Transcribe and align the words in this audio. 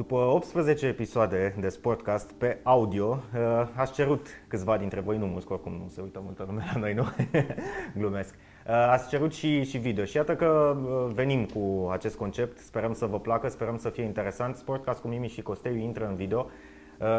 După 0.00 0.16
18 0.16 0.86
episoade 0.86 1.54
de 1.58 1.68
Sportcast 1.68 2.32
pe 2.32 2.58
audio, 2.62 3.22
uh, 3.34 3.68
ați 3.74 3.92
cerut 3.92 4.26
câțiva 4.48 4.76
dintre 4.76 5.00
voi, 5.00 5.18
nu 5.18 5.26
mulți, 5.26 5.46
oricum 5.52 5.72
nu 5.72 5.88
se 5.88 6.00
uită 6.00 6.20
multă 6.24 6.44
lume 6.46 6.64
la 6.72 6.80
noi, 6.80 6.94
nu? 6.94 7.04
Glumesc. 7.98 8.34
Uh, 8.34 8.72
ați 8.72 9.08
cerut 9.08 9.34
și, 9.34 9.64
și 9.64 9.78
video 9.78 10.04
și 10.04 10.16
iată 10.16 10.36
că 10.36 10.76
uh, 10.82 11.12
venim 11.14 11.44
cu 11.44 11.88
acest 11.90 12.16
concept, 12.16 12.58
sperăm 12.58 12.92
să 12.92 13.06
vă 13.06 13.20
placă, 13.20 13.48
sperăm 13.48 13.76
să 13.76 13.88
fie 13.88 14.02
interesant. 14.02 14.56
Sportcast 14.56 15.00
cu 15.00 15.08
Mimi 15.08 15.28
și 15.28 15.42
Costeiu 15.42 15.76
intră 15.76 16.06
în 16.08 16.14
video 16.14 16.50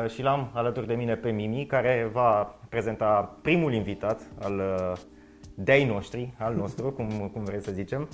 și 0.07 0.21
l-am 0.21 0.49
alături 0.53 0.87
de 0.87 0.93
mine 0.93 1.15
pe 1.15 1.31
Mimi, 1.31 1.65
care 1.65 2.09
va 2.11 2.59
prezenta 2.69 3.37
primul 3.41 3.73
invitat 3.73 4.21
al 4.39 4.61
de 5.55 5.85
noștri, 5.87 6.33
al 6.37 6.55
nostru, 6.55 6.91
cum, 6.91 7.29
cum 7.33 7.43
vrei 7.43 7.61
să 7.61 7.71
zicem. 7.71 8.07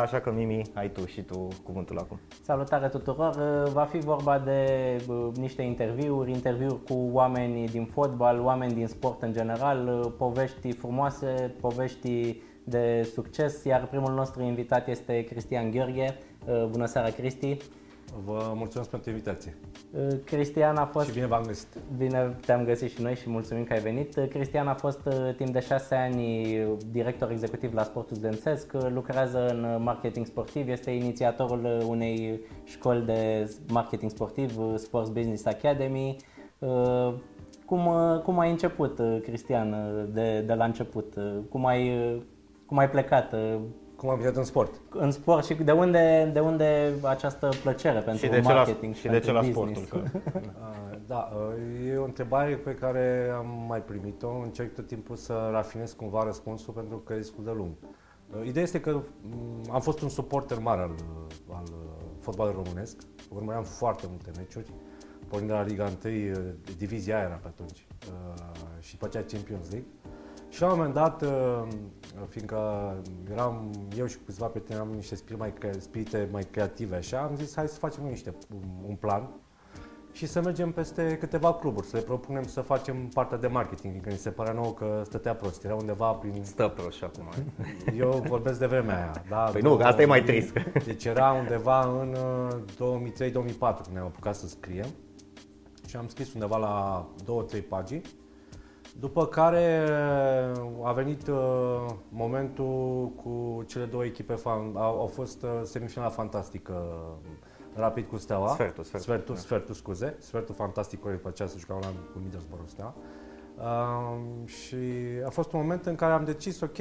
Așa 0.00 0.20
că, 0.20 0.30
Mimi, 0.30 0.62
ai 0.74 0.90
tu 0.90 1.06
și 1.06 1.22
tu 1.22 1.48
cuvântul 1.64 1.98
acum. 1.98 2.18
Salutare 2.42 2.88
tuturor! 2.88 3.34
Va 3.72 3.84
fi 3.84 3.98
vorba 3.98 4.38
de 4.38 4.96
niște 5.34 5.62
interviuri, 5.62 6.30
interviuri 6.30 6.84
cu 6.84 7.08
oameni 7.12 7.66
din 7.66 7.84
fotbal, 7.84 8.40
oameni 8.40 8.72
din 8.72 8.86
sport 8.86 9.22
în 9.22 9.32
general, 9.32 10.12
povești 10.18 10.72
frumoase, 10.72 11.54
povești 11.60 12.36
de 12.64 13.10
succes, 13.14 13.64
iar 13.64 13.86
primul 13.86 14.12
nostru 14.12 14.42
invitat 14.42 14.88
este 14.88 15.24
Cristian 15.24 15.70
Gheorghe. 15.70 16.18
Bună 16.70 16.86
seara, 16.86 17.08
Cristi! 17.08 17.56
Vă 18.24 18.52
mulțumesc 18.54 18.90
pentru 18.90 19.10
invitație. 19.10 19.56
Uh, 19.90 20.08
Cristian 20.24 20.76
a 20.76 20.86
fost... 20.86 21.06
Și 21.06 21.12
bine 21.12 21.26
v-am 21.26 21.42
găsit. 21.46 21.66
Bine 21.96 22.36
te-am 22.46 22.64
găsit 22.64 22.90
și 22.90 23.02
noi 23.02 23.14
și 23.14 23.30
mulțumim 23.30 23.64
că 23.64 23.72
ai 23.72 23.80
venit. 23.80 24.16
Uh, 24.16 24.28
Cristian 24.28 24.68
a 24.68 24.74
fost 24.74 25.00
uh, 25.06 25.34
timp 25.36 25.52
de 25.52 25.60
șase 25.60 25.94
ani 25.94 26.58
director 26.90 27.30
executiv 27.30 27.74
la 27.74 27.82
Sportul 27.82 28.16
Studențesc, 28.16 28.72
lucrează 28.88 29.48
în 29.48 29.82
marketing 29.82 30.26
sportiv, 30.26 30.68
este 30.68 30.90
inițiatorul 30.90 31.84
unei 31.88 32.40
școli 32.64 33.04
de 33.04 33.50
marketing 33.68 34.10
sportiv, 34.10 34.58
Sports 34.76 35.10
Business 35.10 35.44
Academy. 35.44 36.16
Cum, 37.66 37.90
cum 38.24 38.38
ai 38.38 38.50
început, 38.50 39.00
Cristian, 39.22 39.76
de, 40.12 40.40
de 40.40 40.54
la 40.54 40.64
început? 40.64 41.14
Cum 41.48 41.66
ai, 41.66 41.92
cum 42.66 42.78
ai 42.78 42.90
plecat? 42.90 43.34
Cum 44.00 44.08
am 44.08 44.18
venit 44.18 44.36
în 44.36 44.44
sport? 44.44 44.80
În 44.90 45.10
sport 45.10 45.44
și 45.44 45.54
de 45.54 45.72
unde, 45.72 46.30
de 46.32 46.40
unde 46.40 46.92
această 47.02 47.48
plăcere 47.62 48.00
pentru 48.00 48.24
și 48.24 48.30
de 48.30 48.40
marketing 48.40 48.94
și, 48.94 49.00
și 49.00 49.08
de 49.08 49.18
ce 49.18 49.32
la 49.32 49.42
sportul? 49.42 49.82
Că... 49.88 50.02
da, 51.06 51.32
e 51.86 51.96
o 51.96 52.04
întrebare 52.04 52.54
pe 52.54 52.74
care 52.74 53.32
am 53.36 53.64
mai 53.68 53.82
primit-o. 53.82 54.28
Încerc 54.28 54.74
tot 54.74 54.86
timpul 54.86 55.16
să 55.16 55.48
rafinez 55.52 55.92
cumva 55.92 56.24
răspunsul 56.24 56.72
pentru 56.72 56.96
că 56.96 57.12
e 57.12 57.16
destul 57.16 57.44
de 57.44 57.50
lung. 57.54 57.70
Ideea 58.44 58.64
este 58.64 58.80
că 58.80 59.00
am 59.70 59.80
fost 59.80 60.00
un 60.00 60.08
suporter 60.08 60.58
mare 60.58 60.80
al, 60.80 60.94
al 61.50 61.64
fotbalului 62.20 62.62
românesc. 62.64 62.96
Urmăream 63.28 63.64
foarte 63.64 64.06
multe 64.08 64.30
meciuri. 64.36 64.72
Pornind 65.28 65.50
de 65.50 65.56
la 65.56 65.62
Liga 65.62 65.92
1, 66.04 66.12
divizia 66.76 67.18
era 67.18 67.38
pe 67.42 67.46
atunci 67.46 67.86
și 68.78 68.92
după 68.92 69.06
aceea 69.06 69.24
Champions 69.32 69.70
League. 69.70 69.88
Și 70.50 70.60
la 70.60 70.66
un 70.70 70.76
moment 70.76 70.94
dat, 70.94 71.22
uh, 71.22 71.62
fiindcă 72.28 72.94
eram 73.32 73.70
eu 73.96 74.06
și 74.06 74.16
câțiva 74.26 74.46
prieteni, 74.46 74.80
am 74.80 74.88
niște 74.88 75.14
spirite 75.14 75.38
mai, 75.40 75.52
spirite 75.78 76.28
mai 76.32 76.46
creative 76.50 76.96
așa, 76.96 77.18
am 77.18 77.36
zis 77.36 77.54
hai 77.54 77.68
să 77.68 77.78
facem 77.78 78.04
niște, 78.04 78.34
un 78.86 78.94
plan 78.94 79.28
și 80.12 80.26
să 80.26 80.40
mergem 80.40 80.72
peste 80.72 81.16
câteva 81.20 81.54
cluburi, 81.54 81.86
să 81.86 81.96
le 81.96 82.02
propunem 82.02 82.44
să 82.44 82.60
facem 82.60 82.96
partea 82.96 83.36
de 83.36 83.46
marketing, 83.46 83.92
fiindcă 83.92 84.10
mi 84.12 84.18
se 84.18 84.30
părea 84.30 84.52
nouă 84.52 84.72
că 84.72 85.02
stătea 85.04 85.34
prost, 85.34 85.64
era 85.64 85.74
undeva 85.74 86.12
prin... 86.12 86.44
Stă 86.44 86.68
prost 86.68 86.96
și 86.96 87.04
acum. 87.04 87.28
Eu 88.02 88.24
vorbesc 88.26 88.58
de 88.58 88.66
vremea 88.66 88.96
aia. 88.96 89.24
Da, 89.28 89.36
păi 89.36 89.60
nu, 89.60 89.74
asta 89.74 90.02
e 90.02 90.06
mai 90.06 90.22
trist. 90.22 90.52
Deci 90.86 91.04
era 91.04 91.32
undeva 91.32 92.00
în 92.00 92.16
2003-2004 92.64 93.32
când 93.58 93.92
ne-am 93.92 94.06
apucat 94.06 94.34
să 94.34 94.46
scriem 94.48 94.88
și 95.86 95.96
am 95.96 96.08
scris 96.08 96.32
undeva 96.32 96.56
la 96.56 97.06
2-3 97.58 97.62
pagini 97.68 98.02
după 98.98 99.26
care 99.26 99.88
a 100.82 100.92
venit 100.92 101.26
uh, 101.26 101.36
momentul 102.08 103.10
cu 103.22 103.62
cele 103.66 103.84
două 103.84 104.04
echipe, 104.04 104.34
fan, 104.34 104.76
au, 104.76 105.00
au 105.00 105.06
fost 105.06 105.42
uh, 105.42 105.60
semifinala 105.62 106.10
fantastică 106.10 106.74
Rapid 107.74 108.06
cu 108.06 108.16
Steaua. 108.16 108.48
Sfertul, 108.48 108.84
sfertul. 108.84 109.08
Sfertul, 109.08 109.34
da. 109.34 109.40
sfertul 109.40 109.74
scuze. 109.74 110.16
Sfertul 110.18 110.54
fantastic, 110.54 111.02
care 111.02 111.14
după 111.14 111.28
aceea 111.28 111.48
să 111.48 111.58
jucau 111.58 111.78
la 111.80 111.86
cu 111.86 112.18
Middlesbrough 112.22 112.68
Steaua. 112.68 112.94
Uh, 113.56 114.48
și 114.48 114.76
a 115.26 115.28
fost 115.28 115.52
un 115.52 115.60
moment 115.60 115.86
în 115.86 115.94
care 115.94 116.12
am 116.12 116.24
decis, 116.24 116.60
ok, 116.60 116.78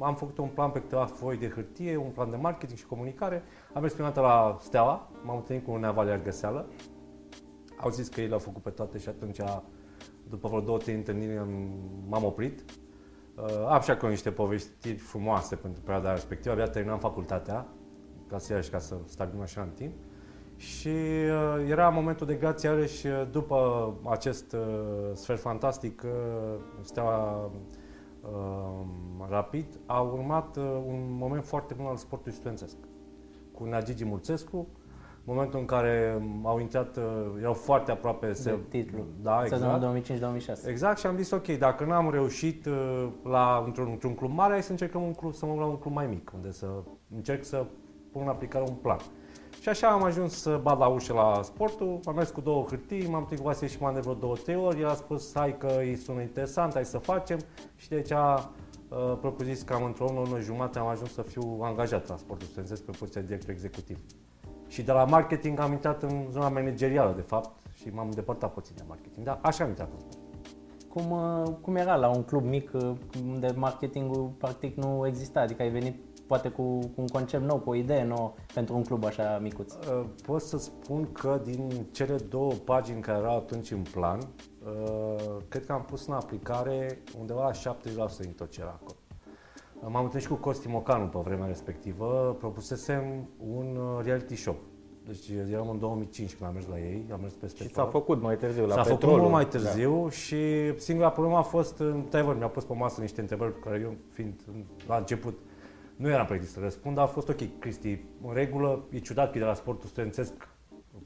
am 0.00 0.14
făcut 0.14 0.38
un 0.38 0.48
plan 0.48 0.70
pe 0.70 0.80
câteva 0.80 1.04
foi 1.04 1.36
de 1.36 1.48
hârtie, 1.48 1.96
un 1.96 2.10
plan 2.10 2.30
de 2.30 2.36
marketing 2.36 2.78
și 2.78 2.86
comunicare. 2.86 3.42
Am 3.72 3.80
mers 3.80 3.92
prima 3.92 4.08
dată 4.08 4.20
la 4.20 4.56
Steaua, 4.60 5.08
m-am 5.22 5.36
întâlnit 5.36 5.64
cu 5.64 5.76
Nea 5.76 5.90
Valier 5.90 6.22
Găseală. 6.22 6.66
Au 7.80 7.90
zis 7.90 8.08
că 8.08 8.20
ei 8.20 8.26
le-au 8.26 8.38
făcut 8.38 8.62
pe 8.62 8.70
toate 8.70 8.98
și 8.98 9.08
atunci 9.08 9.40
după 10.28 10.48
vreo 10.48 10.60
două, 10.60 10.78
trei 10.78 10.94
întâlniri 10.94 11.40
m-am 12.08 12.24
oprit. 12.24 12.64
Uh, 13.36 13.66
am 13.68 13.80
și 13.80 13.90
acolo 13.90 14.10
niște 14.10 14.30
povestiri 14.30 14.96
frumoase 14.96 15.56
pentru 15.56 15.80
perioada 15.80 16.12
respectivă. 16.12 16.54
Abia 16.54 16.68
terminam 16.68 16.98
facultatea, 16.98 17.66
ca 18.28 18.38
să 18.38 18.52
iarăși 18.52 18.70
ca 18.70 18.78
să 18.78 18.96
stabilim 19.04 19.40
așa 19.42 19.60
în 19.60 19.68
timp. 19.68 19.92
Și 20.56 20.88
uh, 20.88 21.68
era 21.68 21.88
momentul 21.88 22.26
de 22.26 22.34
grație 22.34 22.68
iarăși 22.68 23.06
uh, 23.06 23.28
după 23.30 23.92
acest 24.04 24.52
uh, 24.52 24.60
sfert 25.12 25.40
fantastic, 25.40 26.02
uh, 26.04 26.10
Steaua 26.80 27.50
uh, 28.20 28.86
Rapid, 29.28 29.66
a 29.86 30.00
urmat 30.00 30.56
uh, 30.56 30.64
un 30.86 31.16
moment 31.18 31.44
foarte 31.44 31.74
bun 31.74 31.86
al 31.86 31.96
sportului 31.96 32.32
studențesc. 32.32 32.76
Cu 33.52 33.64
Nagigi 33.64 34.04
Mulțescu, 34.04 34.68
momentul 35.26 35.58
în 35.58 35.64
care 35.64 36.22
au 36.42 36.58
intrat, 36.58 36.96
uh, 36.96 37.02
erau 37.40 37.52
foarte 37.52 37.90
aproape 37.90 38.32
de 38.42 38.58
titlu. 38.68 39.04
Da, 39.22 39.42
exact. 39.44 39.84
2005-2006. 40.66 40.68
Exact 40.68 40.98
și 40.98 41.06
am 41.06 41.16
zis 41.16 41.30
ok, 41.30 41.46
dacă 41.46 41.84
n-am 41.84 42.10
reușit 42.10 42.66
uh, 42.66 43.08
la, 43.22 43.62
într-un, 43.66 43.88
într-un 43.90 44.14
club 44.14 44.30
mare, 44.30 44.52
hai 44.52 44.62
să 44.62 44.70
încercăm 44.70 45.02
un 45.02 45.12
club, 45.12 45.34
să 45.34 45.46
mă 45.46 45.54
la 45.54 45.64
un 45.64 45.78
club 45.78 45.94
mai 45.94 46.06
mic, 46.06 46.32
unde 46.34 46.50
să 46.50 46.66
încerc 47.14 47.44
să 47.44 47.64
pun 48.12 48.22
în 48.22 48.28
aplicare 48.28 48.64
un 48.68 48.74
plan. 48.74 48.98
Și 49.60 49.68
așa 49.68 49.88
am 49.88 50.02
ajuns 50.02 50.40
să 50.40 50.60
bat 50.62 50.78
la 50.78 50.86
ușă 50.86 51.12
la 51.12 51.40
sportul, 51.42 52.00
am 52.04 52.14
mers 52.14 52.30
cu 52.30 52.40
două 52.40 52.64
hârtii, 52.68 53.08
m-am 53.08 53.20
întâlnit 53.20 53.38
cu 53.38 53.44
Vasile 53.44 53.68
și 53.68 53.78
de 53.78 54.00
vreo 54.00 54.14
două, 54.14 54.34
trei 54.34 54.56
ori, 54.56 54.80
el 54.80 54.88
a 54.88 54.94
spus 54.94 55.34
hai 55.34 55.56
că 55.58 55.76
îi 55.78 55.96
sună 55.96 56.20
interesant, 56.20 56.72
hai 56.72 56.84
să 56.84 56.98
facem 56.98 57.38
și 57.76 57.88
deci 57.88 58.10
a 58.10 58.50
uh, 58.88 59.18
propus 59.20 59.62
cam 59.62 59.84
într-o 59.84 60.12
lună, 60.14 60.40
jumătate 60.40 60.78
am 60.78 60.86
ajuns 60.86 61.12
să 61.12 61.22
fiu 61.22 61.58
angajat 61.62 62.08
la 62.08 62.16
sportul 62.16 62.46
studențesc 62.46 62.82
pe 62.82 62.90
poziția 62.98 63.20
de 63.20 63.26
director 63.26 63.50
executiv. 63.50 63.98
Și 64.68 64.82
de 64.82 64.92
la 64.92 65.04
marketing 65.04 65.60
am 65.60 65.72
intrat 65.72 66.02
în 66.02 66.26
zona 66.30 66.48
managerială, 66.48 67.12
de 67.16 67.20
fapt, 67.22 67.50
și 67.74 67.88
m-am 67.88 68.06
îndepărtat 68.06 68.52
puțin 68.52 68.74
de 68.76 68.82
marketing. 68.88 69.26
Da, 69.26 69.38
așa 69.42 69.62
am 69.62 69.68
intrat 69.68 69.88
în 69.92 69.98
sport. 69.98 70.24
Cum, 70.96 71.10
uh, 71.10 71.54
cum 71.60 71.76
era 71.76 71.96
la 71.96 72.08
un 72.08 72.22
club 72.22 72.44
mic 72.44 72.70
uh, 72.72 72.92
unde 73.26 73.52
marketingul 73.56 74.30
practic 74.38 74.76
nu 74.76 75.06
exista? 75.06 75.40
Adică 75.40 75.62
ai 75.62 75.70
venit 75.70 76.00
poate 76.26 76.48
cu, 76.48 76.78
cu 76.78 77.00
un 77.00 77.06
concept 77.06 77.44
nou, 77.44 77.58
cu 77.58 77.70
o 77.70 77.74
idee 77.74 78.04
nouă 78.04 78.32
pentru 78.54 78.76
un 78.76 78.84
club 78.84 79.04
așa 79.04 79.38
micuț? 79.42 79.72
Uh, 79.72 80.04
pot 80.26 80.42
să 80.42 80.58
spun 80.58 81.12
că 81.12 81.40
din 81.44 81.86
cele 81.90 82.16
două 82.16 82.52
pagini 82.52 83.00
care 83.00 83.18
erau 83.18 83.36
atunci 83.36 83.70
în 83.70 83.82
plan, 83.92 84.18
cred 85.48 85.66
că 85.66 85.72
am 85.72 85.84
pus 85.84 86.06
în 86.06 86.14
aplicare 86.14 87.02
undeva 87.18 87.44
la 87.44 87.74
70% 87.74 87.76
din 88.20 88.32
tot 88.32 88.50
ce 88.50 88.60
era 88.60 88.78
acolo. 88.80 88.96
M-am 89.80 90.04
întâlnit 90.04 90.28
cu 90.28 90.34
Costi 90.34 90.68
Mocanu 90.68 91.06
pe 91.06 91.18
vremea 91.24 91.46
respectivă, 91.46 92.36
propusesem 92.38 93.28
un 93.46 93.76
uh, 93.76 94.04
reality 94.04 94.34
show. 94.34 94.56
Deci 95.06 95.28
eram 95.52 95.68
în 95.68 95.78
2005 95.78 96.34
când 96.34 96.48
am 96.48 96.54
mers 96.54 96.66
la 96.68 96.78
ei, 96.78 97.06
am 97.12 97.20
mers 97.20 97.32
peste 97.32 97.62
Și 97.62 97.72
s-a 97.72 97.84
făcut 97.84 98.22
mai 98.22 98.36
târziu 98.36 98.66
la 98.66 98.74
S-a 98.74 98.80
petrolul. 98.80 99.00
făcut 99.00 99.18
mult 99.18 99.32
mai 99.32 99.46
târziu 99.46 100.02
da. 100.02 100.10
și 100.10 100.36
singura 100.78 101.10
problemă 101.10 101.36
a 101.36 101.42
fost, 101.42 101.78
într-adevăr, 101.78 102.36
mi-a 102.36 102.48
pus 102.48 102.64
pe 102.64 102.74
masă 102.74 103.00
niște 103.00 103.20
întrebări 103.20 103.52
pe 103.52 103.58
care 103.58 103.80
eu, 103.82 103.94
fiind 104.10 104.34
la 104.86 104.96
început, 104.96 105.38
nu 105.96 106.08
eram 106.08 106.26
pregătit 106.26 106.52
să 106.52 106.60
răspund, 106.60 106.94
dar 106.94 107.04
a 107.04 107.08
fost 107.08 107.28
ok, 107.28 107.58
Cristi, 107.58 108.00
în 108.26 108.34
regulă, 108.34 108.84
e 108.90 108.98
ciudat 108.98 109.32
că 109.32 109.38
de 109.38 109.44
la 109.44 109.54
sportul 109.54 109.88
studențesc, 109.88 110.32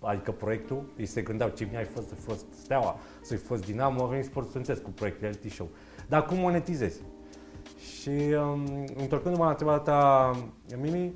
adică 0.00 0.32
proiectul, 0.32 0.92
ei 0.96 1.06
se 1.06 1.22
gândeau 1.22 1.48
ce 1.48 1.68
mi 1.70 1.76
ai 1.76 1.84
fost, 1.84 2.08
să 2.08 2.14
fost 2.14 2.46
Steaua, 2.62 2.96
să-i 3.20 3.36
fost 3.36 3.64
Dinamo, 3.64 4.02
a 4.02 4.06
venit 4.06 4.24
sportul 4.24 4.50
studențesc 4.50 4.82
cu 4.82 4.90
proiect 4.90 5.20
reality 5.20 5.48
show. 5.48 5.68
Dar 6.08 6.24
cum 6.24 6.36
monetizezi? 6.36 7.00
Și 7.80 8.10
um, 8.10 8.86
întorcându-mă 8.96 9.44
la 9.44 9.50
întrebarea 9.50 9.80
ta, 9.80 10.30
Mimi, 10.80 11.14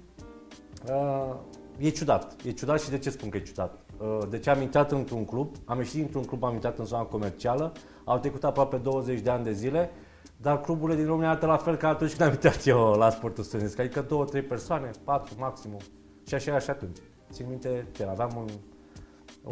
uh, 0.88 1.34
e 1.78 1.88
ciudat. 1.88 2.36
E 2.44 2.50
ciudat 2.50 2.80
și 2.80 2.90
de 2.90 2.98
ce 2.98 3.10
spun 3.10 3.28
că 3.28 3.36
e 3.36 3.40
ciudat? 3.40 3.78
Uh, 3.98 4.18
de 4.30 4.38
ce 4.38 4.50
am 4.50 4.60
intrat 4.60 4.92
într-un 4.92 5.24
club, 5.24 5.54
am 5.64 5.78
ieșit 5.78 6.02
într-un 6.02 6.24
club, 6.24 6.44
am 6.44 6.52
intrat 6.52 6.78
în 6.78 6.84
zona 6.84 7.02
comercială, 7.02 7.72
au 8.04 8.18
trecut 8.18 8.44
aproape 8.44 8.76
20 8.76 9.20
de 9.20 9.30
ani 9.30 9.44
de 9.44 9.52
zile, 9.52 9.90
dar 10.36 10.60
cluburile 10.60 10.98
din 10.98 11.06
România 11.06 11.28
arată 11.28 11.46
la 11.46 11.56
fel 11.56 11.76
ca 11.76 11.88
atunci 11.88 12.10
când 12.10 12.28
am 12.28 12.34
intrat 12.34 12.66
eu 12.66 12.92
la 12.92 13.10
sportul 13.10 13.44
studențesc, 13.44 13.78
adică 13.78 14.00
două, 14.00 14.24
trei 14.24 14.42
persoane, 14.42 14.90
patru 15.04 15.34
maximum. 15.38 15.80
Și 16.26 16.34
așa 16.34 16.50
era 16.50 16.60
și 16.60 16.70
atunci. 16.70 16.98
Țin 17.32 17.46
minte, 17.48 17.86
aveam 18.08 18.30
un, 18.36 18.48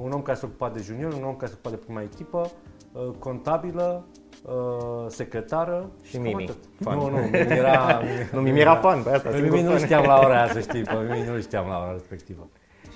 un 0.02 0.12
om 0.12 0.22
care 0.22 0.38
se 0.38 0.46
ocupa 0.46 0.70
de 0.70 0.80
junior, 0.80 1.12
un 1.12 1.24
om 1.24 1.36
care 1.36 1.50
se 1.50 1.58
ocupa 1.58 1.70
de 1.70 1.82
prima 1.84 2.02
echipă, 2.02 2.50
uh, 2.92 3.10
contabilă, 3.18 4.04
uh, 4.42 4.52
secretară 5.06 5.90
și 6.02 6.18
Mimi. 6.18 6.50
Fan. 6.80 6.98
Nu, 6.98 7.08
nu, 7.10 7.16
Mimi 7.16 7.36
era... 7.62 8.02
nu, 8.32 8.40
Mimi 8.40 8.60
era 8.60 8.74
fan, 8.74 9.02
pe 9.02 9.10
asta. 9.10 9.28
Pe 9.28 9.40
Mimi 9.40 9.62
nu 9.62 9.78
știam 9.78 10.04
la 10.04 10.18
ora 10.18 10.42
aia, 10.42 10.52
să 10.52 10.60
știi, 10.60 10.82
pe 10.82 10.94
Mimi 11.10 11.26
nu 11.26 11.40
știam 11.40 11.66
la 11.68 11.78
ora 11.78 11.92
respectivă. 11.92 12.48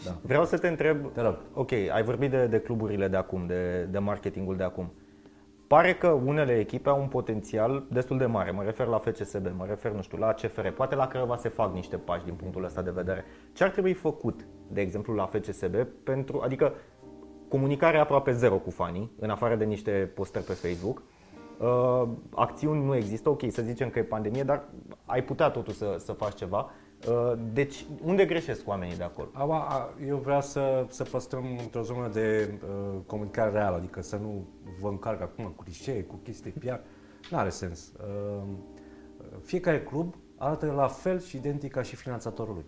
Da. 0.05 0.17
Vreau 0.23 0.45
să 0.45 0.59
te 0.59 0.69
întreb, 0.69 1.13
Te 1.13 1.21
rog. 1.21 1.37
ok, 1.55 1.73
ai 1.73 2.03
vorbit 2.03 2.31
de, 2.31 2.47
de 2.47 2.59
cluburile 2.59 3.09
de 3.09 3.17
acum, 3.17 3.47
de, 3.47 3.83
de 3.91 3.99
marketingul 3.99 4.57
de 4.57 4.63
acum. 4.63 4.93
Pare 5.67 5.95
că 5.95 6.07
unele 6.07 6.59
echipe 6.59 6.89
au 6.89 7.01
un 7.01 7.07
potențial 7.09 7.85
destul 7.91 8.19
de 8.19 8.27
mare, 8.27 8.51
mă 8.51 8.63
refer 8.63 8.87
la 8.87 8.99
FCSB, 8.99 9.47
mă 9.57 9.65
refer, 9.69 9.93
nu 9.93 10.03
știu, 10.03 10.19
la 10.19 10.33
CFR, 10.33 10.67
poate 10.67 10.95
la 10.95 11.07
Craiova 11.07 11.37
se 11.37 11.49
fac 11.49 11.75
niște 11.75 11.97
pași 11.97 12.25
din 12.25 12.35
punctul 12.35 12.65
ăsta 12.65 12.83
de 12.83 12.91
vedere. 12.91 13.25
Ce 13.53 13.65
ar 13.65 13.71
trebui 13.71 13.93
făcut, 13.93 14.47
de 14.69 14.81
exemplu, 14.81 15.15
la 15.15 15.27
FCSB 15.27 15.75
pentru, 16.05 16.41
adică 16.45 16.73
comunicare 17.49 17.99
aproape 17.99 18.33
zero 18.33 18.55
cu 18.55 18.71
fanii, 18.71 19.11
în 19.19 19.31
afară 19.31 19.55
de 19.55 19.65
niște 19.65 20.11
postări 20.15 20.45
pe 20.45 20.53
Facebook, 20.53 21.03
Uh, 21.61 22.09
acțiuni 22.35 22.85
nu 22.85 22.95
există, 22.95 23.29
ok, 23.29 23.43
să 23.49 23.63
zicem 23.63 23.91
că 23.91 23.99
e 23.99 24.03
pandemie, 24.03 24.43
dar 24.43 24.69
ai 25.05 25.25
putea 25.25 25.51
totuși 25.51 25.77
să, 25.77 25.97
să 25.99 26.13
faci 26.13 26.35
ceva. 26.35 26.71
Uh, 27.09 27.33
deci, 27.53 27.87
unde 28.05 28.25
greșesc 28.25 28.69
oamenii 28.69 28.97
de 28.97 29.03
acolo? 29.03 29.29
Acum, 29.33 29.53
a- 29.53 29.95
eu 30.07 30.17
vreau 30.17 30.41
să, 30.41 30.87
să 30.89 31.03
păstrăm 31.03 31.45
într-o 31.63 31.83
zonă 31.83 32.09
de 32.09 32.59
uh, 32.63 32.99
comunicare 33.07 33.51
reală, 33.51 33.77
adică 33.77 34.03
să 34.03 34.17
nu 34.17 34.47
vă 34.81 34.89
încarc 34.89 35.21
acum 35.21 35.45
cu 35.45 35.63
clișee, 35.63 36.03
cu 36.03 36.15
chestii 36.23 36.51
PR. 36.51 36.79
Nu 37.31 37.39
are 37.39 37.49
sens. 37.49 37.93
Uh, 37.99 38.43
fiecare 39.43 39.83
club 39.83 40.15
arată 40.37 40.73
la 40.73 40.87
fel 40.87 41.21
și 41.21 41.37
identic 41.37 41.73
ca 41.73 41.83
și 41.83 41.97
finanțatorul 41.97 42.55
lui. 42.55 42.65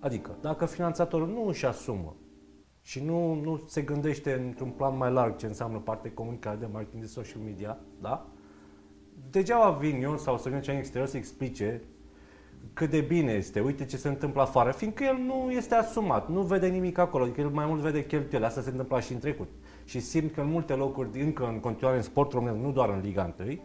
Adică, 0.00 0.36
dacă 0.40 0.66
finanțatorul 0.66 1.28
nu 1.28 1.46
își 1.46 1.66
asumă 1.66 2.16
și 2.82 3.04
nu, 3.04 3.34
nu 3.34 3.62
se 3.66 3.82
gândește 3.82 4.32
într-un 4.32 4.70
plan 4.70 4.96
mai 4.96 5.12
larg 5.12 5.36
ce 5.36 5.46
înseamnă 5.46 5.78
parte 5.78 6.08
de 6.08 6.14
comunicare, 6.14 6.56
de 6.56 6.68
marketing, 6.72 7.02
de 7.02 7.08
social 7.08 7.40
media, 7.44 7.78
da? 8.00 8.26
Degeaba 9.30 9.70
vin 9.70 10.02
eu 10.02 10.18
sau 10.18 10.38
să 10.38 10.48
vină 10.48 10.60
cea 10.60 10.72
în 10.72 10.78
exterior 10.78 11.08
să 11.08 11.16
explice 11.16 11.82
cât 12.72 12.90
de 12.90 13.00
bine 13.00 13.32
este, 13.32 13.60
uite 13.60 13.84
ce 13.84 13.96
se 13.96 14.08
întâmplă 14.08 14.40
afară, 14.40 14.70
fiindcă 14.70 15.04
el 15.04 15.16
nu 15.16 15.50
este 15.50 15.74
asumat, 15.74 16.28
nu 16.28 16.40
vede 16.40 16.66
nimic 16.66 16.98
acolo, 16.98 17.24
adică 17.24 17.40
el 17.40 17.48
mai 17.48 17.66
mult 17.66 17.80
vede 17.80 18.06
cheltuieli, 18.06 18.44
asta 18.44 18.60
se 18.60 18.70
întâmpla 18.70 19.00
și 19.00 19.12
în 19.12 19.18
trecut. 19.18 19.48
Și 19.84 20.00
simt 20.00 20.34
că 20.34 20.40
în 20.40 20.48
multe 20.48 20.72
locuri, 20.72 21.20
încă 21.20 21.46
în 21.46 21.60
continuare 21.60 21.96
în 21.96 22.02
sportul 22.02 22.38
românesc, 22.38 22.64
nu 22.64 22.72
doar 22.72 22.88
în 22.88 23.00
Liga 23.00 23.34
1, 23.40 23.58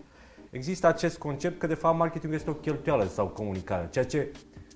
există 0.50 0.88
acest 0.88 1.18
concept 1.18 1.60
că 1.60 1.68
de 1.68 1.74
fapt 1.74 1.98
marketingul 1.98 2.38
este 2.38 2.50
o 2.50 2.54
cheltuială 2.54 3.04
sau 3.04 3.28
comunicare, 3.28 3.88
ceea 3.92 4.06
ce 4.06 4.32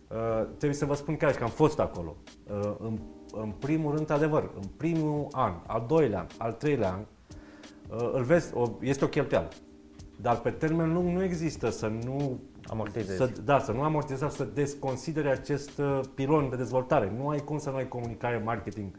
uh, 0.07 0.45
trebuie 0.47 0.73
să 0.73 0.85
vă 0.85 0.94
spun 0.94 1.17
chiar 1.17 1.31
și 1.31 1.37
că 1.37 1.44
am 1.44 1.49
fost 1.49 1.79
acolo. 1.79 2.15
Uh, 2.51 2.75
în, 2.79 2.99
în 3.31 3.54
primul 3.60 3.95
rând, 3.95 4.10
adevăr, 4.10 4.50
în 4.56 4.68
primul 4.78 5.28
an, 5.31 5.54
al 5.68 5.86
doilea 5.88 6.19
an, 6.19 6.25
al 6.38 6.51
treilea 6.51 6.92
an, 6.92 7.00
uh, 7.00 8.12
îl 8.13 8.24
vezi, 8.24 8.54
o, 8.54 8.69
este 8.81 9.06
o 9.06 9.07
cheltuială. 9.07 9.48
Dar 10.22 10.39
pe 10.39 10.50
termen 10.50 10.94
lung 10.94 11.10
nu 11.10 11.24
există 11.24 11.69
să 11.69 11.92
nu 12.04 12.39
Amortizezi. 12.69 13.18
să, 13.18 13.30
da, 13.44 13.60
să 13.60 13.72
nu 13.72 13.81
amortizezi, 13.81 14.36
să 14.36 14.44
desconsidere 14.44 15.30
acest 15.30 15.78
uh, 15.78 16.00
pilon 16.16 16.50
de 16.50 16.56
dezvoltare. 16.56 17.13
Nu 17.18 17.30
ai 17.30 17.39
cum 17.39 17.57
să 17.57 17.69
nu 17.69 17.75
ai 17.75 17.88
comunicare, 17.88 18.42
marketing. 18.45 18.92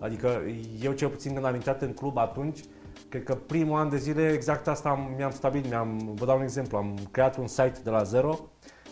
Adică 0.00 0.42
eu 0.82 0.92
cel 0.92 1.08
puțin 1.08 1.32
când 1.32 1.44
am 1.44 1.54
intrat 1.54 1.82
în 1.82 1.92
club 1.92 2.16
atunci, 2.16 2.60
cred 3.08 3.22
că 3.22 3.34
primul 3.34 3.78
an 3.78 3.88
de 3.88 3.96
zile 3.96 4.32
exact 4.32 4.68
asta 4.68 4.88
am, 4.88 5.14
mi-am 5.16 5.30
stabilit. 5.30 5.68
Mi-am, 5.68 6.12
vă 6.14 6.24
dau 6.24 6.36
un 6.36 6.42
exemplu, 6.42 6.76
am 6.76 6.98
creat 7.10 7.36
un 7.36 7.46
site 7.46 7.80
de 7.84 7.90
la 7.90 8.02
zero 8.02 8.38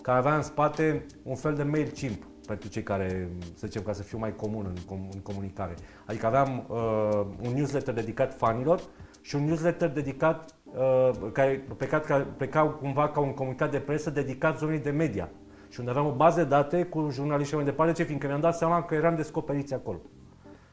care 0.02 0.18
avea 0.18 0.36
în 0.36 0.42
spate 0.42 1.06
un 1.22 1.34
fel 1.34 1.54
de 1.54 1.62
MailChimp 1.62 2.26
pentru 2.46 2.68
cei 2.68 2.82
care, 2.82 3.28
să 3.54 3.66
zicem, 3.66 3.82
ca 3.82 3.92
să 3.92 4.02
fiu 4.02 4.18
mai 4.18 4.36
comun 4.36 4.64
în, 4.68 4.74
com- 4.74 5.12
în 5.12 5.20
comunicare. 5.22 5.74
Adică 6.04 6.26
aveam 6.26 6.66
uh, 6.68 7.26
un 7.42 7.52
newsletter 7.54 7.94
dedicat 7.94 8.36
fanilor 8.36 8.80
și 9.20 9.34
un 9.34 9.44
newsletter 9.44 9.88
dedicat 9.88 10.54
uh, 10.64 11.10
care 11.32 11.64
pleca, 11.76 12.00
care 12.00 12.26
pleca 12.36 12.62
cumva 12.62 13.08
ca 13.08 13.20
un 13.20 13.34
comunicat 13.34 13.70
de 13.70 13.78
presă 13.78 14.10
dedicat 14.10 14.58
zonei 14.58 14.78
de 14.78 14.90
media. 14.90 15.28
Și 15.68 15.78
unde 15.78 15.90
aveam 15.90 16.06
o 16.06 16.14
bază 16.14 16.42
de 16.42 16.48
date 16.48 16.84
cu 16.84 17.08
jurnaliști 17.10 17.48
și 17.48 17.56
mai 17.56 17.64
departe, 17.64 17.92
ce 17.92 18.02
fiindcă 18.02 18.26
mi-am 18.26 18.40
dat 18.40 18.56
seama 18.56 18.82
că 18.82 18.94
eram 18.94 19.16
descoperiți 19.16 19.74
acolo. 19.74 20.00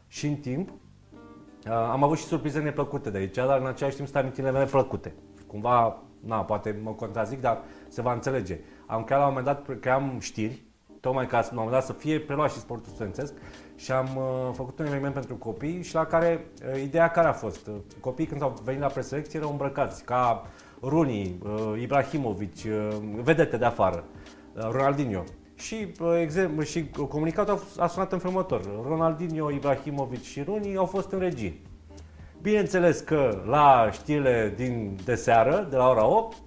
Și 0.08 0.28
în 0.28 0.36
timp, 0.36 0.70
uh, 0.70 1.72
am 1.72 2.04
avut 2.04 2.18
și 2.18 2.24
surprize 2.24 2.60
neplăcute 2.60 3.10
de 3.10 3.18
aici, 3.18 3.36
dar 3.36 3.60
în 3.60 3.68
același 3.68 3.96
timp 3.96 4.08
sunt 4.08 4.20
amintirile 4.22 4.52
mele 4.52 4.66
plăcute. 4.66 5.14
Cumva, 5.48 6.04
na, 6.20 6.44
poate 6.44 6.80
mă 6.84 6.92
contrazic, 6.92 7.42
dar 7.42 7.62
se 7.88 8.02
va 8.02 8.14
înțelege. 8.14 8.60
Am 8.86 9.04
creat 9.04 9.20
la 9.20 9.28
un 9.28 9.34
moment 9.34 9.56
dat, 9.56 9.80
cream 9.80 10.18
știri, 10.20 10.64
tocmai 11.04 11.28
ca 11.28 11.42
să, 11.42 11.50
la 11.54 11.60
un 11.60 11.66
moment 11.66 11.72
dat 11.86 11.96
să 11.96 12.02
fie 12.02 12.20
preluat 12.20 12.52
și 12.52 12.60
sportul 12.60 12.92
studențesc 12.94 13.34
și 13.76 13.92
am 13.92 14.08
uh, 14.16 14.50
făcut 14.54 14.80
un 14.80 14.86
eveniment 14.86 15.14
pentru 15.14 15.36
copii 15.36 15.84
și 15.84 15.94
la 15.96 16.06
care, 16.06 16.46
uh, 16.74 16.82
ideea 16.82 17.12
care 17.12 17.28
a 17.28 17.32
fost, 17.34 17.68
uh, 17.68 17.74
copiii 18.00 18.28
când 18.28 18.42
au 18.42 18.62
venit 18.64 18.82
la 18.82 18.88
preselecție 18.88 19.40
erau 19.40 19.52
îmbrăcați 19.52 20.04
ca 20.04 20.48
Rooney, 20.82 21.36
uh, 21.44 21.82
Ibrahimovic, 21.82 22.54
uh, 22.66 22.88
vedete 23.22 23.58
de 23.58 23.66
afară, 23.66 24.04
uh, 24.56 24.64
Ronaldinho. 24.72 25.24
Și, 25.56 25.88
uh, 26.00 26.20
exem- 26.22 26.62
și 26.62 26.90
comunicatul 27.10 27.54
a, 27.54 27.58
f- 27.58 27.80
a 27.80 27.88
sunat 27.88 28.12
în 28.12 28.20
felul 28.20 28.36
următor. 28.36 28.62
Ronaldinho, 28.88 29.52
Ibrahimovic 29.52 30.22
și 30.24 30.42
Rooney 30.44 30.76
au 30.76 30.86
fost 30.86 31.12
în 31.12 31.20
regie. 31.20 31.60
Bineînțeles 32.42 33.00
că 33.00 33.44
la 33.48 33.90
știrile 33.92 34.54
din 34.56 34.98
de 35.06 35.16
seară, 35.16 35.68
de 35.70 35.76
la 35.76 35.90
ora 35.90 36.06
8, 36.06 36.38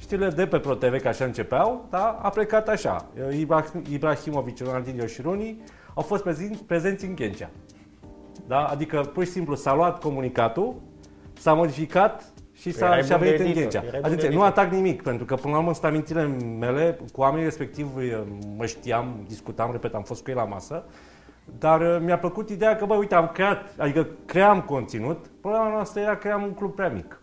știrile 0.00 0.28
de 0.28 0.46
pe 0.46 0.58
ProTV, 0.58 1.00
că 1.00 1.08
așa 1.08 1.24
începeau, 1.24 1.86
da, 1.90 2.18
a 2.22 2.28
plecat 2.28 2.68
așa. 2.68 3.06
Ibra- 3.30 3.90
Ibrahimovic, 3.90 4.58
Ronaldinho 4.64 5.06
și 5.06 5.22
Rooney 5.22 5.60
au 5.94 6.02
fost 6.02 6.22
prezenți, 6.22 6.64
prezenți 6.64 7.04
în 7.04 7.14
Ghencea. 7.14 7.50
Da? 8.46 8.64
Adică, 8.64 9.00
pur 9.00 9.24
și 9.24 9.30
simplu, 9.30 9.54
s-a 9.54 9.74
luat 9.74 10.00
comunicatul, 10.00 10.74
s-a 11.38 11.52
modificat 11.52 12.32
și 12.52 12.72
s-a, 12.72 12.86
Erai 12.86 13.02
și 13.02 13.12
a 13.12 13.16
bun 13.16 13.26
de 13.26 13.36
venit 13.36 13.56
în 13.56 13.62
editor, 13.62 13.70
Ghencea. 13.80 13.86
erai 13.88 14.00
bun 14.00 14.10
de 14.10 14.14
Adică, 14.16 14.22
nu 14.34 14.44
editor. 14.44 14.46
atac 14.46 14.70
nimic, 14.70 15.02
pentru 15.02 15.24
că, 15.24 15.34
până 15.34 15.52
la 15.52 15.58
urmă, 15.58 15.72
sunt 15.72 15.84
amintirile 15.84 16.26
mele, 16.58 16.98
cu 17.12 17.20
oamenii 17.20 17.44
respectiv 17.44 17.88
mă 18.56 18.66
știam, 18.66 19.24
discutam, 19.28 19.72
repet, 19.72 19.94
am 19.94 20.02
fost 20.02 20.22
cu 20.22 20.30
ei 20.30 20.36
la 20.36 20.44
masă, 20.44 20.84
dar 21.58 21.80
uh, 21.80 21.98
mi-a 22.04 22.18
plăcut 22.18 22.50
ideea 22.50 22.76
că, 22.76 22.84
băi, 22.84 22.98
uite, 22.98 23.14
am 23.14 23.30
creat, 23.32 23.74
adică 23.78 24.06
cream 24.24 24.60
conținut, 24.60 25.26
problema 25.40 25.68
noastră 25.68 26.00
era 26.00 26.10
că 26.16 26.18
cream 26.18 26.42
un 26.42 26.54
club 26.54 26.74
prea 26.74 26.88
mic. 26.88 27.19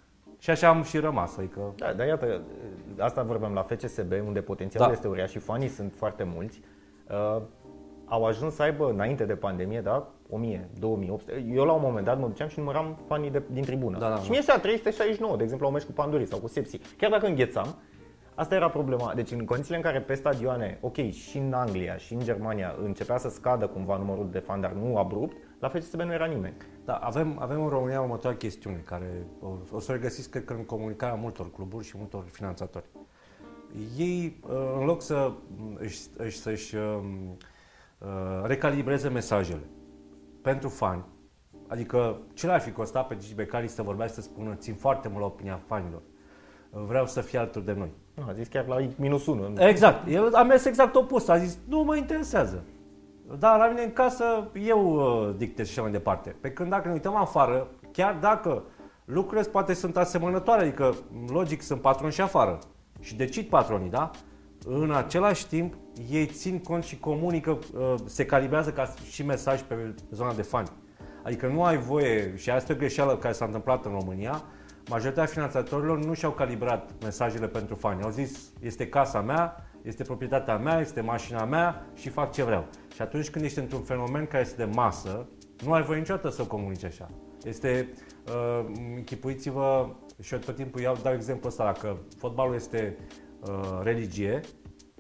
Și 0.48 0.54
așa 0.54 0.68
am 0.68 0.84
și 0.84 0.98
rămas, 0.98 1.38
adică... 1.38 1.74
Da, 1.76 1.94
dar 1.94 2.08
iată, 2.08 2.42
asta 2.98 3.24
vorbeam 3.24 3.54
la 3.54 3.62
FCSB, 3.62 4.12
unde 4.26 4.42
potențialul 4.42 4.88
Da. 4.88 4.94
este 4.94 5.08
uriaș 5.08 5.32
și 5.32 5.40
fanii 5.40 5.68
sunt 5.68 5.94
foarte 5.96 6.24
mulți. 6.24 6.62
Uh, 7.10 7.42
au 8.06 8.26
ajuns 8.26 8.54
să 8.54 8.62
aibă, 8.62 8.90
înainte 8.90 9.26
de 9.26 9.36
pandemie, 9.36 9.82
da, 9.82 10.08
1000, 10.30 10.70
2800. 10.80 11.46
Eu 11.54 11.64
la 11.64 11.72
un 11.72 11.82
moment 11.84 12.06
dat 12.06 12.20
mă 12.20 12.28
duceam 12.28 12.48
și 12.48 12.60
număram 12.60 12.98
fanii 13.08 13.30
de, 13.30 13.44
din 13.52 13.64
tribună. 13.64 13.98
Da, 13.98 14.10
da, 14.10 14.16
și 14.16 14.22
da. 14.22 14.28
mie 14.30 14.38
ieșea 14.38 14.60
369, 14.60 15.38
de 15.38 15.44
exemplu, 15.44 15.68
la 15.68 15.72
un 15.74 15.78
meci 15.80 15.88
cu 15.88 15.94
Pandurii 15.94 16.28
sau 16.28 16.40
cu 16.40 16.48
Sepsi. 16.48 16.80
Chiar 16.98 17.10
dacă 17.10 17.26
înghețam, 17.26 17.76
asta 18.36 18.56
era 18.56 18.70
problema. 18.70 19.12
Deci 19.16 19.32
în 19.32 19.46
condițiile 19.46 19.78
în 19.78 19.84
care 19.84 20.02
pe 20.02 20.14
stadioane, 20.14 20.78
ok, 20.82 21.10
și 21.12 21.38
în 21.38 21.54
Anglia 21.54 21.98
și 21.98 22.14
în 22.14 22.20
Germania 22.20 22.76
începea 22.84 23.18
să 23.18 23.30
scadă 23.30 23.68
cumva 23.68 23.98
numărul 23.98 24.28
de 24.32 24.40
fani, 24.40 24.62
dar 24.62 24.72
nu 24.72 24.98
abrupt, 24.98 25.36
la 25.60 25.70
FCSB 25.70 26.02
nu 26.02 26.14
era 26.14 26.26
nimeni. 26.26 26.56
Da, 26.86 26.96
avem, 26.96 27.38
avem 27.40 27.64
în 27.64 27.70
România 27.70 28.02
următoarea 28.02 28.38
chestiune 28.38 28.82
care 28.86 29.26
o, 29.40 29.48
o 29.72 29.80
să 29.80 29.92
o 29.92 29.94
regăsiți, 29.94 30.30
cred 30.30 30.46
că, 30.46 30.54
în 30.54 30.66
comunicarea 30.66 31.16
multor 31.16 31.52
cluburi 31.52 31.86
și 31.86 31.98
multor 31.98 32.24
finanțatori. 32.32 32.86
Ei, 33.98 34.40
uh, 34.50 34.76
în 34.80 34.86
loc 34.86 35.02
să 35.02 35.32
își, 35.78 36.00
își, 36.18 36.38
să-și 36.38 36.76
um, 36.76 37.38
uh, 37.98 38.44
recalibreze 38.44 39.10
mesajele 39.10 39.64
pentru 40.42 40.70
fani, 40.70 41.06
adică 41.68 42.22
ce 42.34 42.48
l-ar 42.48 42.60
fi 42.60 42.72
costat 42.72 43.08
pe 43.08 43.16
Gigi 43.16 43.36
Becali 43.36 43.68
să 43.68 43.82
vorbească 43.82 44.22
să 44.22 44.28
spună 44.28 44.56
țin 44.56 44.74
foarte 44.74 45.08
mult 45.08 45.20
la 45.20 45.26
opinia 45.26 45.62
fanilor, 45.68 46.02
Uh, 46.70 46.84
vreau 46.88 47.08
să 47.08 47.22
fie 47.22 47.40
alături 47.40 47.66
de 47.66 47.74
noi. 47.74 47.92
Nu, 48.14 48.24
a 48.28 48.32
zis 48.34 48.48
chiar 48.48 48.68
la 48.68 48.88
minus 48.96 49.26
1. 49.26 49.54
Exact. 49.58 50.08
El 50.08 50.36
a 50.36 50.44
mers 50.44 50.66
exact 50.66 50.96
opus. 50.96 51.28
A 51.28 51.38
zis, 51.38 51.58
nu 51.68 51.84
mă 51.84 51.96
interesează. 51.96 52.64
Dar 53.40 53.58
la 53.58 53.68
mine 53.68 53.84
în 53.84 53.94
casă 53.94 54.52
eu 54.54 54.96
uh, 54.96 55.36
dictez 55.38 55.66
și 55.66 55.72
așa 55.72 55.82
mai 55.82 55.92
departe. 55.92 56.36
Pe 56.42 56.52
când 56.52 56.70
dacă 56.70 56.88
ne 56.88 56.94
uităm 56.94 57.16
afară, 57.16 57.68
chiar 57.92 58.18
dacă 58.22 58.64
lucrurile 59.06 59.50
poate 59.50 59.74
sunt 59.74 59.98
asemănătoare, 59.98 60.62
adică 60.62 60.96
logic 61.28 61.62
sunt 61.62 61.82
patroni 61.82 62.14
și 62.14 62.22
afară 62.22 62.60
și 63.00 63.16
decid 63.16 63.46
patronii, 63.46 63.90
da? 63.90 64.12
În 64.66 64.92
același 64.92 65.48
timp, 65.48 65.74
ei 66.10 66.26
țin 66.26 66.60
cont 66.60 66.84
și 66.84 67.00
comunică, 67.00 67.52
uh, 67.52 67.96
se 68.06 68.26
calibrează 68.26 68.72
ca 68.72 68.94
și 69.10 69.24
mesaj 69.24 69.62
pe 69.62 69.96
zona 70.12 70.34
de 70.34 70.42
fani. 70.42 70.70
Adică 71.24 71.48
nu 71.48 71.64
ai 71.64 71.78
voie, 71.78 72.36
și 72.36 72.50
asta 72.50 72.72
e 72.72 72.76
o 72.76 72.80
greșeală 72.80 73.18
care 73.18 73.34
s-a 73.34 73.46
întâmplat 73.46 73.86
în 73.86 73.92
România, 73.92 74.44
majoritatea 74.90 75.32
finanțatorilor 75.34 76.04
nu 76.04 76.14
și-au 76.14 76.32
calibrat 76.32 76.92
mesajele 77.02 77.48
pentru 77.48 77.76
fani. 77.76 78.04
Au 78.04 78.10
zis, 78.10 78.52
este 78.60 78.88
casa 78.88 79.22
mea, 79.22 79.67
este 79.82 80.04
proprietatea 80.04 80.58
mea, 80.58 80.80
este 80.80 81.02
mașina 81.02 81.46
mea 81.46 81.86
și 81.94 82.10
fac 82.10 82.32
ce 82.32 82.44
vreau. 82.44 82.66
Și 82.94 83.02
atunci 83.02 83.30
când 83.30 83.46
ești 83.46 83.60
într-un 83.60 83.82
fenomen 83.82 84.26
care 84.26 84.44
este 84.44 84.66
de 84.66 84.72
masă, 84.74 85.28
nu 85.66 85.74
ai 85.74 85.84
voie 85.84 86.00
niciodată 86.00 86.30
să 86.30 86.42
o 86.42 86.46
comunici 86.46 86.84
așa. 86.84 87.10
Este, 87.44 87.90
uh, 88.28 88.66
închipuiți-vă, 88.96 89.90
și 90.22 90.34
eu 90.34 90.40
tot 90.40 90.56
timpul 90.56 90.82
iau, 90.82 90.98
dau 91.04 91.14
exemplu 91.14 91.48
ăsta, 91.48 91.64
dacă 91.64 91.98
fotbalul 92.18 92.56
este 92.56 92.98
uh, 93.40 93.80
religie, 93.84 94.40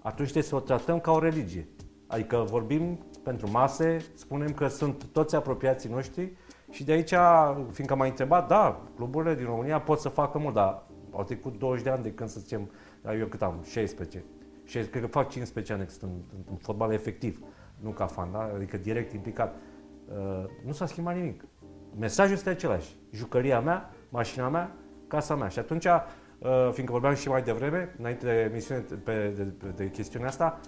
atunci 0.01 0.29
trebuie 0.29 0.49
să 0.49 0.55
o 0.55 0.59
tratăm 0.59 0.99
ca 0.99 1.11
o 1.11 1.19
religie. 1.19 1.67
Adică 2.07 2.45
vorbim 2.49 2.99
pentru 3.23 3.51
mase, 3.51 3.97
spunem 4.13 4.53
că 4.53 4.67
sunt 4.67 5.03
toți 5.03 5.35
apropiații 5.35 5.89
noștri 5.89 6.31
și 6.69 6.83
de 6.83 6.91
aici, 6.91 7.13
fiindcă 7.71 7.95
m-ai 7.95 8.09
întrebat, 8.09 8.47
da, 8.47 8.81
cluburile 8.95 9.35
din 9.35 9.45
România 9.45 9.79
pot 9.79 9.99
să 9.99 10.09
facă 10.09 10.37
mult, 10.37 10.53
dar 10.53 10.83
au 11.11 11.23
trecut 11.23 11.57
20 11.57 11.83
de 11.83 11.89
ani 11.89 12.03
de 12.03 12.11
când 12.11 12.29
să 12.29 12.39
zicem, 12.39 12.71
eu 13.19 13.25
cât 13.25 13.41
am, 13.41 13.59
16, 13.63 14.23
16 14.67 14.89
cred 14.91 15.03
că 15.03 15.09
fac 15.09 15.29
15 15.29 15.73
ani 15.73 15.81
de 15.81 15.87
când 15.87 15.99
sunt 15.99 16.11
în, 16.33 16.43
în 16.51 16.57
fotbal 16.57 16.91
efectiv. 16.91 17.39
nu 17.79 17.89
ca 17.89 18.05
fan, 18.05 18.31
da? 18.31 18.51
adică 18.55 18.77
direct 18.77 19.13
implicat, 19.13 19.55
uh, 20.07 20.43
nu 20.65 20.71
s-a 20.71 20.85
schimbat 20.85 21.15
nimic. 21.15 21.43
Mesajul 21.99 22.33
este 22.33 22.49
același. 22.49 22.95
Jucăria 23.11 23.59
mea, 23.59 23.89
mașina 24.09 24.49
mea, 24.49 24.75
casa 25.07 25.35
mea. 25.35 25.47
Și 25.47 25.59
atunci, 25.59 25.85
uh, 25.85 26.69
fiindcă 26.71 26.91
vorbeam 26.91 27.13
și 27.13 27.27
mai 27.27 27.41
devreme, 27.41 27.95
înainte 27.97 28.25
de 28.25 28.49
emisiune 28.51 28.85
pe, 29.03 29.33
de, 29.35 29.43
de, 29.43 29.67
de 29.75 29.89
chestiunea 29.89 30.27
asta, 30.27 30.59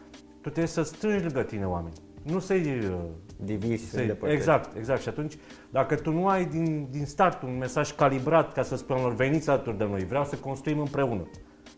tu 0.42 0.50
trebuie 0.50 0.68
să 0.68 0.82
strângi 0.82 1.24
lângă 1.24 1.44
tine 1.44 1.68
oameni. 1.68 1.96
Nu 2.24 2.40
să-i 2.40 2.86
uh, 2.86 2.96
Divizi 3.44 3.84
și 3.84 3.90
să 3.90 4.18
Exact, 4.24 4.78
exact. 4.78 5.02
Și 5.02 5.10
atunci, 5.10 5.38
dacă 5.70 5.96
tu 5.96 6.12
nu 6.12 6.28
ai 6.28 6.46
din, 6.46 6.88
din 6.92 7.06
start 7.06 7.42
un 7.42 7.58
mesaj 7.58 7.92
calibrat 7.92 8.54
ca 8.54 8.64
să 8.64 8.76
spunem 8.76 9.04
lor, 9.04 9.16
veniți 9.16 9.50
alături 9.50 9.78
de 9.78 9.84
noi, 9.84 10.06
vreau 10.06 10.26
să 10.26 10.36
construim 10.36 10.80
împreună. 10.80 11.28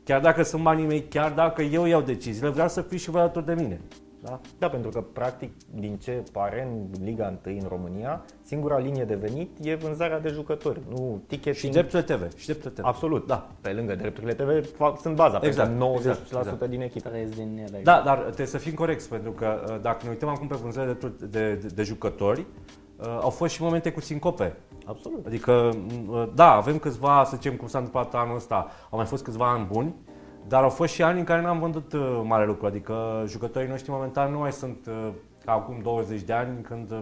Chiar 0.03 0.22
dacă 0.22 0.43
sunt 0.43 0.63
banii 0.63 0.86
mei, 0.86 1.03
chiar 1.03 1.31
dacă 1.31 1.62
eu 1.62 1.86
iau 1.86 2.01
deciziile, 2.01 2.50
vreau 2.50 2.67
să 2.67 2.81
fiți 2.81 3.03
și 3.03 3.10
voi 3.10 3.22
alături 3.22 3.46
de 3.46 3.53
mine. 3.53 3.81
Da? 4.24 4.39
da, 4.58 4.70
pentru 4.70 4.89
că 4.89 5.01
practic 5.01 5.51
din 5.74 5.98
ce 5.98 6.24
pare 6.31 6.67
în 6.72 7.03
Liga 7.03 7.39
1 7.46 7.55
în 7.60 7.67
România, 7.67 8.25
singura 8.41 8.77
linie 8.77 9.03
de 9.03 9.15
venit 9.15 9.50
e 9.62 9.75
vânzarea 9.75 10.20
de 10.20 10.29
jucători, 10.29 10.79
nu 10.89 11.22
ticketing. 11.27 11.55
Și 11.55 11.70
drepturile 11.70 12.15
TV. 12.15 12.38
Și 12.38 12.46
drepturile 12.46 12.81
TV. 12.81 12.86
Absolut, 12.86 13.27
da. 13.27 13.50
Pe 13.62 13.72
lângă 13.72 13.96
drepturile 13.96 14.34
TV 14.34 14.75
fac, 14.75 15.00
sunt 15.00 15.15
baza, 15.15 15.39
exact, 15.41 15.70
pentru 15.70 15.93
90% 15.93 15.98
exact, 15.98 16.25
exact. 16.31 16.65
din 16.65 16.81
echipă. 16.81 17.10
din 17.36 17.65
ele. 17.67 17.81
Da, 17.84 18.01
dar 18.05 18.17
trebuie 18.20 18.48
să 18.48 18.58
fim 18.58 18.74
corecți, 18.74 19.10
pentru 19.10 19.31
că 19.31 19.63
uh, 19.70 19.81
dacă 19.81 20.00
ne 20.03 20.10
uităm 20.10 20.29
acum 20.29 20.48
pe 20.48 20.55
vânzările 20.62 20.93
de, 20.93 21.12
de, 21.20 21.53
de, 21.53 21.67
de 21.75 21.84
jucători, 21.84 22.39
uh, 22.39 22.46
au 23.22 23.29
fost 23.29 23.53
și 23.53 23.62
momente 23.62 23.91
cu 23.91 24.00
sincope. 24.00 24.58
Absolut. 24.86 25.25
Adică, 25.25 25.70
uh, 26.10 26.27
da, 26.34 26.51
avem 26.51 26.77
câțiva, 26.77 27.24
să 27.24 27.36
zicem 27.36 27.55
cum 27.55 27.67
s-a 27.67 27.77
întâmplat 27.77 28.15
anul 28.15 28.36
ăsta, 28.36 28.67
au 28.89 28.98
mai 28.98 29.05
fost 29.05 29.24
câțiva 29.24 29.51
ani 29.51 29.67
buni, 29.72 29.96
dar 30.48 30.63
au 30.63 30.70
fost 30.70 30.93
și 30.93 31.03
ani 31.03 31.20
în 31.20 31.25
care 31.25 31.41
n-am 31.41 31.60
vândut 31.60 31.93
uh, 31.93 32.22
mare 32.24 32.46
lucru, 32.46 32.65
adică 32.65 33.24
jucătorii 33.27 33.70
noștri 33.70 33.91
momentan 33.91 34.31
nu 34.31 34.39
mai 34.39 34.51
sunt 34.51 34.86
uh, 34.88 35.10
ca 35.46 35.51
acum 35.51 35.79
20 35.81 36.22
de 36.22 36.34
ani 36.34 36.62
când 36.62 36.91
uh, 36.91 37.00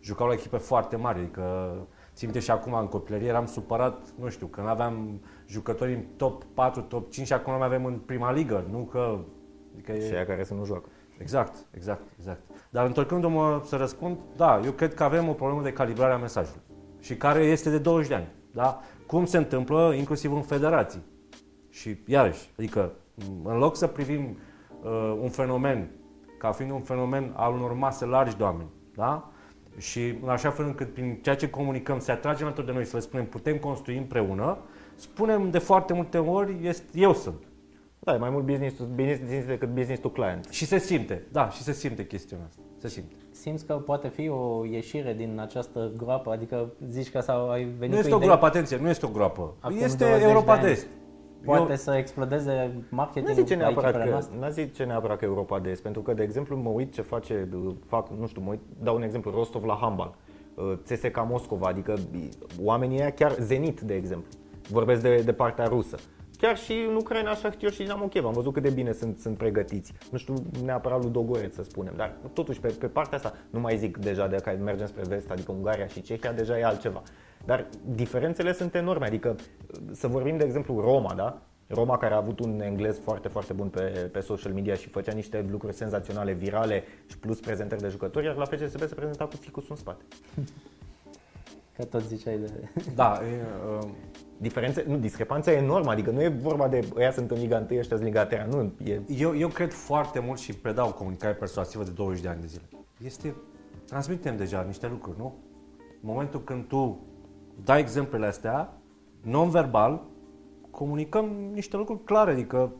jucau 0.00 0.26
la 0.26 0.32
echipe 0.32 0.56
foarte 0.56 0.96
mari, 0.96 1.18
adică 1.18 1.74
țin 2.14 2.40
și 2.40 2.50
acum 2.50 2.72
în 2.72 2.86
copilărie 2.86 3.28
eram 3.28 3.46
supărat, 3.46 4.08
nu 4.20 4.28
știu, 4.28 4.46
că 4.46 4.60
nu 4.60 4.66
aveam 4.66 5.20
jucători 5.46 5.94
în 5.94 6.02
top 6.16 6.44
4, 6.54 6.80
top 6.80 7.10
5 7.10 7.26
și 7.26 7.32
acum 7.32 7.52
nu 7.52 7.62
avem 7.62 7.84
în 7.84 7.98
prima 8.06 8.32
ligă, 8.32 8.64
nu 8.70 8.78
că... 8.78 9.18
Adică 9.72 9.92
și 9.92 10.14
e... 10.14 10.24
care 10.26 10.44
să 10.44 10.54
nu 10.54 10.64
joacă. 10.64 10.88
Exact, 11.18 11.66
exact, 11.70 12.02
exact. 12.18 12.40
Dar 12.70 12.86
întorcându-mă 12.86 13.62
să 13.64 13.76
răspund, 13.76 14.18
da, 14.36 14.60
eu 14.64 14.70
cred 14.70 14.94
că 14.94 15.04
avem 15.04 15.28
o 15.28 15.32
problemă 15.32 15.62
de 15.62 15.72
calibrare 15.72 16.12
a 16.12 16.16
mesajului 16.16 16.60
și 17.00 17.16
care 17.16 17.44
este 17.44 17.70
de 17.70 17.78
20 17.78 18.08
de 18.08 18.14
ani. 18.14 18.28
Da? 18.50 18.80
Cum 19.06 19.24
se 19.24 19.36
întâmplă 19.36 19.94
inclusiv 19.96 20.32
în 20.32 20.42
federații. 20.42 21.02
Și 21.70 21.96
iarăși, 22.06 22.50
adică 22.58 22.92
în 23.44 23.58
loc 23.58 23.76
să 23.76 23.86
privim 23.86 24.38
uh, 24.82 25.18
un 25.20 25.28
fenomen 25.28 25.90
ca 26.38 26.52
fiind 26.52 26.70
un 26.70 26.80
fenomen 26.80 27.32
al 27.36 27.52
unor 27.52 27.72
mase 27.72 28.04
largi 28.04 28.36
de 28.36 28.42
oameni, 28.42 28.68
da? 28.94 29.30
Și 29.76 30.18
în 30.22 30.28
așa 30.28 30.50
fel 30.50 30.64
încât 30.64 30.92
prin 30.92 31.18
ceea 31.22 31.36
ce 31.36 31.50
comunicăm 31.50 31.98
să 31.98 32.10
atragem 32.10 32.46
alături 32.46 32.66
de 32.66 32.72
noi, 32.72 32.84
să 32.84 32.96
le 32.96 33.02
spunem 33.02 33.26
putem 33.26 33.58
construi 33.58 33.96
împreună, 33.96 34.58
spunem 34.94 35.50
de 35.50 35.58
foarte 35.58 35.92
multe 35.92 36.18
ori, 36.18 36.56
este, 36.62 36.98
eu 36.98 37.14
sunt. 37.14 37.42
Da, 38.06 38.14
e 38.14 38.18
mai 38.18 38.30
mult 38.30 38.44
business 38.44 38.76
to 38.76 38.84
business 38.84 39.46
decât 39.46 39.68
business 39.68 40.00
to 40.00 40.08
client. 40.08 40.48
Și 40.50 40.64
se 40.64 40.78
simte, 40.78 41.26
da, 41.32 41.50
și 41.50 41.62
se 41.62 41.72
simte 41.72 42.06
chestiunea 42.06 42.46
asta. 42.48 42.62
Se 42.78 42.88
simte. 42.88 43.14
Simți 43.30 43.66
că 43.66 43.74
poate 43.74 44.08
fi 44.08 44.28
o 44.28 44.64
ieșire 44.64 45.14
din 45.14 45.38
această 45.40 45.92
groapă? 45.96 46.30
Adică 46.30 46.72
zici 46.88 47.10
că 47.10 47.20
sau 47.20 47.50
ai 47.50 47.64
venit 47.64 47.94
Nu 47.94 47.98
este 47.98 48.14
o 48.14 48.18
groapă, 48.18 48.46
atenție, 48.46 48.76
nu 48.76 48.88
este 48.88 49.06
o 49.06 49.08
groapă. 49.08 49.54
Acum 49.60 49.76
este 49.76 50.04
Europa 50.20 50.56
de 50.56 50.70
Est 50.70 50.86
poate 51.44 51.70
eu, 51.70 51.76
să 51.76 51.94
explodeze 51.94 52.82
marketingul 52.90 53.34
nu 53.34 53.40
zice 53.40 53.54
neapărat 53.54 53.92
că, 53.92 54.18
Nu 54.38 54.48
zice 54.50 54.84
neapărat 54.84 55.18
că 55.18 55.24
Europa 55.24 55.58
de 55.58 55.70
Est, 55.70 55.82
pentru 55.82 56.02
că, 56.02 56.14
de 56.14 56.22
exemplu, 56.22 56.56
mă 56.56 56.68
uit 56.68 56.92
ce 56.92 57.02
face, 57.02 57.48
fac, 57.86 58.08
nu 58.18 58.26
știu, 58.26 58.42
mă 58.42 58.50
uit, 58.50 58.60
dau 58.82 58.94
un 58.94 59.02
exemplu, 59.02 59.30
Rostov 59.30 59.64
la 59.64 59.78
handbal, 59.80 60.14
uh, 60.54 60.72
CSKA 60.88 61.22
Moscova, 61.22 61.68
adică 61.68 61.94
oamenii 62.62 62.98
ăia 62.98 63.10
chiar 63.10 63.32
Zenit, 63.40 63.80
de 63.80 63.94
exemplu, 63.94 64.28
vorbesc 64.70 65.02
de, 65.02 65.22
de 65.24 65.32
partea 65.32 65.64
rusă. 65.64 65.96
Chiar 66.38 66.58
și 66.58 66.72
în 66.88 66.94
Ucraina, 66.94 67.34
Shakhtyor 67.34 67.72
și 67.72 67.78
Dinamo 67.78 68.06
Kiev, 68.06 68.24
am 68.24 68.32
văzut 68.32 68.52
cât 68.52 68.62
de 68.62 68.70
bine 68.70 68.92
sunt, 68.92 69.18
sunt 69.18 69.36
pregătiți. 69.36 69.92
Nu 70.10 70.18
știu 70.18 70.34
neapărat 70.64 71.02
lui 71.02 71.10
Dogoreț 71.10 71.54
să 71.54 71.62
spunem, 71.62 71.92
dar 71.96 72.16
totuși 72.32 72.60
pe, 72.60 72.68
pe 72.68 72.86
partea 72.86 73.16
asta, 73.16 73.34
nu 73.50 73.60
mai 73.60 73.76
zic 73.76 73.96
deja 73.96 74.26
de 74.26 74.36
că 74.36 74.56
mergem 74.62 74.86
spre 74.86 75.02
vest, 75.08 75.30
adică 75.30 75.52
Ungaria 75.52 75.86
și 75.86 76.02
Cehia, 76.02 76.32
deja 76.32 76.58
e 76.58 76.64
altceva. 76.64 77.02
Dar 77.44 77.66
diferențele 77.84 78.52
sunt 78.52 78.74
enorme, 78.74 79.06
adică 79.06 79.36
să 79.92 80.06
vorbim 80.06 80.36
de 80.36 80.44
exemplu 80.44 80.80
Roma, 80.80 81.14
da? 81.14 81.42
Roma 81.68 81.96
care 81.96 82.14
a 82.14 82.16
avut 82.16 82.40
un 82.40 82.60
englez 82.60 82.98
foarte, 82.98 83.28
foarte 83.28 83.52
bun 83.52 83.68
pe, 83.68 83.80
pe 84.12 84.20
social 84.20 84.52
media 84.52 84.74
și 84.74 84.88
făcea 84.88 85.12
niște 85.12 85.46
lucruri 85.50 85.74
senzaționale, 85.74 86.32
virale 86.32 86.84
și 87.06 87.18
plus 87.18 87.40
prezentări 87.40 87.80
de 87.80 87.88
jucători, 87.88 88.24
iar 88.24 88.36
la 88.36 88.44
FCSB 88.44 88.80
se 88.80 88.94
prezenta 88.94 89.24
cu 89.24 89.36
ficusul 89.36 89.70
în 89.70 89.76
spate. 89.76 90.02
Că 91.76 91.84
tot 91.84 92.02
ziceai 92.02 92.38
de... 92.38 92.50
Da, 92.94 93.20
e, 93.22 93.40
uh... 93.80 93.88
Diferențe, 94.38 94.84
nu, 94.88 94.96
discrepanța 94.96 95.52
e 95.52 95.56
enormă, 95.56 95.90
adică 95.90 96.10
nu 96.10 96.22
e 96.22 96.28
vorba 96.28 96.68
de 96.68 96.88
ăia 96.96 97.12
sunt 97.12 97.30
în 97.30 97.38
Liga 97.38 97.66
1, 97.70 97.78
ăștia 97.78 97.96
sunt 97.96 98.08
Liga 98.08 98.26
3, 98.26 98.46
nu. 98.50 98.72
E... 98.84 99.00
Eu, 99.06 99.36
eu 99.36 99.48
cred 99.48 99.72
foarte 99.72 100.18
mult 100.18 100.38
și 100.38 100.52
predau 100.52 100.92
comunicare 100.92 101.32
persuasivă 101.32 101.84
de 101.84 101.90
20 101.90 102.22
de 102.22 102.28
ani 102.28 102.40
de 102.40 102.46
zile. 102.46 102.62
Este, 103.04 103.34
transmitem 103.86 104.36
deja 104.36 104.62
niște 104.66 104.88
lucruri, 104.88 105.18
nu? 105.18 105.34
În 105.78 106.12
momentul 106.12 106.42
când 106.44 106.64
tu 106.64 107.00
dai 107.64 107.80
exemplele 107.80 108.26
astea, 108.26 108.72
non-verbal, 109.20 110.02
comunicăm 110.70 111.24
niște 111.52 111.76
lucruri 111.76 112.04
clare, 112.04 112.30
adică 112.30 112.72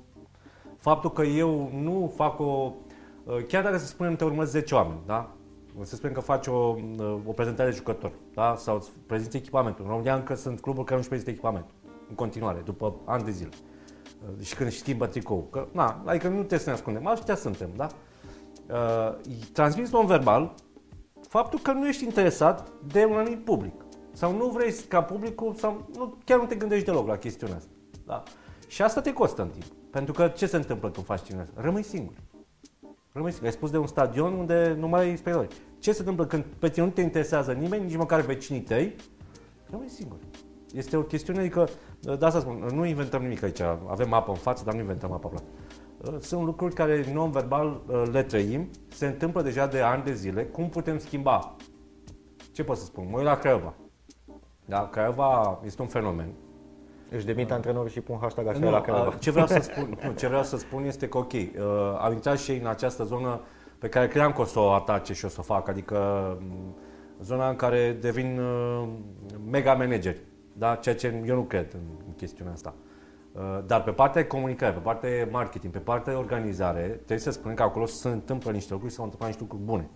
faptul 0.77 1.13
că 1.13 1.23
eu 1.23 1.71
nu 1.83 2.13
fac 2.15 2.41
o... 2.41 2.73
Chiar 3.49 3.63
dacă 3.63 3.77
să 3.79 3.87
spunem 3.87 4.17
te 4.17 4.25
urmăți 4.25 4.51
10 4.51 4.75
oameni, 4.75 5.01
da? 5.07 5.37
Să 5.83 5.95
spunem 5.95 6.15
că 6.15 6.21
faci 6.21 6.47
o, 6.47 6.77
o 7.27 7.33
prezentare 7.33 7.71
de 7.71 7.77
jucător, 7.77 8.13
da? 8.35 8.57
Sau 8.57 8.77
îți 8.77 8.91
prezinți 9.07 9.37
echipamentul. 9.37 9.85
În 9.85 9.91
România 9.91 10.15
încă 10.15 10.35
sunt 10.35 10.61
cluburi 10.61 10.85
care 10.85 10.97
nu-și 10.97 11.09
prezintă 11.09 11.33
echipamentul. 11.33 11.75
În 12.09 12.15
continuare, 12.15 12.61
după 12.65 12.95
ani 13.05 13.25
de 13.25 13.31
zile. 13.31 13.51
Și 14.41 14.55
când 14.55 14.71
schimbă 14.73 15.07
tricou. 15.07 15.49
Că, 15.51 15.67
na, 15.73 16.03
adică 16.05 16.29
nu 16.29 16.37
trebuie 16.37 16.59
să 16.59 16.69
ne 16.69 16.75
ascundem. 16.75 17.07
Așa 17.07 17.35
suntem, 17.35 17.69
da? 17.77 17.87
Uh, 18.71 19.15
transmiți 19.53 19.93
non-verbal 19.93 20.55
faptul 21.29 21.59
că 21.59 21.73
nu 21.73 21.89
ești 21.89 22.05
interesat 22.05 22.69
de 22.93 23.05
un 23.05 23.17
anumit 23.17 23.45
public. 23.45 23.75
Sau 24.13 24.37
nu 24.37 24.49
vrei 24.49 24.73
ca 24.89 25.03
publicul, 25.03 25.55
sau 25.55 25.89
nu, 25.97 26.17
chiar 26.25 26.39
nu 26.39 26.47
te 26.47 26.55
gândești 26.55 26.85
deloc 26.85 27.07
la 27.07 27.17
chestiunea 27.17 27.57
asta. 27.57 27.71
Da? 28.07 28.23
Și 28.67 28.83
asta 28.83 29.01
te 29.01 29.13
costă 29.13 29.43
în 29.43 29.49
timp. 29.49 29.65
Pentru 29.91 30.13
că 30.13 30.29
ce 30.29 30.47
se 30.47 30.57
întâmplă 30.57 30.91
când 30.91 31.07
faci 31.07 31.19
chestiunea 31.19 31.45
asta? 31.45 31.61
Rămâi 31.61 31.83
singur. 31.83 32.15
Rămâi 33.17 33.31
singur. 33.31 33.47
Ai 33.49 33.53
spus 33.53 33.71
de 33.71 33.79
un 33.79 33.87
stadion 33.87 34.33
unde 34.33 34.77
nu 34.79 34.89
mai 34.89 35.01
ai 35.01 35.17
spectatori. 35.17 35.55
Ce 35.79 35.93
se 35.93 35.99
întâmplă 35.99 36.27
când 36.27 36.45
pe 36.59 36.69
tine 36.69 36.85
nu 36.85 36.91
te 36.91 37.01
interesează 37.01 37.53
nimeni, 37.53 37.85
nici 37.85 37.97
măcar 37.97 38.21
vecinii 38.21 38.61
tăi? 38.61 38.95
Rămâi 39.71 39.89
singur. 39.89 40.19
Este 40.75 40.97
o 40.97 41.03
chestiune, 41.03 41.39
adică, 41.39 41.69
de 42.01 42.25
asta 42.25 42.41
spun, 42.41 42.67
nu 42.75 42.85
inventăm 42.85 43.23
nimic 43.23 43.43
aici. 43.43 43.61
Avem 43.87 44.13
apă 44.13 44.31
în 44.31 44.37
față, 44.37 44.65
dar 44.65 44.75
nu 44.75 44.81
inventăm 44.81 45.13
apă 45.13 45.31
la 45.35 46.19
Sunt 46.19 46.45
lucruri 46.45 46.75
care 46.75 47.13
non-verbal 47.13 47.83
uh, 47.87 48.03
le 48.13 48.23
trăim, 48.23 48.71
se 48.89 49.07
întâmplă 49.07 49.43
deja 49.43 49.67
de 49.67 49.81
ani 49.81 50.05
de 50.05 50.15
zile. 50.15 50.45
Cum 50.45 50.69
putem 50.69 50.99
schimba? 50.99 51.57
Ce 52.53 52.65
pot 52.65 52.77
să 52.77 52.85
spun? 52.85 53.07
Mă 53.11 53.17
uit 53.17 53.27
la 53.27 53.39
Craiova. 53.39 53.75
Da, 54.65 54.89
Craiova 54.89 55.61
este 55.65 55.83
un 55.83 55.89
fenomen. 55.89 56.33
Își 57.11 57.27
demit 57.27 57.51
antrenorul 57.51 57.89
și 57.89 58.01
pun 58.01 58.19
hashtag 58.21 58.47
așa 58.47 58.59
nu, 58.59 58.71
la 58.71 58.81
Craiova. 58.81 59.15
Ce 59.15 59.31
vreau, 59.31 59.47
să 59.47 59.59
spun, 59.73 59.99
nu, 60.05 60.13
ce 60.13 60.27
vreau 60.27 60.43
să 60.43 60.57
spun 60.57 60.85
este 60.85 61.09
că, 61.09 61.19
ok, 61.19 61.33
uh, 61.33 61.49
au 61.99 62.13
intrat 62.13 62.39
și 62.39 62.51
ei 62.51 62.59
în 62.59 62.67
această 62.67 63.05
zonă 63.05 63.41
pe 63.79 63.89
care 63.89 64.09
credeam 64.09 64.33
că 64.33 64.41
o 64.41 64.45
să 64.45 64.59
o 64.59 64.71
atace 64.71 65.13
și 65.13 65.25
o 65.25 65.29
să 65.29 65.37
o 65.41 65.43
fac, 65.43 65.69
adică 65.69 65.99
um, 66.41 66.75
zona 67.23 67.49
în 67.49 67.57
care 67.57 67.97
devin 68.01 68.39
uh, 68.39 68.89
mega 69.51 69.75
manageri, 69.75 70.21
da? 70.53 70.75
ceea 70.75 70.95
ce 70.95 71.23
eu 71.27 71.35
nu 71.35 71.43
cred 71.43 71.73
în, 71.73 71.81
în 72.07 72.15
chestiunea 72.17 72.53
asta. 72.53 72.75
Uh, 73.33 73.59
dar 73.67 73.83
pe 73.83 73.91
partea 73.91 74.23
de 74.23 74.27
comunicare, 74.27 74.73
pe 74.73 74.79
partea 74.79 75.11
de 75.11 75.29
marketing, 75.31 75.73
pe 75.73 75.79
partea 75.79 76.13
de 76.13 76.19
organizare, 76.19 76.81
trebuie 76.81 77.19
să 77.19 77.31
spunem 77.31 77.57
că 77.57 77.63
acolo 77.63 77.87
se 77.87 78.09
întâmplă 78.09 78.51
niște 78.51 78.73
lucruri, 78.73 78.93
se 78.93 79.03
întâmplă 79.03 79.27
niște 79.27 79.43
lucruri 79.43 79.63
bune. 79.63 79.91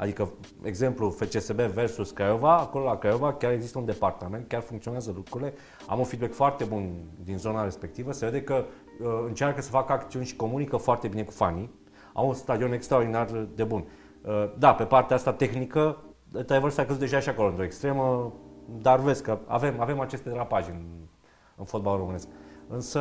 Adică, 0.00 0.32
exemplu, 0.62 1.10
FCSB 1.10 1.60
versus 1.60 2.10
Craiova, 2.10 2.56
acolo 2.56 2.84
la 2.84 2.98
Craiova 2.98 3.32
chiar 3.32 3.52
există 3.52 3.78
un 3.78 3.84
departament, 3.84 4.48
chiar 4.48 4.60
funcționează 4.60 5.12
lucrurile. 5.14 5.54
Am 5.86 5.98
un 5.98 6.04
feedback 6.04 6.32
foarte 6.32 6.64
bun 6.64 6.92
din 7.24 7.38
zona 7.38 7.64
respectivă, 7.64 8.12
se 8.12 8.24
vede 8.24 8.42
că 8.42 8.54
uh, 8.54 9.06
încearcă 9.26 9.60
să 9.60 9.70
facă 9.70 9.92
acțiuni 9.92 10.26
și 10.26 10.36
comunică 10.36 10.76
foarte 10.76 11.08
bine 11.08 11.22
cu 11.22 11.30
fanii. 11.30 11.70
Au 12.12 12.26
un 12.26 12.34
stadion 12.34 12.72
extraordinar 12.72 13.46
de 13.54 13.64
bun. 13.64 13.84
Uh, 14.24 14.52
da, 14.58 14.74
pe 14.74 14.84
partea 14.84 15.16
asta 15.16 15.32
tehnică, 15.32 15.96
Travers 16.46 16.76
a 16.76 16.84
căzut 16.84 17.00
deja 17.00 17.20
și 17.20 17.28
acolo 17.28 17.48
într-o 17.48 17.64
extremă, 17.64 18.32
dar 18.82 18.98
vezi 18.98 19.22
că 19.22 19.38
avem, 19.46 19.80
avem 19.80 20.00
aceste 20.00 20.28
derapaje 20.28 20.70
în, 20.70 20.84
în 21.56 21.64
fotbal 21.64 21.96
românesc. 21.96 22.28
Însă, 22.68 23.00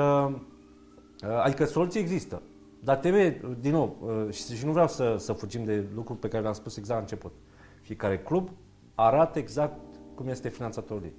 uh, 1.23 1.41
adică 1.43 1.65
soluții 1.65 1.99
există. 1.99 2.41
Dar 2.79 2.95
trebuie, 2.95 3.41
din 3.59 3.71
nou, 3.71 3.97
uh, 4.27 4.33
și 4.33 4.65
nu 4.65 4.71
vreau 4.71 4.87
să, 4.87 5.15
să 5.17 5.33
fugim 5.33 5.63
de 5.63 5.83
lucruri 5.95 6.19
pe 6.19 6.27
care 6.27 6.41
le-am 6.41 6.53
spus 6.53 6.77
exact 6.77 6.95
la 6.95 7.01
început. 7.01 7.33
Fiecare 7.81 8.19
club 8.19 8.49
arată 8.95 9.39
exact 9.39 9.79
cum 10.15 10.27
este 10.27 10.49
finanțatorul 10.49 11.03
ei. 11.03 11.13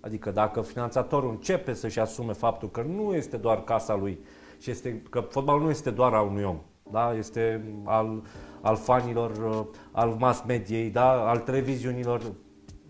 Adică 0.00 0.30
dacă 0.30 0.60
finanțatorul 0.60 1.30
începe 1.30 1.74
să-și 1.74 2.00
asume 2.00 2.32
faptul 2.32 2.70
că 2.70 2.82
nu 2.82 3.14
este 3.14 3.36
doar 3.36 3.64
casa 3.64 3.96
lui 3.96 4.18
și 4.58 4.70
este, 4.70 5.02
că 5.10 5.20
fotbalul 5.20 5.62
nu 5.62 5.70
este 5.70 5.90
doar 5.90 6.12
a 6.12 6.20
unui 6.20 6.42
om, 6.42 6.58
da? 6.90 7.14
este 7.14 7.74
al, 7.84 8.22
al 8.60 8.76
fanilor, 8.76 9.30
uh, 9.30 9.66
al 9.90 10.16
mass 10.18 10.42
mediei, 10.46 10.90
da? 10.90 11.28
al 11.28 11.38
televiziunilor. 11.38 12.22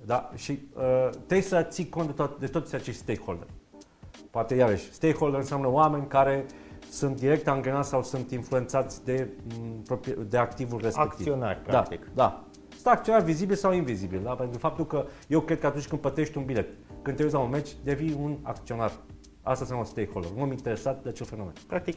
Da? 0.05 0.31
Și 0.35 0.59
uh, 0.75 1.09
trebuie 1.11 1.41
să 1.41 1.67
ții 1.71 1.89
cont 1.89 2.07
de, 2.07 2.13
tot, 2.13 2.39
de 2.39 2.47
toți 2.47 2.75
acești 2.75 3.01
stakeholder. 3.01 3.47
Poate 4.31 4.55
iarăși, 4.55 4.93
stakeholder 4.93 5.39
înseamnă 5.39 5.69
oameni 5.69 6.07
care 6.07 6.47
sunt 6.91 7.17
direct 7.17 7.49
angrenați 7.49 7.89
sau 7.89 8.03
sunt 8.03 8.31
influențați 8.31 9.05
de, 9.05 9.29
mm, 9.59 9.83
de 10.29 10.37
activul 10.37 10.81
respectiv. 10.83 11.27
Acționari, 11.27 11.59
practic. 11.59 12.01
Da, 12.05 12.11
da. 12.15 12.45
Sunt 12.75 12.87
acționar 12.87 13.23
vizibil 13.23 13.57
sau 13.57 13.73
invizibil, 13.73 14.21
da? 14.23 14.35
pentru 14.35 14.59
faptul 14.59 14.87
că 14.87 15.07
eu 15.27 15.41
cred 15.41 15.61
că 15.61 15.67
atunci 15.67 15.89
când 15.89 16.01
plătești 16.01 16.39
un 16.39 16.45
bilet, 16.45 16.69
când 17.03 17.17
te 17.17 17.23
uiți 17.23 17.35
la 17.35 17.41
un 17.41 17.51
meci, 17.51 17.77
devii 17.85 18.17
un 18.21 18.39
acționar. 18.43 18.93
Asta 19.43 19.61
înseamnă 19.61 19.85
un 19.87 19.91
stakeholder, 19.91 20.31
un 20.37 20.43
om 20.43 20.51
interesat 20.51 21.03
de 21.03 21.09
acel 21.09 21.27
fenomen. 21.27 21.53
Practic 21.67 21.97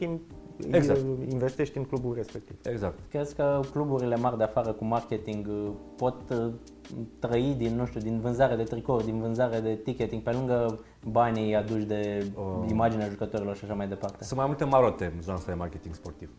exact. 0.70 1.00
investești 1.28 1.78
în 1.78 1.84
clubul 1.84 2.14
respectiv. 2.14 2.56
Exact. 2.62 2.98
Crezi 3.10 3.34
că 3.34 3.60
cluburile 3.72 4.16
mari 4.16 4.36
de 4.36 4.42
afară 4.42 4.72
cu 4.72 4.84
marketing 4.84 5.46
uh, 5.46 5.70
pot 5.96 6.14
uh, 6.30 6.52
trăi 7.18 7.54
din, 7.58 7.76
nu 7.76 7.86
știu, 7.86 8.00
din 8.00 8.20
vânzare 8.20 8.56
de 8.56 8.62
tricouri, 8.62 9.04
din 9.04 9.20
vânzare 9.20 9.60
de 9.60 9.74
ticketing, 9.74 10.22
pe 10.22 10.30
lângă 10.30 10.78
banii 11.04 11.54
aduși 11.54 11.84
de 11.84 12.26
uh, 12.34 12.70
imaginea 12.70 13.08
jucătorilor 13.08 13.56
și 13.56 13.64
așa 13.64 13.74
mai 13.74 13.88
departe? 13.88 14.24
Sunt 14.24 14.38
mai 14.38 14.48
multe 14.48 14.64
marote 14.64 15.12
în 15.16 15.22
zona 15.22 15.36
asta 15.36 15.52
de 15.52 15.58
marketing 15.58 15.94
sportiv. 15.94 16.30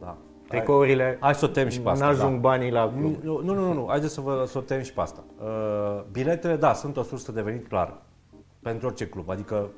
Da. 0.00 0.16
Tricourile, 0.48 1.16
hai 1.20 1.34
să 1.34 1.44
o 1.44 1.48
tem 1.48 1.68
și 1.68 1.80
pe 1.80 1.88
asta. 1.88 2.04
N-ajung 2.04 2.32
da. 2.32 2.38
banii 2.38 2.70
la 2.70 2.92
club. 2.98 3.22
Nu, 3.22 3.40
nu, 3.40 3.54
nu, 3.54 3.72
nu. 3.72 3.86
haideți 3.88 4.14
să 4.14 4.20
vă 4.20 4.44
să 4.46 4.58
o 4.58 4.60
tem 4.60 4.82
și 4.82 4.92
pe 4.92 5.00
asta. 5.00 5.24
Uh, 5.42 6.02
biletele, 6.12 6.56
da, 6.56 6.72
sunt 6.72 6.96
o 6.96 7.02
sursă 7.02 7.32
de 7.32 7.42
venit 7.42 7.68
clar 7.68 8.02
pentru 8.62 8.86
orice 8.86 9.06
club. 9.06 9.30
Adică 9.30 9.54
uh, 9.54 9.68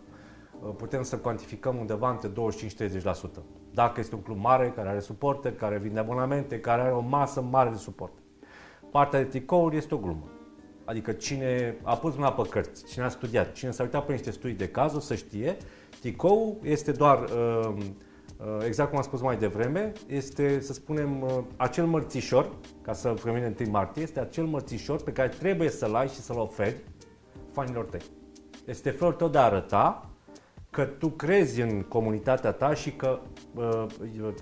putem 0.68 1.02
să 1.02 1.18
cuantificăm 1.18 1.76
undeva 1.76 2.10
între 2.10 2.30
25-30%. 2.30 3.12
Dacă 3.70 4.00
este 4.00 4.14
un 4.14 4.20
club 4.20 4.38
mare, 4.38 4.72
care 4.76 4.88
are 4.88 5.00
suporteri, 5.00 5.56
care 5.56 5.78
vinde 5.78 5.98
abonamente, 5.98 6.60
care 6.60 6.82
are 6.82 6.92
o 6.92 7.00
masă 7.00 7.40
mare 7.40 7.70
de 7.70 7.76
suport. 7.76 8.12
Partea 8.90 9.22
de 9.22 9.24
tricouri 9.24 9.76
este 9.76 9.94
o 9.94 9.98
glumă. 9.98 10.28
Adică 10.84 11.12
cine 11.12 11.76
a 11.82 11.96
pus 11.96 12.14
mâna 12.14 12.32
pe 12.32 12.42
cărți, 12.48 12.84
cine 12.84 13.04
a 13.04 13.08
studiat, 13.08 13.52
cine 13.52 13.70
s-a 13.70 13.82
uitat 13.82 14.06
pe 14.06 14.12
niște 14.12 14.30
studii 14.30 14.56
de 14.56 14.68
caz, 14.68 14.94
o 14.94 15.00
să 15.00 15.14
știe, 15.14 15.56
tricou 16.00 16.58
este 16.62 16.92
doar, 16.92 17.22
uh, 17.22 17.74
uh, 17.76 18.64
exact 18.66 18.88
cum 18.88 18.98
am 18.98 19.04
spus 19.04 19.20
mai 19.20 19.36
devreme, 19.36 19.92
este, 20.06 20.60
să 20.60 20.72
spunem, 20.72 21.22
uh, 21.22 21.38
acel 21.56 21.86
mărțișor, 21.86 22.50
ca 22.82 22.92
să 22.92 23.14
rămâne 23.24 23.54
1 23.60 23.70
martie, 23.70 24.02
este 24.02 24.20
acel 24.20 24.44
mărțișor 24.44 25.02
pe 25.02 25.12
care 25.12 25.28
trebuie 25.28 25.68
să-l 25.68 25.94
ai 25.94 26.08
și 26.08 26.20
să-l 26.20 26.38
oferi 26.38 26.76
fanilor 27.52 27.84
tăi. 27.84 28.00
Este 28.64 28.90
felul 28.90 29.12
tău 29.12 29.28
de 29.28 29.38
a 29.38 29.42
arăta 29.42 30.13
că 30.74 30.84
tu 30.84 31.08
crezi 31.08 31.60
în 31.60 31.82
comunitatea 31.82 32.50
ta 32.50 32.74
și 32.74 32.90
că 32.90 33.18
uh, 33.54 33.86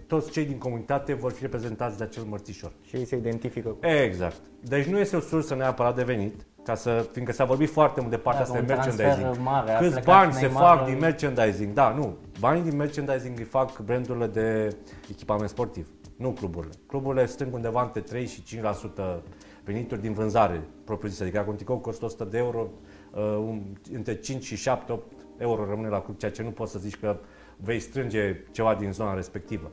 toți 0.07 0.31
cei 0.31 0.45
din 0.45 0.59
comunitate 0.59 1.15
vor 1.15 1.33
fi 1.33 1.43
reprezentați 1.43 1.99
de 1.99 2.05
acel 2.05 2.23
mărțișor. 2.23 2.73
Și 2.83 2.97
ei 2.97 3.05
se 3.05 3.17
identifică 3.17 3.69
cu... 3.69 3.87
Exact. 3.87 4.41
Deci 4.61 4.87
nu 4.87 4.99
este 4.99 5.17
o 5.17 5.21
sursă 5.21 5.55
neapărat 5.55 5.97
de 5.97 6.03
venit, 6.03 6.47
ca 6.65 6.75
să, 6.75 7.07
fiindcă 7.13 7.33
s-a 7.33 7.45
vorbit 7.45 7.71
foarte 7.71 8.01
mult 8.01 8.13
de 8.13 8.19
partea 8.19 8.45
da, 8.45 8.51
asta 8.51 8.65
de 8.65 8.73
merchandising. 8.75 9.37
Mare, 9.43 9.77
Câți 9.81 10.01
bani 10.05 10.33
se 10.33 10.47
fac 10.47 10.85
din 10.85 10.99
merchandising? 10.99 11.73
Da, 11.73 11.91
nu. 11.91 12.17
Banii 12.41 12.63
din 12.63 12.77
merchandising 12.77 13.39
îi 13.39 13.45
fac 13.45 13.79
brandurile 13.79 14.27
de 14.27 14.77
echipament 15.11 15.49
sportiv, 15.49 15.89
nu 16.17 16.31
cluburile. 16.31 16.73
Cluburile 16.87 17.27
strâng 17.27 17.55
undeva 17.55 17.83
între 17.83 18.01
3 18.01 18.27
și 18.27 18.43
5% 18.43 19.21
venituri 19.65 20.01
din 20.01 20.13
vânzare 20.13 20.61
propriu-zisă. 20.85 21.23
Adică 21.23 21.39
dacă 21.39 21.51
un 21.51 21.57
tricou 21.57 21.79
costă 21.79 22.05
100 22.05 22.25
de 22.25 22.39
euro, 22.39 22.67
uh, 23.15 23.59
între 23.93 24.15
5 24.15 24.45
și 24.45 24.57
7, 24.57 24.93
8 24.93 25.22
euro 25.39 25.67
rămâne 25.69 25.89
la 25.89 26.01
club, 26.01 26.17
ceea 26.17 26.31
ce 26.31 26.43
nu 26.43 26.51
poți 26.51 26.73
să 26.73 26.79
zici 26.79 26.97
că 26.97 27.17
vei 27.57 27.81
strânge 27.81 28.45
ceva 28.51 28.75
din 28.75 28.93
zona 28.93 29.15
respectivă. 29.15 29.71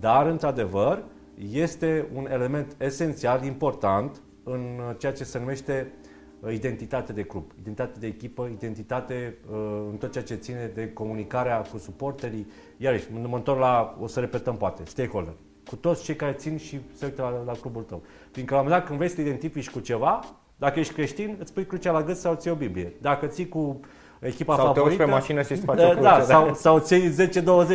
Dar, 0.00 0.26
într-adevăr, 0.26 1.02
este 1.50 2.06
un 2.14 2.26
element 2.30 2.76
esențial, 2.78 3.44
important, 3.44 4.20
în 4.42 4.80
ceea 4.98 5.12
ce 5.12 5.24
se 5.24 5.38
numește 5.38 5.92
uh, 6.40 6.52
identitate 6.52 7.12
de 7.12 7.22
club, 7.22 7.50
identitate 7.58 7.98
de 7.98 8.06
echipă, 8.06 8.48
identitate 8.52 9.36
uh, 9.50 9.86
în 9.90 9.96
tot 9.96 10.12
ceea 10.12 10.24
ce 10.24 10.34
ține 10.34 10.70
de 10.74 10.92
comunicarea 10.92 11.60
cu 11.60 11.78
suporterii. 11.78 12.46
Iarăși, 12.76 13.12
mă 13.12 13.36
întorc 13.36 13.58
la, 13.58 13.96
o 14.00 14.06
să 14.06 14.20
repetăm 14.20 14.56
poate, 14.56 14.82
stakeholder, 14.84 15.34
cu 15.68 15.76
toți 15.76 16.04
cei 16.04 16.16
care 16.16 16.32
țin 16.32 16.56
și 16.56 16.80
se 16.94 17.04
uită 17.04 17.22
la, 17.22 17.52
la 17.52 17.58
clubul 17.60 17.82
tău. 17.82 18.02
Fiindcă 18.30 18.54
la 18.54 18.60
un 18.60 18.66
moment 18.66 18.82
dat 18.82 18.86
când 18.86 18.98
vrei 18.98 19.10
să 19.10 19.16
te 19.16 19.28
identifici 19.28 19.70
cu 19.70 19.80
ceva, 19.80 20.20
dacă 20.56 20.78
ești 20.78 20.92
creștin, 20.92 21.36
îți 21.38 21.52
pui 21.52 21.66
crucea 21.66 21.92
la 21.92 22.02
gât 22.02 22.16
sau 22.16 22.34
ți 22.34 22.48
o 22.48 22.54
Biblie. 22.54 22.92
Dacă 23.00 23.26
ții 23.26 23.48
cu 23.48 23.80
echipa 24.26 24.56
sau 24.56 24.66
favorită. 24.66 24.88
Sau 24.88 24.96
te 24.96 25.04
pe 25.04 25.10
mașină 25.10 25.42
și 25.42 25.52
îți 25.52 25.64
faci 25.64 25.76
da, 25.76 25.86
o 25.86 25.90
cruce, 25.90 26.02
da, 26.02 26.20
sau, 26.20 26.54
sau 26.54 26.74
îți 26.76 26.92
iei 26.92 27.14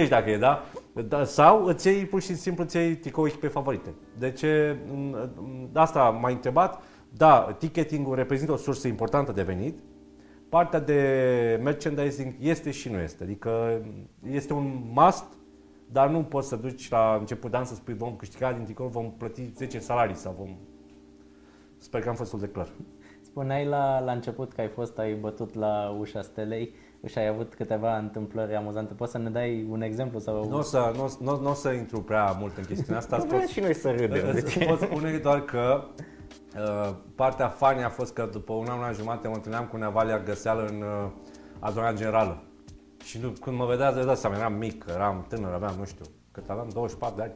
10-20 0.05 0.09
dacă 0.09 0.29
e, 0.29 0.37
da? 0.37 0.63
da? 1.07 1.23
Sau 1.23 1.65
îți 1.65 1.87
iei 1.87 2.05
pur 2.05 2.21
și 2.21 2.35
simplu 2.35 2.63
îți 2.63 2.77
iei 2.77 2.95
tricou 2.95 3.25
echipei 3.25 3.49
favorite. 3.49 3.93
Deci 4.17 4.43
asta 5.73 6.09
m-a 6.09 6.29
întrebat. 6.29 6.81
Da, 7.09 7.55
ticketing-ul 7.59 8.15
reprezintă 8.15 8.51
o 8.51 8.57
sursă 8.57 8.87
importantă 8.87 9.31
de 9.31 9.41
venit. 9.41 9.79
Partea 10.49 10.79
de 10.79 11.59
merchandising 11.63 12.35
este 12.39 12.71
și 12.71 12.89
nu 12.89 12.97
este. 12.97 13.23
Adică 13.23 13.81
este 14.31 14.53
un 14.53 14.81
must, 14.93 15.25
dar 15.91 16.09
nu 16.09 16.23
poți 16.23 16.47
să 16.47 16.55
duci 16.55 16.89
la 16.89 17.17
început 17.19 17.51
de 17.51 17.57
an 17.57 17.65
să 17.65 17.75
spui 17.75 17.93
vom 17.93 18.15
câștiga 18.15 18.51
din 18.53 18.63
tricou, 18.63 18.87
vom 18.87 19.11
plăti 19.17 19.51
10 19.55 19.79
salarii 19.79 20.15
sau 20.15 20.35
vom... 20.37 20.55
Sper 21.77 22.01
că 22.01 22.09
am 22.09 22.15
fost 22.15 22.33
de 22.33 22.47
clar. 22.47 22.67
Spuneai 23.37 23.65
la, 23.65 23.99
la 23.99 24.11
început 24.11 24.53
că 24.53 24.61
ai 24.61 24.67
fost, 24.67 24.97
ai 24.97 25.13
bătut 25.13 25.55
la 25.55 25.95
ușa 25.99 26.21
stelei 26.21 26.73
și 27.05 27.17
ai 27.17 27.27
avut 27.27 27.53
câteva 27.53 27.97
întâmplări 27.97 28.55
amuzante. 28.55 28.93
Poți 28.93 29.11
să 29.11 29.17
ne 29.17 29.29
dai 29.29 29.67
un 29.69 29.81
exemplu? 29.81 30.19
Sau... 30.19 30.49
Nu 30.49 30.57
o 30.57 30.61
să, 30.61 30.93
nu, 30.95 31.15
nu, 31.19 31.41
nu 31.41 31.49
o 31.49 31.53
să 31.53 31.69
intru 31.69 32.01
prea 32.01 32.31
mult 32.39 32.57
în 32.57 32.63
chestiunea 32.63 32.97
asta. 32.97 33.19
Spus, 33.19 33.47
și 33.47 33.59
noi 33.59 33.73
să 33.73 33.91
râdem. 33.91 34.33
Deci. 34.33 34.65
Pot 34.67 34.79
spune 34.79 35.17
doar 35.17 35.41
că 35.41 35.83
uh, 36.55 36.95
partea 37.15 37.47
fani 37.47 37.83
a 37.83 37.89
fost 37.89 38.13
că 38.13 38.29
după 38.31 38.53
un 38.53 38.67
an, 38.69 38.77
un 38.77 38.83
an 38.83 38.93
jumate 38.93 39.27
mă 39.27 39.35
întâlneam 39.35 39.65
cu 39.65 39.77
Nevalia 39.77 40.19
Găseală 40.19 40.65
în 40.65 40.81
uh, 40.81 41.11
adunarea 41.59 41.97
generală. 41.97 42.43
Și 43.03 43.19
când 43.41 43.57
mă 43.57 43.65
vedea, 43.65 43.93
de 43.93 44.13
seama, 44.13 44.35
eram 44.35 44.53
mic, 44.53 44.85
eram 44.89 45.25
tânăr, 45.29 45.53
aveam, 45.53 45.75
nu 45.77 45.85
știu, 45.85 46.05
cât 46.31 46.49
aveam, 46.49 46.69
24 46.73 47.15
de 47.17 47.23
ani. 47.23 47.33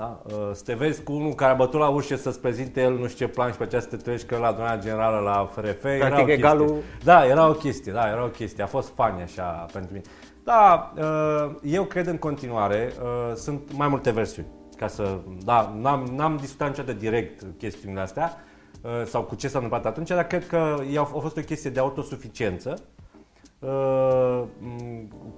Da? 0.00 0.22
Uh, 0.24 0.50
să 0.52 0.62
te 0.64 0.74
vezi 0.74 1.02
cu 1.02 1.12
unul 1.12 1.32
care 1.32 1.52
a 1.52 1.54
bătut 1.54 1.80
la 1.80 1.88
ușă 1.88 2.16
să-ți 2.16 2.40
prezinte 2.40 2.80
el 2.80 2.98
nu 2.98 3.06
știu 3.06 3.26
ce 3.26 3.32
plan 3.32 3.50
și 3.50 3.56
pe 3.56 3.62
aceea 3.62 3.80
să 3.80 3.86
te 3.88 3.96
treci 3.96 4.22
că 4.22 4.36
la 4.36 4.46
adunarea 4.46 4.78
generală 4.78 5.18
la 5.18 5.50
FRF. 5.52 5.80
Practic 5.80 6.02
era 6.02 6.32
egalul... 6.32 6.82
Da, 7.04 7.26
era 7.26 7.48
o 7.48 7.52
chestie, 7.52 7.92
da, 7.92 8.08
era 8.08 8.24
o 8.24 8.28
chestie. 8.28 8.62
A 8.62 8.66
fost 8.66 8.92
fani 8.94 9.22
așa 9.22 9.66
pentru 9.72 9.92
mine. 9.92 10.04
Da, 10.44 10.92
uh, 10.96 11.54
eu 11.62 11.84
cred 11.84 12.06
în 12.06 12.16
continuare, 12.16 12.92
uh, 13.02 13.34
sunt 13.34 13.72
mai 13.72 13.88
multe 13.88 14.10
versiuni. 14.10 14.46
Ca 14.76 14.88
să, 14.88 15.18
da, 15.44 15.76
n-am, 15.80 16.12
n-am 16.16 16.36
discutat 16.36 16.68
niciodată 16.68 16.98
direct 16.98 17.42
chestiunile 17.58 18.00
astea 18.00 18.36
sau 19.04 19.22
cu 19.22 19.34
ce 19.34 19.48
s-a 19.48 19.58
întâmplat 19.58 19.86
atunci, 19.86 20.08
dar 20.08 20.26
cred 20.26 20.46
că 20.46 20.76
a 20.98 21.02
fost 21.02 21.36
o 21.36 21.40
chestie 21.40 21.70
de 21.70 21.80
autosuficiență 21.80 22.74
Uh, 22.74 22.99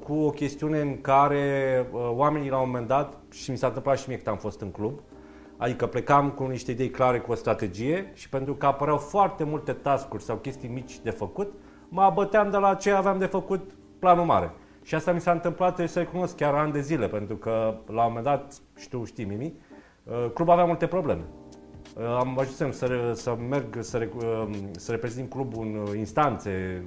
cu 0.04 0.14
o 0.14 0.30
chestiune 0.30 0.80
în 0.80 1.00
care 1.00 1.86
uh, 1.92 2.10
oamenii 2.10 2.50
la 2.50 2.58
un 2.60 2.66
moment 2.66 2.86
dat, 2.86 3.18
și 3.30 3.50
mi 3.50 3.56
s-a 3.56 3.66
întâmplat 3.66 3.98
și 3.98 4.08
mie 4.08 4.16
când 4.16 4.28
am 4.28 4.36
fost 4.36 4.60
în 4.60 4.70
club, 4.70 5.00
adică 5.56 5.86
plecam 5.86 6.30
cu 6.30 6.44
niște 6.44 6.70
idei 6.70 6.90
clare, 6.90 7.20
cu 7.20 7.32
o 7.32 7.34
strategie 7.34 8.10
și 8.14 8.28
pentru 8.28 8.54
că 8.54 8.66
apăreau 8.66 8.98
foarte 8.98 9.44
multe 9.44 9.72
tascuri 9.72 10.22
sau 10.22 10.36
chestii 10.36 10.68
mici 10.68 11.00
de 11.00 11.10
făcut, 11.10 11.52
mă 11.88 12.02
abăteam 12.02 12.50
de 12.50 12.56
la 12.56 12.74
ce 12.74 12.90
aveam 12.90 13.18
de 13.18 13.26
făcut 13.26 13.70
planul 13.98 14.24
mare. 14.24 14.50
Și 14.82 14.94
asta 14.94 15.12
mi 15.12 15.20
s-a 15.20 15.32
întâmplat, 15.32 15.68
trebuie 15.68 15.88
să 15.88 15.98
recunosc, 15.98 16.36
chiar 16.36 16.54
ani 16.54 16.72
de 16.72 16.80
zile, 16.80 17.08
pentru 17.08 17.36
că 17.36 17.74
la 17.86 18.00
un 18.00 18.06
moment 18.06 18.24
dat, 18.24 18.54
știu, 18.76 19.04
știi 19.04 19.24
Mimi, 19.24 19.54
uh, 20.04 20.30
clubul 20.34 20.52
avea 20.52 20.64
multe 20.64 20.86
probleme. 20.86 21.24
Am 22.18 22.38
ajuns 22.38 22.76
să, 22.76 23.12
să 23.14 23.36
merg 23.48 23.76
să, 23.80 24.08
să 24.70 24.90
reprezint 24.90 25.30
clubul 25.30 25.86
în 25.90 25.98
instanțe, 25.98 26.84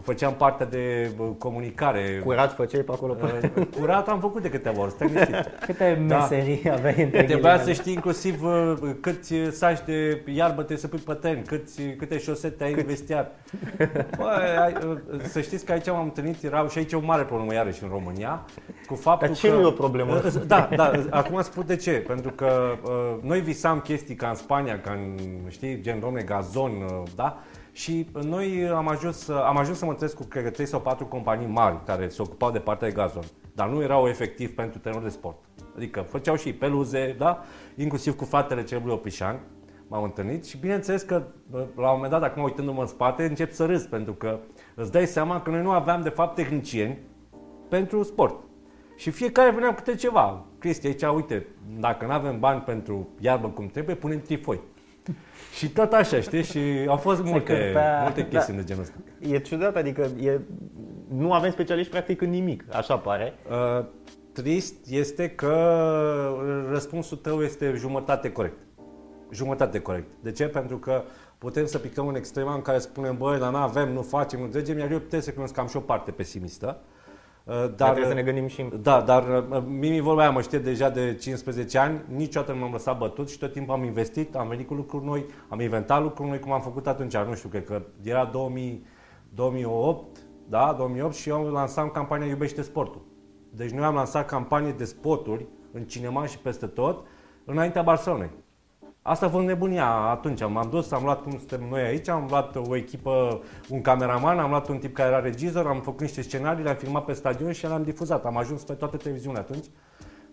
făceam 0.00 0.34
partea 0.34 0.66
de 0.66 1.10
comunicare. 1.38 2.20
Curat 2.24 2.54
făceai 2.54 2.80
pe 2.80 2.92
acolo? 2.92 3.16
Uh, 3.22 3.66
curat 3.78 4.08
am 4.08 4.20
făcut 4.20 4.42
de 4.42 4.50
câteva 4.50 4.80
ori, 4.80 4.90
stai 4.90 5.06
liniștit. 5.06 5.50
Câte 5.66 6.04
da. 6.06 6.18
meserii 6.18 6.60
da. 6.64 6.72
aveai 6.72 7.02
între 7.02 7.22
Trebuia 7.22 7.58
să 7.58 7.72
știi 7.72 7.92
inclusiv 7.92 8.42
uh, 8.42 8.74
câți 9.00 9.34
saci 9.50 9.84
de 9.84 10.22
iarbă 10.26 10.54
trebuie 10.54 10.78
să 10.78 10.88
pui 10.88 10.98
pe 10.98 11.12
teren, 11.12 11.42
câți, 11.42 11.82
câte 11.82 12.18
șosete 12.18 12.64
ai 12.64 12.72
Cât? 12.72 12.80
în 12.80 12.86
vestiar. 12.86 13.30
Bă, 14.16 14.30
uh, 14.86 15.20
să 15.22 15.40
știți 15.40 15.64
că 15.64 15.72
aici 15.72 15.86
m-am 15.86 16.04
întâlnit, 16.04 16.42
erau 16.42 16.68
și 16.68 16.78
aici 16.78 16.92
o 16.92 17.00
mare 17.00 17.22
problemă 17.22 17.54
iarăși 17.54 17.82
în 17.82 17.88
România, 17.88 18.44
cu 18.86 18.94
faptul 18.94 19.26
Dar 19.26 19.36
ce 19.36 19.48
că... 19.48 19.54
nu 19.54 19.60
e 19.60 19.64
o 19.64 19.70
problemă? 19.70 20.20
Da, 20.46 20.68
da, 20.76 20.92
acum 21.10 21.42
spun 21.42 21.64
de 21.66 21.76
ce, 21.76 21.90
pentru 21.90 22.30
că 22.30 22.78
uh, 22.82 23.22
noi 23.22 23.40
visam 23.40 23.80
chestii 23.80 24.14
ca 24.14 24.28
în 24.28 24.34
Spania, 24.34 24.80
ca 24.80 24.90
în, 24.90 25.16
știi, 25.48 25.80
gen, 25.80 26.00
domne, 26.00 26.22
gazon, 26.22 26.70
uh, 26.70 27.02
da? 27.16 27.42
Și 27.72 28.08
noi 28.22 28.68
am 28.68 28.88
ajuns, 28.88 29.28
am 29.28 29.56
ajuns 29.56 29.78
să 29.78 29.84
mă 29.84 29.90
întâlnesc 29.90 30.18
cu, 30.18 30.24
cred 30.24 30.52
3 30.52 30.66
sau 30.66 30.80
4 30.80 31.06
companii 31.06 31.46
mari 31.46 31.84
care 31.84 32.08
se 32.08 32.22
ocupau 32.22 32.50
de 32.50 32.58
partea 32.58 32.88
de 32.88 32.94
gazon, 32.94 33.22
dar 33.54 33.68
nu 33.68 33.82
erau 33.82 34.08
efectiv 34.08 34.54
pentru 34.54 34.78
terenul 34.78 35.02
de 35.02 35.08
sport. 35.08 35.36
Adică 35.76 36.00
făceau 36.00 36.36
și 36.36 36.52
peluze, 36.52 37.14
da? 37.18 37.42
Inclusiv 37.76 38.16
cu 38.16 38.24
fratele 38.24 38.64
celui 38.64 38.92
Opișan, 38.92 39.40
m-am 39.88 40.02
întâlnit 40.02 40.46
și 40.46 40.58
bineînțeles 40.58 41.02
că 41.02 41.22
la 41.50 41.88
un 41.90 41.94
moment 41.94 42.10
dat, 42.10 42.22
acum 42.22 42.42
uitându-mă 42.42 42.80
în 42.80 42.86
spate, 42.86 43.24
încep 43.24 43.52
să 43.52 43.66
râs 43.66 43.82
pentru 43.82 44.12
că 44.12 44.38
îți 44.74 44.92
dai 44.92 45.06
seama 45.06 45.40
că 45.40 45.50
noi 45.50 45.62
nu 45.62 45.70
aveam 45.70 46.02
de 46.02 46.08
fapt 46.08 46.34
tehnicieni 46.34 46.98
pentru 47.68 48.02
sport. 48.02 48.36
Și 48.96 49.10
fiecare 49.10 49.50
venea 49.50 49.74
câte 49.74 49.94
ceva. 49.94 50.44
Cristi, 50.58 50.86
aici, 50.86 51.02
uite, 51.02 51.46
dacă 51.78 52.06
nu 52.06 52.12
avem 52.12 52.38
bani 52.38 52.60
pentru 52.60 53.08
iarbă 53.18 53.48
cum 53.48 53.66
trebuie, 53.66 53.94
punem 53.94 54.20
trifoi. 54.20 54.60
și 55.58 55.68
tot 55.68 55.92
așa, 55.92 56.20
știi? 56.20 56.42
Și 56.42 56.60
au 56.86 56.96
fost 56.96 57.22
multe, 57.22 57.54
cârpea, 57.54 58.02
multe 58.02 58.28
chestiuni 58.28 58.58
da, 58.58 58.64
de 58.64 58.68
genul 58.68 58.82
ăsta. 58.82 58.96
E 59.18 59.38
ciudat, 59.38 59.76
adică 59.76 60.02
e, 60.02 60.40
nu 61.08 61.32
avem 61.32 61.50
specialiști 61.50 61.90
practic 61.90 62.20
în 62.20 62.30
nimic, 62.30 62.64
așa 62.70 62.98
pare. 62.98 63.34
Uh, 63.50 63.84
trist 64.32 64.74
este 64.88 65.28
că 65.28 65.54
răspunsul 66.70 67.16
tău 67.16 67.42
este 67.42 67.72
jumătate 67.76 68.32
corect. 68.32 68.58
Jumătate 69.30 69.78
corect. 69.78 70.12
De 70.22 70.32
ce? 70.32 70.46
Pentru 70.46 70.78
că 70.78 71.02
putem 71.38 71.66
să 71.66 71.78
picăm 71.78 72.06
în 72.06 72.14
extrema 72.14 72.54
în 72.54 72.62
care 72.62 72.78
spunem, 72.78 73.16
băi, 73.16 73.38
dar 73.38 73.50
nu 73.50 73.56
avem, 73.56 73.92
nu 73.92 74.02
facem, 74.02 74.38
nu 74.38 74.44
înțelegem, 74.44 74.78
iar 74.78 74.90
eu 74.90 74.98
putem 74.98 75.20
să 75.20 75.30
cunosc 75.32 75.54
că 75.54 75.60
am 75.60 75.66
și 75.66 75.76
o 75.76 75.80
parte 75.80 76.10
pesimistă. 76.10 76.80
Uh, 77.44 77.54
dar, 77.54 77.68
dar 77.68 77.90
trebuie 77.90 78.08
să 78.08 78.14
ne 78.14 78.22
gândim 78.22 78.46
și... 78.46 78.68
Da, 78.82 79.00
dar 79.00 79.46
uh, 79.50 79.62
Mimi 79.66 80.00
vorba 80.00 80.20
aia 80.20 80.30
mă 80.30 80.40
știe 80.40 80.58
deja 80.58 80.88
de 80.88 81.14
15 81.14 81.78
ani, 81.78 82.00
niciodată 82.14 82.52
nu 82.52 82.58
m-am 82.58 82.72
lăsat 82.72 82.98
bătut 82.98 83.30
și 83.30 83.38
tot 83.38 83.52
timpul 83.52 83.74
am 83.74 83.84
investit, 83.84 84.34
am 84.34 84.48
venit 84.48 84.66
cu 84.66 84.74
lucruri 84.74 85.04
noi, 85.04 85.26
am 85.48 85.60
inventat 85.60 86.02
lucruri 86.02 86.28
noi, 86.28 86.38
cum 86.38 86.52
am 86.52 86.60
făcut 86.60 86.86
atunci, 86.86 87.16
nu 87.16 87.34
știu, 87.34 87.48
cred 87.48 87.64
că 87.64 87.82
era 88.02 88.24
2000, 88.24 88.86
2008, 89.34 90.18
da, 90.48 90.74
2008 90.76 91.14
și 91.14 91.28
eu 91.28 91.42
lansam 91.42 91.88
campania 91.88 92.26
Iubește 92.26 92.62
Sportul. 92.62 93.04
Deci 93.50 93.70
noi 93.70 93.84
am 93.84 93.94
lansat 93.94 94.26
campanie 94.26 94.72
de 94.72 94.84
spoturi 94.84 95.46
în 95.72 95.82
cinema 95.84 96.26
și 96.26 96.38
peste 96.38 96.66
tot 96.66 97.06
înaintea 97.44 97.82
Barcelonei. 97.82 98.30
Asta 99.02 99.26
a 99.26 99.28
fost 99.28 99.46
nebunia 99.46 99.86
atunci. 99.86 100.40
M-am 100.40 100.68
dus, 100.70 100.90
am 100.90 101.04
luat 101.04 101.22
cum 101.22 101.30
suntem 101.30 101.66
noi 101.70 101.80
aici, 101.80 102.08
am 102.08 102.26
luat 102.28 102.56
o 102.56 102.76
echipă, 102.76 103.40
un 103.68 103.80
cameraman, 103.80 104.38
am 104.38 104.50
luat 104.50 104.68
un 104.68 104.78
tip 104.78 104.94
care 104.94 105.08
era 105.08 105.20
regizor, 105.20 105.66
am 105.66 105.80
făcut 105.80 106.00
niște 106.00 106.22
scenarii, 106.22 106.62
le-am 106.62 106.76
filmat 106.76 107.04
pe 107.04 107.12
stadion 107.12 107.52
și 107.52 107.66
le-am 107.66 107.82
difuzat. 107.82 108.24
Am 108.24 108.36
ajuns 108.36 108.62
pe 108.62 108.72
toate 108.72 108.96
televiziunile 108.96 109.40
atunci 109.40 109.64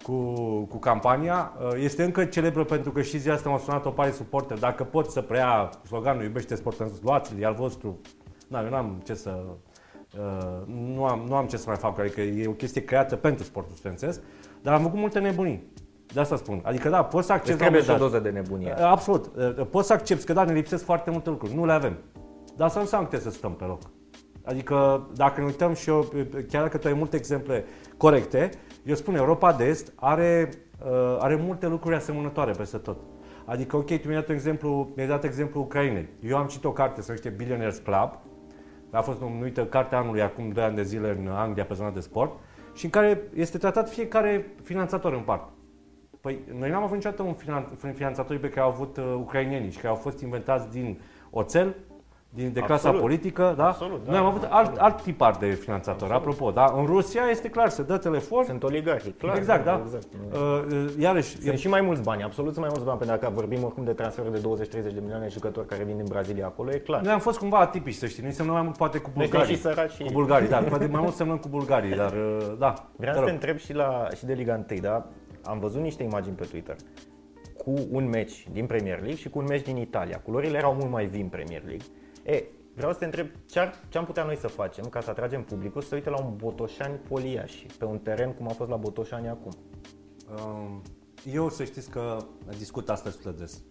cu, 0.04 0.34
cu 0.70 0.78
campania. 0.78 1.54
Este 1.78 2.04
încă 2.04 2.26
celebră 2.26 2.64
pentru 2.64 2.92
că 2.92 3.02
și 3.02 3.18
ziua 3.18 3.36
asta 3.36 3.50
m-a 3.50 3.58
sunat 3.58 3.86
o 3.86 3.90
pare 3.90 4.12
suporter. 4.12 4.58
Dacă 4.60 4.84
pot 4.84 5.10
să 5.10 5.22
preia 5.22 5.70
sloganul 5.86 6.24
Iubește 6.24 6.56
sportul, 6.56 6.92
luați-l, 7.02 7.42
e 7.42 7.46
al 7.46 7.54
vostru. 7.54 8.00
Da, 8.48 8.64
eu 8.64 8.70
n-am 8.70 9.02
ce 9.06 9.14
să... 9.14 9.44
Uh, 10.18 10.68
nu, 10.96 11.06
am, 11.06 11.24
nu 11.28 11.36
am 11.36 11.46
ce 11.46 11.58
să 11.58 11.64
mai 11.68 11.76
fac, 11.76 12.00
adică 12.00 12.22
e 12.22 12.48
o 12.48 12.52
chestie 12.52 12.84
creată 12.84 13.16
pentru 13.16 13.44
sportul 13.44 13.76
studențesc, 13.76 14.22
dar 14.62 14.74
am 14.74 14.82
făcut 14.82 15.00
multe 15.00 15.20
nebunii. 15.20 15.72
De 16.14 16.20
asta 16.20 16.36
spun. 16.36 16.60
Adică 16.64 16.90
da, 16.90 17.04
poți 17.04 17.26
să 17.26 17.34
accepti... 17.34 17.60
trebuie 17.60 17.82
și 17.82 17.90
o 17.90 17.98
doză 17.98 18.20
de 18.20 18.30
nebunie. 18.30 18.72
Absolut. 18.72 19.28
Poți 19.70 19.88
să 19.88 19.94
accepti 19.94 20.26
că 20.26 20.34
da, 20.34 20.44
ne 20.44 20.54
lipsesc 20.54 20.84
foarte 20.84 21.12
multe 21.12 21.30
lucruri. 21.30 21.56
Nu 21.56 21.66
le 21.66 21.72
avem. 21.72 21.98
Dar 22.56 22.68
asta 22.68 22.80
nu 22.80 22.84
înseamnă 22.86 23.08
că 23.08 23.18
să 23.18 23.30
stăm 23.30 23.54
pe 23.54 23.64
loc. 23.64 23.82
Adică 24.46 25.08
dacă 25.16 25.40
ne 25.40 25.46
uităm 25.46 25.74
și 25.74 25.90
eu, 25.90 26.06
chiar 26.50 26.64
dacă 26.64 26.78
tu 26.78 26.88
ai 26.88 26.94
multe 26.94 27.16
exemple 27.16 27.66
corecte, 27.98 28.50
eu 28.84 28.96
spun 28.96 29.16
Europa 29.16 29.54
de 29.54 29.64
Est 29.66 29.94
are, 29.96 30.50
are 31.20 31.36
multe 31.36 31.68
lucruri 31.68 31.96
asemănătoare 31.96 32.52
peste 32.52 32.78
tot. 32.78 32.98
Adică, 33.46 33.76
ok, 33.76 33.86
tu 33.86 34.08
mi-ai 34.08 34.20
dat 34.20 34.30
exemplu, 34.30 34.92
mi-ai 34.96 35.08
dat 35.08 35.24
exemplu 35.24 35.62
Ucrainei. 35.62 36.10
Eu 36.22 36.38
am 36.38 36.48
citit 36.48 36.66
o 36.66 36.72
carte, 36.72 37.02
se 37.02 37.06
numește 37.08 37.30
Billionaires 37.30 37.78
Club, 37.78 38.12
a 38.92 39.02
fost 39.02 39.20
numită 39.20 39.66
cartea 39.66 39.98
anului 39.98 40.22
acum 40.22 40.50
2 40.50 40.64
ani 40.64 40.76
de 40.76 40.84
zile 40.84 41.18
în 41.20 41.28
Anglia 41.28 41.66
pe 41.66 41.74
zona 41.74 41.90
de 41.90 42.00
sport 42.00 42.32
și 42.74 42.86
în 42.86 42.92
care 42.92 43.22
este 43.34 43.58
tratat 43.58 43.90
fiecare 43.90 44.54
finanțator 44.64 45.14
în 45.14 45.22
parte. 45.22 45.52
Păi 46.22 46.40
noi 46.60 46.70
n-am 46.70 46.84
avut 46.84 46.96
niciodată 46.96 47.22
un 47.22 47.94
finanțator 47.94 48.38
pe 48.38 48.50
care 48.50 48.62
au 48.62 48.70
avut 48.70 48.98
uh, 48.98 49.14
ucrainienii 49.18 49.72
și 49.72 49.78
care 49.78 49.88
au 49.88 49.96
fost 49.96 50.22
inventați 50.22 50.72
din 50.72 51.00
oțel, 51.30 51.76
din, 52.30 52.54
de 52.54 52.60
clasa 52.60 52.74
Absolut. 52.74 53.00
politică, 53.00 53.54
da? 53.58 53.68
Absolut, 53.68 54.06
da. 54.06 54.12
Noi 54.12 54.20
am 54.20 54.26
avut 54.26 54.44
alt, 54.50 54.78
alt 54.78 55.02
tipar 55.02 55.36
de 55.36 55.46
finanțator, 55.46 56.12
Absolut. 56.12 56.34
apropo, 56.34 56.52
da? 56.52 56.74
În 56.78 56.86
Rusia 56.86 57.22
este 57.30 57.50
clar, 57.50 57.70
se 57.70 57.84
dă 57.84 57.98
telefon. 57.98 58.44
Sunt 58.44 58.64
oligarhi, 58.64 59.10
clar. 59.10 59.38
Exact, 59.38 59.66
da? 59.66 59.82
Exact. 59.86 60.08
Uh, 60.32 60.40
uh, 60.72 60.90
iarăși, 61.00 61.38
sunt 61.38 61.54
e... 61.54 61.56
și 61.56 61.68
mai 61.68 61.82
mulți 61.82 62.02
bani, 62.02 62.24
absolut 62.24 62.54
sunt 62.54 62.66
mai 62.66 62.74
mulți 62.74 62.86
bani, 62.86 63.00
pentru 63.00 63.28
că 63.28 63.34
vorbim 63.36 63.64
oricum 63.64 63.84
de 63.84 63.94
transferuri 63.94 64.42
de 64.42 64.48
20-30 64.68 64.72
de 64.72 65.00
milioane 65.02 65.24
de 65.24 65.32
jucători 65.32 65.68
care 65.68 65.84
vin 65.84 65.96
din 65.96 66.06
Brazilia 66.10 66.46
acolo, 66.46 66.72
e 66.72 66.78
clar. 66.78 67.02
Noi 67.02 67.14
am 67.14 67.20
fost 67.20 67.38
cumva 67.38 67.58
atipici, 67.58 67.96
să 67.96 68.06
știi, 68.06 68.24
noi 68.24 68.32
semnăm 68.32 68.54
mai 68.54 68.64
mult 68.64 68.78
poate 68.78 68.98
cu 68.98 69.10
bulgarii. 69.14 69.56
Și 69.56 69.62
săraci 69.62 69.92
și... 69.92 70.04
Cu 70.04 70.12
bulgarii, 70.12 70.48
da, 70.48 70.58
poate 70.58 70.88
mai 70.92 71.02
mult 71.02 71.14
semnăm 71.14 71.38
cu 71.38 71.48
bulgarii, 71.48 71.96
dar 71.96 72.12
uh, 72.12 72.54
da. 72.58 72.74
Vreau 72.96 73.16
să 73.16 73.22
te 73.22 73.32
întreb 73.32 73.58
și, 73.58 73.74
la, 73.74 74.08
și 74.16 74.26
de 74.26 74.34
Liga 74.34 74.66
1, 74.70 74.80
da? 74.80 75.06
Am 75.44 75.60
văzut 75.60 75.82
niște 75.82 76.04
imagini 76.04 76.36
pe 76.36 76.46
Twitter 76.46 76.76
cu 77.64 77.88
un 77.92 78.10
meci 78.10 78.48
din 78.52 78.66
Premier 78.66 78.98
League 78.98 79.16
și 79.16 79.30
cu 79.30 79.40
un 79.40 79.46
meci 79.46 79.62
din 79.62 79.78
Italia. 79.78 80.20
Culorile 80.20 80.58
erau 80.58 80.74
mult 80.74 80.90
mai 80.90 81.06
vii 81.06 81.22
în 81.22 81.28
Premier 81.28 81.64
League. 81.64 81.86
E, 82.24 82.44
vreau 82.76 82.92
să 82.92 82.98
te 82.98 83.06
întreb 83.06 83.28
ce, 83.46 83.60
ar, 83.60 83.74
ce 83.90 83.98
am 83.98 84.06
putea 84.06 84.24
noi 84.24 84.38
să 84.38 84.48
facem 84.48 84.86
ca 84.86 85.02
să 85.02 85.10
atragem 85.10 85.44
publicul 85.44 85.82
să 85.82 85.96
uite 85.96 86.10
la 86.10 86.26
un 86.26 86.36
Botoșani 86.36 86.96
Poliași 87.08 87.66
pe 87.78 87.86
un 87.86 88.00
teren 88.00 88.34
cum 88.34 88.48
a 88.48 88.52
fost 88.52 88.70
la 88.70 88.76
Botoșani 88.76 89.28
acum. 89.28 89.52
Um, 90.36 90.82
eu 91.34 91.50
să 91.50 91.64
știți 91.64 91.90
că 91.90 92.18
discut 92.58 92.90
asta 92.90 93.10
destul 93.10 93.32
de 93.32 93.38
des. 93.38 93.62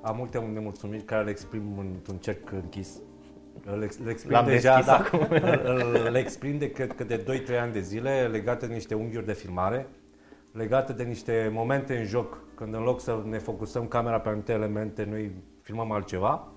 Am 0.00 0.16
multe 0.16 0.38
nemulțumiri 0.38 1.02
care 1.02 1.24
le 1.24 1.30
exprim 1.30 1.78
într-un 1.78 2.16
cerc 2.16 2.52
închis. 2.52 3.00
Le 3.78 3.84
exprim 4.10 4.44
deja, 4.44 4.82
da, 4.82 5.10
le 6.12 6.18
exprim 6.18 6.58
de 6.58 6.70
cred 6.70 6.94
că 6.94 7.04
de 7.04 7.44
2-3 7.56 7.60
ani 7.60 7.72
de 7.72 7.80
zile 7.80 8.26
legate 8.26 8.66
de 8.66 8.72
niște 8.72 8.94
unghiuri 8.94 9.26
de 9.26 9.32
filmare, 9.32 9.88
legate 10.58 10.92
de 10.92 11.02
niște 11.02 11.50
momente 11.52 11.96
în 11.96 12.04
joc, 12.04 12.38
când 12.54 12.74
în 12.74 12.82
loc 12.82 13.00
să 13.00 13.22
ne 13.24 13.38
focusăm 13.38 13.86
camera 13.86 14.20
pe 14.20 14.28
anumite 14.28 14.52
elemente, 14.52 15.04
noi 15.04 15.32
filmăm 15.62 15.92
altceva. 15.92 16.48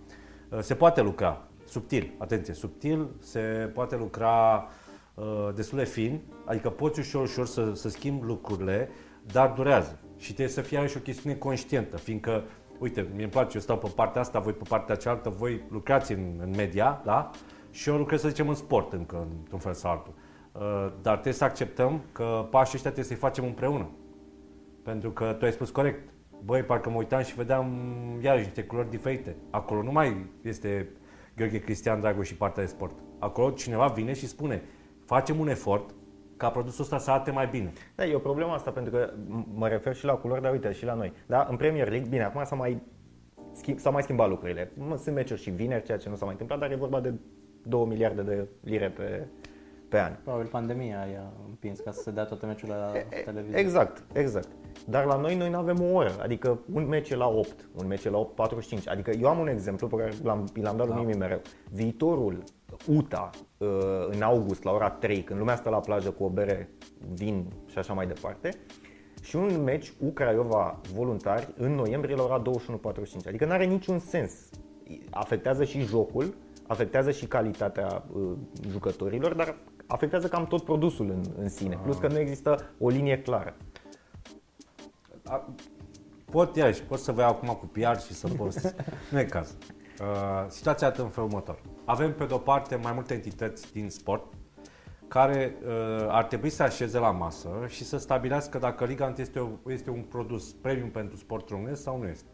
Uh, 0.49 0.59
se 0.59 0.75
poate 0.75 1.01
lucra 1.01 1.47
subtil, 1.65 2.13
atenție, 2.17 2.53
subtil, 2.53 3.07
se 3.19 3.39
poate 3.73 3.95
lucra 3.95 4.67
uh, 5.13 5.49
destul 5.55 5.77
de 5.77 5.83
fin, 5.83 6.21
adică 6.45 6.69
poți 6.69 6.99
ușor, 6.99 7.21
ușor 7.21 7.45
să, 7.45 7.73
să 7.73 7.89
schimbi 7.89 8.25
lucrurile, 8.25 8.89
dar 9.31 9.49
durează. 9.49 9.99
Și 10.17 10.33
trebuie 10.33 10.55
să 10.55 10.61
fie 10.61 10.87
și 10.87 10.97
o 10.97 10.99
chestiune 10.99 11.35
conștientă, 11.35 11.97
fiindcă 11.97 12.43
uite, 12.79 13.07
mi-e 13.15 13.27
place, 13.27 13.55
eu 13.55 13.61
stau 13.61 13.77
pe 13.77 13.91
partea 13.95 14.21
asta, 14.21 14.39
voi 14.39 14.53
pe 14.53 14.65
partea 14.67 14.95
cealaltă, 14.95 15.29
voi 15.29 15.61
lucrați 15.69 16.11
în, 16.11 16.39
în 16.39 16.49
media, 16.55 17.01
da? 17.05 17.29
Și 17.71 17.89
eu 17.89 17.97
lucrez, 17.97 18.21
să 18.21 18.27
zicem, 18.27 18.49
în 18.49 18.55
sport 18.55 18.93
încă, 18.93 19.27
într-un 19.39 19.59
fel 19.59 19.73
sau 19.73 19.91
altul. 19.91 20.13
Uh, 20.51 20.61
dar 21.01 21.13
trebuie 21.13 21.33
să 21.33 21.43
acceptăm 21.43 22.01
că 22.11 22.47
pașii 22.49 22.73
ăștia 22.75 22.91
trebuie 22.91 23.03
să-i 23.03 23.29
facem 23.29 23.43
împreună. 23.43 23.89
Pentru 24.83 25.11
că 25.11 25.35
tu 25.39 25.45
ai 25.45 25.51
spus 25.51 25.69
corect. 25.69 26.09
Băi, 26.43 26.63
parcă 26.63 26.89
mă 26.89 26.97
uitam 26.97 27.21
și 27.21 27.35
vedeam 27.35 27.67
iarăși 28.21 28.45
niște 28.45 28.63
culori 28.63 28.89
diferite. 28.89 29.35
Acolo 29.49 29.81
nu 29.81 29.91
mai 29.91 30.25
este 30.41 30.89
Gheorghe 31.35 31.59
Cristian 31.59 31.99
Dragoș 31.99 32.27
și 32.27 32.35
partea 32.35 32.63
de 32.63 32.69
sport. 32.69 32.93
Acolo 33.19 33.49
cineva 33.49 33.87
vine 33.87 34.13
și 34.13 34.27
spune, 34.27 34.61
facem 35.05 35.39
un 35.39 35.47
efort, 35.47 35.93
ca 36.37 36.49
produsul 36.49 36.83
ăsta 36.83 36.97
să 36.97 37.11
arate 37.11 37.31
mai 37.31 37.47
bine. 37.47 37.71
Da, 37.95 38.05
e 38.05 38.15
o 38.15 38.19
problemă 38.19 38.51
asta, 38.51 38.71
pentru 38.71 38.91
că 38.91 39.13
mă 39.53 39.67
refer 39.67 39.95
și 39.95 40.05
la 40.05 40.13
culori, 40.13 40.41
dar 40.41 40.51
uite, 40.51 40.71
și 40.71 40.85
la 40.85 40.93
noi. 40.93 41.13
Da, 41.27 41.47
în 41.49 41.55
Premier 41.55 41.89
League, 41.89 42.09
bine, 42.09 42.23
acum 42.23 42.43
s-a 42.43 42.55
mai, 42.55 42.81
schimb, 43.53 43.79
s-a 43.79 43.89
mai 43.89 44.03
schimbat 44.03 44.29
lucrurile. 44.29 44.71
Sunt 44.97 45.15
meciuri 45.15 45.41
și 45.41 45.49
vineri, 45.49 45.83
ceea 45.83 45.97
ce 45.97 46.09
nu 46.09 46.15
s-a 46.15 46.23
mai 46.23 46.33
întâmplat, 46.33 46.59
dar 46.59 46.71
e 46.71 46.75
vorba 46.75 46.99
de 46.99 47.13
2 47.63 47.85
miliarde 47.85 48.21
de 48.21 48.47
lire 48.61 48.89
pe, 48.89 49.27
pe 49.91 49.99
an. 49.99 50.13
Probabil 50.23 50.47
pandemia 50.47 51.08
i-a 51.12 51.34
împins 51.47 51.80
ca 51.80 51.91
să 51.91 52.01
se 52.01 52.12
dea 52.12 52.23
toate 52.23 52.45
meciurile 52.45 52.77
la 52.77 52.91
televiziune. 53.25 53.60
Exact, 53.60 54.04
exact. 54.13 54.47
Dar 54.86 55.06
la 55.06 55.15
noi, 55.15 55.36
noi 55.36 55.49
nu 55.49 55.58
avem 55.58 55.82
o 55.82 55.93
oră, 55.93 56.12
adică 56.21 56.60
un 56.73 56.88
meci 56.88 57.10
e 57.10 57.15
la 57.15 57.27
8, 57.27 57.69
un 57.75 57.88
meci 57.88 58.04
e 58.04 58.10
la 58.10 58.30
8.45. 58.80 58.84
Adică 58.86 59.12
eu 59.12 59.27
am 59.27 59.39
un 59.39 59.47
exemplu 59.47 59.88
pe 59.88 59.95
care 59.95 60.12
l-am, 60.23 60.47
l-am 60.54 60.77
dat 60.77 60.88
da. 60.88 60.95
lui 60.95 61.06
Mimi 61.06 61.17
mereu. 61.17 61.41
Viitorul 61.71 62.43
UTA 62.88 63.30
uh, 63.58 63.67
în 64.10 64.21
august 64.21 64.63
la 64.63 64.71
ora 64.71 64.89
3, 64.89 65.21
când 65.21 65.39
lumea 65.39 65.56
stă 65.56 65.69
la 65.69 65.80
plajă 65.80 66.12
cu 66.12 66.23
o 66.23 66.30
bere, 66.30 66.69
vin 67.13 67.45
și 67.65 67.77
așa 67.77 67.93
mai 67.93 68.08
departe, 68.08 68.49
și 69.21 69.36
un 69.36 69.63
meci 69.63 69.93
U-Craiova 69.99 70.80
voluntari 70.93 71.54
în 71.58 71.71
noiembrie 71.71 72.15
la 72.15 72.23
ora 72.23 72.41
21.45. 72.41 73.27
Adică 73.27 73.45
nu 73.45 73.51
are 73.51 73.65
niciun 73.65 73.99
sens. 73.99 74.34
Afectează 75.10 75.63
și 75.63 75.82
jocul, 75.82 76.34
afectează 76.67 77.12
și 77.12 77.25
calitatea 77.25 78.04
uh, 78.13 78.32
jucătorilor, 78.69 79.34
dar 79.34 79.56
afectează 79.91 80.27
cam 80.27 80.45
tot 80.45 80.63
produsul 80.63 81.10
în, 81.10 81.23
în 81.38 81.49
sine. 81.49 81.80
Plus 81.84 81.97
că 81.97 82.08
nu 82.08 82.19
există 82.19 82.73
o 82.80 82.89
linie 82.89 83.21
clară. 83.21 83.56
Pot, 86.25 86.56
iarăși, 86.56 86.84
pot 86.84 86.99
să 86.99 87.12
vă 87.12 87.21
iau 87.21 87.30
acum 87.30 87.47
cu 87.47 87.65
PR 87.65 87.99
și 88.06 88.13
să 88.13 88.27
post. 88.27 88.75
nu 89.12 89.19
e 89.19 89.23
caz. 89.23 89.56
Uh, 90.01 90.45
situația 90.47 90.88
atât 90.88 91.04
în 91.04 91.10
felul 91.10 91.30
următor. 91.30 91.62
Avem 91.86 92.13
pe 92.13 92.25
de-o 92.25 92.38
parte 92.38 92.75
mai 92.75 92.91
multe 92.93 93.13
entități 93.13 93.71
din 93.71 93.89
sport 93.89 94.34
care 95.08 95.56
uh, 95.65 96.06
ar 96.08 96.23
trebui 96.23 96.49
să 96.49 96.63
așeze 96.63 96.99
la 96.99 97.12
masă 97.12 97.49
și 97.67 97.84
să 97.84 97.97
stabilească 97.97 98.58
dacă 98.58 98.86
Liga 98.86 99.06
1 99.06 99.15
este, 99.17 99.39
o, 99.39 99.71
este 99.71 99.89
un 99.89 100.01
produs 100.01 100.54
premium 100.54 100.89
pentru 100.89 101.17
sport 101.17 101.49
românesc 101.49 101.82
sau 101.82 101.97
nu 101.97 102.08
este. 102.08 102.30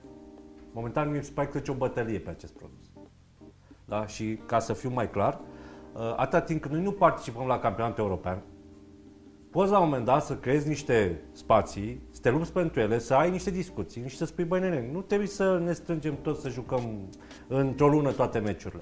Momentan 0.72 1.12
mi 1.12 1.24
se 1.24 1.32
pare 1.34 1.48
că 1.48 1.58
e 1.58 1.72
o 1.72 1.74
bătălie 1.74 2.20
pe 2.20 2.30
acest 2.30 2.54
produs. 2.54 2.86
Da? 3.86 4.06
Și 4.06 4.40
ca 4.46 4.60
să 4.60 4.74
fiu 4.74 4.90
mai 4.90 5.10
clar, 5.10 5.34
uh, 5.34 5.57
atâta 6.16 6.42
timp 6.42 6.62
când 6.62 6.74
noi 6.74 6.84
nu 6.84 6.92
participăm 6.92 7.48
la 7.48 7.60
campionatul 7.60 8.04
european, 8.04 8.42
poți 9.52 9.72
la 9.72 9.80
un 9.80 9.86
moment 9.86 10.06
dat 10.06 10.24
să 10.24 10.36
creezi 10.36 10.68
niște 10.68 11.22
spații, 11.32 12.02
să 12.12 12.20
te 12.22 12.30
lupți 12.30 12.52
pentru 12.52 12.80
ele, 12.80 13.00
să 13.00 13.14
ai 13.14 13.30
niște 13.30 13.52
discuții 13.52 14.04
și 14.08 14.18
să 14.18 14.26
spui, 14.26 14.44
băi 14.44 14.60
nene, 14.60 14.90
nu 14.92 15.02
trebuie 15.02 15.28
să 15.28 15.62
ne 15.64 15.74
strângem 15.74 16.18
toți 16.22 16.42
să 16.42 16.50
jucăm 16.50 17.10
într-o 17.48 17.88
lună 17.88 18.12
toate 18.12 18.40
meciurile. 18.40 18.82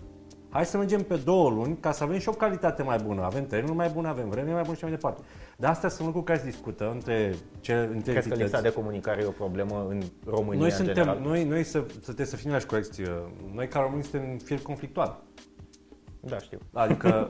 Hai 0.49 0.65
să 0.65 0.77
mergem 0.77 1.01
pe 1.01 1.15
două 1.15 1.49
luni 1.49 1.77
ca 1.79 1.91
să 1.91 2.03
avem 2.03 2.17
și 2.17 2.29
o 2.29 2.31
calitate 2.31 2.83
mai 2.83 2.97
bună. 3.05 3.21
Avem 3.23 3.45
terenul 3.45 3.75
mai 3.75 3.89
bun, 3.89 4.05
avem 4.05 4.29
vreme 4.29 4.51
mai 4.51 4.61
bună 4.63 4.75
și 4.75 4.83
mai 4.83 4.91
departe. 4.91 5.21
Dar 5.57 5.71
astea 5.71 5.89
sunt 5.89 6.05
lucruri 6.05 6.25
care 6.25 6.39
se 6.39 6.45
discută 6.45 6.91
între, 6.93 7.35
ce, 7.59 7.73
între 7.73 7.89
Crezi 7.89 8.03
că 8.11 8.15
entități. 8.15 8.41
lipsa 8.41 8.61
de 8.61 8.71
comunicare 8.71 9.21
e 9.21 9.25
o 9.25 9.31
problemă 9.31 9.85
în 9.89 10.01
România 10.25 10.59
Noi 10.59 10.69
în 10.69 10.75
suntem, 10.75 10.93
general? 10.95 11.19
noi, 11.21 11.43
noi 11.43 11.63
să, 11.63 11.83
să 11.87 11.99
trebuie 12.03 12.25
să 12.25 12.35
fim 12.35 12.51
la 12.51 12.57
corecție. 12.67 13.07
Noi 13.53 13.67
ca 13.67 13.79
români 13.79 14.03
suntem 14.03 14.29
în 14.31 14.37
fier 14.37 14.59
conflictual. 14.59 15.23
Da, 16.27 16.37
știu. 16.39 16.59
Adică, 16.73 17.29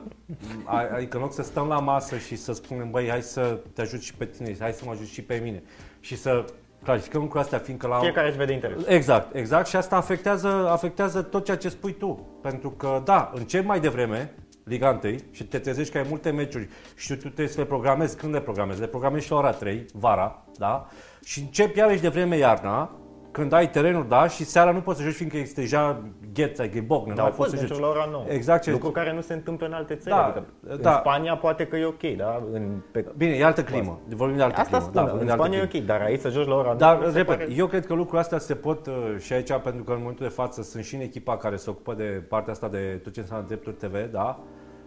a- 0.63 0.89
adică 0.95 1.17
în 1.17 1.23
loc 1.23 1.33
să 1.33 1.43
stăm 1.43 1.67
la 1.67 1.79
masă 1.79 2.17
și 2.17 2.35
să 2.35 2.53
spunem, 2.53 2.89
băi, 2.91 3.09
hai 3.09 3.21
să 3.21 3.59
te 3.73 3.81
ajut 3.81 4.01
și 4.01 4.13
pe 4.13 4.25
tine, 4.25 4.55
hai 4.59 4.71
să 4.71 4.81
mă 4.85 4.91
ajut 4.91 5.07
și 5.07 5.21
pe 5.21 5.39
mine 5.43 5.63
și 5.99 6.17
să 6.17 6.45
clarificăm 6.83 7.21
lucrurile 7.21 7.43
astea, 7.45 7.65
fiindcă 7.65 7.87
la... 7.87 7.99
Fiecare 7.99 8.27
își 8.27 8.37
vede 8.37 8.53
interesul. 8.53 8.85
Exact, 8.87 9.35
exact 9.35 9.67
și 9.67 9.75
asta 9.75 9.95
afectează, 9.95 10.47
afectează 10.69 11.21
tot 11.21 11.45
ceea 11.45 11.57
ce 11.57 11.69
spui 11.69 11.93
tu. 11.93 12.27
Pentru 12.41 12.69
că, 12.69 13.01
da, 13.05 13.31
încep 13.35 13.65
mai 13.65 13.79
devreme, 13.79 14.33
Liga 14.63 14.99
1 15.03 15.15
și 15.31 15.43
te 15.45 15.59
trezești 15.59 15.91
că 15.91 15.97
ai 15.97 16.05
multe 16.09 16.31
meciuri 16.31 16.69
și 16.95 17.07
tu 17.13 17.15
trebuie 17.17 17.47
să 17.47 17.59
le 17.59 17.65
programezi. 17.65 18.17
Când 18.17 18.33
le 18.33 18.39
programezi? 18.41 18.79
Le 18.79 18.87
programezi 18.87 19.25
și 19.25 19.31
la 19.31 19.37
ora 19.37 19.51
3, 19.51 19.85
vara, 19.93 20.45
da? 20.57 20.87
Și 21.23 21.39
începi 21.39 21.77
iarăși 21.77 22.01
de 22.01 22.07
vreme 22.09 22.37
iarna, 22.37 22.91
când 23.35 23.53
ai 23.53 23.69
terenul, 23.69 24.05
da, 24.07 24.27
și 24.27 24.43
seara 24.43 24.71
nu 24.71 24.79
poți 24.81 24.97
să 24.97 25.03
joci 25.03 25.13
fiindcă 25.13 25.37
este 25.37 25.61
deja 25.61 26.01
gheța, 26.33 26.63
e 26.63 26.81
bognă, 26.85 27.09
nu 27.09 27.15
Dar 27.15 27.23
mai 27.23 27.25
au 27.25 27.29
poți 27.37 27.49
fost 27.49 27.49
să 27.49 27.55
joci. 27.55 27.69
meciuri 27.69 27.81
la 27.81 27.87
ora 28.01 28.09
9. 28.11 28.25
Exact 28.27 28.63
ce- 28.63 28.71
Lucru 28.71 28.91
care 28.91 29.13
nu 29.13 29.21
se 29.21 29.33
întâmplă 29.33 29.65
în 29.67 29.73
alte 29.73 29.95
țări. 29.95 30.15
Da, 30.15 30.23
adică 30.25 30.43
da. 30.81 30.89
În 30.91 30.97
Spania 30.99 31.35
poate 31.37 31.67
că 31.67 31.75
e 31.75 31.85
ok, 31.85 32.01
da? 32.17 32.43
În, 32.51 32.81
pe... 32.91 33.05
Bine, 33.17 33.31
e 33.33 33.43
altă 33.45 33.63
climă. 33.63 33.99
Vorbim 34.09 34.37
de 34.37 34.43
altă 34.43 34.59
Asta 34.59 34.77
climă. 34.77 34.91
spun, 34.91 35.01
vorbim 35.01 35.19
în 35.19 35.25
de 35.25 35.31
altă 35.31 35.43
Spania 35.43 35.61
e 35.63 35.67
climă. 35.67 35.83
ok, 35.83 35.89
dar 35.89 36.01
aici 36.01 36.19
să 36.19 36.29
joci 36.29 36.47
la 36.47 36.55
ora 36.55 36.63
9. 36.65 36.75
Dar, 36.75 36.97
mi 37.05 37.11
se 37.11 37.17
repet, 37.17 37.37
pare- 37.37 37.51
eu 37.55 37.67
cred 37.67 37.85
că 37.85 37.93
lucrurile 37.93 38.19
astea 38.21 38.37
se 38.37 38.55
pot 38.55 38.87
uh, 38.87 38.93
și 39.19 39.33
aici, 39.33 39.53
pentru 39.63 39.83
că 39.83 39.91
în 39.91 39.97
momentul 39.99 40.25
de 40.27 40.31
față 40.33 40.61
sunt 40.61 40.83
și 40.83 40.95
în 40.95 41.01
echipa 41.01 41.37
care 41.37 41.55
se 41.55 41.69
ocupă 41.69 41.93
de 41.93 42.23
partea 42.29 42.53
asta 42.53 42.67
de 42.67 42.99
tot 43.03 43.13
ce 43.13 43.19
înseamnă 43.19 43.45
drepturi 43.47 43.75
TV, 43.75 44.11
da? 44.11 44.39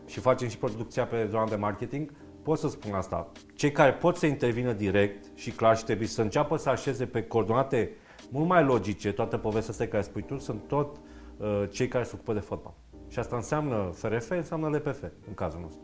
Și 0.06 0.20
facem 0.20 0.48
și 0.48 0.58
producția 0.58 1.04
pe 1.04 1.26
zona 1.30 1.44
de 1.48 1.56
marketing. 1.56 2.10
Pot 2.42 2.58
să 2.58 2.68
spun 2.68 2.94
asta. 2.94 3.26
Cei 3.54 3.72
care 3.72 3.92
pot 3.92 4.16
să 4.16 4.26
intervină 4.26 4.72
direct 4.72 5.24
și 5.34 5.50
clar 5.50 5.76
și 5.76 5.84
trebuie 5.84 6.08
să 6.08 6.22
înceapă 6.22 6.56
să 6.56 6.68
așeze 6.68 7.06
pe 7.06 7.22
coordonate 7.22 7.90
mult 8.28 8.48
mai 8.48 8.64
logice 8.64 9.12
toată 9.12 9.36
povestea 9.36 9.72
asta 9.72 9.86
care 9.86 10.02
spui 10.02 10.22
tu, 10.22 10.38
sunt 10.38 10.60
tot 10.66 10.96
uh, 11.36 11.62
cei 11.70 11.88
care 11.88 12.04
se 12.04 12.10
ocupă 12.14 12.32
de 12.32 12.40
fotbal. 12.40 12.74
Și 13.08 13.18
asta 13.18 13.36
înseamnă 13.36 13.90
FRF, 13.92 14.30
înseamnă 14.30 14.68
LPF 14.68 15.02
în 15.02 15.34
cazul 15.34 15.60
nostru. 15.60 15.80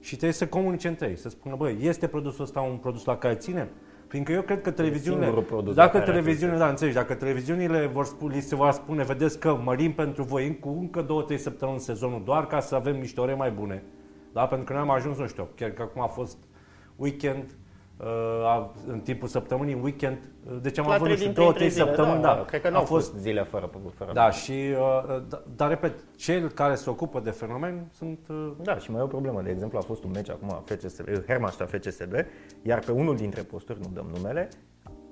Și 0.00 0.10
trebuie 0.10 0.32
să 0.32 0.46
comunice 0.46 0.88
între 0.88 1.08
ei, 1.08 1.16
să 1.16 1.28
spună, 1.28 1.56
băi, 1.56 1.76
este 1.80 2.06
produsul 2.06 2.44
ăsta 2.44 2.60
un 2.60 2.76
produs 2.76 3.04
la 3.04 3.16
care 3.16 3.34
ținem? 3.34 3.68
Fiindcă 4.06 4.32
eu 4.32 4.42
cred 4.42 4.62
că 4.62 4.70
televiziunile, 4.70 5.24
singurul 5.24 5.48
produs 5.48 5.76
la 5.76 5.82
dacă 5.82 5.98
care 5.98 6.10
televiziunile, 6.10 6.58
da, 6.58 6.68
înțelegi, 6.68 6.96
dacă 6.96 7.14
televiziunile 7.14 7.86
vor 7.86 8.04
spune, 8.04 8.34
li 8.34 8.40
se 8.40 8.54
vor 8.54 8.70
spune, 8.70 9.04
vedeți 9.04 9.38
că 9.38 9.60
mărim 9.64 9.92
pentru 9.92 10.22
voi 10.22 10.58
cu 10.58 10.68
încă 10.68 11.02
două, 11.02 11.22
trei 11.22 11.38
săptămâni 11.38 11.76
în 11.78 11.84
sezonul 11.84 12.22
doar 12.24 12.46
ca 12.46 12.60
să 12.60 12.74
avem 12.74 12.96
niște 12.96 13.20
ore 13.20 13.34
mai 13.34 13.50
bune. 13.50 13.82
Da? 14.32 14.46
Pentru 14.46 14.66
că 14.66 14.72
noi 14.72 14.82
am 14.82 14.90
ajuns, 14.90 15.18
nu 15.18 15.26
știu, 15.26 15.48
chiar 15.54 15.70
că 15.70 15.82
acum 15.82 16.02
a 16.02 16.06
fost 16.06 16.36
weekend, 16.96 17.44
uh, 17.44 17.46
a- 17.46 17.57
în 18.86 19.00
timpul 19.00 19.28
săptămânii, 19.28 19.78
weekend, 19.82 20.18
uh, 20.50 20.58
deci 20.62 20.78
am 20.78 20.86
La 20.86 20.94
avut, 20.94 21.08
nu 21.08 21.14
trei 21.14 21.16
știu, 21.16 21.32
din 21.32 21.42
două, 21.42 21.52
trei 21.52 21.68
trei 21.68 21.70
zile, 21.70 21.84
săptămâni, 21.84 22.22
da. 22.22 22.44
Cred 22.46 22.60
că 22.60 22.68
nu 22.68 22.76
a 22.76 22.78
au 22.78 22.84
fost 22.84 23.14
zile 23.14 23.42
fără, 23.42 23.70
fără 23.94 24.12
Da, 24.12 24.30
și, 24.30 24.52
uh, 24.52 25.22
da, 25.28 25.42
dar 25.56 25.68
repet, 25.68 25.94
cei 26.16 26.48
care 26.48 26.74
se 26.74 26.90
ocupă 26.90 27.20
de 27.20 27.30
fenomen 27.30 27.88
sunt 27.92 28.18
uh, 28.28 28.52
Da, 28.62 28.78
și 28.78 28.90
mai 28.90 29.00
e 29.00 29.04
o 29.04 29.06
problemă. 29.06 29.42
De 29.42 29.50
exemplu, 29.50 29.78
a 29.78 29.80
fost 29.80 30.04
un 30.04 30.10
meci 30.14 30.30
acum 30.30 30.62
FCSB, 30.64 31.08
Hermannstadt 31.26 31.70
FCSB, 31.70 32.12
iar 32.62 32.78
pe 32.78 32.92
unul 32.92 33.16
dintre 33.16 33.42
posturi, 33.42 33.78
nu 33.80 33.90
dăm 33.92 34.06
numele, 34.14 34.48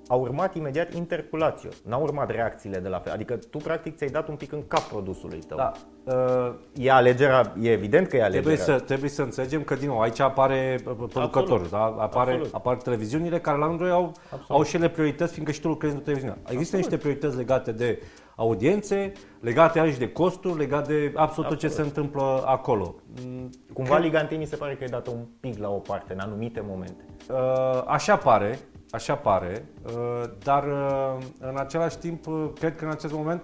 a 0.09 0.15
urmat 0.15 0.55
imediat 0.55 0.95
interculațio. 0.95 1.69
N-au 1.85 2.03
urmat 2.03 2.31
reacțiile 2.31 2.79
de 2.79 2.89
la 2.89 2.99
fel. 2.99 3.13
Adică 3.13 3.39
tu 3.51 3.59
practic 3.59 3.97
ți-ai 3.97 4.11
dat 4.11 4.29
un 4.29 4.35
pic 4.35 4.53
în 4.53 4.63
cap 4.67 4.83
produsului 4.83 5.39
tău. 5.39 5.57
Da. 5.57 5.73
Uh, 6.05 6.55
E 6.73 6.91
alegerea, 6.91 7.53
e 7.61 7.71
evident 7.71 8.07
că 8.09 8.17
e 8.17 8.23
alegerea. 8.23 8.57
trebuie, 8.57 8.77
să, 8.79 8.85
trebuie 8.85 9.11
să 9.11 9.23
înțelegem 9.23 9.63
că, 9.63 9.75
din 9.75 9.89
nou, 9.89 10.01
aici 10.01 10.21
apare 10.21 10.81
uh, 10.87 10.95
producătorul, 11.09 11.67
da? 11.71 11.79
apare, 11.85 12.31
Absolut. 12.31 12.55
apar 12.55 12.77
televiziunile 12.77 13.41
care 13.41 13.59
la 13.59 13.67
rândul 13.67 13.87
ei 13.87 13.93
au, 13.93 14.13
au 14.49 14.63
și 14.63 14.77
ele 14.77 14.89
priorități, 14.89 15.33
fiindcă 15.33 15.53
și 15.53 15.61
tu 15.61 15.69
lucrezi 15.69 15.95
în 15.95 16.01
televiziune. 16.01 16.37
Există 16.49 16.77
niște 16.77 16.97
priorități 16.97 17.37
legate 17.37 17.73
de 17.73 18.03
audiențe, 18.37 19.13
legate 19.41 19.79
iarăși 19.79 19.99
de 19.99 20.13
costuri, 20.13 20.59
legate 20.59 20.93
de 20.93 21.13
absolut 21.17 21.51
tot 21.51 21.59
ce 21.59 21.69
se 21.69 21.83
întâmplă 21.83 22.43
acolo. 22.47 22.95
Mm, 23.27 23.51
Cumva 23.73 23.99
Liga 23.99 24.29
1 24.31 24.39
mi 24.39 24.47
se 24.47 24.57
pare 24.57 24.75
că 24.75 24.85
e 24.85 24.87
dată 24.87 25.11
un 25.11 25.25
pic 25.41 25.59
la 25.59 25.69
o 25.69 25.79
parte, 25.79 26.13
în 26.13 26.19
anumite 26.19 26.65
momente. 26.69 27.05
Uh, 27.31 27.83
Așa 27.87 28.17
pare, 28.17 28.59
așa 28.91 29.15
pare, 29.15 29.69
uh, 29.87 30.23
dar 30.43 30.65
uh, 30.65 31.25
în 31.39 31.57
același 31.57 31.99
timp, 31.99 32.27
uh, 32.27 32.49
cred 32.59 32.77
că 32.77 32.85
în 32.85 32.91
acest 32.91 33.13
moment 33.13 33.43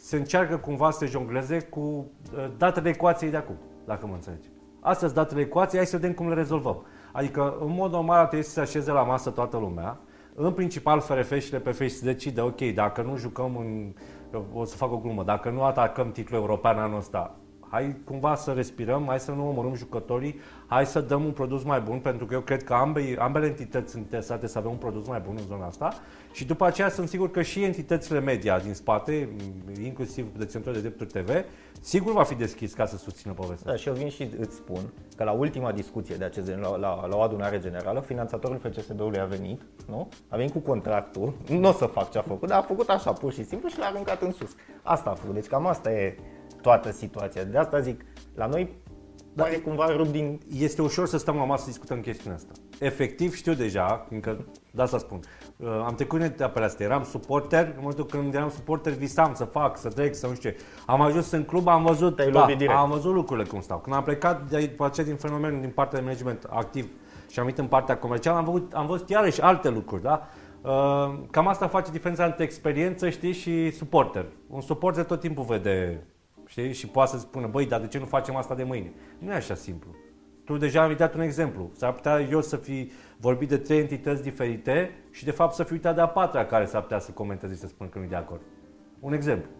se 0.00 0.16
încearcă 0.16 0.56
cumva 0.56 0.90
să 0.90 1.06
jongleze 1.06 1.60
cu 1.60 1.80
uh, 1.80 2.46
datele 2.56 2.88
ecuației 2.88 3.30
de 3.30 3.36
acum, 3.36 3.56
dacă 3.84 4.06
mă 4.06 4.14
înțelegi. 4.14 4.48
Astea 4.80 5.08
sunt 5.08 5.20
datele 5.20 5.40
ecuației, 5.40 5.80
hai 5.80 5.90
să 5.90 5.96
vedem 5.96 6.14
cum 6.14 6.28
le 6.28 6.34
rezolvăm. 6.34 6.84
Adică, 7.12 7.56
în 7.60 7.70
mod 7.70 7.92
normal, 7.92 8.20
trebuie 8.20 8.42
să 8.42 8.50
se 8.50 8.60
așeze 8.60 8.90
la 8.90 9.02
masă 9.02 9.30
toată 9.30 9.56
lumea, 9.56 9.98
în 10.34 10.52
principal 10.52 11.00
FRF 11.00 11.38
și 11.38 11.54
LPF 11.54 11.80
și 11.80 11.88
să 11.88 12.04
decide, 12.04 12.40
ok, 12.40 12.60
dacă 12.74 13.02
nu 13.02 13.16
jucăm 13.16 13.56
în, 13.56 13.94
o 14.52 14.64
să 14.64 14.76
fac 14.76 14.92
o 14.92 14.98
glumă, 14.98 15.22
dacă 15.22 15.50
nu 15.50 15.62
atacăm 15.62 16.12
titlul 16.12 16.40
european 16.40 16.78
anul 16.78 16.98
ăsta, 16.98 17.34
hai 17.70 17.96
cumva 18.04 18.34
să 18.34 18.52
respirăm, 18.52 19.04
hai 19.06 19.20
să 19.20 19.30
nu 19.30 19.48
omorâm 19.48 19.74
jucătorii, 19.74 20.40
hai 20.66 20.86
să 20.86 21.00
dăm 21.00 21.24
un 21.24 21.30
produs 21.30 21.62
mai 21.62 21.80
bun, 21.80 21.98
pentru 21.98 22.26
că 22.26 22.34
eu 22.34 22.40
cred 22.40 22.64
că 22.64 22.74
ambele, 22.74 23.16
ambele 23.18 23.46
entități 23.46 23.90
sunt 23.90 24.02
interesate 24.02 24.46
să 24.46 24.58
avem 24.58 24.70
un 24.70 24.76
produs 24.76 25.08
mai 25.08 25.22
bun 25.26 25.34
în 25.38 25.46
zona 25.46 25.66
asta 25.66 25.92
și 26.32 26.44
după 26.44 26.64
aceea 26.64 26.88
sunt 26.88 27.08
sigur 27.08 27.30
că 27.30 27.42
și 27.42 27.62
entitățile 27.62 28.20
media 28.20 28.58
din 28.58 28.74
spate, 28.74 29.28
inclusiv 29.82 30.26
deținătorii 30.38 30.82
de 30.82 30.88
drepturi 30.88 31.22
TV, 31.22 31.44
sigur 31.80 32.12
va 32.12 32.22
fi 32.22 32.34
deschis 32.34 32.72
ca 32.72 32.86
să 32.86 32.96
susțină 32.96 33.32
povestea. 33.32 33.72
Da, 33.72 33.78
și 33.78 33.88
eu 33.88 33.94
vin 33.94 34.08
și 34.08 34.28
îți 34.38 34.56
spun 34.56 34.80
că 35.16 35.24
la 35.24 35.30
ultima 35.30 35.72
discuție 35.72 36.14
de 36.14 36.24
acest 36.24 36.46
gen, 36.46 36.60
la, 36.60 36.76
la, 36.76 37.06
la 37.06 37.16
o 37.16 37.20
adunare 37.20 37.58
generală, 37.58 38.00
finanțatorul 38.00 38.58
FCSB-ului 38.58 39.18
a 39.18 39.24
venit, 39.24 39.60
nu? 39.88 40.08
A 40.28 40.36
venit 40.36 40.52
cu 40.52 40.58
contractul, 40.58 41.32
nu 41.48 41.68
o 41.68 41.72
să 41.72 41.86
fac 41.86 42.10
ce 42.10 42.18
a 42.18 42.22
făcut, 42.22 42.48
dar 42.48 42.58
a 42.58 42.62
făcut 42.62 42.88
așa 42.88 43.12
pur 43.12 43.32
și 43.32 43.44
simplu 43.44 43.68
și 43.68 43.78
l-a 43.78 43.86
aruncat 43.86 44.22
în 44.22 44.32
sus. 44.32 44.50
Asta 44.82 45.10
a 45.10 45.14
făcut, 45.14 45.34
deci 45.34 45.46
cam 45.46 45.66
asta 45.66 45.92
e 45.92 46.16
toată 46.66 46.92
situația. 46.92 47.44
De 47.44 47.58
asta 47.58 47.80
zic, 47.80 48.04
la 48.34 48.46
noi 48.46 48.76
pare 49.36 49.56
cumva 49.56 49.86
rup 49.96 50.06
din... 50.06 50.40
Este 50.58 50.82
ușor 50.82 51.06
să 51.06 51.18
stăm 51.18 51.36
la 51.36 51.44
masă 51.44 51.62
să 51.62 51.68
discutăm 51.68 52.00
chestiunea 52.00 52.38
asta. 52.38 52.52
Efectiv 52.78 53.34
știu 53.34 53.54
deja, 53.54 54.06
încă 54.10 54.44
de 54.70 54.82
asta 54.82 54.98
spun, 54.98 55.20
uh, 55.56 55.68
am 55.86 55.94
trecut 55.94 56.18
în 56.18 56.24
etapele 56.24 56.64
astea, 56.64 56.86
eram 56.86 57.04
suporter, 57.04 57.64
în 57.66 57.74
momentul 57.76 58.06
când 58.06 58.34
eram 58.34 58.50
suporter 58.50 58.92
visam 58.92 59.34
să 59.34 59.44
fac, 59.44 59.78
să 59.78 59.88
trec, 59.88 60.14
să 60.14 60.26
nu 60.26 60.34
știu 60.34 60.50
ce. 60.50 60.56
Am 60.86 61.00
ajuns 61.00 61.30
în 61.30 61.44
club, 61.44 61.68
am 61.68 61.82
văzut, 61.82 62.16
Te-ai 62.16 62.30
da, 62.30 62.40
lovit 62.40 62.56
direct. 62.56 62.78
am 62.78 62.90
văzut 62.90 63.14
lucrurile 63.14 63.46
cum 63.46 63.60
stau. 63.60 63.78
Când 63.78 63.96
am 63.96 64.02
plecat 64.02 64.48
de 64.48 64.56
aici, 64.56 64.70
după 64.70 64.84
aceea 64.84 65.06
din 65.06 65.16
fenomen, 65.16 65.60
din 65.60 65.70
partea 65.70 65.98
de 65.98 66.04
management 66.04 66.46
activ 66.50 66.88
și 67.30 67.38
am 67.38 67.44
venit 67.44 67.60
în 67.60 67.66
partea 67.66 67.98
comercială, 67.98 68.36
am 68.38 68.44
văzut, 68.44 68.72
am 68.72 68.86
văzut 68.86 69.08
iarăși 69.08 69.40
alte 69.40 69.68
lucruri, 69.68 70.02
da? 70.02 70.28
Uh, 70.62 71.18
Cam 71.30 71.48
asta 71.48 71.68
face 71.68 71.90
diferența 71.90 72.24
între 72.24 72.44
experiență, 72.44 73.08
știi, 73.08 73.32
și 73.32 73.70
suporter. 73.70 74.26
Un 74.48 74.60
suporter 74.60 75.04
tot 75.04 75.20
timpul 75.20 75.44
vede, 75.44 76.06
știi, 76.46 76.72
și 76.72 76.86
poate 76.86 77.10
să 77.10 77.18
spună, 77.18 77.46
băi, 77.46 77.66
dar 77.66 77.80
de 77.80 77.86
ce 77.86 77.98
nu 77.98 78.04
facem 78.04 78.36
asta 78.36 78.54
de 78.54 78.62
mâine? 78.62 78.92
Nu 79.18 79.30
e 79.30 79.34
așa 79.34 79.54
simplu. 79.54 79.90
Tu 80.44 80.56
deja 80.56 80.82
ai 80.82 80.94
dat 80.96 81.14
un 81.14 81.20
exemplu. 81.20 81.70
S-ar 81.76 81.92
putea 81.92 82.20
eu 82.20 82.40
să 82.40 82.56
fi 82.56 82.90
vorbit 83.16 83.48
de 83.48 83.56
trei 83.58 83.78
entități 83.80 84.22
diferite 84.22 84.90
și 85.10 85.24
de 85.24 85.30
fapt 85.30 85.54
să 85.54 85.62
fi 85.62 85.72
uitat 85.72 85.94
de 85.94 86.00
a 86.00 86.06
patra 86.08 86.44
care 86.46 86.64
s-ar 86.64 86.82
putea 86.82 86.98
să 86.98 87.10
comenteze 87.10 87.54
și 87.54 87.60
să 87.60 87.66
spună 87.66 87.88
că 87.88 87.98
nu 87.98 88.04
e 88.04 88.08
de 88.08 88.14
acord. 88.16 88.40
Un 89.00 89.12
exemplu. 89.12 89.50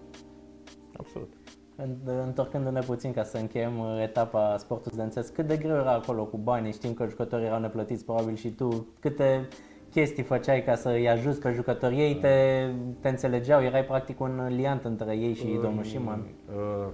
Absolut. 0.98 1.32
În- 1.76 1.96
Întorcându-ne 2.24 2.80
puțin 2.80 3.12
ca 3.12 3.22
să 3.22 3.36
încheiem 3.36 3.78
uh, 3.78 4.00
etapa 4.02 4.56
sportul 4.58 4.90
studențesc, 4.92 5.32
cât 5.32 5.46
de 5.46 5.56
greu 5.56 5.76
era 5.76 5.92
acolo 5.92 6.24
cu 6.24 6.36
banii? 6.36 6.72
Știm 6.72 6.94
că 6.94 7.06
jucătorii 7.08 7.46
erau 7.46 7.60
neplătiți, 7.60 8.04
probabil 8.04 8.34
și 8.34 8.50
tu. 8.50 8.86
Câte 9.00 9.48
chestii 9.96 10.22
făceai 10.22 10.64
ca 10.64 10.74
să 10.74 10.88
îi 10.88 11.08
ajuți 11.08 11.40
pe 11.40 11.52
jucători? 11.52 12.00
Ei 12.00 12.14
te, 12.14 12.66
te 13.00 13.08
înțelegeau? 13.08 13.62
Erai 13.62 13.84
practic 13.84 14.20
un 14.20 14.46
liant 14.48 14.84
între 14.84 15.16
ei 15.16 15.34
și 15.34 15.58
domnul 15.62 15.84
Șiman? 15.84 16.26
Uh, 16.48 16.88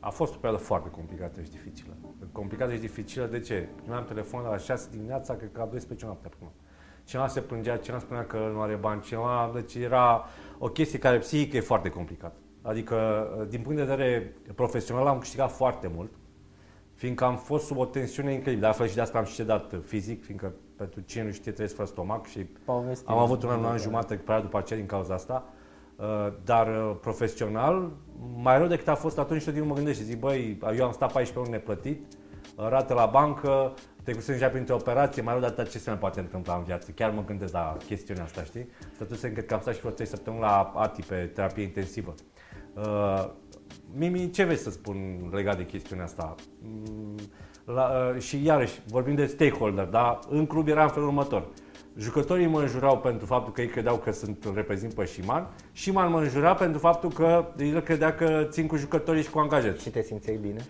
A 0.00 0.10
fost 0.10 0.32
o 0.32 0.36
perioadă 0.36 0.64
foarte 0.64 0.90
complicată 0.90 1.40
și 1.42 1.50
dificilă. 1.50 1.92
Complicată 2.32 2.72
și 2.72 2.78
dificilă 2.78 3.26
de 3.26 3.40
ce? 3.40 3.68
Primeam 3.80 4.04
telefon 4.04 4.42
la 4.42 4.56
6 4.56 4.88
dimineața, 4.90 5.34
cred 5.34 5.50
că 5.52 5.60
la 5.60 5.66
12 5.66 6.06
noaptea 6.06 6.30
până. 6.38 6.50
Cineva 7.04 7.28
se 7.28 7.40
plângea, 7.40 7.76
cineva 7.76 8.00
spunea 8.00 8.24
că 8.24 8.50
nu 8.52 8.60
are 8.60 8.74
bani, 8.74 9.00
cineva, 9.00 9.50
deci 9.54 9.74
era 9.74 10.24
o 10.58 10.68
chestie 10.68 10.98
care 10.98 11.18
psihic 11.18 11.52
e 11.52 11.60
foarte 11.60 11.88
complicată. 11.88 12.38
Adică, 12.62 13.26
din 13.48 13.60
punct 13.60 13.78
de 13.78 13.84
vedere 13.84 14.36
profesional, 14.54 15.06
am 15.06 15.18
câștigat 15.18 15.50
foarte 15.50 15.90
mult, 15.94 16.10
fiindcă 16.94 17.24
am 17.24 17.36
fost 17.36 17.66
sub 17.66 17.76
o 17.76 17.84
tensiune 17.84 18.32
incredibilă. 18.32 18.60
De 18.60 18.66
altfel 18.66 18.88
și 18.88 18.94
de 18.94 19.00
asta 19.00 19.18
am 19.18 19.24
și 19.24 19.34
cedat 19.34 19.74
fizic, 19.84 20.24
fiindcă 20.24 20.52
pentru 20.76 21.00
cine 21.00 21.24
nu 21.24 21.30
știe 21.32 21.52
trăiesc 21.52 21.74
fără 21.74 21.88
stomac 21.88 22.26
și 22.26 22.38
Povestim. 22.64 23.12
am 23.12 23.18
avut 23.18 23.42
un 23.42 23.48
an, 23.50 23.58
un 23.58 23.64
an 23.64 23.78
jumătate 23.78 24.12
recuperat 24.12 24.42
după 24.42 24.58
aceea 24.58 24.78
din 24.78 24.88
cauza 24.88 25.14
asta. 25.14 25.44
Uh, 25.96 26.32
Dar 26.44 26.66
uh, 26.66 26.96
profesional, 27.00 27.90
mai 28.36 28.58
rău 28.58 28.66
decât 28.66 28.88
a 28.88 28.94
fost 28.94 29.18
atunci, 29.18 29.44
tot 29.44 29.52
timpul 29.52 29.70
mă 29.70 29.76
gândesc 29.76 29.98
și 29.98 30.04
zic, 30.04 30.18
băi, 30.18 30.58
eu 30.76 30.84
am 30.84 30.92
stat 30.92 31.12
14 31.12 31.38
luni 31.38 31.50
neplătit, 31.50 32.12
uh, 32.56 32.68
rată 32.68 32.94
la 32.94 33.06
bancă, 33.06 33.74
trecusem 34.02 34.34
deja 34.34 34.48
printr-o 34.48 34.74
operație, 34.74 35.22
mai 35.22 35.32
rău 35.32 35.42
de 35.42 35.48
atât 35.48 35.70
ce 35.70 35.78
se 35.78 35.90
mai 35.90 35.98
poate 35.98 36.20
întâmpla 36.20 36.54
în 36.56 36.64
viață. 36.64 36.90
Chiar 36.90 37.10
mă 37.10 37.24
gândesc 37.24 37.52
la 37.52 37.76
chestiunea 37.86 38.24
asta, 38.24 38.42
știi? 38.42 38.68
Stătusem, 38.94 39.32
cred 39.32 39.46
că 39.46 39.54
am 39.54 39.60
stat 39.60 39.74
și 39.74 39.80
vreo 39.80 39.92
3 39.92 40.06
săptămâni 40.06 40.42
la 40.42 40.72
ATI 40.74 41.02
pe 41.02 41.14
terapie 41.34 41.62
intensivă. 41.62 42.14
Uh, 42.74 43.30
Mimi, 43.96 44.30
ce 44.30 44.44
vrei 44.44 44.56
să 44.56 44.70
spun 44.70 45.28
legat 45.32 45.56
de 45.56 45.66
chestiunea 45.66 46.04
asta? 46.04 46.34
Mm, 46.62 47.16
La, 47.64 48.10
uh, 48.14 48.20
și 48.20 48.44
iarăși, 48.44 48.80
vorbim 48.86 49.14
de 49.14 49.26
stakeholder, 49.26 49.84
dar 49.84 50.18
în 50.28 50.46
club 50.46 50.68
era 50.68 50.82
în 50.82 50.88
felul 50.88 51.08
următor. 51.08 51.46
Jucătorii 51.96 52.46
mă 52.46 52.60
înjurau 52.60 52.98
pentru 52.98 53.26
faptul 53.26 53.52
că 53.52 53.60
ei 53.60 53.66
credeau 53.68 53.96
că 53.96 54.12
sunt 54.12 54.50
reprezint 54.54 54.94
pe 54.94 55.04
Șiman. 55.04 55.48
Șiman 55.72 56.10
mă 56.10 56.20
înjura 56.20 56.54
pentru 56.54 56.78
faptul 56.78 57.10
că 57.10 57.46
el 57.58 57.80
credea 57.80 58.14
că 58.14 58.46
țin 58.50 58.66
cu 58.66 58.76
jucătorii 58.76 59.22
și 59.22 59.30
cu 59.30 59.38
angajați. 59.38 59.82
Și 59.82 59.90
te 59.90 60.02
simțeai 60.02 60.36
bine? 60.36 60.66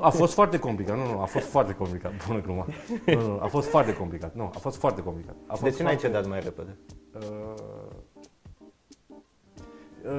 A 0.00 0.08
fost 0.10 0.32
foarte 0.34 0.58
complicat, 0.58 0.96
nu, 0.96 1.12
nu, 1.12 1.20
a 1.20 1.24
fost 1.24 1.46
foarte 1.46 1.74
complicat, 1.74 2.12
bună 2.26 2.40
glumă. 2.40 2.66
Nu, 3.06 3.20
nu, 3.26 3.38
a 3.40 3.46
fost 3.46 3.68
foarte 3.68 3.94
complicat, 3.96 4.34
nu, 4.34 4.50
a 4.54 4.58
fost 4.58 4.76
foarte 4.76 5.02
complicat. 5.02 5.34
A 5.46 5.54
Și 5.54 5.60
fost 5.60 5.70
de 5.70 5.76
ce 5.76 5.82
n-ai 5.82 5.96
foarte- 5.96 6.16
cedat 6.16 6.28
mai 6.30 6.40
repede? 6.40 6.76
Uh, 7.14 7.20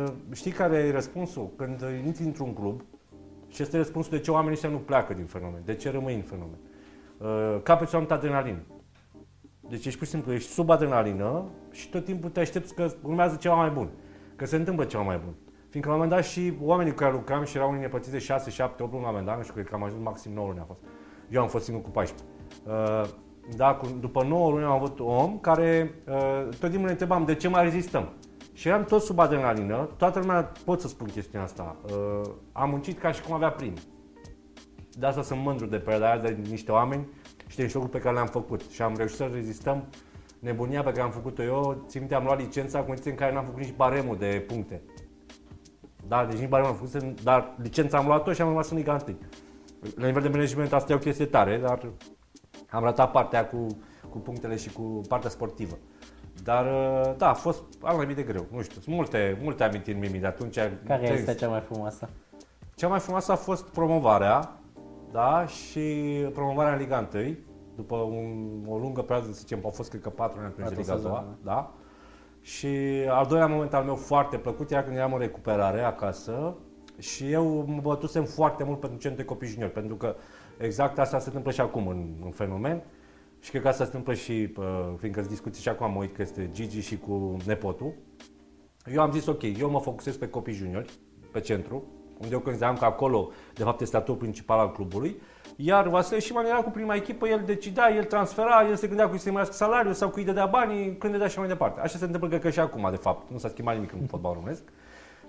uh, 0.04 0.12
știi 0.32 0.52
care 0.52 0.78
e 0.78 0.92
răspunsul? 0.92 1.50
Când 1.56 1.84
intri 2.06 2.24
într-un 2.24 2.54
club 2.54 2.82
și 3.54 3.62
este 3.62 3.78
răspunsul 3.78 4.12
de 4.12 4.20
ce 4.20 4.32
oamenii 4.32 4.54
ăștia 4.54 4.70
nu 4.70 4.78
pleacă 4.78 5.13
din 5.13 5.26
fenomen, 5.26 5.62
de 5.66 5.76
ce 5.76 5.92
rămâi 5.92 6.16
în 6.16 6.22
fenomen. 6.22 6.58
Uh, 7.18 7.62
capeți 7.63 7.94
o 7.94 7.98
anumită 7.98 8.13
adrenalină. 8.18 8.62
Deci 9.70 9.86
ești 9.86 9.98
pur 9.98 10.08
și 10.08 10.13
simplu, 10.13 10.34
ești 10.34 10.52
sub 10.52 10.70
adrenalină 10.70 11.46
și 11.72 11.89
tot 11.89 12.06
timpul 12.06 12.30
te 12.30 12.39
aștepți 12.39 12.76
că 12.76 12.92
urmează 13.02 13.36
ceva 13.36 13.56
mai 13.56 13.70
bun, 13.70 13.89
că 14.36 14.46
se 14.46 14.56
întâmplă 14.56 14.86
ceva 14.86 15.04
mai 15.04 15.22
bun. 15.24 15.34
Fiindcă 15.70 15.92
la 15.92 15.98
un 15.98 16.02
moment 16.02 16.22
dat 16.22 16.32
și 16.32 16.54
oamenii 16.62 16.92
cu 16.92 16.98
care 16.98 17.12
lucram 17.12 17.44
și 17.44 17.56
erau 17.58 17.70
unii 17.70 17.82
nepățiți 17.82 18.12
de 18.12 18.20
6, 18.20 18.50
7, 18.50 18.84
8 18.84 18.92
luni 18.92 19.04
la 19.04 19.10
un 19.10 19.16
moment 19.16 19.26
dat, 19.26 19.38
nu 19.38 19.44
știu, 19.44 19.54
cred 19.54 19.68
că 19.68 19.76
am 19.76 19.84
ajuns 19.84 20.04
maxim 20.04 20.34
9 20.34 20.48
luni 20.48 20.60
a 20.60 20.63
fost. 20.63 20.80
Eu 21.30 21.42
am 21.42 21.48
fost 21.48 21.63
singur 21.63 21.84
cu 21.84 21.89
14. 21.89 22.28
Uh, 22.66 23.10
da, 23.56 23.74
cu, 23.74 23.88
după 24.00 24.24
9 24.24 24.50
luni 24.50 24.63
am 24.63 24.72
avut 24.72 25.00
un 25.00 25.08
om 25.08 25.39
care 25.39 25.94
uh, 26.08 26.44
tot 26.60 26.70
timpul 26.70 26.86
ne 26.86 26.92
întrebam 26.92 27.26
de 27.26 27.36
ce 27.36 27.48
mai 27.48 27.63
rezistăm. 27.63 28.10
Și 28.54 28.68
eram 28.68 28.84
tot 28.84 29.02
sub 29.02 29.20
adrenalină, 29.20 29.89
toată 29.98 30.20
lumea 30.20 30.52
pot 30.66 30.82
să 30.82 30.88
spun 30.88 31.08
chestiunea 31.08 31.48
asta. 31.48 31.76
Uh, 31.86 32.30
am 32.52 32.70
muncit 32.70 33.00
ca 33.00 33.12
și 33.12 33.22
cum 33.22 33.34
avea 33.34 33.50
prim. 33.50 33.74
De 34.92 35.06
asta 35.06 35.22
sunt 35.22 35.39
mândru 35.39 35.66
de 35.66 35.78
perioada 35.78 36.12
aia, 36.12 36.22
de 36.22 36.38
niște 36.50 36.72
oameni 36.72 37.08
și 37.48 37.56
de 37.56 37.63
niște 37.63 37.78
lucruri 37.78 37.98
pe 37.98 38.04
care 38.04 38.16
le-am 38.16 38.28
făcut. 38.28 38.62
Și 38.62 38.82
am 38.82 38.94
reușit 38.98 39.18
să 39.18 39.30
rezistăm 39.34 39.86
nebunia 40.39 40.84
pe 40.84 40.89
care 40.89 41.02
am 41.02 41.12
făcut-o 41.12 41.44
eu. 41.44 41.84
Țin 41.88 42.00
minte, 42.00 42.16
am 42.16 42.24
luat 42.24 42.39
licența 42.39 42.80
cu 42.80 42.86
condiții 42.86 43.12
în 43.12 43.18
care 43.18 43.34
n-am 43.34 43.46
făcut 43.46 43.60
nici 43.60 43.76
baremul 43.76 44.18
de 44.18 44.44
puncte. 44.48 44.82
Da, 46.08 46.26
deci 46.26 46.39
nici 46.39 46.50
baremul 46.50 46.72
am 46.72 46.88
făcut, 46.88 47.22
dar 47.22 47.56
licența 47.62 47.98
am 47.98 48.06
luat-o 48.06 48.34
și 48.34 48.42
am 48.42 48.48
rămas 48.48 48.70
în 48.70 48.78
Liga 48.78 48.98
1. 49.08 49.18
La 49.96 50.06
nivel 50.06 50.22
de 50.22 50.28
management 50.28 50.74
asta 50.74 50.92
e 50.92 50.96
o 50.96 51.00
chestie 51.00 51.26
tare, 51.26 51.58
dar 51.58 51.92
am 52.70 52.84
ratat 52.84 53.12
partea 53.12 53.48
cu, 53.48 53.68
cu 54.10 54.18
punctele 54.18 54.56
și 54.56 54.72
cu 54.72 55.02
partea 55.08 55.30
sportivă. 55.30 55.78
Dar, 56.43 56.65
uh, 56.65 57.13
da, 57.17 57.29
a 57.29 57.34
fost 57.34 57.63
al 57.82 57.95
mai 57.95 58.06
de 58.13 58.21
greu. 58.23 58.45
Nu 58.51 58.62
știu, 58.62 58.82
sunt 58.82 58.95
multe, 58.95 59.39
multe 59.41 59.63
amintiri 59.63 59.97
mimi 59.97 60.19
de 60.19 60.25
atunci. 60.25 60.56
Care 60.88 61.06
Ce- 61.06 61.13
este 61.13 61.34
cea 61.34 61.47
mai 61.47 61.60
frumoasă? 61.60 62.10
cea 62.75 62.88
mai 62.88 62.99
frumoasă 62.99 63.32
a 63.32 63.36
fost 63.36 63.63
promovarea, 63.65 64.60
da, 65.12 65.45
și 65.45 65.79
promovarea 66.34 66.73
în 66.73 66.79
Liga 66.79 67.10
1, 67.13 67.36
după 67.75 67.95
un, 67.95 68.60
o 68.67 68.77
lungă 68.77 69.01
perioadă, 69.01 69.25
să 69.25 69.39
zicem, 69.39 69.60
au 69.63 69.69
fost 69.69 69.89
cred 69.89 70.01
că 70.01 70.10
4 70.10 70.39
ani 70.39 70.47
atunci 70.47 70.67
de 70.69 70.73
Patru 70.75 70.79
Liga 70.79 70.93
2, 70.93 71.01
sezoane. 71.01 71.27
da. 71.43 71.73
Și 72.41 72.67
al 73.10 73.25
doilea 73.25 73.47
moment 73.47 73.73
al 73.73 73.84
meu 73.84 73.95
foarte 73.95 74.38
plăcut 74.38 74.71
era 74.71 74.84
când 74.84 74.95
eram 74.95 75.13
în 75.13 75.19
recuperare 75.19 75.82
acasă 75.82 76.56
și 76.99 77.32
eu 77.32 77.65
mă 77.67 77.79
bătusem 77.82 78.23
foarte 78.25 78.63
mult 78.63 78.79
pentru 78.79 78.99
centru 78.99 79.21
de 79.21 79.27
copii 79.27 79.47
juniori, 79.47 79.71
pentru 79.71 79.95
că 79.95 80.15
exact 80.58 80.99
asta 80.99 81.19
se 81.19 81.27
întâmplă 81.27 81.51
și 81.51 81.62
acum 81.62 81.88
în, 81.88 82.08
în 82.23 82.32
fenomen. 82.32 82.84
Și 83.43 83.49
cred 83.49 83.62
că 83.62 83.67
asta 83.67 83.84
se 83.84 83.89
întâmplă 83.89 84.13
și, 84.13 84.53
uh, 84.58 84.93
fiindcă 84.97 85.19
îți 85.19 85.29
discuții 85.29 85.62
și 85.62 85.69
acum, 85.69 85.91
mă 85.91 85.99
uit 85.99 86.15
că 86.15 86.21
este 86.21 86.49
Gigi 86.53 86.79
și 86.79 86.97
cu 86.97 87.38
nepotul. 87.45 87.93
Eu 88.93 89.01
am 89.01 89.12
zis, 89.12 89.25
ok, 89.25 89.41
eu 89.60 89.69
mă 89.69 89.79
focusez 89.79 90.17
pe 90.17 90.29
copii 90.29 90.53
juniori, 90.53 90.93
pe 91.32 91.39
centru, 91.39 91.84
unde 92.17 92.34
eu 92.34 92.39
consideram 92.39 92.75
că 92.75 92.86
acolo, 92.86 93.32
de 93.53 93.63
fapt, 93.63 93.82
este 93.82 93.97
atul 93.97 94.15
principal 94.15 94.60
al 94.60 94.71
clubului. 94.71 95.21
Iar 95.56 95.88
Vasile 95.88 96.19
Șiman 96.19 96.45
era 96.45 96.62
cu 96.62 96.69
prima 96.69 96.95
echipă, 96.95 97.27
el 97.27 97.43
decidea, 97.45 97.93
el 97.95 98.03
transfera, 98.03 98.67
el 98.69 98.75
se 98.75 98.88
gândea 98.88 99.10
cu 99.10 99.17
să-i 99.17 99.32
mărească 99.32 99.56
salariul 99.56 99.93
sau 99.93 100.10
cu 100.10 100.17
îi 100.17 100.25
dădea 100.25 100.45
banii, 100.45 100.97
când 100.97 101.12
dădea 101.12 101.27
și 101.27 101.39
mai 101.39 101.47
departe. 101.47 101.79
Așa 101.79 101.97
se 101.97 102.06
întâmplă 102.06 102.29
cred 102.29 102.41
că 102.41 102.49
și 102.49 102.60
acum, 102.60 102.88
de 102.89 102.95
fapt. 102.95 103.32
Nu 103.32 103.38
s-a 103.38 103.49
schimbat 103.49 103.73
nimic 103.73 103.91
în 103.91 104.08
fotbal 104.08 104.34
românesc. 104.34 104.63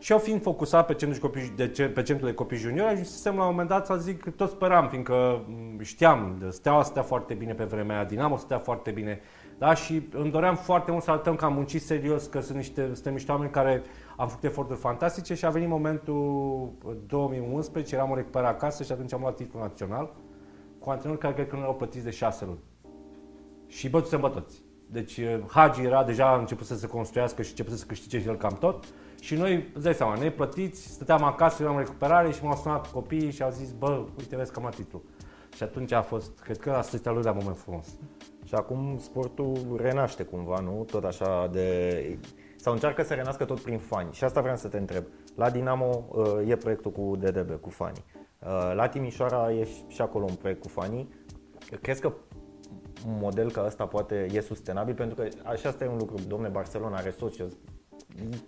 Și 0.05 0.13
eu 0.13 0.19
fiind 0.19 0.43
focusat 0.43 0.87
pe 0.87 0.95
centrul, 0.95 1.21
de 1.21 1.27
copii, 1.27 1.53
de, 1.57 1.69
ce- 1.69 1.89
pe 1.89 2.03
centrul 2.03 2.29
de 2.29 2.35
copii 2.35 2.57
juniori, 2.57 2.91
ajunsesem 2.91 3.37
la 3.37 3.43
un 3.43 3.51
moment 3.51 3.69
dat 3.69 3.87
să 3.87 3.97
zic, 3.97 4.31
tot 4.37 4.51
speram, 4.51 4.89
fiindcă 4.89 5.45
m, 5.77 5.83
știam, 5.83 6.37
de 6.39 6.51
Steaua 6.51 6.83
stătea 6.83 7.03
foarte 7.03 7.35
bine 7.35 7.53
pe 7.55 7.65
vremea 7.65 7.97
aia, 7.97 8.05
Dinamo 8.05 8.37
stătea 8.37 8.59
foarte 8.59 8.91
bine, 8.91 9.21
da? 9.59 9.75
și 9.75 10.09
îmi 10.13 10.31
doream 10.31 10.57
foarte 10.57 10.91
mult 10.91 11.03
să 11.03 11.11
arătăm 11.11 11.35
că 11.35 11.45
am 11.45 11.53
muncit 11.53 11.83
serios, 11.83 12.27
că 12.27 12.41
sunt 12.41 12.57
niște, 12.57 12.91
suntem 12.93 13.13
niște 13.13 13.33
oameni 13.33 13.51
care 13.51 13.83
am 14.17 14.29
făcut 14.29 14.45
eforturi 14.45 14.79
fantastice 14.79 15.35
și 15.35 15.45
a 15.45 15.51
venit 15.51 15.69
momentul 15.69 16.71
2011, 17.07 17.95
eram 17.95 18.11
în 18.11 18.17
recuperare 18.17 18.55
acasă 18.55 18.83
și 18.83 18.93
atunci 18.93 19.13
am 19.13 19.21
luat 19.21 19.37
titlul 19.37 19.63
național 19.63 20.13
cu 20.79 20.91
antrenori 20.91 21.21
care 21.21 21.35
cred 21.35 21.49
că 21.49 21.55
nu 21.55 21.61
erau 21.63 21.75
plătiți 21.75 22.05
de 22.05 22.11
șase 22.11 22.45
luni. 22.45 22.63
Și 23.67 23.89
bătusem 23.89 24.21
pe 24.21 24.29
toți. 24.29 24.63
Deci 24.87 25.17
eh, 25.17 25.41
Hagi 25.51 25.83
era 25.83 26.05
deja 26.05 26.29
a 26.29 26.39
început 26.39 26.67
să 26.67 26.77
se 26.77 26.87
construiască 26.87 27.43
și 27.43 27.51
început 27.51 27.79
să 27.79 27.85
câștige 27.87 28.21
și 28.21 28.29
el 28.29 28.37
cam 28.37 28.57
tot. 28.61 28.85
Și 29.25 29.35
noi, 29.35 29.71
îți 29.75 29.85
dai 29.85 29.95
seama, 29.95 30.15
neplătiți, 30.15 30.83
stăteam 30.83 31.23
acasă, 31.23 31.63
eram 31.63 31.75
în 31.75 31.81
recuperare 31.81 32.31
și 32.31 32.45
m-au 32.45 32.57
sunat 32.57 32.93
copiii 32.93 33.31
și 33.31 33.43
au 33.43 33.51
zis, 33.51 33.73
bă, 33.73 34.05
uite, 34.19 34.37
vezi 34.37 34.51
că 34.51 34.57
am 34.57 34.63
luat 34.63 34.75
titlul. 34.75 35.03
Și 35.57 35.63
atunci 35.63 35.93
a 35.93 36.03
fost, 36.03 36.39
cred 36.41 36.59
că 36.59 36.71
asta 36.71 36.97
este 36.97 37.09
al 37.09 37.15
doilea 37.15 37.33
moment 37.33 37.57
frumos. 37.59 37.87
Și 38.45 38.55
acum 38.55 38.99
sportul 38.99 39.79
renaște 39.81 40.23
cumva, 40.23 40.59
nu? 40.61 40.85
Tot 40.91 41.05
așa 41.05 41.49
de... 41.53 42.19
Sau 42.57 42.73
încearcă 42.73 43.03
să 43.03 43.15
renască 43.15 43.45
tot 43.45 43.61
prin 43.61 43.79
fani. 43.79 44.13
Și 44.13 44.25
asta 44.25 44.41
vreau 44.41 44.57
să 44.57 44.69
te 44.69 44.79
întreb. 44.79 45.05
La 45.35 45.51
Dinamo 45.51 46.05
uh, 46.11 46.49
e 46.49 46.57
proiectul 46.57 46.91
cu 46.91 47.17
DDB, 47.17 47.61
cu 47.61 47.71
fani. 47.71 48.05
Uh, 48.39 48.73
La 48.75 48.89
Timișoara 48.89 49.53
e 49.53 49.65
și- 49.65 49.85
și 49.89 50.01
acolo 50.01 50.25
un 50.29 50.35
proiect 50.35 50.61
cu 50.61 50.69
fanii. 50.69 51.09
Crezi 51.81 52.01
că 52.01 52.13
un 53.07 53.19
model 53.21 53.51
ca 53.51 53.65
ăsta 53.67 53.87
poate 53.87 54.27
e 54.33 54.41
sustenabil? 54.41 54.95
Pentru 54.95 55.15
că 55.15 55.29
așa 55.45 55.69
asta 55.69 55.85
e 55.85 55.89
un 55.89 55.97
lucru. 55.99 56.15
Domne, 56.29 56.49
Barcelona 56.49 56.97
are 56.97 57.11
soci. 57.11 57.43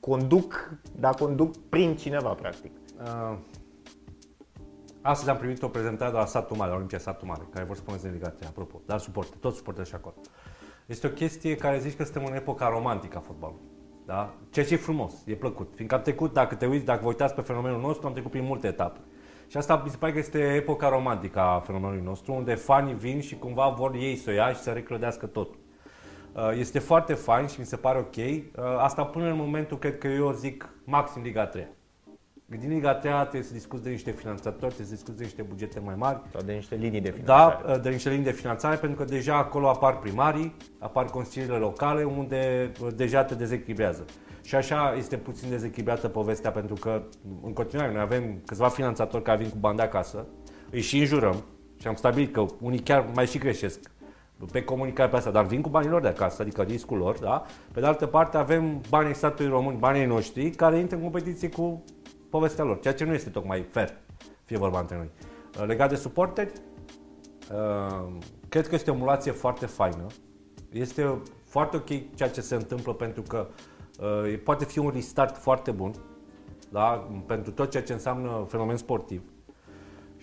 Conduc, 0.01 0.71
dar 0.99 1.15
conduc 1.15 1.57
prin 1.69 1.97
cineva, 1.97 2.29
practic. 2.29 2.73
Uh, 3.01 3.39
astăzi 5.01 5.31
am 5.31 5.37
primit 5.37 5.63
o 5.63 5.69
prezentare 5.69 6.11
de 6.11 6.17
la 6.17 6.27
Satul 6.27 6.57
Mare, 6.57 6.71
la 6.71 6.77
Olimpia 6.77 6.99
Satul 6.99 7.29
Mare, 7.29 7.49
care 7.51 7.65
vor 7.65 7.77
spune 7.77 7.99
delegația, 8.03 8.47
apropo, 8.49 8.81
dar 8.87 8.99
suport, 8.99 9.35
tot 9.41 9.55
suportă 9.55 9.85
și 9.85 9.95
acolo. 9.95 10.15
Este 10.87 11.07
o 11.07 11.11
chestie 11.11 11.57
care 11.57 11.79
zici 11.79 11.97
că 11.97 12.05
suntem 12.05 12.25
în 12.25 12.35
epoca 12.35 12.69
romantică 12.69 13.17
a 13.17 13.21
fotbalului. 13.21 13.63
Da? 14.07 14.35
Ceea 14.51 14.67
ce 14.67 14.75
e 14.75 14.77
frumos, 14.77 15.13
e 15.25 15.35
plăcut. 15.35 15.73
Fiindcă 15.75 15.97
am 15.97 16.03
trecut, 16.03 16.33
dacă 16.33 16.55
te 16.55 16.67
uiți, 16.67 16.85
dacă 16.85 17.01
vă 17.03 17.09
uitați 17.09 17.35
pe 17.35 17.41
fenomenul 17.41 17.81
nostru, 17.81 18.07
am 18.07 18.13
trecut 18.13 18.31
prin 18.31 18.45
multe 18.45 18.67
etape. 18.67 18.99
Și 19.47 19.57
asta 19.57 19.81
mi 19.85 19.91
se 19.91 19.97
pare 19.97 20.13
că 20.13 20.19
este 20.19 20.39
epoca 20.39 20.89
romantică 20.89 21.41
a 21.41 21.61
fenomenului 21.61 22.03
nostru, 22.05 22.33
unde 22.33 22.55
fanii 22.55 22.95
vin 22.95 23.21
și 23.21 23.39
cumva 23.39 23.69
vor 23.69 23.95
ei 23.95 24.17
să 24.17 24.31
o 24.31 24.33
ia 24.33 24.49
și 24.53 24.61
să 24.61 24.71
reclădească 24.71 25.27
totul. 25.27 25.59
Uh, 26.37 26.51
Este 26.59 26.79
foarte 26.79 27.15
fain 27.15 27.47
și 27.47 27.61
mi 27.61 27.67
se 27.67 27.77
pare 27.77 27.99
ok. 27.99 28.17
Uh, 28.17 28.43
Asta 28.79 29.05
până 29.05 29.31
în 29.31 29.37
momentul, 29.37 29.79
cred 29.79 29.99
că 29.99 30.07
eu 30.07 30.33
zic, 30.33 30.69
maxim 30.85 31.23
Liga 31.23 31.47
3. 31.47 31.67
Din 32.47 32.69
Liga 32.69 32.95
3 32.95 33.13
trebuie 33.21 33.43
să 33.43 33.53
discuți 33.53 33.83
de 33.83 33.91
niște 33.91 34.11
finanțatori, 34.11 34.57
trebuie 34.75 34.87
să 34.87 34.93
discuți 34.93 35.17
de 35.17 35.23
niște 35.23 35.43
bugete 35.43 35.81
mai 35.81 35.95
mari, 35.95 36.21
Sau 36.33 36.43
de 36.43 36.53
niște 36.53 36.75
linii 36.75 37.01
de 37.01 37.09
da, 37.25 37.51
finanțare. 37.51 37.79
de 37.79 37.91
niște 37.91 38.09
linii 38.09 38.25
de 38.25 38.31
finanțare, 38.31 38.77
pentru 38.77 38.99
că 38.99 39.05
deja 39.11 39.37
acolo 39.37 39.69
apar 39.69 39.99
primarii, 39.99 40.55
apar 40.79 41.05
consiliile 41.05 41.57
locale, 41.57 42.05
unde 42.05 42.73
uh, 42.83 42.89
deja 42.97 43.25
te 43.25 43.35
dezechilibrează. 43.35 44.05
Și 44.43 44.55
așa 44.55 44.95
este 44.97 45.17
puțin 45.17 45.51
dezechilibrată 45.51 46.09
povestea, 46.09 46.51
pentru 46.51 46.75
că 46.75 47.03
în 47.43 47.53
continuare 47.53 47.93
noi 47.93 48.01
avem 48.03 48.41
câțiva 48.47 48.69
finanțatori 48.69 49.23
care 49.23 49.39
vin 49.39 49.51
cu 49.51 49.57
bani 49.61 49.77
de 49.77 49.83
acasă, 49.83 50.27
îi 50.71 50.81
și 50.81 50.99
înjurăm 50.99 51.45
și 51.81 51.87
am 51.87 51.95
stabilit 51.95 52.33
că 52.33 52.45
unii 52.61 52.79
chiar 52.79 53.07
mai 53.15 53.27
și 53.27 53.39
greșesc 53.39 53.91
pe 54.53 54.65
comunicare 54.65 55.11
pe 55.11 55.17
asta, 55.17 55.31
dar 55.31 55.45
vin 55.45 55.61
cu 55.61 55.69
banii 55.69 55.91
lor 55.91 56.01
de 56.01 56.09
acasă, 56.09 56.43
adică 56.43 56.63
riscul 56.63 56.99
lor, 56.99 57.19
da? 57.19 57.45
Pe 57.73 57.81
de 57.81 57.87
altă 57.87 58.07
parte 58.07 58.37
avem 58.37 58.81
banii 58.89 59.15
statului 59.15 59.51
român, 59.51 59.79
banii 59.79 60.05
noștri, 60.05 60.51
care 60.51 60.79
intră 60.79 60.97
în 60.97 61.03
competiție 61.03 61.49
cu 61.49 61.85
povestea 62.31 62.65
lor, 62.65 62.81
ceea 62.81 62.95
ce 62.95 63.05
nu 63.05 63.13
este 63.13 63.31
tocmai 63.31 63.67
fair, 63.71 63.93
fie 64.45 64.59
vorba 64.59 64.81
între 64.81 64.97
noi. 64.97 65.11
Uh, 65.61 65.67
Legat 65.67 65.89
de 65.89 65.97
suporteri, 65.97 66.53
Uh, 67.53 68.07
cred 68.49 68.69
că 68.69 68.75
este 68.75 68.91
o 68.91 68.95
emulație 68.95 69.33
foarte 69.33 69.67
faină. 69.67 70.07
Este 70.73 71.23
foarte 71.45 71.77
ok 71.77 72.15
ceea 72.15 72.31
ce 72.31 72.41
se 72.41 72.55
întâmplă 72.55 72.93
pentru 72.93 73.23
că 73.23 73.47
uh, 74.01 74.39
poate 74.45 74.65
fi 74.65 74.79
un 74.79 74.91
restart 74.95 75.37
foarte 75.37 75.71
bun 75.71 75.95
da? 76.69 77.09
pentru 77.27 77.53
tot 77.53 77.71
ceea 77.71 77.83
ce 77.83 77.93
înseamnă 77.93 78.45
fenomen 78.49 78.77
sportiv. 78.77 79.23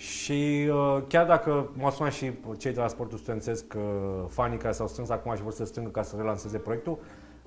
Și 0.04 0.70
uh, 0.72 1.02
chiar 1.08 1.26
dacă 1.26 1.70
m-au 1.74 1.92
sunat 1.92 2.12
și 2.12 2.32
cei 2.58 2.74
de 2.74 2.80
la 2.80 2.88
sportul 2.88 3.18
studențesc, 3.18 3.74
uh, 3.76 3.82
fanii 4.28 4.58
care 4.58 4.74
s-au 4.74 4.88
strâns 4.88 5.10
acum 5.10 5.36
și 5.36 5.42
vor 5.42 5.52
să 5.52 5.66
strângă 5.66 5.90
ca 5.90 6.02
să 6.02 6.16
relanseze 6.18 6.58
proiectul, 6.58 6.98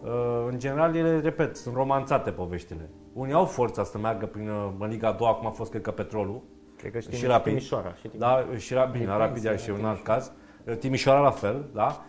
uh, 0.01 0.11
în 0.51 0.59
general, 0.59 0.97
ele, 0.97 1.21
repet, 1.21 1.57
sunt 1.57 1.75
romanțate 1.75 2.31
poveștile. 2.31 2.91
Unii 3.13 3.33
au 3.33 3.45
forța 3.45 3.85
să 3.85 3.99
meargă 3.99 4.27
prin 4.27 4.49
uh, 4.49 4.69
în 4.79 4.89
Liga 4.89 5.13
2, 5.13 5.29
acum 5.29 5.47
a 5.47 5.51
fost, 5.51 5.71
cred 5.71 5.83
că, 5.83 5.91
Petrolul, 5.91 6.43
Cred 6.77 6.93
că 6.93 6.99
știi 6.99 7.17
și 7.17 7.27
Rapid. 7.27 7.53
Timișoara. 7.53 7.95
Și 7.95 8.09
Timișoara. 8.09 8.47
da, 8.51 8.57
și 8.57 8.75
la, 8.75 8.85
bine, 8.85 9.07
la 9.07 9.17
Rapid 9.17 9.45
iar 9.45 9.59
și 9.59 9.71
un 9.71 9.85
alt 9.85 10.03
caz. 10.03 10.33
Timișoara 10.79 11.21
la 11.21 11.31
fel, 11.31 11.69
da? 11.73 12.05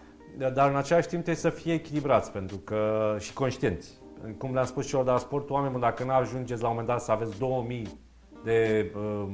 Dar 0.54 0.70
în 0.70 0.76
același 0.76 1.08
timp 1.08 1.24
trebuie 1.24 1.36
să 1.36 1.50
fie 1.50 1.74
echilibrați 1.74 2.32
pentru 2.32 2.58
că 2.58 3.16
și 3.20 3.34
conștienți. 3.34 4.02
Cum 4.38 4.54
le-am 4.54 4.66
spus 4.66 4.88
și 4.88 4.96
eu 4.96 5.04
de 5.04 5.10
la 5.10 5.18
sport, 5.18 5.50
oameni, 5.50 5.72
buni, 5.72 5.84
dacă 5.84 6.04
nu 6.04 6.12
ajungeți 6.12 6.62
la 6.62 6.68
un 6.68 6.74
moment 6.74 6.94
dat 6.94 7.02
să 7.02 7.12
aveți 7.12 7.40
2000 7.40 7.82
de 7.84 7.92
de 8.44 8.92
uh, 8.96 9.02
uh, 9.02 9.28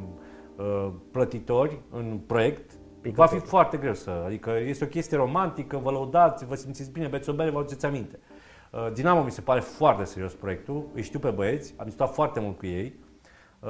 plătitori 1.12 1.80
în 1.92 2.20
proiect, 2.28 2.72
Pică 3.04 3.16
va 3.16 3.26
fi 3.26 3.38
tot. 3.38 3.48
foarte 3.48 3.78
greu 3.78 3.94
să, 3.94 4.24
adică 4.26 4.52
este 4.66 4.84
o 4.84 4.88
chestie 4.88 5.18
romantică, 5.18 5.78
vă 5.78 5.92
lăudați, 5.92 6.46
vă 6.46 6.56
simțiți 6.56 6.92
bine, 6.92 7.08
beți 7.08 7.30
o 7.30 7.34
bere, 7.34 7.50
vă 7.50 7.58
aduceți 7.58 7.86
aminte. 7.86 8.20
Uh, 8.72 8.92
Dinamo 8.94 9.24
mi 9.24 9.32
se 9.32 9.42
pare 9.42 9.60
foarte 9.60 10.04
serios 10.04 10.34
proiectul, 10.34 10.88
îi 10.94 11.02
știu 11.02 11.20
pe 11.20 11.30
băieți, 11.30 11.74
am 11.78 11.86
discutat 11.86 12.14
foarte 12.14 12.40
mult 12.40 12.58
cu 12.58 12.66
ei, 12.66 12.94
uh, 13.60 13.70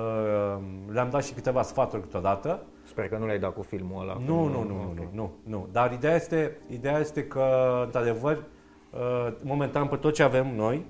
le-am 0.91 1.09
dat 1.09 1.23
și 1.23 1.34
câteva 1.34 1.61
sfaturi 1.61 2.01
câteodată. 2.01 2.65
Sper 2.84 3.07
că 3.07 3.17
nu 3.17 3.25
le-ai 3.25 3.39
dat 3.39 3.53
cu 3.53 3.61
filmul 3.61 4.01
ăla. 4.01 4.17
Nu, 4.25 4.43
nu, 4.43 4.63
nu, 4.63 4.93
nu, 4.95 5.09
nu, 5.11 5.31
nu. 5.43 5.67
Dar 5.71 5.91
ideea 5.91 6.15
este, 6.15 6.57
ideea 6.69 6.99
este 6.99 7.27
că, 7.27 7.81
într-adevăr, 7.86 8.43
uh, 8.91 9.34
momentan 9.43 9.88
pe 9.88 9.95
tot 9.95 10.13
ce 10.13 10.23
avem 10.23 10.55
noi, 10.55 10.86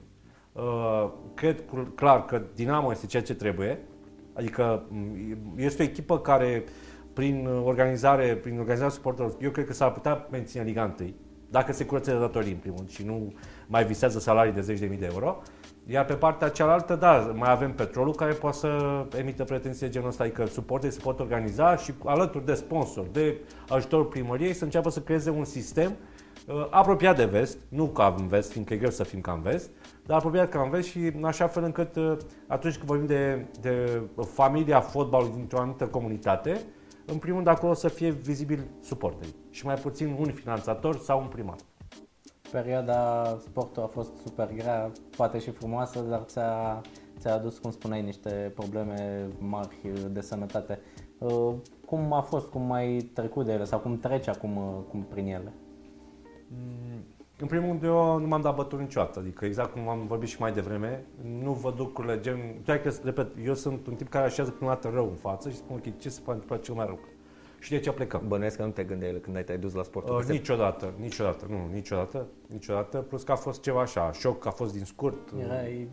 cred 1.33 1.63
clar 1.95 2.25
că 2.25 2.41
Dinamo 2.55 2.91
este 2.91 3.05
ceea 3.05 3.23
ce 3.23 3.35
trebuie. 3.35 3.79
Adică 4.33 4.83
este 5.55 5.81
o 5.81 5.85
echipă 5.85 6.19
care, 6.19 6.63
prin 7.13 7.47
organizare, 7.63 8.35
prin 8.35 8.57
organizarea 8.59 8.93
suporterilor, 8.93 9.37
eu 9.41 9.49
cred 9.49 9.65
că 9.65 9.73
s-ar 9.73 9.91
putea 9.91 10.27
menține 10.31 10.63
Liga 10.63 10.95
1 10.99 11.13
dacă 11.53 11.73
se 11.73 11.85
curăță 11.85 12.11
de 12.11 12.17
datorii 12.17 12.51
în 12.51 12.57
primul 12.57 12.83
și 12.87 13.05
nu 13.05 13.33
mai 13.67 13.85
visează 13.85 14.19
salarii 14.19 14.53
de 14.53 14.61
zeci 14.61 14.79
de 14.79 14.85
mii 14.85 14.97
de 14.97 15.09
euro. 15.11 15.41
Iar 15.85 16.05
pe 16.05 16.13
partea 16.13 16.49
cealaltă, 16.49 16.95
da, 16.95 17.31
mai 17.35 17.51
avem 17.51 17.73
petrolul 17.73 18.15
care 18.15 18.33
poate 18.33 18.57
să 18.57 19.05
emită 19.17 19.43
pretenții 19.43 19.85
de 19.85 19.91
genul 19.91 20.07
ăsta, 20.07 20.23
adică 20.23 20.45
suporterii 20.45 20.95
se 20.95 21.01
pot 21.01 21.19
organiza 21.19 21.77
și 21.77 21.93
alături 22.05 22.45
de 22.45 22.53
sponsor, 22.53 23.05
de 23.11 23.37
ajutorul 23.69 24.05
primăriei, 24.05 24.53
să 24.53 24.63
înceapă 24.63 24.89
să 24.89 24.99
creeze 24.99 25.29
un 25.29 25.45
sistem 25.45 25.91
uh, 26.47 26.67
apropiat 26.69 27.15
de 27.15 27.25
vest, 27.25 27.57
nu 27.69 27.85
ca 27.85 28.15
în 28.17 28.27
vest, 28.27 28.51
fiindcă 28.51 28.73
e 28.73 28.77
greu 28.77 28.89
să 28.89 29.03
fim 29.03 29.21
ca 29.21 29.31
în 29.31 29.41
vest, 29.41 29.69
dar 30.05 30.17
apropiat 30.17 30.49
ca 30.49 30.61
în 30.61 30.69
vest 30.69 30.87
și 30.87 31.11
în 31.15 31.23
așa 31.23 31.47
fel 31.47 31.63
încât 31.63 31.95
uh, 31.95 32.17
atunci 32.47 32.75
când 32.75 32.87
vorbim 32.87 33.07
de, 33.07 33.45
de 33.61 34.01
familia 34.23 34.79
fotbalului 34.79 35.35
dintr-o 35.35 35.57
anumită 35.57 35.87
comunitate, 35.87 36.61
în 37.05 37.17
primul 37.17 37.43
rând 37.43 37.57
acolo 37.57 37.73
să 37.73 37.87
fie 37.87 38.09
vizibil 38.09 38.67
suporterii 38.81 39.35
și 39.49 39.65
mai 39.65 39.75
puțin 39.75 40.15
un 40.19 40.31
finanțator 40.31 40.97
sau 40.97 41.21
un 41.21 41.27
primar. 41.27 41.55
Perioada 42.51 43.23
sportul 43.39 43.83
a 43.83 43.85
fost 43.85 44.11
super 44.25 44.53
grea, 44.53 44.91
poate 45.17 45.39
și 45.39 45.51
frumoasă, 45.51 45.99
dar 45.99 46.21
ți-a, 46.21 46.81
ți-a 47.19 47.33
adus, 47.33 47.57
cum 47.57 47.71
spuneai, 47.71 48.01
niște 48.01 48.51
probleme 48.55 49.27
mari 49.39 49.91
de 50.11 50.21
sănătate. 50.21 50.79
Uh, 51.17 51.53
cum 51.85 52.13
a 52.13 52.21
fost, 52.21 52.47
cum 52.47 52.71
ai 52.71 52.97
trecut 52.97 53.45
de 53.45 53.51
ele 53.51 53.63
sau 53.63 53.79
cum 53.79 53.97
treci 53.97 54.27
acum 54.27 54.57
uh, 54.57 54.63
cum 54.89 55.03
prin 55.09 55.27
ele? 55.27 55.53
Mm, 56.47 56.92
în 57.39 57.47
primul 57.47 57.67
rând, 57.67 57.83
eu 57.83 58.17
nu 58.17 58.27
m-am 58.27 58.41
dat 58.41 58.55
bătut 58.55 58.79
niciodată, 58.79 59.19
adică 59.19 59.45
exact 59.45 59.71
cum 59.71 59.87
am 59.87 60.07
vorbit 60.07 60.29
și 60.29 60.39
mai 60.39 60.51
devreme, 60.51 61.05
nu 61.41 61.53
văd 61.53 61.73
lucrurile 61.77 62.19
gen... 62.19 62.37
Chiar 62.65 62.77
că, 62.77 62.91
repet, 63.03 63.27
eu 63.45 63.53
sunt 63.53 63.87
un 63.87 63.95
tip 63.95 64.09
care 64.09 64.25
așează 64.25 64.51
prima 64.51 64.71
dată 64.71 64.89
rău 64.93 65.05
în 65.05 65.15
față 65.15 65.49
și 65.49 65.55
spun, 65.55 65.75
ok, 65.75 65.97
ce 65.97 66.09
se 66.09 66.21
poate 66.23 66.39
întâmpla 66.39 66.65
cel 66.65 66.75
mai 66.75 66.85
rău? 66.85 66.99
și 67.63 67.69
de 67.69 67.79
ce 67.79 67.91
plecăm. 67.91 68.21
Bănuiesc 68.27 68.57
că 68.57 68.63
nu 68.63 68.69
te 68.69 68.83
gândeai 68.83 69.19
când 69.21 69.35
ai 69.35 69.43
te 69.43 69.53
dus 69.53 69.73
la 69.73 69.83
sport. 69.83 70.09
Uh, 70.09 70.25
niciodată, 70.27 70.93
niciodată, 70.99 71.45
nu, 71.49 71.69
niciodată, 71.73 72.27
niciodată. 72.47 72.97
Plus 72.97 73.23
că 73.23 73.31
a 73.31 73.35
fost 73.35 73.61
ceva 73.61 73.81
așa, 73.81 74.11
șoc, 74.11 74.45
a 74.45 74.49
fost 74.49 74.73
din 74.73 74.85
scurt. 74.85 75.17
Era 75.39 75.67
e 75.67 75.87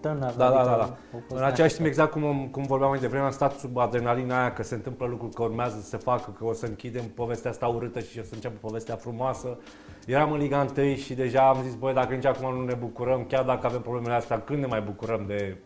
tânăr. 0.00 0.32
Da, 0.32 0.50
da, 0.50 0.64
da, 0.64 0.76
da. 0.76 0.96
În 1.28 1.42
același 1.42 1.74
timp, 1.74 1.86
exact 1.86 2.10
cum, 2.10 2.48
cum 2.50 2.62
vorbeam 2.62 2.90
mai 2.90 2.98
devreme, 2.98 3.24
am 3.24 3.30
stat 3.30 3.58
sub 3.58 3.76
adrenalina 3.76 4.40
aia 4.40 4.52
că 4.52 4.62
se 4.62 4.74
întâmplă 4.74 5.06
lucruri, 5.06 5.34
că 5.34 5.42
urmează 5.42 5.78
să 5.80 5.86
se 5.86 5.96
facă, 5.96 6.34
că 6.38 6.44
o 6.44 6.52
să 6.52 6.66
închidem 6.66 7.04
povestea 7.04 7.50
asta 7.50 7.66
urâtă 7.66 8.00
și 8.00 8.18
o 8.18 8.22
să 8.22 8.34
înceapă 8.34 8.56
povestea 8.60 8.96
frumoasă. 8.96 9.58
Eram 10.06 10.32
în 10.32 10.38
Liga 10.38 10.66
1 10.76 10.94
și 10.94 11.14
deja 11.14 11.48
am 11.48 11.62
zis, 11.62 11.74
băi, 11.74 11.94
dacă 11.94 12.14
nici 12.14 12.24
acum 12.24 12.54
nu 12.54 12.64
ne 12.64 12.74
bucurăm, 12.74 13.24
chiar 13.24 13.44
dacă 13.44 13.66
avem 13.66 13.80
problemele 13.80 14.14
astea, 14.14 14.40
când 14.40 14.58
ne 14.58 14.66
mai 14.66 14.80
bucurăm 14.80 15.24
de 15.26 15.56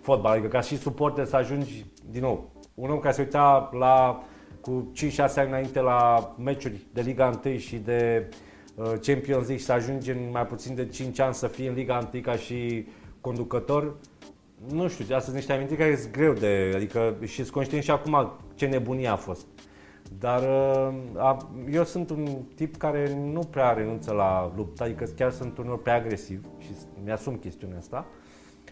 fotbal? 0.00 0.32
Adică 0.32 0.48
ca 0.48 0.60
și 0.60 0.78
suporter 0.78 1.24
să 1.24 1.36
ajungi, 1.36 1.86
din 2.10 2.22
nou, 2.22 2.50
un 2.74 2.90
om 2.90 2.98
care 2.98 3.14
se 3.14 3.20
uita 3.20 3.70
la 3.78 4.24
cu 4.60 4.92
5-6 4.96 5.16
ani 5.34 5.48
înainte 5.48 5.80
la 5.80 6.34
meciuri 6.38 6.86
de 6.92 7.00
Liga 7.00 7.40
1 7.44 7.56
și 7.56 7.76
de 7.76 8.28
uh, 8.74 8.84
Champions 8.84 9.46
League 9.46 9.56
și 9.56 9.64
să 9.64 9.72
ajungi 9.72 10.10
în 10.10 10.28
mai 10.32 10.46
puțin 10.46 10.74
de 10.74 10.86
5 10.86 11.18
ani 11.18 11.34
să 11.34 11.46
fii 11.46 11.66
în 11.66 11.74
Liga 11.74 12.08
1 12.12 12.22
ca 12.22 12.36
și 12.36 12.86
conducător, 13.20 13.96
nu 14.72 14.88
știu, 14.88 15.04
astea 15.04 15.20
sunt 15.20 15.34
niște 15.34 15.52
amintiri 15.52 15.78
care 15.78 15.96
sunt 15.96 16.12
greu 16.12 16.32
de, 16.32 16.72
adică 16.74 17.16
și 17.24 17.34
sunt 17.34 17.50
conștient 17.50 17.84
și 17.84 17.90
acum 17.90 18.32
ce 18.54 18.66
nebunie 18.66 19.08
a 19.08 19.16
fost. 19.16 19.46
Dar 20.18 20.42
uh, 20.42 20.94
a, 21.16 21.36
eu 21.70 21.84
sunt 21.84 22.10
un 22.10 22.26
tip 22.54 22.76
care 22.76 23.18
nu 23.32 23.40
prea 23.40 23.72
renunță 23.72 24.12
la 24.12 24.52
luptă, 24.56 24.82
adică 24.82 25.04
chiar 25.16 25.30
sunt 25.30 25.58
unul 25.58 25.76
prea 25.76 25.94
agresiv 25.94 26.44
și 26.58 26.70
mi-asum 27.04 27.36
chestiunea 27.36 27.78
asta. 27.78 28.06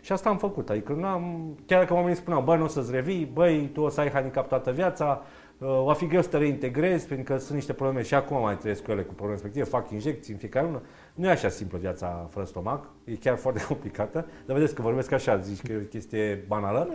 Și 0.00 0.12
asta 0.12 0.28
am 0.28 0.38
făcut, 0.38 0.70
adică 0.70 0.92
nu 0.92 1.06
am, 1.06 1.54
chiar 1.66 1.80
dacă 1.80 1.94
oamenii 1.94 2.16
spuneau, 2.16 2.42
băi, 2.42 2.58
nu 2.58 2.64
o 2.64 2.68
să-ți 2.68 2.90
revii, 2.90 3.30
băi, 3.32 3.70
tu 3.72 3.80
o 3.80 3.88
să 3.88 4.00
ai 4.00 4.10
handicap 4.10 4.48
toată 4.48 4.70
viața, 4.70 5.22
Uh, 5.62 5.82
va 5.84 5.92
fi 5.92 6.06
greu 6.06 6.22
să 6.22 6.28
te 6.28 6.38
reintegrezi 6.38 7.06
pentru 7.06 7.32
că 7.32 7.38
sunt 7.40 7.54
niște 7.54 7.72
probleme 7.72 8.02
și 8.02 8.14
acum 8.14 8.40
mai 8.40 8.58
trăiesc 8.58 8.82
cu 8.82 8.90
ele 8.90 9.02
cu 9.02 9.14
probleme 9.14 9.32
respective, 9.32 9.64
fac 9.64 9.90
injecții 9.90 10.32
în 10.32 10.38
fiecare 10.38 10.66
lună. 10.66 10.82
Nu 11.14 11.26
e 11.26 11.30
așa 11.30 11.48
simplă 11.48 11.78
viața 11.78 12.28
fără 12.30 12.46
stomac, 12.46 12.88
e 13.04 13.14
chiar 13.14 13.36
foarte 13.36 13.64
complicată, 13.68 14.26
dar 14.46 14.56
vedeți 14.56 14.74
că 14.74 14.82
vorbesc 14.82 15.12
așa, 15.12 15.36
zici 15.36 15.62
că 15.62 15.72
e 15.72 15.76
o 15.76 15.80
chestie 15.80 16.44
banală. 16.48 16.88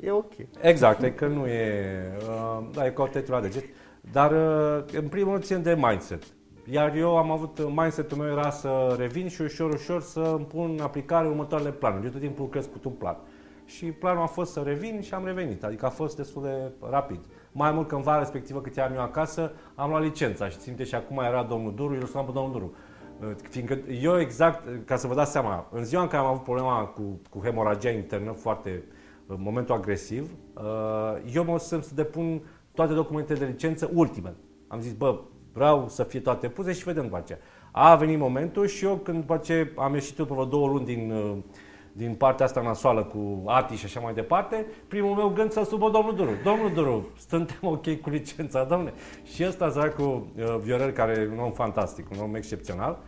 E 0.00 0.10
ok. 0.10 0.32
Exact, 0.60 1.02
e 1.02 1.10
că 1.10 1.26
nu 1.26 1.46
e, 1.46 2.00
uh, 2.28 2.66
da, 2.72 2.86
e 2.86 2.90
ca 2.90 3.02
o 3.02 3.08
la 3.26 3.40
deget. 3.40 3.64
Dar 4.12 4.32
uh, 4.32 4.84
în 4.92 5.08
primul 5.08 5.30
rând 5.30 5.44
țin 5.44 5.62
de 5.62 5.74
mindset. 5.74 6.22
Iar 6.70 6.94
eu 6.96 7.16
am 7.16 7.30
avut, 7.30 7.58
mindset-ul 7.74 8.18
meu 8.18 8.30
era 8.30 8.50
să 8.50 8.94
revin 8.98 9.28
și 9.28 9.42
ușor, 9.42 9.72
ușor 9.72 10.02
să 10.02 10.20
îmi 10.36 10.44
pun 10.44 10.70
în 10.70 10.80
aplicare 10.80 11.28
următoarele 11.28 11.70
planuri. 11.70 12.04
Eu 12.04 12.10
tot 12.10 12.20
timpul 12.20 12.42
lucrez 12.44 12.64
cu 12.66 12.80
un 12.88 12.92
plan. 12.92 13.16
Și 13.64 13.84
planul 13.84 14.22
a 14.22 14.26
fost 14.26 14.52
să 14.52 14.62
revin 14.64 15.00
și 15.00 15.14
am 15.14 15.24
revenit. 15.24 15.64
Adică 15.64 15.86
a 15.86 15.88
fost 15.88 16.16
destul 16.16 16.42
de 16.42 16.72
rapid. 16.90 17.20
Mai 17.52 17.72
mult 17.72 17.88
că 17.88 17.94
în 17.94 18.02
vara 18.02 18.18
respectivă 18.18 18.60
cât 18.60 18.78
am 18.78 18.92
eu 18.94 19.00
acasă, 19.00 19.52
am 19.74 19.90
luat 19.90 20.02
licența 20.02 20.48
și 20.48 20.58
ținte 20.58 20.84
și 20.84 20.94
acum 20.94 21.18
era 21.18 21.42
domnul 21.42 21.74
Duru, 21.74 21.94
eu 21.94 22.06
sunam 22.06 22.26
pe 22.26 22.32
domnul 22.32 22.52
Duru. 22.52 22.74
Uh, 23.20 23.36
fiindcă 23.50 23.78
eu 24.00 24.20
exact, 24.20 24.86
ca 24.86 24.96
să 24.96 25.06
vă 25.06 25.14
dați 25.14 25.30
seama, 25.30 25.68
în 25.72 25.84
ziua 25.84 26.02
în 26.02 26.08
care 26.08 26.22
am 26.22 26.28
avut 26.28 26.42
problema 26.42 26.84
cu, 26.84 27.20
cu 27.30 27.40
hemoragia 27.42 27.90
internă 27.90 28.32
foarte, 28.32 28.84
în 29.30 29.36
uh, 29.36 29.42
momentul 29.44 29.74
agresiv, 29.74 30.30
uh, 30.54 31.34
eu 31.34 31.44
mă 31.44 31.58
să 31.58 31.80
depun 31.94 32.42
toate 32.74 32.92
documentele 32.92 33.38
de 33.38 33.44
licență 33.44 33.90
ultime. 33.94 34.34
Am 34.68 34.80
zis, 34.80 34.92
bă, 34.92 35.20
vreau 35.52 35.88
să 35.88 36.02
fie 36.02 36.20
toate 36.20 36.48
puse 36.48 36.72
și 36.72 36.84
vedem 36.84 37.02
după 37.02 37.16
aceea. 37.16 37.38
A 37.70 37.96
venit 37.96 38.18
momentul 38.18 38.66
și 38.66 38.84
eu 38.84 38.96
când 38.96 39.18
după 39.20 39.36
ce 39.36 39.72
am 39.76 39.94
ieșit 39.94 40.18
eu 40.18 40.24
pe 40.24 40.46
două 40.48 40.68
luni 40.68 40.84
din 40.84 41.12
din 41.92 42.14
partea 42.14 42.44
asta 42.46 42.62
nasoală 42.62 43.02
cu 43.02 43.42
ATI 43.46 43.74
și 43.74 43.84
așa 43.84 44.00
mai 44.00 44.14
departe, 44.14 44.66
primul 44.88 45.14
meu 45.14 45.28
gând 45.28 45.52
să 45.52 45.64
subă 45.64 45.90
domnul 45.90 46.14
Duru. 46.14 46.30
Domnul 46.44 46.72
Duru, 46.72 47.08
suntem 47.28 47.56
ok 47.62 48.00
cu 48.00 48.10
licența, 48.10 48.64
domne. 48.64 48.92
Și 49.34 49.44
ăsta, 49.46 49.92
cu 49.96 50.02
uh, 50.02 50.56
Viorel, 50.60 50.90
care 50.90 51.12
e 51.12 51.32
un 51.32 51.44
om 51.44 51.52
fantastic, 51.52 52.10
un 52.10 52.22
om 52.22 52.34
excepțional, 52.34 52.98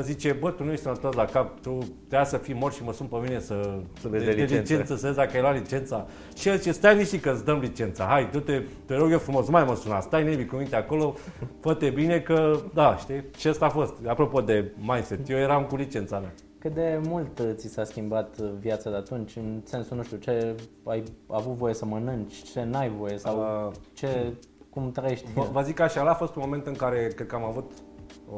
zice, 0.00 0.32
bă, 0.32 0.50
tu 0.50 0.64
nu 0.64 0.70
ești 0.70 0.82
sănătos 0.82 1.14
la 1.14 1.24
cap, 1.24 1.60
tu 1.60 1.78
trebuie 2.06 2.28
să 2.28 2.36
fii 2.36 2.54
mort 2.54 2.74
și 2.74 2.84
mă 2.84 2.92
sun 2.92 3.06
pe 3.06 3.16
mine 3.16 3.40
să, 3.40 3.78
să 4.00 4.08
vezi 4.08 4.24
de, 4.24 4.30
de 4.30 4.42
licență. 4.42 4.72
licență, 4.72 4.96
să 4.96 5.06
vezi 5.06 5.16
dacă 5.16 5.30
ai 5.34 5.40
luat 5.40 5.54
licența. 5.54 6.06
Și 6.36 6.48
el 6.48 6.56
zice, 6.56 6.72
stai 6.72 6.96
nici 6.96 7.20
că 7.20 7.30
îți 7.30 7.44
dăm 7.44 7.58
licența, 7.58 8.04
hai, 8.04 8.28
du-te, 8.32 8.62
te 8.84 8.94
rog 8.94 9.10
eu 9.10 9.18
frumos, 9.18 9.48
mai 9.48 9.64
mă 9.64 9.74
suna, 9.74 10.00
stai 10.00 10.24
nevi 10.24 10.44
cu 10.44 10.56
minte 10.56 10.76
acolo, 10.76 11.14
fă 11.60 11.90
bine 11.94 12.20
că, 12.20 12.60
da, 12.74 12.96
știi, 12.96 13.24
și 13.36 13.48
ăsta 13.48 13.64
a 13.64 13.68
fost. 13.68 13.94
Apropo 14.06 14.40
de 14.40 14.72
mindset, 14.76 15.28
eu 15.28 15.38
eram 15.38 15.64
cu 15.64 15.76
licența 15.76 16.18
mea. 16.18 16.32
Cât 16.58 16.74
de 16.74 17.00
mult 17.08 17.42
ți 17.54 17.68
s-a 17.68 17.84
schimbat 17.84 18.36
viața 18.38 18.90
de 18.90 18.96
atunci, 18.96 19.36
în 19.36 19.60
sensul, 19.64 19.96
nu 19.96 20.02
știu, 20.02 20.16
ce 20.16 20.54
ai 20.84 21.02
avut 21.26 21.54
voie 21.54 21.74
să 21.74 21.84
mănânci, 21.84 22.42
ce 22.42 22.64
n-ai 22.64 22.88
voie 22.88 23.18
sau 23.18 23.66
uh, 23.66 23.72
ce, 23.92 24.32
cum 24.70 24.90
trăiești? 24.90 25.26
Vă, 25.34 25.48
vă 25.52 25.60
zic 25.60 25.80
așa, 25.80 26.00
a 26.00 26.14
fost 26.14 26.34
un 26.34 26.42
moment 26.44 26.66
în 26.66 26.74
care 26.74 27.12
cred 27.14 27.26
că 27.26 27.34
am 27.34 27.44
avut, 27.44 27.70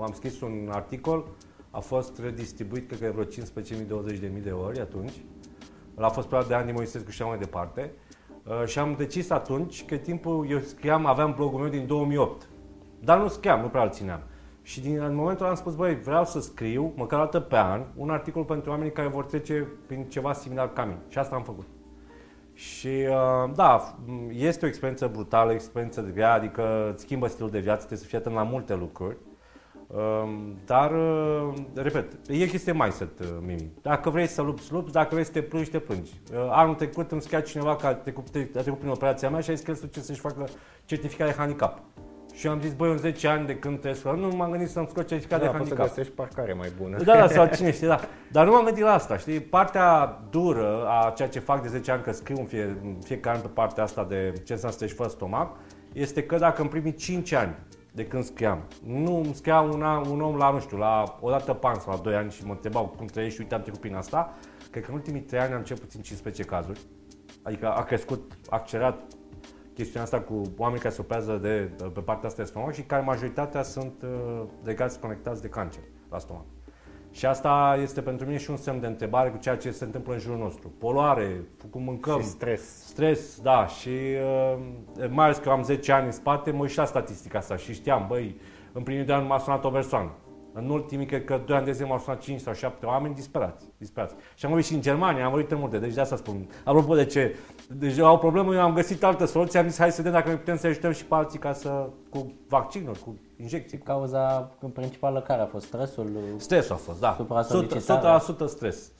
am 0.01 0.13
scris 0.15 0.41
un 0.41 0.69
articol, 0.71 1.25
a 1.79 1.81
fost 1.81 2.19
redistribuit, 2.19 2.87
cred 2.87 3.01
că 3.01 3.11
vreo 3.11 3.25
15.000-20.000 3.25 4.43
de 4.43 4.51
ori 4.51 4.81
atunci. 4.81 5.13
A 5.95 6.09
fost 6.09 6.27
perioada 6.27 6.49
de 6.49 6.55
ani 6.55 6.73
Moisescu 6.73 7.11
și 7.11 7.23
așa 7.23 7.31
mai 7.31 7.39
departe. 7.39 7.93
Uh, 8.45 8.67
și 8.67 8.79
am 8.79 8.95
decis 8.97 9.31
atunci 9.31 9.85
că 9.85 9.97
timpul, 9.97 10.47
eu 10.51 10.59
scriam, 10.59 11.07
aveam 11.07 11.35
blogul 11.37 11.61
meu 11.61 11.69
din 11.69 11.87
2008. 11.87 12.49
Dar 13.01 13.19
nu 13.19 13.29
scriam, 13.29 13.61
nu 13.61 13.69
prea 13.69 13.83
îl 13.83 13.91
țineam. 13.91 14.21
Și 14.63 14.81
din 14.81 15.01
în 15.01 15.15
momentul 15.15 15.45
ăla 15.45 15.55
am 15.55 15.61
spus, 15.61 15.75
băi, 15.75 15.95
vreau 15.95 16.25
să 16.25 16.41
scriu, 16.41 16.93
măcar 16.97 17.21
o 17.21 17.23
dată 17.23 17.41
pe 17.41 17.57
an, 17.57 17.85
un 17.97 18.11
articol 18.11 18.45
pentru 18.45 18.71
oamenii 18.71 18.93
care 18.93 19.09
vor 19.09 19.25
trece 19.25 19.67
prin 19.87 20.05
ceva 20.05 20.33
similar 20.33 20.73
ca 20.73 20.85
mine. 20.85 20.99
Și 21.09 21.19
asta 21.19 21.35
am 21.35 21.43
făcut. 21.43 21.67
Și 22.53 23.07
uh, 23.09 23.51
da, 23.55 23.99
este 24.31 24.65
o 24.65 24.69
experiență 24.69 25.07
brutală, 25.13 25.51
o 25.51 25.55
experiență 25.55 26.01
de 26.01 26.11
grea, 26.11 26.33
adică 26.33 26.91
îți 26.93 27.03
schimbă 27.03 27.27
stilul 27.27 27.51
de 27.51 27.59
viață, 27.59 27.79
trebuie 27.79 27.99
să 27.99 28.05
fii 28.05 28.19
atent 28.19 28.35
la 28.35 28.43
multe 28.43 28.75
lucruri. 28.75 29.17
Um, 29.95 30.57
dar, 30.67 30.93
uh, 30.93 31.55
repet, 31.75 32.07
e 32.29 32.47
chestie 32.47 32.73
mindset, 32.73 33.21
uh, 33.21 33.27
Mimi. 33.41 33.71
Dacă 33.83 34.11
vrei 34.11 34.27
să 34.27 34.43
lupți, 34.43 34.73
lupți, 34.73 34.93
dacă 34.93 35.09
vrei 35.11 35.25
să 35.25 35.33
te 35.33 35.43
plângi, 35.43 35.71
te 35.71 35.79
plângi. 35.79 36.13
Anul 36.51 36.75
trecut 36.75 37.13
îmi 37.13 37.21
scria 37.21 37.41
cineva 37.41 37.77
că 37.77 37.87
a 37.87 37.95
trecut, 37.95 38.27
a 38.57 38.61
trecut 38.61 38.79
prin 38.79 38.91
operația 38.91 39.31
mea 39.31 39.41
și 39.41 39.51
a 39.51 39.55
zis 39.55 39.65
că 39.65 39.71
el 39.71 40.03
să-și 40.03 40.21
facă 40.21 40.45
certificare 40.85 41.35
handicap. 41.37 41.79
Și 42.35 42.47
eu 42.47 42.53
am 42.53 42.61
zis, 42.61 42.73
băi, 42.73 42.91
în 42.91 42.97
10 42.97 43.29
ani 43.29 43.47
de 43.47 43.57
când 43.57 43.79
trăiesc, 43.81 44.05
nu 44.05 44.29
m-am 44.37 44.51
gândit 44.51 44.69
să-mi 44.69 44.87
scot 44.87 45.07
certificat 45.07 45.41
Da, 45.41 45.45
de 45.45 45.51
poți 45.57 45.69
să 45.69 45.75
handicap. 45.75 45.97
găsești 45.97 46.13
parcare 46.13 46.53
mai 46.53 46.73
bună. 46.81 47.03
Da, 47.03 47.17
da, 47.17 47.29
sau 47.29 47.47
cine 47.57 47.73
știe, 47.73 47.87
da. 47.87 48.01
Dar 48.33 48.45
nu 48.45 48.51
m-am 48.53 48.65
gândit 48.65 48.83
la 48.83 48.93
asta, 48.93 49.17
știi? 49.17 49.41
Partea 49.41 50.21
dură 50.31 50.87
a 50.89 51.13
ceea 51.17 51.29
ce 51.29 51.39
fac 51.39 51.63
de 51.63 51.69
10 51.69 51.91
ani, 51.91 52.03
că 52.03 52.13
scriu 52.13 52.37
în, 52.39 52.45
fie, 52.45 52.63
în 52.83 52.97
fiecare 53.05 53.37
an 53.37 53.43
pe 53.43 53.49
partea 53.49 53.83
asta 53.83 54.05
de 54.05 54.33
ce 54.45 54.53
înseamnă 54.53 54.77
să 54.79 54.85
treci 54.85 54.97
fără 54.97 55.09
stomac, 55.09 55.57
este 55.93 56.23
că 56.23 56.37
dacă 56.37 56.63
în 56.63 56.69
primii 56.69 56.95
5 56.95 57.33
ani 57.33 57.55
de 57.93 58.07
când 58.07 58.25
scriam, 58.25 58.63
nu 58.87 59.17
îmi 59.17 59.35
scria 59.35 59.61
un, 59.61 59.83
an, 59.83 60.07
un 60.07 60.21
om 60.21 60.37
la, 60.37 60.51
nu 60.51 60.61
știu, 60.61 60.77
la 60.77 61.19
o 61.21 61.31
dată 61.31 61.53
pan 61.53 61.75
sau 61.75 61.93
la 61.93 61.99
2 62.03 62.15
ani 62.15 62.31
și 62.31 62.45
mă 62.45 62.53
întrebau 62.53 62.87
cum 62.97 63.07
trăiești 63.07 63.35
și 63.35 63.41
uite 63.41 63.55
am 63.55 63.63
trecut 63.63 63.81
prin 63.81 63.95
asta, 63.95 64.35
cred 64.71 64.83
că 64.83 64.91
în 64.91 64.97
ultimii 64.97 65.21
3 65.21 65.41
ani 65.41 65.55
am 65.55 65.63
cel 65.63 65.77
puțin 65.77 66.01
15 66.01 66.43
cazuri. 66.43 66.81
Adică 67.43 67.73
a 67.73 67.83
crescut 67.83 68.33
accelerat 68.49 69.01
chestiunea 69.75 70.03
asta 70.03 70.21
cu 70.21 70.43
oameni 70.57 70.81
care 70.81 70.95
se 70.95 71.01
operează 71.01 71.37
de, 71.37 71.71
pe 71.95 72.01
partea 72.01 72.29
asta 72.29 72.43
de 72.43 72.49
stomac 72.49 72.73
și 72.73 72.83
care 72.83 73.03
majoritatea 73.03 73.63
sunt 73.63 74.03
uh, 74.03 74.43
legați, 74.65 75.01
conectați 75.01 75.43
de 75.43 75.49
cancer 75.49 75.83
la 76.11 76.19
stomac. 76.19 76.45
Și 77.11 77.27
asta 77.27 77.79
este 77.83 78.01
pentru 78.01 78.27
mine 78.27 78.39
și 78.39 78.51
un 78.51 78.57
semn 78.57 78.81
de 78.81 78.87
întrebare 78.87 79.31
cu 79.31 79.37
ceea 79.37 79.57
ce 79.57 79.71
se 79.71 79.85
întâmplă 79.85 80.13
în 80.13 80.19
jurul 80.19 80.39
nostru. 80.39 80.73
Poluare, 80.79 81.45
cum 81.71 81.83
mâncăm, 81.83 82.21
Și 82.21 82.27
stres. 82.27 82.87
stres, 82.87 83.41
da, 83.41 83.67
și 83.67 83.89
uh, 83.89 85.09
mai 85.11 85.25
ales 85.25 85.37
că 85.37 85.51
am 85.51 85.63
10 85.63 85.93
ani 85.93 86.07
în 86.07 86.13
spate, 86.13 86.51
mă 86.51 86.61
uit 86.61 86.71
și 86.71 86.79
la 86.79 86.85
statistica 86.85 87.39
asta 87.39 87.57
și 87.57 87.73
știam, 87.73 88.05
băi, 88.09 88.37
în 88.73 88.83
primul 88.83 89.05
de 89.05 89.13
an 89.13 89.27
m-a 89.27 89.39
sunat 89.39 89.65
o 89.65 89.71
persoană. 89.71 90.11
În 90.63 90.69
ultimii, 90.69 91.07
cred 91.07 91.25
că 91.25 91.41
2 91.47 91.57
ani 91.57 91.65
de 91.65 91.73
zile 91.73 91.87
m-au 91.87 91.99
sunat 91.99 92.21
5 92.21 92.41
sau 92.41 92.53
7 92.53 92.87
oameni 92.87 93.15
disperați, 93.15 93.65
disperați. 93.77 94.15
Și 94.35 94.45
am 94.45 94.51
vorbit 94.51 94.69
și 94.69 94.75
în 94.75 94.81
Germania, 94.81 95.25
am 95.25 95.31
vorbit 95.31 95.51
în 95.51 95.59
multe, 95.59 95.79
deci 95.79 95.95
de 95.95 96.01
asta 96.01 96.17
spun. 96.17 96.49
Apropo 96.65 96.95
de 96.95 97.05
ce, 97.05 97.37
deci 97.69 97.99
au 97.99 98.15
o 98.15 98.17
problemă, 98.17 98.55
eu 98.55 98.61
am 98.61 98.75
găsit 98.75 99.05
altă 99.05 99.25
soluție, 99.25 99.59
am 99.59 99.69
zis 99.69 99.79
hai 99.79 99.91
să 99.91 99.97
vedem 99.97 100.13
dacă 100.13 100.29
noi 100.29 100.37
putem 100.37 100.57
să 100.57 100.67
ajutăm 100.67 100.93
și 100.93 101.05
pe 101.05 101.15
alții 101.15 101.39
ca 101.39 101.53
să, 101.53 101.89
cu 102.11 102.33
vaccinuri, 102.49 102.99
cu 102.99 103.19
injecții. 103.37 103.79
Cauza 103.79 104.51
principală 104.73 105.21
care 105.21 105.41
a 105.41 105.47
fost 105.47 105.67
stresul? 105.67 106.11
Stresul 106.37 106.75
a 106.75 106.79
fost, 106.79 107.01
da. 107.01 107.15
100%, 107.15 107.17
Supra-solicitarea. 107.17 108.21
100% 108.21 108.47
stres. 108.47 108.93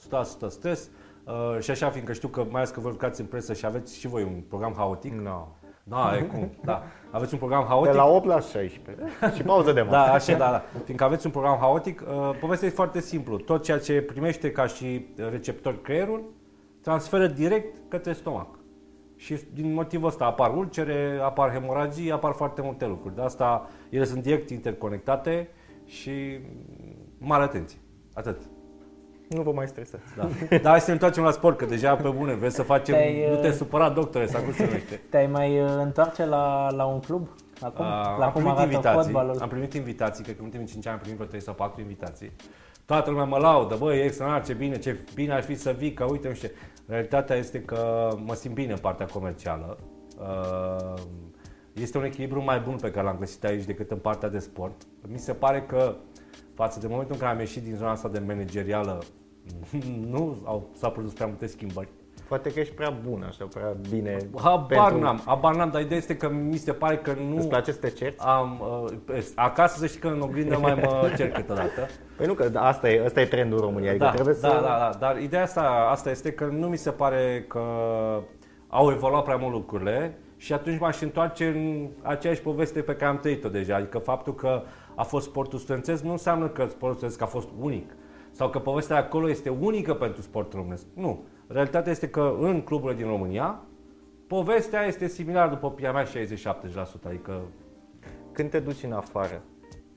100% 0.45 0.47
stres. 0.47 0.89
Uh, 1.25 1.59
și 1.59 1.71
așa, 1.71 1.89
fiindcă 1.89 2.13
știu 2.13 2.27
că, 2.27 2.39
mai 2.49 2.61
ales 2.61 2.69
că 2.69 2.79
vă 2.79 2.89
lucrați 2.89 3.21
în 3.21 3.27
presă 3.27 3.53
și 3.53 3.65
aveți 3.65 3.99
și 3.99 4.07
voi 4.07 4.23
un 4.23 4.41
program 4.47 4.73
haotic. 4.77 5.13
No. 5.13 5.47
Da, 5.89 6.17
e 6.17 6.21
cum, 6.33 6.51
da. 6.63 6.83
Aveți 7.11 7.33
un 7.33 7.39
program 7.39 7.61
De 7.61 7.67
haotic. 7.67 7.93
la 7.93 8.05
8 8.05 8.25
la 8.25 8.39
16. 8.39 9.03
și 9.35 9.41
pauză 9.41 9.71
de 9.71 9.81
masă. 9.81 9.91
Da, 9.91 10.13
așa, 10.13 10.37
da, 10.37 10.49
da. 10.51 10.63
Fiindcă 10.83 11.05
aveți 11.05 11.25
un 11.25 11.31
program 11.31 11.57
haotic, 11.59 12.01
uh, 12.01 12.37
povestea 12.39 12.67
e 12.67 12.71
foarte 12.71 12.99
simplu. 12.99 13.37
Tot 13.37 13.63
ceea 13.63 13.79
ce 13.79 14.01
primește 14.01 14.51
ca 14.51 14.65
și 14.65 15.05
receptor 15.31 15.81
creierul, 15.81 16.23
transferă 16.81 17.27
direct 17.27 17.77
către 17.87 18.13
stomac. 18.13 18.47
Și 19.15 19.37
din 19.53 19.73
motivul 19.73 20.07
ăsta 20.07 20.25
apar 20.25 20.55
ulcere, 20.57 21.19
apar 21.21 21.51
hemoragii, 21.51 22.11
apar 22.11 22.31
foarte 22.33 22.61
multe 22.61 22.85
lucruri. 22.85 23.15
De 23.15 23.21
asta 23.21 23.69
ele 23.89 24.03
sunt 24.03 24.23
direct 24.23 24.49
interconectate 24.49 25.49
și 25.85 26.39
mare 27.17 27.43
atenție. 27.43 27.79
Atât. 28.13 28.41
Nu 29.29 29.41
vă 29.41 29.51
mai 29.51 29.67
stresați. 29.67 30.03
Da. 30.17 30.27
Dar 30.49 30.71
hai 30.71 30.79
să 30.79 30.87
ne 30.87 30.93
întoarcem 30.93 31.23
la 31.23 31.31
sport, 31.31 31.57
că 31.57 31.65
deja 31.65 31.95
pe 31.95 32.09
bune, 32.09 32.33
vrei 32.33 32.51
să 32.51 32.63
facem, 32.63 32.95
Te-ai, 32.95 33.29
nu 33.29 33.35
te 33.35 33.47
uh, 33.47 33.53
supăra 33.53 33.89
doctore, 33.89 34.25
sau 34.27 34.41
cum 34.41 34.53
se 34.53 34.65
numește. 34.65 35.01
Te-ai 35.09 35.27
mai 35.27 35.61
uh, 35.61 35.69
întoarce 35.77 36.25
la, 36.25 36.71
la 36.71 36.85
un 36.85 36.99
club? 36.99 37.27
Acum? 37.61 37.85
Uh, 37.85 37.91
la 37.91 38.25
am 38.25 38.31
cum 38.31 38.41
primit 38.41 38.57
arată 38.57 38.71
invitații, 38.71 39.01
fotbalul? 39.01 39.37
am 39.41 39.47
primit 39.49 39.73
invitații, 39.73 40.23
cred 40.23 40.35
că 40.35 40.41
în 40.41 40.47
ultimii 40.47 40.67
5 40.67 40.85
ani 40.85 40.95
am 40.95 41.01
primit 41.01 41.17
vreo 41.17 41.29
3 41.29 41.41
sau 41.41 41.53
4 41.53 41.81
invitații. 41.81 42.31
Toată 42.85 43.09
lumea 43.09 43.25
mă 43.25 43.37
laudă, 43.37 43.75
băi, 43.75 43.97
e 43.97 44.03
extraordinar, 44.03 44.45
ce 44.47 44.53
bine, 44.53 44.77
ce 44.77 44.97
bine 45.13 45.33
ar 45.33 45.41
fi 45.41 45.55
să 45.55 45.75
vii, 45.77 45.93
că 45.93 46.03
uite, 46.03 46.27
nu 46.27 46.33
știu. 46.33 46.47
ce. 46.47 46.53
Realitatea 46.87 47.35
este 47.35 47.61
că 47.61 48.09
mă 48.25 48.33
simt 48.33 48.53
bine 48.53 48.71
în 48.71 48.77
partea 48.77 49.05
comercială. 49.05 49.77
Uh, 50.19 50.93
Este 51.73 51.97
un 51.97 52.03
echilibru 52.03 52.43
mai 52.43 52.59
bun 52.59 52.75
pe 52.75 52.91
care 52.91 53.05
l-am 53.05 53.17
găsit 53.19 53.43
aici 53.43 53.63
decât 53.63 53.91
în 53.91 53.97
partea 53.97 54.29
de 54.29 54.39
sport. 54.39 54.81
Mi 55.07 55.17
se 55.17 55.33
pare 55.33 55.61
că 55.61 55.95
față 56.53 56.79
de 56.79 56.87
momentul 56.87 57.13
în 57.13 57.19
care 57.19 57.31
am 57.33 57.39
ieșit 57.39 57.63
din 57.63 57.75
zona 57.75 57.91
asta 57.91 58.07
de 58.07 58.19
managerială, 58.19 59.03
nu 60.11 60.37
au, 60.43 60.69
s-au 60.73 60.91
produs 60.91 61.13
prea 61.13 61.25
multe 61.25 61.47
schimbări. 61.47 61.87
Poate 62.29 62.51
că 62.51 62.59
ești 62.59 62.73
prea 62.73 62.89
bun, 63.07 63.23
așa, 63.27 63.45
prea 63.53 63.75
bine. 63.89 64.17
Habar 64.41 64.65
pentru- 64.67 64.99
n-am, 64.99 65.21
habar 65.25 65.55
n-am, 65.55 65.69
dar 65.69 65.81
ideea 65.81 65.97
este 65.99 66.17
că 66.17 66.29
mi 66.29 66.57
se 66.57 66.71
pare 66.71 66.97
că 66.97 67.13
nu... 67.29 67.37
Îți 67.37 67.47
place 67.47 67.71
să 67.71 67.79
te 67.79 67.89
cerți? 67.89 68.25
Am, 68.25 68.61
uh, 69.13 69.23
acasă 69.35 69.77
să 69.79 69.87
știi 69.87 69.99
că 69.99 70.07
în 70.07 70.21
oglindă 70.21 70.57
mai 70.57 70.73
mă 70.73 71.09
cer 71.17 71.31
câteodată. 71.31 71.87
Păi 72.17 72.25
nu, 72.25 72.33
că 72.33 72.49
asta 72.53 72.89
e, 72.89 73.05
asta 73.05 73.21
e 73.21 73.25
trendul 73.25 73.57
în 73.57 73.63
România, 73.63 73.89
adică 73.89 74.05
Da, 74.05 74.11
trebuie 74.11 74.35
da, 74.41 74.47
să... 74.47 74.53
da, 74.53 74.61
da, 74.61 74.97
dar 74.99 75.21
ideea 75.21 75.43
asta, 75.43 75.87
asta 75.91 76.09
este 76.09 76.31
că 76.31 76.45
nu 76.45 76.67
mi 76.67 76.77
se 76.77 76.91
pare 76.91 77.45
că 77.47 77.61
au 78.67 78.91
evoluat 78.91 79.23
prea 79.23 79.35
mult 79.35 79.53
lucrurile 79.53 80.17
și 80.37 80.53
atunci 80.53 80.79
m-aș 80.79 81.01
întoarce 81.01 81.45
în 81.45 81.87
aceeași 82.01 82.41
poveste 82.41 82.81
pe 82.81 82.95
care 82.95 83.11
am 83.11 83.19
trăit-o 83.19 83.49
deja. 83.49 83.75
Adică 83.75 83.97
faptul 83.97 84.35
că 84.35 84.63
a 84.95 85.03
fost 85.03 85.27
sportul 85.27 85.59
studențesc 85.59 86.03
nu 86.03 86.11
înseamnă 86.11 86.47
că 86.47 86.65
sportul 86.65 86.91
studențesc 86.91 87.21
a 87.21 87.25
fost 87.25 87.47
unic 87.59 87.91
sau 88.39 88.49
că 88.49 88.59
povestea 88.59 88.95
de 88.95 89.05
acolo 89.05 89.29
este 89.29 89.49
unică 89.49 89.93
pentru 89.93 90.21
sportul 90.21 90.59
românesc. 90.59 90.85
Nu. 90.93 91.23
Realitatea 91.47 91.91
este 91.91 92.09
că 92.09 92.35
în 92.39 92.61
cluburile 92.61 92.97
din 92.97 93.07
România 93.07 93.61
povestea 94.27 94.85
este 94.85 95.07
similară, 95.07 95.49
după 95.49 95.65
opinia 95.65 95.91
mea, 95.91 96.05
60-70%. 96.05 96.07
Adică 97.05 97.41
Când 98.31 98.49
te 98.49 98.59
duci 98.59 98.83
în 98.83 98.91
afară 98.91 99.41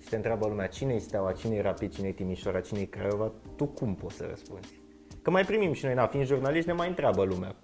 și 0.00 0.08
te 0.08 0.16
întreabă 0.16 0.46
lumea 0.46 0.66
cine 0.66 0.94
e 0.94 0.98
Steaua, 0.98 1.32
cine 1.32 1.54
e 1.54 1.62
Rapid, 1.62 1.92
cine 1.92 2.08
e 2.08 2.12
Timișoara, 2.12 2.60
cine 2.60 2.80
e 2.80 2.84
Craiova, 2.84 3.32
tu 3.56 3.66
cum 3.66 3.94
poți 3.94 4.16
să 4.16 4.26
răspunzi? 4.28 4.81
Că 5.22 5.30
mai 5.30 5.44
primim 5.44 5.72
și 5.72 5.84
noi, 5.84 5.94
na, 5.94 6.06
fiind 6.06 6.26
jurnaliști, 6.26 6.68
ne 6.68 6.72
mai 6.72 6.88
întreabă 6.88 7.24
lumea. 7.24 7.54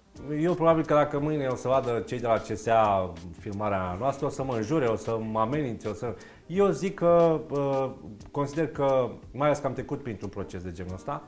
Eu 0.41 0.53
probabil 0.53 0.85
că 0.85 0.93
dacă 0.93 1.19
mâine 1.19 1.47
o 1.47 1.55
să 1.55 1.67
vadă 1.67 2.03
cei 2.07 2.19
de 2.19 2.27
la 2.27 2.37
CSA 2.37 3.13
filmarea 3.39 3.95
noastră, 3.99 4.25
o 4.25 4.29
să 4.29 4.43
mă 4.43 4.55
înjure, 4.55 4.85
o 4.85 4.95
să 4.95 5.19
mă 5.31 5.39
amenințe, 5.39 5.87
o 5.87 5.93
să... 5.93 6.15
Eu 6.47 6.69
zic 6.69 6.93
că 6.93 7.41
uh, 7.49 7.91
consider 8.31 8.67
că, 8.67 9.09
mai 9.31 9.47
ales 9.47 9.59
că 9.59 9.67
am 9.67 9.73
trecut 9.73 10.03
printr-un 10.03 10.29
proces 10.29 10.63
de 10.63 10.71
genul 10.71 10.93
ăsta, 10.93 11.23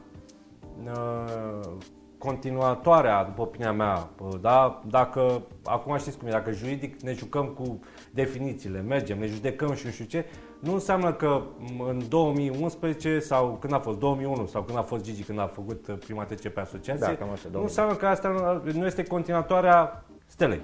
uh, 0.83 1.71
continuatoarea, 2.17 3.23
după 3.23 3.41
opinia 3.41 3.71
mea, 3.71 4.09
uh, 4.19 4.39
da, 4.41 4.81
dacă, 4.87 5.41
acum 5.63 5.97
știți 5.97 6.17
cum 6.17 6.27
e, 6.27 6.31
dacă 6.31 6.51
juridic 6.51 7.01
ne 7.01 7.13
jucăm 7.13 7.45
cu 7.45 7.79
definițiile, 8.11 8.81
mergem, 8.81 9.19
ne 9.19 9.27
judecăm 9.27 9.73
și 9.73 9.85
nu 9.85 9.91
știu 9.91 10.05
ce, 10.05 10.25
nu 10.61 10.73
înseamnă 10.73 11.13
că 11.13 11.41
m, 11.77 11.81
în 11.81 12.01
2011 12.09 13.19
sau 13.19 13.57
când 13.61 13.73
a 13.73 13.79
fost 13.79 13.99
2001 13.99 14.45
sau 14.45 14.61
când 14.61 14.77
a 14.77 14.81
fost 14.81 15.03
Gigi, 15.03 15.23
când 15.23 15.39
a 15.39 15.47
făcut 15.53 15.87
uh, 15.87 15.95
prima 16.05 16.23
TCP 16.23 16.57
asociație, 16.57 17.05
Da, 17.05 17.15
cam 17.15 17.29
așa, 17.31 17.41
nu 17.45 17.51
2001. 17.51 17.63
înseamnă 17.63 17.93
că 17.95 18.05
asta 18.07 18.27
nu- 18.73 18.79
nu 18.79 18.85
este 18.85 19.03
continuatoarea 19.03 20.05
stelei. 20.25 20.61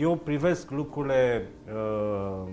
Eu 0.00 0.14
privesc 0.16 0.70
lucrurile 0.70 1.48
uh, 1.74 2.48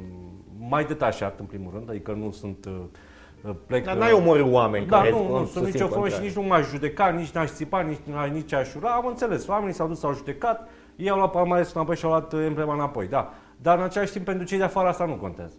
mai 0.70 0.86
detașat, 0.86 1.40
în 1.40 1.46
primul 1.46 1.72
rând, 1.74 1.90
adică 1.90 2.12
nu 2.12 2.32
sunt 2.32 2.66
uh, 2.66 3.52
plec... 3.66 3.86
Dar 3.86 3.96
n-ai 3.98 4.12
omorât 4.12 4.52
oameni 4.54 4.86
Da, 4.86 4.98
care 4.98 5.10
nu, 5.10 5.28
nu 5.30 5.38
susțin 5.38 5.62
sunt 5.62 5.74
nicio 5.74 5.88
formă 5.88 6.06
și 6.08 6.12
contrariul. 6.12 6.28
nici 6.28 6.36
nu 6.36 6.42
m-aș 6.56 6.68
judeca, 6.70 7.08
nici 7.10 7.32
n-aș 7.32 7.50
țipa, 7.52 7.82
nici, 7.82 8.00
nici 8.32 8.54
aș 8.54 8.74
ura. 8.76 8.90
Am 8.92 9.06
înțeles, 9.06 9.48
oamenii 9.48 9.74
s-au 9.74 9.88
dus, 9.88 10.00
s-au 10.00 10.14
judecat, 10.14 10.68
ei 10.96 11.10
au 11.10 11.18
luat 11.18 11.32
palmaresul 11.32 11.72
înapoi 11.76 11.96
și 11.96 12.06
au 12.06 12.12
luat 12.12 12.34
uh, 12.34 12.44
emblema 12.46 12.74
înapoi, 12.74 13.08
da. 13.08 13.34
Dar 13.58 13.78
în 13.78 13.84
același 13.84 14.12
timp, 14.12 14.26
pentru 14.26 14.46
cei 14.46 14.58
de 14.58 14.64
afară 14.64 14.88
asta 14.88 15.06
nu 15.06 15.14
contează. 15.16 15.54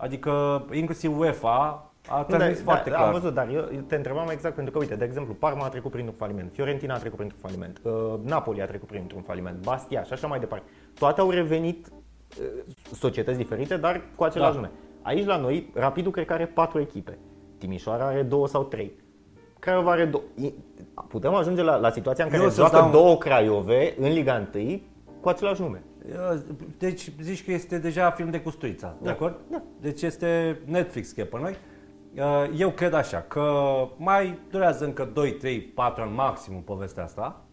Adică, 0.00 0.64
inclusiv 0.72 1.18
UEFA 1.18 1.84
a 2.08 2.18
Nu, 2.18 2.24
transmis 2.36 2.56
dar- 2.56 2.64
foarte 2.64 2.90
da, 2.90 2.96
clar. 2.96 3.06
Am 3.08 3.12
văzut, 3.20 3.34
dar 3.34 3.48
eu 3.48 3.68
eu 3.74 3.80
te 3.80 3.96
întrebam 3.96 4.28
exact 4.28 4.54
pentru 4.54 4.72
că, 4.72 4.78
uite, 4.78 4.94
de 4.94 5.04
exemplu, 5.04 5.34
Parma 5.34 5.64
a 5.64 5.68
trecut 5.68 5.90
printr-un 5.90 6.14
faliment, 6.16 6.50
Fiorentina 6.52 6.94
a 6.94 6.98
trecut 6.98 7.16
printr-un 7.18 7.40
faliment, 7.42 7.80
uh, 7.82 8.14
Napoli 8.24 8.62
a 8.62 8.66
trecut 8.66 8.88
printr-un 8.88 9.22
faliment, 9.22 9.62
Bastia 9.64 10.02
și 10.02 10.12
așa 10.12 10.26
mai 10.26 10.38
departe. 10.38 10.64
Toate 10.98 11.20
au 11.20 11.30
revenit 11.30 11.86
uh, 12.40 12.46
societăți 12.92 13.36
diferite, 13.38 13.76
dar 13.76 14.00
cu 14.16 14.24
același 14.24 14.50
Da. 14.52 14.56
nume. 14.56 14.70
Aici 15.02 15.26
la 15.26 15.36
noi, 15.36 15.70
Rapidul 15.74 16.12
cred 16.12 16.26
că 16.26 16.32
are 16.32 16.46
patru 16.46 16.80
echipe. 16.80 17.18
Timișoara 17.58 18.06
are 18.06 18.22
două 18.22 18.48
sau 18.48 18.64
trei. 18.64 18.92
Craiova 19.58 19.90
are 19.90 20.04
două. 20.04 20.22
I- 20.34 20.54
Putem 21.08 21.34
ajunge 21.34 21.62
la, 21.62 21.76
la 21.76 21.90
situația 21.90 22.24
în 22.24 22.30
care 22.30 22.42
Eu 22.42 22.48
să-ți 22.48 22.60
joacă 22.60 22.76
dau- 22.76 22.90
două 22.90 23.16
Craiove 23.16 23.94
în 23.98 24.12
Liga 24.12 24.48
1 24.54 24.80
cu 25.20 25.28
același 25.28 25.60
nume. 25.60 25.82
Deci 26.78 27.12
zici 27.20 27.44
că 27.44 27.52
este 27.52 27.78
deja 27.78 28.10
film 28.10 28.30
de 28.30 28.40
Custuița, 28.40 28.94
de 28.98 29.04
Da, 29.04 29.10
acord? 29.10 29.36
da. 29.50 29.62
Deci 29.80 30.02
este 30.02 30.60
Netflix 30.64 31.12
că 31.12 31.20
e 31.20 31.24
pe 31.24 31.38
noi. 31.40 31.56
Uh, 32.16 32.50
Eu 32.56 32.70
cred 32.70 32.92
așa, 32.92 33.24
că 33.28 33.42
mai 33.96 34.38
durează 34.50 34.84
încă 34.84 35.10
2, 35.14 35.32
3, 35.32 35.60
4 35.60 36.02
ani 36.02 36.14
maxim 36.14 36.62
povestea 36.64 37.02
asta. 37.04 37.44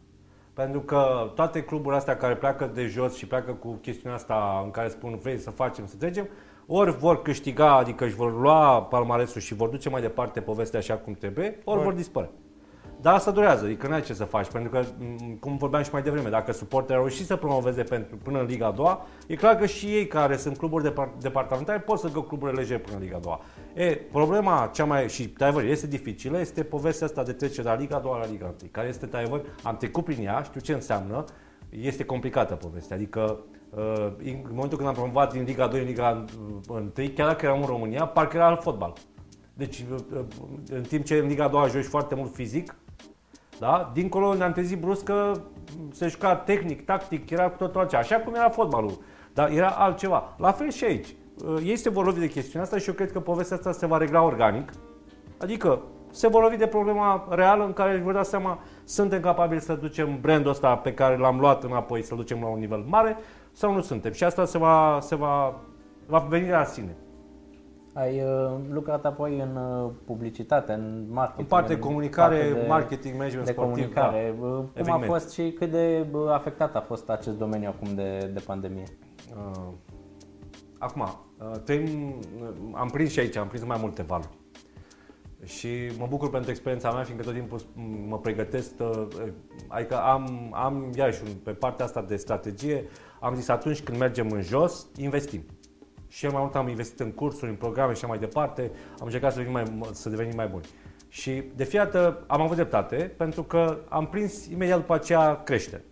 Pentru 0.54 0.80
că 0.80 1.32
toate 1.36 1.64
cluburile 1.64 1.96
astea 1.98 2.18
care 2.18 2.36
pleacă 2.36 2.72
de 2.74 2.86
jos 2.86 3.16
și 3.16 3.28
pleacă 3.28 3.52
cu 3.52 3.72
chestiunea 3.82 4.18
asta 4.18 4.62
în 4.64 4.72
care 4.72 4.88
spun 4.88 5.18
vrei 5.18 5.38
să 5.38 5.50
facem, 5.50 5.86
să 5.86 5.96
trecem, 5.96 6.28
ori 6.68 6.98
vor 6.98 7.22
câștiga, 7.22 7.76
adică 7.78 8.06
își 8.06 8.16
vor 8.16 8.40
lua 8.40 8.82
palmaresul 8.84 9.42
și 9.42 9.54
vor 9.56 9.70
duce 9.70 9.90
mai 9.90 10.02
departe 10.02 10.40
povestea 10.42 10.80
așa 10.80 10.94
cum 10.96 11.14
trebuie, 11.14 11.60
ori 11.64 11.82
vor 11.84 11.94
dispărea. 11.94 12.30
Dar 13.02 13.14
asta 13.14 13.32
durează, 13.32 13.66
adică 13.66 13.88
n-ai 13.88 14.02
ce 14.02 14.14
să 14.14 14.24
faci, 14.24 14.48
pentru 14.48 14.70
că, 14.70 14.82
m, 14.98 15.38
cum 15.40 15.58
vorbeam 15.58 15.84
și 15.84 15.90
mai 15.92 16.02
devreme, 16.02 16.30
dacă 16.30 16.52
suporterii 16.52 16.96
au 16.96 17.08
reușit 17.08 17.26
să 17.26 17.36
promoveze 17.36 17.84
pentru, 17.84 18.18
până 18.18 18.40
în 18.40 18.46
Liga 18.46 18.66
a 18.66 18.72
doua, 18.72 19.06
e 19.28 19.36
clar 19.36 19.56
că 19.56 19.66
și 19.66 19.86
ei 19.86 20.08
care 20.08 20.38
sunt 20.38 20.58
cluburi 20.58 20.84
de 20.84 20.94
departamentare 21.20 21.80
pot 21.80 22.00
să 22.00 22.10
gă 22.10 22.22
cluburile 22.22 22.60
legeri 22.62 22.82
până 22.82 22.96
în 22.98 23.04
Liga 23.04 23.16
a 23.16 23.20
doua. 23.20 23.40
E, 23.74 23.96
problema 23.96 24.70
cea 24.74 24.86
mai, 24.86 25.10
și 25.10 25.34
într 25.38 25.64
este 25.64 25.88
dificilă, 25.88 26.40
este 26.40 26.64
povestea 26.64 27.08
asta 27.08 27.24
de 27.24 27.32
trecere 27.32 27.62
de 27.62 27.68
la 27.68 27.76
Liga 27.76 27.96
a 27.96 28.00
doua 28.00 28.18
la 28.18 28.26
Liga 28.26 28.46
1, 28.46 28.56
care 28.72 28.88
este, 28.88 29.10
într 29.12 29.48
am 29.64 29.78
trecut 29.78 30.04
prin 30.04 30.26
ea, 30.26 30.42
știu 30.42 30.60
ce 30.60 30.74
înseamnă, 30.74 31.24
este 31.70 32.04
complicată 32.06 32.56
povestea, 32.56 32.96
adică 32.96 33.40
Uh, 33.70 34.12
în 34.24 34.42
momentul 34.50 34.78
când 34.78 34.90
am 34.90 34.94
promovat 34.94 35.34
din 35.34 35.44
Liga 35.44 35.68
2 35.68 35.80
în 35.80 35.86
Liga 35.86 36.26
1, 36.68 36.92
chiar 37.16 37.28
dacă 37.28 37.46
eram 37.46 37.60
în 37.60 37.66
România, 37.66 38.06
parcă 38.06 38.38
era 38.38 38.48
alt 38.48 38.62
fotbal. 38.62 38.94
Deci, 39.54 39.86
uh, 39.92 40.20
în 40.70 40.82
timp 40.82 41.06
ce 41.06 41.16
în 41.16 41.28
Liga 41.28 41.48
2 41.48 41.70
joci 41.70 41.84
foarte 41.84 42.16
mult 42.16 42.34
fizic, 42.34 42.76
da? 43.60 43.92
Dincolo 43.94 44.34
ne-am 44.34 44.52
trezit 44.52 44.80
brusc 44.80 45.04
că 45.04 45.32
se 45.92 46.08
juca 46.08 46.36
tehnic, 46.36 46.86
tactic, 46.86 47.30
era 47.30 47.50
cu 47.50 47.58
totul 47.58 47.80
altceva. 47.80 48.02
Așa 48.02 48.16
cum 48.16 48.34
era 48.34 48.50
fotbalul, 48.50 49.00
dar 49.34 49.50
era 49.52 49.70
altceva. 49.70 50.36
La 50.38 50.52
fel 50.52 50.72
și 50.72 50.84
aici. 50.84 51.16
Ei 51.64 51.76
se 51.76 51.90
vor 51.90 52.06
lovi 52.06 52.20
de 52.20 52.30
chestiunea 52.30 52.64
asta 52.64 52.78
și 52.78 52.88
eu 52.88 52.94
cred 52.94 53.12
că 53.12 53.20
povestea 53.20 53.58
asta 53.58 53.72
se 53.72 53.86
va 53.86 53.98
regla 53.98 54.22
organic. 54.22 54.72
Adică 55.38 55.82
se 56.12 56.28
vor 56.28 56.42
lovi 56.42 56.58
de 56.58 56.68
problema 56.68 57.28
reală 57.30 57.66
în 57.66 57.74
care 57.74 57.94
își 57.94 58.02
vor 58.02 58.14
da 58.14 58.24
seama 58.24 58.60
suntem 58.84 59.22
capabili 59.22 59.62
să 59.62 59.74
ducem 59.74 60.20
brandul 60.22 60.52
ăsta 60.52 60.76
pe 60.76 60.94
care 60.94 61.18
l-am 61.18 61.40
luat 61.40 61.64
înapoi, 61.64 62.04
să-l 62.04 62.18
ducem 62.18 62.42
la 62.42 62.48
un 62.48 62.60
nivel 62.60 62.84
mare 62.88 63.18
sau 63.52 63.74
nu 63.74 63.82
suntem. 63.82 64.12
Și 64.12 64.24
asta 64.24 64.46
se 64.46 64.58
va, 64.58 64.98
se 65.02 65.16
va, 65.16 65.62
va 66.06 66.20
veni 66.30 66.46
de 66.46 66.52
la 66.52 66.64
sine. 66.64 66.96
Ai 67.98 68.22
uh, 68.22 68.52
lucrat 68.70 69.06
apoi 69.06 69.40
în 69.40 69.56
uh, 69.56 69.92
publicitate, 70.06 70.74
în 70.74 71.06
marketing. 71.10 71.40
În 71.40 71.46
parte 71.46 71.74
de 71.74 71.80
comunicare, 71.80 72.38
parte 72.38 72.60
de, 72.60 72.68
marketing, 72.68 73.18
management 73.18 73.46
de 73.46 73.52
sportiv. 73.52 73.74
comunicare. 73.74 74.36
Da. 74.40 74.48
Cum 74.48 74.70
Evident. 74.74 75.04
a 75.04 75.06
fost 75.06 75.32
și 75.32 75.52
cât 75.52 75.72
de 75.72 76.06
afectat 76.30 76.76
a 76.76 76.82
fost 76.82 77.10
acest 77.10 77.38
domeniu 77.38 77.70
acum 77.70 77.96
de, 77.96 78.32
de 78.34 78.40
pandemie? 78.46 78.84
Uh, 79.36 79.74
acum, 80.78 81.02
uh, 81.02 81.60
trăim, 81.64 82.16
am 82.74 82.88
prins 82.88 83.12
și 83.12 83.20
aici, 83.20 83.36
am 83.36 83.48
prins 83.48 83.64
mai 83.64 83.78
multe 83.82 84.04
valuri. 84.04 84.38
Și 85.44 85.68
mă 85.98 86.06
bucur 86.10 86.30
pentru 86.30 86.50
experiența 86.50 86.92
mea, 86.92 87.04
fiindcă 87.04 87.26
tot 87.26 87.34
timpul 87.34 87.60
mă 88.08 88.20
pregătesc, 88.20 88.72
uh, 88.80 89.08
adică 89.68 90.02
am, 90.02 90.54
am 90.54 90.92
iarăși 90.96 91.22
pe 91.44 91.52
partea 91.52 91.86
asta 91.86 92.02
de 92.02 92.16
strategie, 92.16 92.84
am 93.20 93.36
zis 93.36 93.48
atunci 93.48 93.82
când 93.82 93.98
mergem 93.98 94.30
în 94.30 94.42
jos, 94.42 94.88
investim. 94.96 95.44
Și 96.18 96.26
eu 96.26 96.32
mai 96.32 96.42
mult 96.42 96.56
am 96.56 96.68
investit 96.68 97.00
în 97.00 97.12
cursuri, 97.12 97.50
în 97.50 97.56
programe 97.56 97.94
și 97.94 97.98
așa 97.98 98.08
mai 98.08 98.18
departe, 98.18 98.72
am 99.00 99.06
încercat 99.06 99.34
să 99.34 99.38
devenim 99.38 99.78
mai, 99.78 99.90
să 99.92 100.10
devenim 100.10 100.36
mai 100.36 100.48
buni. 100.48 100.66
Și 101.08 101.44
de 101.56 101.64
fiată 101.64 102.24
am 102.28 102.42
avut 102.42 102.56
dreptate, 102.56 103.14
pentru 103.18 103.44
că 103.44 103.78
am 103.90 104.08
prins 104.08 104.46
imediat 104.46 104.80
după 104.80 104.94
aceea 104.94 105.44
creștere. 105.44 105.84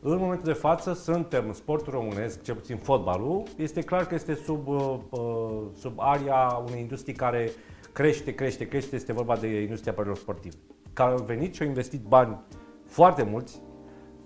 În 0.00 0.18
momentul 0.18 0.44
de 0.44 0.58
față 0.58 0.92
suntem 0.92 1.44
în 1.46 1.52
sportul 1.52 1.92
românesc, 1.92 2.42
cel 2.42 2.54
puțin 2.54 2.76
fotbalul, 2.76 3.42
este 3.56 3.80
clar 3.80 4.06
că 4.06 4.14
este 4.14 4.34
sub, 4.34 4.68
uh, 4.68 4.98
uh, 5.10 5.62
sub 5.78 5.92
aria 5.96 6.62
unei 6.66 6.80
industrii 6.80 7.14
care 7.14 7.50
crește, 7.92 8.34
crește, 8.34 8.68
crește, 8.68 8.96
este 8.96 9.12
vorba 9.12 9.36
de 9.36 9.60
industria 9.60 9.92
apărărilor 9.92 10.22
sportive. 10.22 10.56
Care 10.92 11.10
au 11.10 11.22
venit 11.22 11.54
și 11.54 11.62
au 11.62 11.68
investit 11.68 12.00
bani 12.00 12.38
foarte 12.86 13.22
mulți 13.22 13.60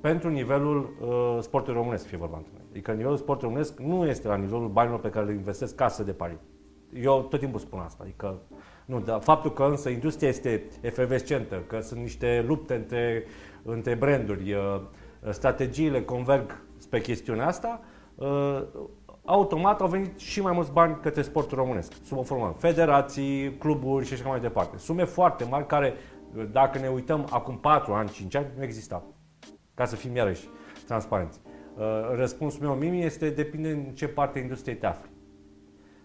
pentru 0.01 0.29
nivelul 0.29 0.97
uh, 1.01 1.39
sportului 1.41 1.79
românesc, 1.79 2.03
să 2.03 2.09
fie 2.09 2.19
vorba 2.19 2.37
între 2.37 2.53
noi. 2.55 2.64
Adică 2.75 2.93
nivelul 2.93 3.17
sportului 3.17 3.49
românesc 3.49 3.81
nu 3.81 4.07
este 4.07 4.29
la 4.29 4.37
nivelul 4.37 4.69
banilor 4.69 5.01
pe 5.01 5.11
care 5.11 5.27
le 5.27 5.33
investesc 5.33 5.75
casă 5.75 6.03
de 6.03 6.13
pari. 6.13 6.37
Eu 6.93 7.27
tot 7.31 7.41
timpul 7.41 7.61
spun 7.61 7.79
asta, 7.79 8.03
adică 8.03 8.41
nu, 8.85 9.01
dar 9.01 9.21
faptul 9.21 9.53
că 9.53 9.65
însă 9.65 9.89
industria 9.89 10.29
este 10.29 10.69
efervescentă, 10.81 11.63
că 11.67 11.81
sunt 11.81 12.01
niște 12.01 12.45
lupte 12.47 12.75
între, 12.75 13.25
între 13.63 13.95
branduri, 13.95 14.53
uh, 14.53 14.81
strategiile 15.31 16.03
converg 16.03 16.63
spre 16.77 17.01
chestiunea 17.01 17.47
asta, 17.47 17.81
uh, 18.15 18.63
automat 19.25 19.81
au 19.81 19.89
venit 19.89 20.19
și 20.19 20.41
mai 20.41 20.53
mulți 20.53 20.73
bani 20.73 20.99
către 21.03 21.23
sportul 21.23 21.59
românesc, 21.59 21.93
sub 22.05 22.19
o 22.19 22.23
formă 22.23 22.55
federații, 22.59 23.57
cluburi 23.59 24.07
și 24.07 24.13
așa 24.13 24.29
mai 24.29 24.41
departe. 24.41 24.77
Sume 24.79 25.05
foarte 25.05 25.45
mari 25.45 25.67
care, 25.67 25.95
dacă 26.53 26.79
ne 26.79 26.89
uităm 26.89 27.27
acum 27.31 27.59
4 27.59 27.93
ani, 27.93 28.09
5 28.09 28.35
ani, 28.35 28.47
nu 28.57 28.63
existau 28.63 29.15
ca 29.75 29.85
să 29.85 29.97
fim 29.97 30.17
iarăși 30.17 30.49
transparenți. 30.87 31.41
Uh, 31.77 31.83
răspunsul 32.15 32.67
meu, 32.67 32.75
Mimi, 32.75 33.05
este 33.05 33.31
depinde 33.31 33.71
în 33.71 33.85
ce 33.85 34.09
parte 34.09 34.39
industriei 34.39 34.77
te 34.77 34.87
afli. 34.87 35.11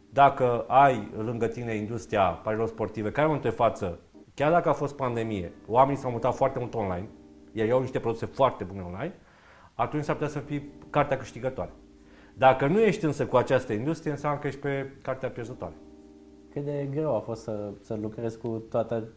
Dacă 0.09 0.65
ai 0.67 1.11
lângă 1.17 1.47
tine 1.47 1.75
industria 1.75 2.21
parilor 2.21 2.67
sportive, 2.67 3.11
care 3.11 3.21
în 3.21 3.27
momentul 3.27 3.49
de 3.49 3.55
față, 3.55 3.99
chiar 4.33 4.51
dacă 4.51 4.69
a 4.69 4.73
fost 4.73 4.95
pandemie, 4.95 5.51
oamenii 5.67 6.01
s-au 6.01 6.11
mutat 6.11 6.35
foarte 6.35 6.59
mult 6.59 6.73
online, 6.73 7.07
iar 7.51 7.67
eu 7.67 7.75
au 7.75 7.81
niște 7.81 7.99
produse 7.99 8.25
foarte 8.25 8.63
bune 8.63 8.81
online, 8.81 9.13
atunci 9.73 10.03
s-ar 10.03 10.15
putea 10.15 10.29
să 10.29 10.39
fii 10.39 10.69
cartea 10.89 11.17
câștigătoare. 11.17 11.71
Dacă 12.33 12.67
nu 12.67 12.79
ești 12.81 13.05
însă 13.05 13.25
cu 13.25 13.35
această 13.35 13.73
industrie, 13.73 14.11
înseamnă 14.11 14.39
că 14.39 14.47
ești 14.47 14.59
pe 14.59 14.93
cartea 15.01 15.29
pierzătoare. 15.29 15.73
Cât 16.53 16.63
de 16.63 16.87
greu 16.91 17.15
a 17.15 17.19
fost 17.19 17.41
să, 17.43 17.71
să 17.81 17.97
lucrezi 18.01 18.37
cu 18.37 18.63
toată 18.69 19.07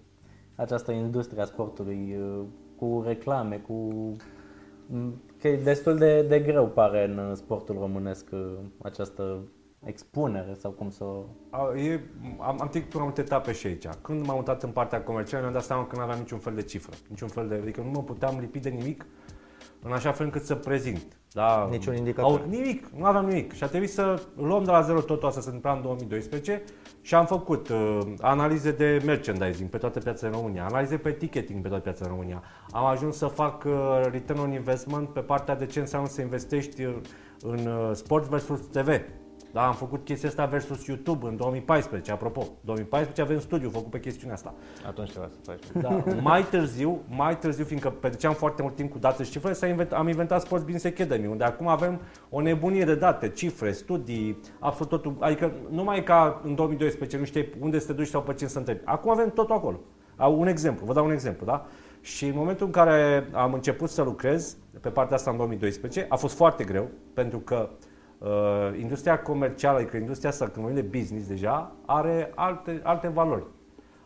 această 0.54 0.92
industrie 0.92 1.42
a 1.42 1.44
sportului, 1.44 2.16
uh, 2.20 2.44
cu 2.76 3.02
reclame, 3.06 3.56
cu 3.56 3.88
că 5.42 5.48
e 5.48 5.56
destul 5.56 5.96
de, 5.96 6.22
de 6.22 6.40
greu 6.40 6.68
pare 6.68 7.04
în 7.04 7.34
sportul 7.34 7.78
românesc 7.78 8.26
uh, 8.32 8.58
această 8.82 9.38
expunere 9.84 10.54
sau 10.58 10.70
cum 10.70 10.90
să 10.90 11.04
e, 11.76 12.00
am, 12.38 12.60
am 12.60 12.68
trecut 12.68 12.88
prin 12.88 13.02
multe 13.02 13.20
etape 13.20 13.52
și 13.52 13.66
aici. 13.66 13.86
Când 14.02 14.26
m-am 14.26 14.36
mutat 14.36 14.62
în 14.62 14.70
partea 14.70 15.02
comercială, 15.02 15.42
mi-am 15.42 15.54
dat 15.54 15.64
seama 15.64 15.86
că 15.86 15.96
nu 15.96 16.02
aveam 16.02 16.18
niciun 16.18 16.38
fel 16.38 16.54
de 16.54 16.62
cifră, 16.62 16.96
niciun 17.08 17.28
fel 17.28 17.48
de, 17.48 17.54
adică 17.54 17.80
nu 17.80 17.90
mă 17.90 18.02
puteam 18.02 18.38
lipi 18.38 18.58
de 18.58 18.68
nimic 18.68 19.06
în 19.82 19.92
așa 19.92 20.12
fel 20.12 20.26
încât 20.26 20.44
să 20.44 20.54
prezint. 20.54 21.16
Da, 21.32 21.68
Niciun 21.70 21.96
indicator. 21.96 22.30
Au, 22.30 22.46
nimic, 22.48 22.86
nu 22.96 23.04
aveam 23.04 23.26
nimic. 23.26 23.52
Și 23.52 23.64
a 23.64 23.66
trebuit 23.66 23.90
să 23.90 24.22
luăm 24.36 24.64
de 24.64 24.70
la 24.70 24.80
zero 24.80 25.00
totul 25.00 25.28
asta, 25.28 25.40
se 25.40 25.46
întâmpla 25.46 25.72
în 25.72 25.82
2012 25.82 26.62
și 27.00 27.14
am 27.14 27.26
făcut 27.26 27.68
uh, 27.68 27.98
analize 28.20 28.70
de 28.70 29.02
merchandising 29.04 29.68
pe 29.68 29.76
toată 29.76 29.98
piața 29.98 30.26
în 30.26 30.32
România, 30.32 30.64
analize 30.64 30.96
pe 30.96 31.10
ticketing 31.10 31.62
pe 31.62 31.68
toată 31.68 31.82
piața 31.82 32.04
în 32.04 32.10
România. 32.10 32.42
Am 32.70 32.84
ajuns 32.84 33.16
să 33.16 33.26
fac 33.26 33.64
uh, 33.64 33.72
return 34.10 34.40
on 34.40 34.52
investment 34.52 35.08
pe 35.08 35.20
partea 35.20 35.56
de 35.56 35.66
ce 35.66 35.80
înseamnă 35.80 36.08
să 36.08 36.20
investești 36.20 36.84
uh, 36.84 36.94
în 37.40 37.66
uh, 37.66 37.90
sport 37.92 38.28
versus 38.28 38.60
TV. 38.60 38.88
Da, 39.52 39.66
am 39.66 39.74
făcut 39.74 40.04
chestia 40.04 40.28
asta 40.28 40.44
versus 40.44 40.86
YouTube 40.86 41.26
în 41.26 41.36
2014, 41.36 42.12
apropo. 42.12 42.46
2014 42.60 43.22
avem 43.22 43.38
studiu 43.38 43.70
făcut 43.70 43.90
pe 43.90 44.00
chestiunea 44.00 44.34
asta. 44.34 44.54
Atunci 44.86 45.10
trebuie 45.10 45.30
să 45.42 45.50
faci. 45.50 45.82
Da, 45.82 46.04
mai 46.30 46.44
târziu, 46.44 47.00
mai 47.08 47.38
târziu, 47.38 47.64
fiindcă 47.64 47.90
petreceam 47.90 48.34
foarte 48.34 48.62
mult 48.62 48.74
timp 48.74 48.90
cu 48.90 48.98
date 48.98 49.22
și 49.22 49.30
cifre, 49.30 49.68
invent, 49.68 49.92
am 49.92 50.08
inventat 50.08 50.40
Sports 50.40 50.64
Business 50.64 50.84
Academy, 50.84 51.26
unde 51.26 51.44
acum 51.44 51.66
avem 51.68 52.00
o 52.30 52.40
nebunie 52.40 52.84
de 52.84 52.94
date, 52.94 53.28
cifre, 53.28 53.72
studii, 53.72 54.40
absolut 54.58 54.90
totul. 54.90 55.16
Adică 55.18 55.52
numai 55.70 56.02
ca 56.02 56.40
în 56.44 56.54
2012 56.54 57.18
nu 57.18 57.24
știi 57.24 57.48
unde 57.60 57.78
să 57.78 57.86
te 57.86 57.92
duci 57.92 58.08
sau 58.08 58.22
pe 58.22 58.34
cine 58.34 58.48
să 58.48 58.58
întrebi. 58.58 58.80
Acum 58.84 59.10
avem 59.10 59.30
totul 59.30 59.54
acolo. 59.54 59.80
Un 60.36 60.46
exemplu, 60.46 60.86
vă 60.86 60.92
dau 60.92 61.04
un 61.04 61.12
exemplu, 61.12 61.46
da? 61.46 61.66
Și 62.00 62.26
în 62.26 62.34
momentul 62.36 62.66
în 62.66 62.72
care 62.72 63.28
am 63.32 63.52
început 63.52 63.90
să 63.90 64.02
lucrez 64.02 64.56
pe 64.80 64.88
partea 64.88 65.16
asta 65.16 65.30
în 65.30 65.36
2012, 65.36 66.06
a 66.08 66.16
fost 66.16 66.36
foarte 66.36 66.64
greu, 66.64 66.88
pentru 67.14 67.38
că 67.38 67.68
Uh, 67.68 67.88
industria 68.78 69.18
comercială, 69.18 69.78
adică 69.78 69.96
industria 69.96 70.30
asta, 70.30 70.44
când 70.44 70.64
vorbim 70.64 70.82
de 70.82 70.98
business 70.98 71.28
deja, 71.28 71.72
are 71.86 72.32
alte, 72.34 72.80
alte 72.82 73.08
valori. 73.08 73.44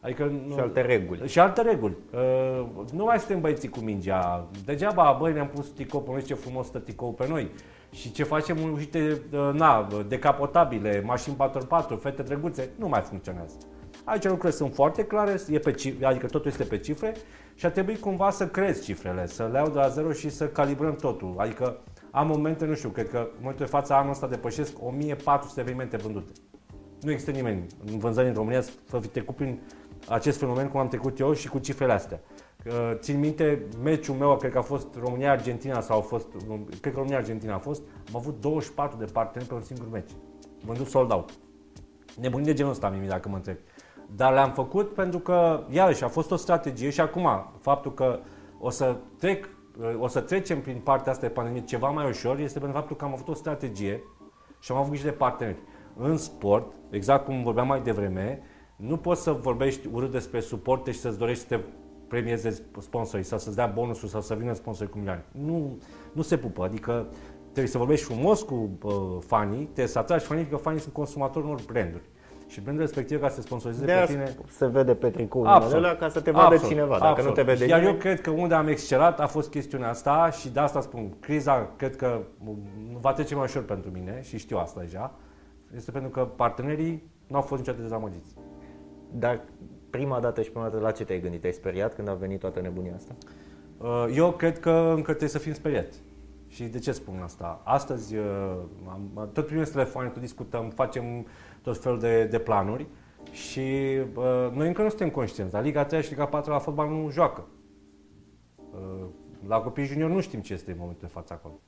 Adică 0.07 0.25
nu, 0.47 0.55
și 0.55 0.61
alte 0.61 0.81
reguli. 0.81 1.29
Și 1.29 1.39
alte 1.39 1.63
reguli. 1.63 1.97
Uh, 2.13 2.67
nu 2.93 3.05
mai 3.05 3.19
suntem 3.19 3.41
băieții 3.41 3.69
cu 3.69 3.81
mingea. 3.81 4.49
Degeaba, 4.65 5.17
băi, 5.21 5.33
ne-am 5.33 5.49
pus 5.49 5.69
ticou 5.69 6.01
pe 6.01 6.11
noi, 6.11 6.23
ce 6.23 6.35
frumos 6.35 6.67
stă 6.67 6.79
ticou 6.79 7.13
pe 7.13 7.27
noi. 7.29 7.51
Și 7.91 8.13
ce 8.13 8.23
facem, 8.23 8.57
uite, 8.75 9.21
uh, 9.33 9.51
na, 9.53 9.89
decapotabile, 10.09 11.03
mașini 11.07 11.37
4x4, 11.37 12.01
fete 12.01 12.23
drăguțe, 12.23 12.69
nu 12.79 12.89
mai 12.89 13.01
funcționează. 13.01 13.55
Aici 14.05 14.25
lucrurile 14.25 14.51
sunt 14.51 14.75
foarte 14.75 15.05
clare, 15.05 15.41
e 15.49 15.59
pe 15.59 15.73
cifre, 15.73 16.07
adică 16.07 16.27
totul 16.27 16.51
este 16.51 16.65
pe 16.65 16.79
cifre 16.79 17.15
și 17.55 17.67
a 17.67 17.71
trebuit 17.71 18.01
cumva 18.01 18.31
să 18.31 18.47
crezi 18.47 18.85
cifrele, 18.85 19.27
să 19.27 19.49
le 19.53 19.59
iau 19.59 19.69
de 19.69 19.79
la 19.79 19.89
zero 19.89 20.13
și 20.13 20.31
să 20.31 20.47
calibrăm 20.47 20.97
totul. 20.97 21.35
Adică 21.37 21.77
am 22.17 22.27
momente, 22.27 22.65
nu 22.65 22.75
știu, 22.75 22.89
cred 22.89 23.09
că 23.09 23.19
în 23.19 23.37
momentul 23.39 23.65
de 23.65 23.71
față 23.71 23.93
anul 23.93 24.11
ăsta 24.11 24.27
depășesc 24.27 24.73
1400 24.83 25.61
evenimente 25.61 25.97
vândute. 25.97 26.33
Nu 27.01 27.11
există 27.11 27.31
nimeni 27.31 27.67
în 27.87 27.99
vânzări 27.99 28.29
în 28.29 28.35
România 28.35 28.61
să 28.61 28.99
fi 29.01 29.09
trecut 29.09 29.35
prin 29.35 29.61
acest 30.09 30.39
fenomen 30.39 30.69
cum 30.69 30.81
am 30.81 30.89
trecut 30.89 31.19
eu 31.19 31.33
și 31.33 31.49
cu 31.49 31.59
cifrele 31.59 31.93
astea. 31.93 32.21
Țin 32.95 33.19
minte, 33.19 33.67
meciul 33.83 34.15
meu, 34.15 34.37
cred 34.37 34.53
că 34.53 34.59
a 34.59 34.63
fost 34.63 34.87
România-Argentina 35.01 35.81
sau 35.81 35.99
a 35.99 36.01
fost, 36.01 36.27
cred 36.81 36.93
că 36.93 36.99
România-Argentina 36.99 37.55
a 37.55 37.59
fost, 37.59 37.83
am 38.09 38.17
avut 38.17 38.41
24 38.41 38.99
de 38.99 39.05
parteneri 39.05 39.49
pe 39.49 39.55
un 39.55 39.63
singur 39.63 39.89
meci. 39.91 40.11
Vândut 40.65 40.87
sold 40.87 41.11
out. 41.11 41.31
Nebunii 42.21 42.47
de 42.47 42.55
genul 42.55 42.73
ăsta, 42.73 42.89
Mimi, 42.89 43.07
dacă 43.07 43.29
mă 43.29 43.37
întreb. 43.37 43.57
Dar 44.17 44.33
le-am 44.33 44.53
făcut 44.53 44.95
pentru 44.95 45.19
că, 45.19 45.65
iarăși, 45.71 46.05
a 46.05 46.09
fost 46.09 46.31
o 46.31 46.37
strategie 46.37 46.91
și 46.91 47.01
acum, 47.01 47.29
faptul 47.61 47.95
că 47.95 48.19
o 48.59 48.71
să 48.71 48.97
trec 49.19 49.49
o 49.99 50.09
să 50.09 50.21
trecem 50.21 50.61
prin 50.61 50.81
partea 50.85 51.13
asta 51.13 51.27
de 51.27 51.33
pandemie 51.33 51.65
ceva 51.65 51.89
mai 51.89 52.09
ușor 52.09 52.39
este 52.39 52.59
pentru 52.59 52.79
faptul 52.79 52.97
că 52.97 53.05
am 53.05 53.13
avut 53.13 53.29
o 53.29 53.35
strategie 53.35 54.03
și 54.61 54.73
am 54.73 54.79
avut 54.79 54.91
grijă 54.91 55.09
de 55.09 55.15
parteneri. 55.15 55.59
În 55.97 56.17
sport, 56.17 56.75
exact 56.91 57.25
cum 57.25 57.43
vorbeam 57.43 57.67
mai 57.67 57.81
devreme, 57.81 58.43
nu 58.77 58.97
poți 58.97 59.23
să 59.23 59.33
vorbești 59.33 59.89
urât 59.93 60.11
despre 60.11 60.41
suporte 60.41 60.91
și 60.91 60.99
să-ți 60.99 61.19
dorești 61.19 61.43
să 61.47 61.57
te 61.57 61.63
premieze 62.09 62.65
sponsorii 62.79 63.25
sau 63.25 63.39
să-ți 63.39 63.57
dea 63.57 63.67
bonusuri 63.67 64.11
sau 64.11 64.21
să 64.21 64.35
vină 64.35 64.53
sponsori 64.53 64.91
cu 64.91 64.97
milioane. 64.99 65.25
Nu, 65.33 65.79
nu 66.13 66.23
se 66.23 66.39
pupă, 66.39 66.65
adică 66.65 67.07
trebuie 67.45 67.67
să 67.67 67.79
vorbești 67.79 68.05
frumos 68.05 68.43
cu 68.43 68.71
uh, 68.83 68.93
fanii, 69.27 69.65
trebuie 69.65 69.87
să 69.87 69.99
atragi 69.99 70.25
fanii, 70.25 70.47
că 70.47 70.57
fanii 70.57 70.81
sunt 70.81 70.95
consumatori 70.95 71.45
unor 71.45 71.61
branduri. 71.67 72.05
Și 72.47 72.61
brandul 72.61 72.83
respectiv 72.85 73.21
ca 73.21 73.29
să 73.29 73.41
sponsorizeze 73.41 73.85
De 73.85 73.93
pe 73.93 73.97
aia 73.97 74.07
tine... 74.07 74.35
se 74.49 74.67
vede 74.67 74.95
pe 74.95 75.11
tricoul 75.11 75.47
Absolut. 75.47 75.85
ăla 75.85 75.95
ca 75.95 76.09
să 76.09 76.21
te 76.21 76.31
vadă 76.31 76.45
Absolut, 76.45 76.69
cineva. 76.69 76.99
Dacă 76.99 77.05
absolut. 77.05 77.29
nu 77.29 77.35
te 77.35 77.53
vede 77.53 77.67
Iar 77.67 77.79
eu 77.79 77.85
nimeni, 77.85 78.01
cred 78.03 78.21
că 78.21 78.31
unde 78.31 78.55
am 78.55 78.69
excelat 78.69 79.21
a 79.21 79.27
fost 79.27 79.51
chestiunea 79.51 79.89
asta 79.89 80.31
și 80.31 80.49
de 80.49 80.61
asta 80.61 80.81
spun, 80.81 81.15
criza 81.21 81.71
cred 81.77 81.97
că 81.97 82.21
nu 82.93 82.99
va 83.01 83.13
trece 83.13 83.35
mai 83.35 83.45
ușor 83.45 83.65
pentru 83.65 83.91
mine 83.91 84.21
și 84.23 84.39
știu 84.39 84.59
asta 84.59 84.81
deja. 84.81 85.15
Este 85.77 85.91
pentru 85.91 86.11
că 86.11 86.21
partenerii 86.21 87.11
nu 87.27 87.37
au 87.37 87.43
fost 87.43 87.61
niciodată 87.61 87.83
dezamăgiți. 87.83 88.35
dar 89.11 89.41
prima 89.91 90.21
dată 90.21 90.43
și 90.43 90.51
prima 90.51 90.65
dată 90.65 90.79
la 90.79 90.91
ce 90.91 91.05
te-ai 91.05 91.21
gândit? 91.21 91.41
Te-ai 91.41 91.53
speriat 91.53 91.95
când 91.95 92.09
a 92.09 92.15
venit 92.15 92.41
toată 92.41 92.61
nebunia 92.61 92.95
asta? 92.95 93.15
Uh, 93.79 94.07
Eu 94.15 94.31
cred 94.31 94.61
că 94.61 94.71
încă 94.71 95.09
trebuie 95.09 95.29
să 95.29 95.39
fim 95.39 95.53
speriați. 95.53 95.99
Și 96.49 96.65
de 96.65 96.79
ce 96.79 96.93
spun 96.93 97.21
asta? 97.23 97.61
Astăzi 97.65 98.17
uh, 98.17 98.25
am, 98.89 99.29
tot 99.33 99.47
primim 99.47 99.65
telefoane, 99.65 100.09
tot 100.09 100.21
discutăm, 100.21 100.71
facem 100.71 101.27
tot 101.73 101.83
felul 101.83 101.99
de, 101.99 102.25
de 102.25 102.39
planuri 102.39 102.87
și 103.31 103.61
uh, 104.15 104.25
noi 104.53 104.67
încă 104.67 104.83
nu 104.83 104.89
suntem 104.89 105.11
conștienți. 105.11 105.55
La 105.55 105.61
Liga 105.61 105.85
3 105.85 106.03
și 106.03 106.11
Liga 106.11 106.27
4 106.27 106.51
la 106.53 106.59
fotbal 106.59 106.89
nu 106.89 107.11
joacă. 107.11 107.47
Uh, 108.57 109.07
la 109.49 109.61
copii 109.61 109.85
junior 109.85 110.11
nu 110.11 110.21
știm 110.21 110.41
ce 110.41 110.53
este 110.53 110.71
în 110.71 110.77
momentul 110.79 111.07
de 111.07 111.13
față 111.15 111.33
acolo. 111.33 111.61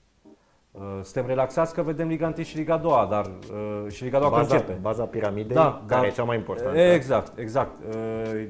Uh, 0.70 0.82
suntem 1.02 1.26
relaxați 1.26 1.74
că 1.74 1.82
vedem 1.82 2.08
Liga 2.08 2.32
1 2.36 2.44
și 2.44 2.56
Liga 2.56 2.76
2, 2.76 3.06
dar 3.10 3.26
uh, 3.26 3.92
și 3.92 4.04
Liga 4.04 4.18
2 4.18 4.28
Baza, 4.30 4.54
începe. 4.54 4.78
baza 4.80 5.04
piramidei, 5.04 5.54
Da, 5.56 5.82
care 5.86 6.00
da. 6.00 6.06
e 6.06 6.10
cea 6.10 6.24
mai 6.24 6.36
importantă. 6.36 6.78
Exact, 6.78 7.38
exact. 7.38 7.78
Uh, 7.84 8.46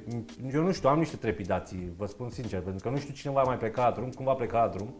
Eu 0.52 0.62
nu 0.62 0.72
știu, 0.72 0.88
am 0.88 0.98
niște 0.98 1.16
trepidații, 1.16 1.92
vă 1.96 2.06
spun 2.06 2.30
sincer, 2.30 2.60
pentru 2.60 2.82
că 2.88 2.94
nu 2.94 3.00
știu 3.00 3.14
cine 3.14 3.32
va 3.32 3.42
mai 3.42 3.56
pleca 3.56 3.84
la 3.84 3.90
drum, 3.90 4.10
cum 4.10 4.24
va 4.24 4.32
pleca 4.34 4.58
la 4.64 4.68
drum. 4.68 4.94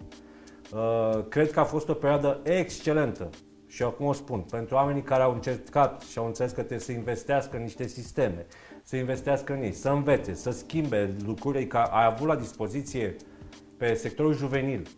Uh, 0.72 1.24
Cred 1.28 1.50
că 1.50 1.60
a 1.60 1.64
fost 1.64 1.88
o 1.88 1.92
perioadă 1.94 2.40
excelentă 2.42 3.28
și 3.68 3.82
acum 3.82 4.06
o 4.06 4.12
spun, 4.12 4.40
pentru 4.40 4.74
oamenii 4.74 5.02
care 5.02 5.22
au 5.22 5.32
încercat 5.32 6.02
și 6.02 6.18
au 6.18 6.26
înțeles 6.26 6.50
că 6.50 6.58
trebuie 6.58 6.78
să 6.78 6.92
investească 6.92 7.56
în 7.56 7.62
niște 7.62 7.86
sisteme, 7.86 8.46
să 8.82 8.96
investească 8.96 9.52
în 9.52 9.62
ei, 9.62 9.72
să 9.72 9.88
învețe, 9.88 10.34
să 10.34 10.50
schimbe 10.50 11.14
lucrurile, 11.26 11.66
că 11.66 11.76
ai 11.76 12.04
avut 12.04 12.26
la 12.26 12.36
dispoziție 12.36 13.16
pe 13.76 13.94
sectorul 13.94 14.34
juvenil 14.34 14.88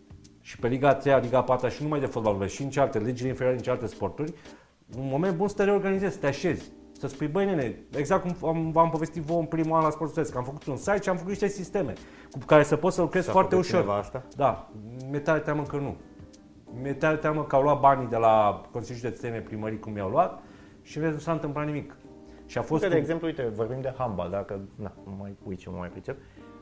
și 0.41 0.57
pe 0.57 0.67
Liga 0.67 0.93
3, 0.93 1.21
Liga 1.21 1.43
4 1.43 1.67
și 1.67 1.77
nu 1.77 1.83
numai 1.83 1.99
de 1.99 2.05
fotbal, 2.05 2.47
și 2.47 2.61
în 2.61 2.69
celelalte 2.69 2.99
legile 2.99 3.27
inferioare, 3.27 3.57
în 3.57 3.63
celelalte 3.63 3.95
sporturi, 3.95 4.33
un 4.97 5.07
moment 5.07 5.35
bun 5.35 5.47
să 5.47 5.55
te 5.55 5.63
reorganizezi, 5.63 6.13
să 6.13 6.19
te 6.19 6.27
așezi, 6.27 6.71
să 6.99 7.07
spui, 7.07 7.27
băi 7.27 7.45
nene, 7.45 7.75
exact 7.97 8.21
cum 8.21 8.49
am, 8.49 8.71
v-am 8.71 8.89
povestit 8.89 9.21
vouă 9.21 9.39
în 9.39 9.45
primul 9.45 9.75
an 9.75 9.83
la 9.83 9.89
Sportul 9.89 10.23
că 10.23 10.37
am 10.37 10.43
făcut 10.43 10.65
un 10.65 10.77
site 10.77 11.01
și 11.01 11.09
am 11.09 11.15
făcut 11.15 11.29
niște 11.29 11.47
sisteme 11.47 11.93
cu 12.31 12.39
care 12.45 12.63
să 12.63 12.75
poți 12.75 12.95
să 12.95 13.01
lucrezi 13.01 13.23
Și-a 13.23 13.33
foarte 13.33 13.55
făcut 13.55 13.67
ușor. 13.67 13.79
cineva 13.79 13.97
asta? 13.99 14.23
Da, 14.35 14.71
mi-e 15.09 15.19
tare 15.19 15.39
teamă 15.39 15.63
că 15.63 15.75
nu. 15.75 15.97
Mi-e 16.81 16.93
tare 16.93 17.15
teamă 17.17 17.43
că 17.43 17.55
au 17.55 17.61
luat 17.61 17.79
banii 17.79 18.07
de 18.07 18.17
la 18.17 18.61
Consiliul 18.71 18.99
Județene 19.03 19.39
primării 19.39 19.79
cum 19.79 19.95
i-au 19.97 20.09
luat 20.09 20.43
și 20.81 20.97
în 20.97 21.03
rest 21.03 21.13
nu 21.15 21.19
s-a 21.19 21.31
întâmplat 21.31 21.65
nimic. 21.65 21.95
Și 22.45 22.57
a 22.57 22.61
fost 22.61 22.71
Uite, 22.83 22.87
de 22.87 22.93
un- 22.93 22.99
exemplu, 23.01 23.27
uite, 23.27 23.43
vorbim 23.55 23.81
de 23.81 23.93
handbal, 23.97 24.29
dacă 24.29 24.59
na, 24.75 24.91
nu 25.05 25.15
mai 25.19 25.35
uit 25.43 25.59
ce 25.59 25.69
mă 25.69 25.75
mai 25.77 25.89
pricep. 25.89 26.17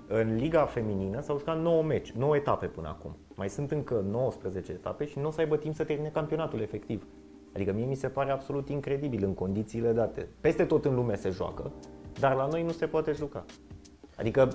În 0.07 0.35
Liga 0.35 0.65
Feminină 0.65 1.21
s-au 1.21 1.37
jucat 1.37 1.61
9 1.61 1.83
meci, 1.83 2.11
9 2.11 2.35
etape 2.35 2.65
până 2.65 2.87
acum. 2.87 3.17
Mai 3.35 3.49
sunt 3.49 3.71
încă 3.71 4.03
19 4.11 4.71
etape 4.71 5.05
și 5.05 5.19
nu 5.19 5.27
o 5.27 5.31
să 5.31 5.39
aibă 5.41 5.57
timp 5.57 5.75
să 5.75 5.83
termine 5.83 6.09
campionatul 6.09 6.59
efectiv. 6.59 7.05
Adică 7.55 7.73
mie 7.73 7.85
mi 7.85 7.95
se 7.95 8.07
pare 8.07 8.31
absolut 8.31 8.69
incredibil 8.69 9.23
în 9.23 9.33
condițiile 9.33 9.91
date. 9.91 10.27
Peste 10.41 10.65
tot 10.65 10.85
în 10.85 10.95
lume 10.95 11.15
se 11.15 11.29
joacă, 11.29 11.71
dar 12.19 12.35
la 12.35 12.47
noi 12.47 12.63
nu 12.63 12.71
se 12.71 12.85
poate 12.85 13.11
juca. 13.11 13.45
Adică 14.17 14.49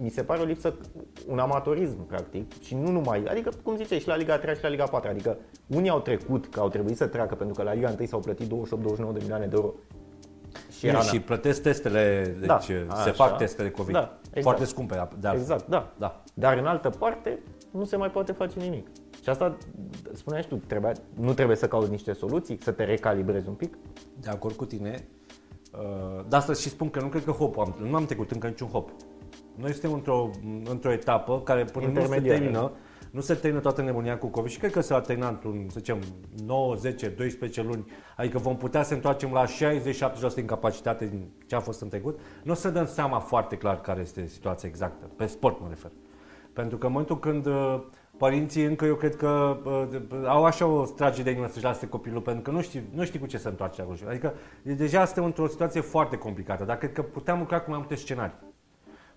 mi 0.00 0.08
se 0.08 0.22
pare 0.22 0.40
o 0.40 0.44
lipsă, 0.44 0.74
un 1.26 1.38
amatorism 1.38 2.06
practic 2.06 2.62
și 2.62 2.74
nu 2.74 2.90
numai, 2.90 3.24
adică 3.24 3.50
cum 3.62 3.76
ziceai 3.76 3.98
și 3.98 4.08
la 4.08 4.16
Liga 4.16 4.38
3 4.38 4.54
și 4.56 4.62
la 4.62 4.68
Liga 4.68 4.84
4, 4.84 5.10
adică 5.10 5.38
unii 5.66 5.90
au 5.90 6.00
trecut, 6.00 6.46
că 6.46 6.60
au 6.60 6.68
trebuit 6.68 6.96
să 6.96 7.06
treacă 7.06 7.34
pentru 7.34 7.54
că 7.56 7.62
la 7.62 7.72
Liga 7.72 7.94
1 7.98 8.06
s-au 8.06 8.20
plătit 8.20 8.46
28-29 8.46 8.50
de 9.12 9.18
milioane 9.20 9.46
de 9.46 9.54
euro 9.54 9.74
și 10.78 10.86
era 10.86 11.00
și 11.00 11.20
plătesc 11.20 11.62
testele, 11.62 12.34
deci 12.38 12.46
Da, 12.48 12.58
se 12.60 12.86
așa. 12.88 13.12
fac 13.12 13.36
testele 13.36 13.70
COVID. 13.70 13.92
Da, 13.92 14.18
exact. 14.22 14.42
Foarte 14.42 14.64
scumpe, 14.64 14.94
de 14.94 15.00
altfel. 15.28 15.40
Exact, 15.40 15.68
da. 15.68 15.92
Da. 15.98 16.22
Dar 16.34 16.56
în 16.58 16.66
altă 16.66 16.90
parte 16.90 17.38
nu 17.70 17.84
se 17.84 17.96
mai 17.96 18.10
poate 18.10 18.32
face 18.32 18.60
nimic. 18.60 18.86
Și 19.22 19.28
asta, 19.28 19.56
spuneai 20.12 20.42
și 20.42 20.48
tu, 20.48 20.54
trebuia, 20.66 20.92
nu 21.14 21.32
trebuie 21.32 21.56
să 21.56 21.68
cauți 21.68 21.90
niște 21.90 22.12
soluții, 22.12 22.58
să 22.62 22.70
te 22.70 22.84
recalibrezi 22.84 23.48
un 23.48 23.54
pic? 23.54 23.78
De 24.20 24.28
acord 24.28 24.54
cu 24.54 24.64
tine. 24.64 25.08
Uh, 25.72 26.24
De 26.28 26.36
asta 26.36 26.52
și 26.52 26.68
spun 26.68 26.90
că 26.90 27.00
nu 27.00 27.06
cred 27.08 27.24
că 27.24 27.30
hop 27.30 27.58
am, 27.58 27.74
nu 27.82 27.96
am 27.96 28.04
trecut 28.04 28.30
încă 28.30 28.46
niciun 28.46 28.68
hop. 28.68 28.90
Noi 29.60 29.72
suntem 29.72 29.92
într-o, 29.92 30.30
într-o 30.64 30.92
etapă 30.92 31.40
care 31.40 31.64
până 31.64 31.86
nu 31.86 31.92
se 31.92 32.00
Intermediară. 32.00 32.38
termină, 32.38 32.72
nu 33.10 33.20
se 33.20 33.34
termină 33.34 33.62
toată 33.62 33.82
nebunia 33.82 34.18
cu 34.18 34.26
COVID 34.26 34.50
și 34.50 34.58
cred 34.58 34.70
că 34.72 34.80
se 34.80 34.92
va 34.92 35.00
termina 35.00 35.28
într-un, 35.28 35.66
să 35.68 35.78
zicem, 35.78 35.98
9, 36.46 36.74
10, 36.74 37.08
12 37.08 37.62
luni. 37.62 37.84
Adică 38.16 38.38
vom 38.38 38.56
putea 38.56 38.82
să 38.82 38.94
întoarcem 38.94 39.32
la 39.32 39.44
60-70% 39.44 40.34
din 40.34 40.46
capacitate 40.46 41.06
din 41.06 41.30
ce 41.46 41.54
a 41.54 41.60
fost 41.60 41.80
în 41.80 41.88
trecut. 41.88 42.18
Nu 42.42 42.52
o 42.52 42.54
să 42.54 42.70
dăm 42.70 42.86
seama 42.86 43.18
foarte 43.18 43.56
clar 43.56 43.80
care 43.80 44.00
este 44.00 44.26
situația 44.26 44.68
exactă. 44.68 45.10
Pe 45.16 45.26
sport 45.26 45.60
mă 45.60 45.66
refer. 45.68 45.90
Pentru 46.52 46.76
că 46.78 46.86
în 46.86 46.92
momentul 46.92 47.18
când 47.18 47.46
uh, 47.46 47.80
părinții 48.16 48.64
încă 48.64 48.84
eu 48.84 48.94
cred 48.94 49.16
că 49.16 49.58
uh, 49.64 50.26
au 50.26 50.44
așa 50.44 50.66
o 50.66 50.84
trage 50.84 51.22
de 51.22 51.30
inimă 51.30 51.46
să-și 51.46 51.64
lase 51.64 51.88
copilul 51.88 52.20
pentru 52.20 52.42
că 52.42 52.50
nu 52.50 52.60
știi, 52.60 52.82
nu 52.94 53.04
știi 53.04 53.18
cu 53.18 53.26
ce 53.26 53.38
se 53.38 53.48
întoarce 53.48 53.80
acolo. 53.80 53.96
Adică 54.08 54.34
e- 54.62 54.72
deja 54.72 55.04
suntem 55.04 55.24
într-o 55.24 55.46
situație 55.46 55.80
foarte 55.80 56.16
complicată, 56.16 56.64
dar 56.64 56.78
cred 56.78 56.92
că 56.92 57.02
puteam 57.02 57.38
lucra 57.38 57.60
cu 57.60 57.70
mai 57.70 57.78
multe 57.78 57.94
scenarii. 57.94 58.34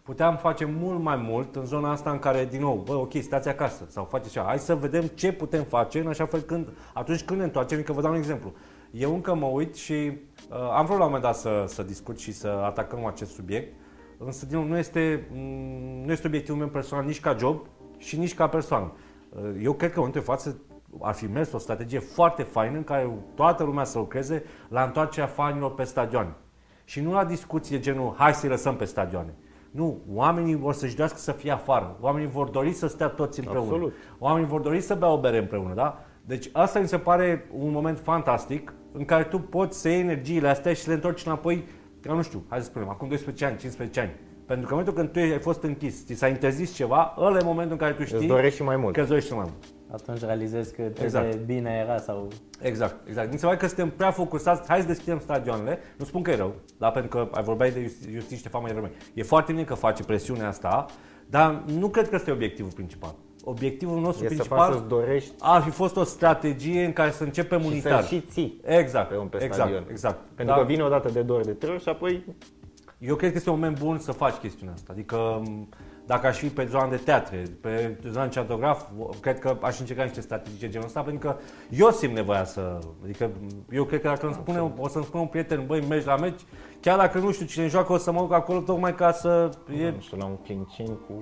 Puteam 0.04 0.38
face 0.38 0.66
mult 0.66 0.99
mai 0.99 1.16
mult 1.16 1.56
în 1.56 1.66
zona 1.66 1.91
asta 1.91 2.12
în 2.12 2.20
care, 2.20 2.45
din 2.45 2.60
nou, 2.60 2.82
bă, 2.86 2.93
ok, 2.93 3.14
stați 3.22 3.49
acasă 3.49 3.86
sau 3.89 4.04
faceți 4.04 4.32
ceva. 4.32 4.45
Hai 4.45 4.60
să 4.60 4.76
vedem 4.76 5.06
ce 5.06 5.32
putem 5.32 5.64
face 5.64 5.99
în 5.99 6.08
așa 6.08 6.26
fel 6.26 6.39
când, 6.39 6.68
atunci 6.93 7.24
când 7.24 7.39
ne 7.39 7.45
întoarcem, 7.45 7.82
că 7.82 7.93
vă 7.93 8.02
dau 8.02 8.12
un 8.12 8.18
exemplu. 8.18 8.54
Eu 8.91 9.14
încă 9.14 9.34
mă 9.36 9.45
uit 9.45 9.76
și 9.76 9.93
uh, 9.93 10.58
am 10.74 10.86
vrut 10.86 10.97
la 10.97 11.06
un 11.06 11.12
moment 11.12 11.24
dat 11.24 11.36
să, 11.36 11.64
să 11.68 11.84
discut 11.84 12.20
și 12.20 12.32
să 12.32 12.47
atacăm 12.47 13.06
acest 13.06 13.34
subiect, 13.34 13.74
însă 14.18 14.45
din 14.45 14.58
nou, 14.58 14.68
nu 14.68 14.78
este, 14.78 15.28
mm, 15.32 16.06
nu 16.06 16.12
este 16.12 16.28
obiectivul 16.28 16.60
meu 16.60 16.70
personal 16.70 17.06
nici 17.06 17.20
ca 17.20 17.36
job 17.39 17.66
și 17.97 18.18
nici 18.18 18.36
ca 18.36 18.47
persoană. 18.47 18.93
Uh, 19.30 19.62
Eu 19.64 19.74
cred 19.74 19.91
că 19.91 19.99
în 19.99 20.04
momentul 20.06 20.22
de 20.22 20.28
față 20.28 20.62
ar 21.02 21.14
fi 21.14 21.26
mers 21.26 21.52
o 21.52 21.58
strategie 21.58 21.99
foarte 21.99 22.43
faină 22.43 22.78
în 22.78 22.84
care 22.84 23.10
toată 23.36 23.64
lumea 23.64 23.84
să 23.84 23.97
lucreze 23.97 24.43
la 24.70 24.84
întoarcerea 24.84 25.28
fanilor 25.28 25.74
pe 25.74 25.84
stadioane. 25.84 26.36
Și 26.84 27.02
nu 27.02 27.14
la 27.14 27.26
discuții 27.26 27.76
de 27.76 27.82
genul 27.82 28.16
hai 28.18 28.34
să-i 28.34 28.49
lăsăm 28.49 28.76
pe 28.76 28.86
stadioane. 28.86 29.34
Nu, 29.72 29.97
oamenii 30.13 30.55
vor 30.55 30.74
să-și 30.74 30.93
dorească 30.95 31.17
să 31.17 31.32
fie 31.32 31.51
afară. 31.51 31.97
Oamenii 31.99 32.28
vor 32.30 32.49
dori 32.49 32.72
să 32.72 32.88
stea 32.88 33.07
toți 33.07 33.39
împreună. 33.39 33.67
Absolut. 33.69 33.93
Oamenii 34.19 34.47
vor 34.47 34.61
dori 34.61 34.82
să 34.82 34.95
bea 34.95 35.09
o 35.09 35.19
bere 35.19 35.38
împreună, 35.38 35.74
da? 35.74 35.99
Deci 36.26 36.49
asta 36.53 36.80
mi 36.80 36.88
se 36.88 36.97
pare 36.97 37.49
un 37.57 37.72
moment 37.72 37.99
fantastic 37.99 38.74
în 38.91 39.05
care 39.05 39.24
tu 39.24 39.39
poți 39.39 39.82
să 39.82 39.89
iei 39.89 39.99
energiile 39.99 40.47
astea 40.47 40.74
și 40.74 40.82
să 40.82 40.89
le 40.89 40.95
întorci 40.95 41.26
înapoi, 41.26 41.63
ca 42.01 42.13
nu 42.13 42.22
știu, 42.22 42.43
hai 42.49 42.59
să 42.59 42.65
spunem, 42.65 42.89
acum 42.89 43.07
12 43.07 43.45
ani, 43.45 43.57
15 43.57 43.99
ani. 43.99 44.11
Pentru 44.45 44.67
că 44.67 44.74
în 44.74 44.80
momentul 44.80 44.93
când 44.93 45.09
tu 45.09 45.19
ai 45.34 45.39
fost 45.39 45.63
închis, 45.63 46.05
ți 46.05 46.13
s-a 46.13 46.28
interzis 46.28 46.74
ceva, 46.74 47.13
ăla 47.17 47.38
e 47.38 47.43
momentul 47.43 47.72
în 47.72 47.78
care 47.78 47.93
tu 47.93 48.03
știi 48.03 48.17
Îți 48.17 48.26
dorești 48.28 48.55
și 48.55 48.63
mai 48.63 48.76
mult. 48.76 48.93
că 48.93 48.99
îți 48.99 49.09
dorești 49.09 49.30
și 49.30 49.36
mai 49.36 49.45
mult. 49.47 49.65
Atunci 49.94 50.20
realizezi 50.22 50.74
că 50.76 50.82
ce 50.98 51.04
Exact. 51.04 51.32
de 51.32 51.38
bine 51.46 51.70
era 51.84 51.98
sau... 51.98 52.28
Exact, 52.62 53.08
exact. 53.08 53.32
Mi 53.32 53.38
se 53.39 53.46
pare 53.46 53.58
că 53.58 53.68
suntem 53.68 53.89
prea 53.89 54.12
focusați, 54.12 54.68
hai 54.68 54.80
să 54.82 54.88
deschidem 54.88 55.20
stadioanele. 55.20 55.80
Nu 55.98 56.06
spun 56.06 56.22
că 56.22 56.32
e 56.32 56.36
rău, 56.36 56.54
da? 56.78 56.89
pentru 56.92 57.10
că 57.10 57.28
ai 57.38 57.44
vorbeai 57.44 57.72
de 57.72 57.82
Justi- 57.82 58.12
Justin 58.14 58.38
Ștefan 58.38 58.62
mai 58.62 58.72
devreme. 58.72 58.96
E 59.14 59.24
foarte 59.24 59.52
bine 59.52 59.64
că 59.64 59.74
face 59.74 60.04
presiunea 60.04 60.48
asta, 60.48 60.86
dar 61.30 61.64
nu 61.78 61.88
cred 61.89 62.10
că 62.10 62.16
ăsta 62.16 62.30
e 62.30 62.34
obiectivul 62.34 62.72
principal. 62.72 63.16
Obiectivul 63.44 64.00
nostru 64.00 64.26
E 64.26 64.28
să 64.28 64.34
faci 64.36 64.48
principal 64.48 64.74
să-ți 64.74 64.88
dorești 64.88 65.32
ar 65.39 65.62
fi 65.62 65.70
fost 65.70 65.96
o 65.98 66.04
strategie 66.04 66.86
în 66.86 66.94
care 66.94 67.12
să 67.12 67.24
începem 67.24 67.62
și 67.62 67.68
unitar. 67.68 68.02
să 68.02 68.08
și 68.08 68.22
ții 68.22 68.62
Exact, 68.66 69.10
pe 69.10 69.18
un 69.18 69.28
pe 69.28 69.36
exact, 69.44 69.54
stadion. 69.56 69.86
exact. 69.89 70.20
Pentru 70.36 70.56
Da. 70.56 70.62
că 70.62 70.68
vine 70.68 70.84
o 70.84 70.89
dată 70.89 71.10
de 71.10 71.22
două 71.22 71.39
ori 71.39 71.48
de 71.48 71.54
trei 71.54 71.74
ori 71.74 71.82
și 71.82 71.89
apoi 71.89 72.26
Eu 73.00 73.16
cred 73.16 73.30
că 73.32 73.38
este 73.38 73.50
un 73.50 73.56
moment 73.60 73.80
bun 73.80 73.98
să 74.00 74.12
faci 74.12 74.34
chestiunea 74.36 74.74
asta. 74.74 74.89
Adică 74.92 75.42
m, 75.46 75.70
dacă 76.06 76.28
aș 76.28 76.38
fi 76.38 76.47
pe 76.47 76.66
zona 76.70 76.88
de 76.88 76.95
teatre, 76.95 77.43
pe 77.62 77.97
zona 78.10 78.24
de 78.24 78.30
cinematograf, 78.30 78.82
cred 79.20 79.39
că 79.39 79.58
aș 79.62 79.80
încerca 79.80 80.04
niște 80.04 80.22
strategii 80.22 80.60
de 80.60 80.70
genul 80.70 80.88
ăsta, 80.88 81.02
pentru 81.02 81.28
că 81.30 81.36
eu 81.70 81.89
simt 81.91 82.14
nevoia 82.16 82.43
să... 82.43 82.80
Adică 83.04 83.30
eu 83.72 83.84
cred 83.84 84.02
că 84.02 84.08
dacă 84.08 84.26
îmi 84.26 84.34
spune, 84.36 84.72
o 84.78 84.88
să-mi 84.88 85.04
spună 85.04 85.22
un 85.22 85.28
prieten, 85.30 85.64
băi, 85.66 85.86
mergi 85.89 86.06
la 86.06 86.18
meci, 86.18 86.39
chiar 86.80 86.97
dacă 86.97 87.18
nu 87.18 87.32
știu 87.32 87.45
cine 87.45 87.68
joacă, 87.68 87.93
o 87.93 87.97
să 87.97 88.12
mă 88.12 88.20
duc 88.20 88.34
acolo 88.34 88.60
tocmai 88.60 88.95
ca 88.95 89.12
să... 89.12 89.49
E... 89.80 89.89
nu 89.89 89.99
știu, 89.99 90.18
la 90.18 90.26
un 90.26 90.36
clincin 90.43 90.86
cu 90.86 91.14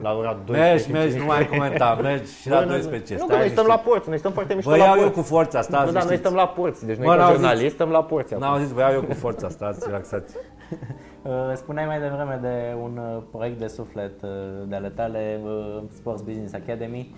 la 0.00 0.12
ora 0.12 0.32
12. 0.46 0.68
Mergi, 0.68 0.90
mergi, 0.90 1.16
nu 1.18 1.24
mai 1.24 1.46
comenta, 1.48 1.98
mergi 2.02 2.32
și 2.40 2.48
la 2.48 2.56
Bă, 2.58 2.64
nu, 2.64 2.70
12. 2.70 3.14
Nu, 3.14 3.18
că 3.20 3.26
stai 3.26 3.38
noi 3.38 3.48
stăm 3.48 3.66
la 3.66 3.70
liniștit. 3.72 3.90
porți, 3.92 4.08
noi 4.08 4.18
stăm 4.18 4.32
foarte 4.32 4.54
mișto 4.54 4.70
Vă 4.70 4.76
la 4.76 4.84
iau 4.84 4.94
eu 4.94 5.00
porți. 5.00 5.16
cu 5.16 5.22
forța, 5.22 5.58
Bă, 5.58 5.64
stați 5.64 5.72
da, 5.72 5.78
noi 5.84 5.92
liniștiți. 5.92 6.20
stăm 6.20 6.34
la 6.34 6.46
porți, 6.48 6.86
deci 6.86 6.96
noi 6.96 7.06
Bă, 7.06 7.12
ca 7.12 7.18
n-au 7.22 7.32
jurnaliști 7.32 7.72
stăm 7.74 7.88
la 7.88 8.04
porți 8.04 8.34
acum. 8.34 8.46
N-am 8.46 8.60
zis, 8.62 8.70
vă 8.72 8.80
iau 8.80 8.92
eu 8.92 9.02
cu 9.02 9.12
forța, 9.14 9.48
stați 9.48 9.86
relaxați. 9.86 10.34
Uh, 11.24 11.52
Spuneai 11.54 11.86
mai 11.86 12.00
devreme 12.00 12.38
de 12.42 12.74
un 12.82 12.96
uh, 12.96 13.22
proiect 13.30 13.58
de 13.58 13.66
suflet 13.66 14.22
uh, 14.22 14.68
de 14.68 14.74
ale 14.74 14.90
tale, 14.90 15.40
uh, 15.44 15.82
Sports 15.90 16.22
Business 16.22 16.52
Academy. 16.52 17.14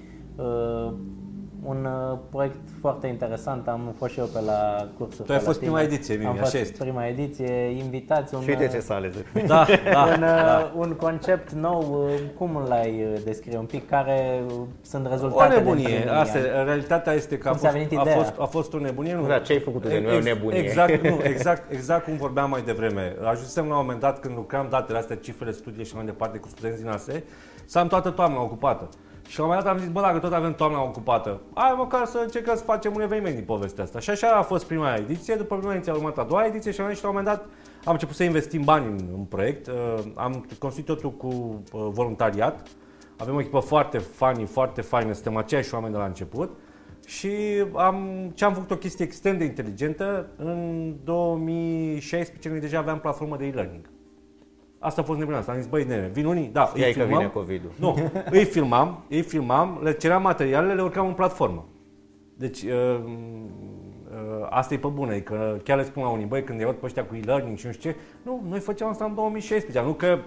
Uh, 1.65 1.71
un 1.71 1.85
uh, 1.85 2.19
proiect 2.31 2.57
foarte 2.81 3.07
interesant, 3.07 3.69
am 3.69 3.95
fost 3.99 4.13
și 4.13 4.19
eu 4.19 4.25
pe 4.25 4.41
la 4.41 4.89
cursul. 4.99 5.25
Tu 5.25 5.33
ai 5.33 5.39
fost 5.39 5.59
prima 5.61 5.81
ediție, 5.81 6.15
Mimi, 6.15 6.27
am 6.27 6.35
fost 6.37 6.55
așa 6.55 6.63
este. 6.63 6.83
prima 6.85 7.07
ediție, 7.07 7.53
invitați 7.55 8.35
un, 8.35 8.41
Și 8.41 8.49
uite 8.49 8.69
ce 8.69 8.77
uh, 8.77 8.83
sale. 8.83 9.11
Da, 9.47 9.67
da, 9.93 10.03
un, 10.15 10.21
da. 10.21 10.71
uh, 10.75 10.87
un 10.87 10.93
concept 10.93 11.53
nou, 11.53 12.05
uh, 12.09 12.21
cum 12.39 12.65
l-ai 12.69 13.05
uh, 13.13 13.21
descrie 13.25 13.59
un 13.59 13.65
pic, 13.65 13.89
care 13.89 14.43
uh, 14.47 14.53
sunt 14.83 15.07
O 15.07 15.09
rezultatele 15.09 15.59
nebunie. 15.61 15.85
primii 15.85 16.09
Asta, 16.09 16.39
ani? 16.39 16.47
e, 16.47 16.63
realitatea 16.63 17.13
este 17.13 17.39
că 17.39 17.49
a 17.49 17.51
Cum 17.51 17.61
ți-a 17.61 17.69
fost, 17.71 17.83
venit 17.83 17.99
a, 17.99 18.01
ideea? 18.01 18.17
fost, 18.17 18.35
a 18.39 18.45
fost 18.45 18.75
o 18.75 18.79
nebunie. 18.79 19.15
Nu. 19.15 19.27
Da, 19.27 19.39
ce 19.39 19.53
ai 19.53 19.61
făcut 19.61 19.83
tu 19.83 19.89
de 19.89 20.01
nu 20.01 20.09
e 20.09 20.13
o 20.13 20.17
Ex- 20.17 20.25
nebunie. 20.25 20.59
Exact, 20.59 21.03
nu, 21.03 21.19
exact, 21.33 21.73
exact 21.73 22.05
cum 22.05 22.17
vorbeam 22.17 22.51
mai 22.51 22.63
devreme. 22.63 23.17
Ajunsem 23.25 23.67
la 23.69 23.75
un 23.75 23.81
moment 23.81 24.01
dat 24.01 24.21
când 24.21 24.35
lucram 24.35 24.67
datele 24.71 24.99
astea, 24.99 25.17
cifrele 25.17 25.51
studie 25.53 25.85
și 25.85 25.95
mai 25.95 26.05
departe 26.05 26.39
cu 26.39 26.49
studenți 26.49 26.81
din 26.83 26.89
ASE, 26.91 27.25
să 27.65 27.79
am 27.79 27.87
toată 27.89 28.11
toamna 28.11 28.41
ocupată. 28.43 28.89
Și 29.35 29.41
la 29.41 29.47
un 29.47 29.53
moment 29.53 29.67
dat 29.67 29.77
am 29.77 29.83
zis, 29.83 29.93
bă, 29.93 30.01
dacă 30.01 30.19
tot 30.19 30.33
avem 30.33 30.55
toamna 30.55 30.83
ocupată, 30.83 31.41
hai 31.55 31.75
măcar 31.77 32.07
să 32.07 32.19
încercăm 32.19 32.57
să 32.57 32.63
facem 32.63 32.95
un 32.95 33.01
eveniment 33.01 33.35
din 33.35 33.45
povestea 33.45 33.85
asta. 33.85 33.99
Și 33.99 34.11
așa 34.11 34.29
a 34.29 34.43
fost 34.43 34.65
prima 34.67 34.95
ediție, 34.95 35.35
după 35.35 35.57
prima 35.57 35.75
ediție 35.75 35.93
a 35.93 35.95
urmat 35.95 36.19
a 36.19 36.23
doua 36.23 36.47
ediție 36.47 36.71
și 36.71 36.81
am 36.81 36.85
venit 36.85 36.99
și 36.99 37.05
la 37.05 37.11
un 37.11 37.17
moment 37.17 37.37
dat 37.37 37.47
am 37.85 37.93
început 37.93 38.15
să 38.15 38.25
investim 38.25 38.63
bani 38.65 38.87
în, 38.87 38.99
în 39.17 39.25
proiect. 39.25 39.67
Uh, 39.67 40.05
am 40.15 40.47
construit 40.59 40.87
totul 40.87 41.13
cu 41.13 41.27
uh, 41.27 41.87
voluntariat. 41.91 42.69
Avem 43.17 43.35
o 43.35 43.41
echipă 43.41 43.59
foarte 43.59 43.99
funny, 43.99 44.45
foarte 44.45 44.81
faină, 44.81 45.13
suntem 45.13 45.37
aceiași 45.37 45.75
oameni 45.75 45.93
de 45.93 45.99
la 45.99 46.05
început. 46.05 46.51
Și 47.07 47.31
am, 47.75 48.31
ce 48.35 48.45
am 48.45 48.53
făcut 48.53 48.71
o 48.71 48.77
chestie 48.77 49.05
extrem 49.05 49.39
de 49.39 49.45
inteligentă, 49.45 50.29
în 50.37 50.93
2016 51.05 52.49
noi 52.49 52.61
deja 52.61 52.79
aveam 52.79 53.01
platformă 53.01 53.37
de 53.37 53.47
e-learning. 53.47 53.94
Asta 54.85 55.01
a 55.01 55.05
fost 55.05 55.19
nebunia 55.19 55.39
asta. 55.39 55.53
Am 55.53 55.59
zis, 55.59 55.67
băi, 55.67 55.85
nene, 55.85 56.11
vin 56.13 56.27
unii? 56.27 56.51
Da, 56.53 56.67
Știai 56.67 56.89
îi 56.89 56.95
că 56.95 57.01
filmăm. 57.01 57.19
vine 57.19 57.31
COVID-ul. 57.31 57.71
Nu, 57.79 58.11
îi 58.39 58.45
filmam, 58.45 59.05
îi 59.09 59.23
filmam, 59.23 59.81
le 59.83 59.93
ceream 59.93 60.23
materialele, 60.23 60.75
le 60.75 60.83
urcam 60.83 61.07
în 61.07 61.13
platformă. 61.13 61.65
Deci, 62.37 62.63
uh, 62.63 62.71
uh, 62.71 64.47
asta 64.51 64.75
e 64.75 64.79
pe 64.79 64.87
bună, 64.87 65.15
e 65.15 65.21
că 65.21 65.57
chiar 65.63 65.77
le 65.77 65.85
spun 65.85 66.03
la 66.03 66.09
unii, 66.09 66.27
băi, 66.27 66.45
când 66.45 66.61
i 66.61 66.65
pe 66.65 66.77
ăștia 66.83 67.05
cu 67.05 67.15
e-learning 67.15 67.57
și 67.59 67.67
nu 67.67 67.73
știu 67.73 67.91
ce, 67.91 67.97
nu, 68.23 68.45
noi 68.49 68.59
făceam 68.59 68.89
asta 68.89 69.05
în 69.05 69.15
2016, 69.15 69.85
nu 69.85 69.93
că 69.93 70.19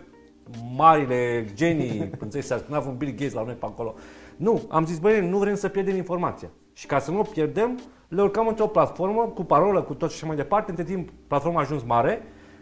marile 0.75 1.45
genii, 1.53 2.09
înțelegi, 2.19 2.47
s-a 2.47 2.57
spunea 2.57 2.83
un 2.87 2.95
Bill 2.97 3.11
Gates 3.11 3.33
la 3.33 3.43
noi 3.43 3.53
pe 3.53 3.65
acolo. 3.65 3.93
Nu, 4.35 4.61
am 4.69 4.85
zis, 4.85 4.99
băi, 4.99 5.29
nu 5.29 5.37
vrem 5.37 5.55
să 5.55 5.67
pierdem 5.67 5.95
informația. 5.95 6.49
Și 6.73 6.85
ca 6.85 6.99
să 6.99 7.11
nu 7.11 7.19
o 7.19 7.23
pierdem, 7.23 7.79
le 8.07 8.21
urcam 8.21 8.47
într-o 8.47 8.67
platformă 8.67 9.31
cu 9.35 9.43
parolă, 9.43 9.81
cu 9.81 9.93
tot 9.93 10.09
și 10.09 10.15
așa 10.15 10.27
mai 10.27 10.35
departe. 10.35 10.69
Între 10.69 10.85
timp, 10.85 11.09
platforma 11.27 11.57
a 11.57 11.61
ajuns 11.61 11.83
mare. 11.83 12.21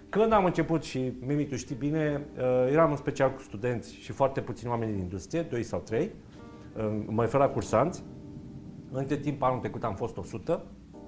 Când 0.10 0.32
am 0.32 0.46
început 0.46 0.84
și, 0.84 1.12
Mimi, 1.20 1.46
tu 1.46 1.56
știi 1.56 1.76
bine, 1.76 2.26
uh, 2.38 2.72
eram 2.72 2.92
în 2.92 2.98
special 2.98 3.32
cu 3.34 3.42
studenți 3.42 3.96
și 3.96 4.12
foarte 4.12 4.42
puțini 4.42 4.70
oameni 4.70 4.92
din 4.92 5.02
industrie, 5.02 5.42
doi 5.42 5.64
sau 5.64 5.80
trei, 5.80 6.12
uh, 6.78 7.04
mă 7.06 7.22
refer 7.22 7.40
la 7.40 7.50
cursanți. 7.50 8.04
Între 8.92 9.16
timp, 9.16 9.42
anul 9.42 9.60
trecut 9.60 9.84
am 9.84 9.96
fost 9.96 10.18
100, 10.18 10.66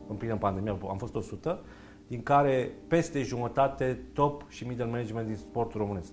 în 0.07 0.15
plină 0.15 0.35
pandemie 0.35 0.77
am 0.89 0.97
fost 0.97 1.15
100, 1.15 1.59
din 2.07 2.23
care 2.23 2.71
peste 2.87 3.21
jumătate 3.21 3.99
top 4.13 4.45
și 4.49 4.67
middle 4.67 4.85
management 4.85 5.27
din 5.27 5.35
sportul 5.35 5.81
românesc. 5.81 6.11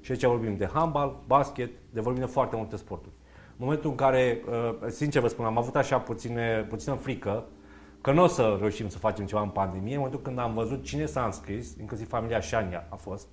Și 0.00 0.10
aici 0.10 0.24
vorbim 0.24 0.56
de 0.56 0.68
handbal, 0.72 1.22
basket, 1.26 1.70
de 1.92 2.00
vorbim 2.00 2.22
de 2.22 2.28
foarte 2.28 2.56
multe 2.56 2.76
sporturi. 2.76 3.14
În 3.48 3.56
momentul 3.66 3.90
în 3.90 3.96
care, 3.96 4.42
uh, 4.48 4.88
sincer 4.88 5.22
vă 5.22 5.28
spun, 5.28 5.44
am 5.44 5.58
avut 5.58 5.76
așa 5.76 5.98
puține, 5.98 6.66
puțină 6.68 6.94
frică 6.94 7.44
că 8.00 8.12
nu 8.12 8.22
o 8.22 8.26
să 8.26 8.56
reușim 8.60 8.88
să 8.88 8.98
facem 8.98 9.26
ceva 9.26 9.40
în 9.42 9.48
pandemie, 9.48 9.92
în 9.92 9.98
momentul 9.98 10.20
când 10.22 10.38
am 10.38 10.54
văzut 10.54 10.84
cine 10.84 11.06
s-a 11.06 11.24
înscris, 11.24 11.76
inclusiv 11.76 12.08
familia 12.08 12.40
Șania 12.40 12.86
a 12.88 12.96
fost, 12.96 13.26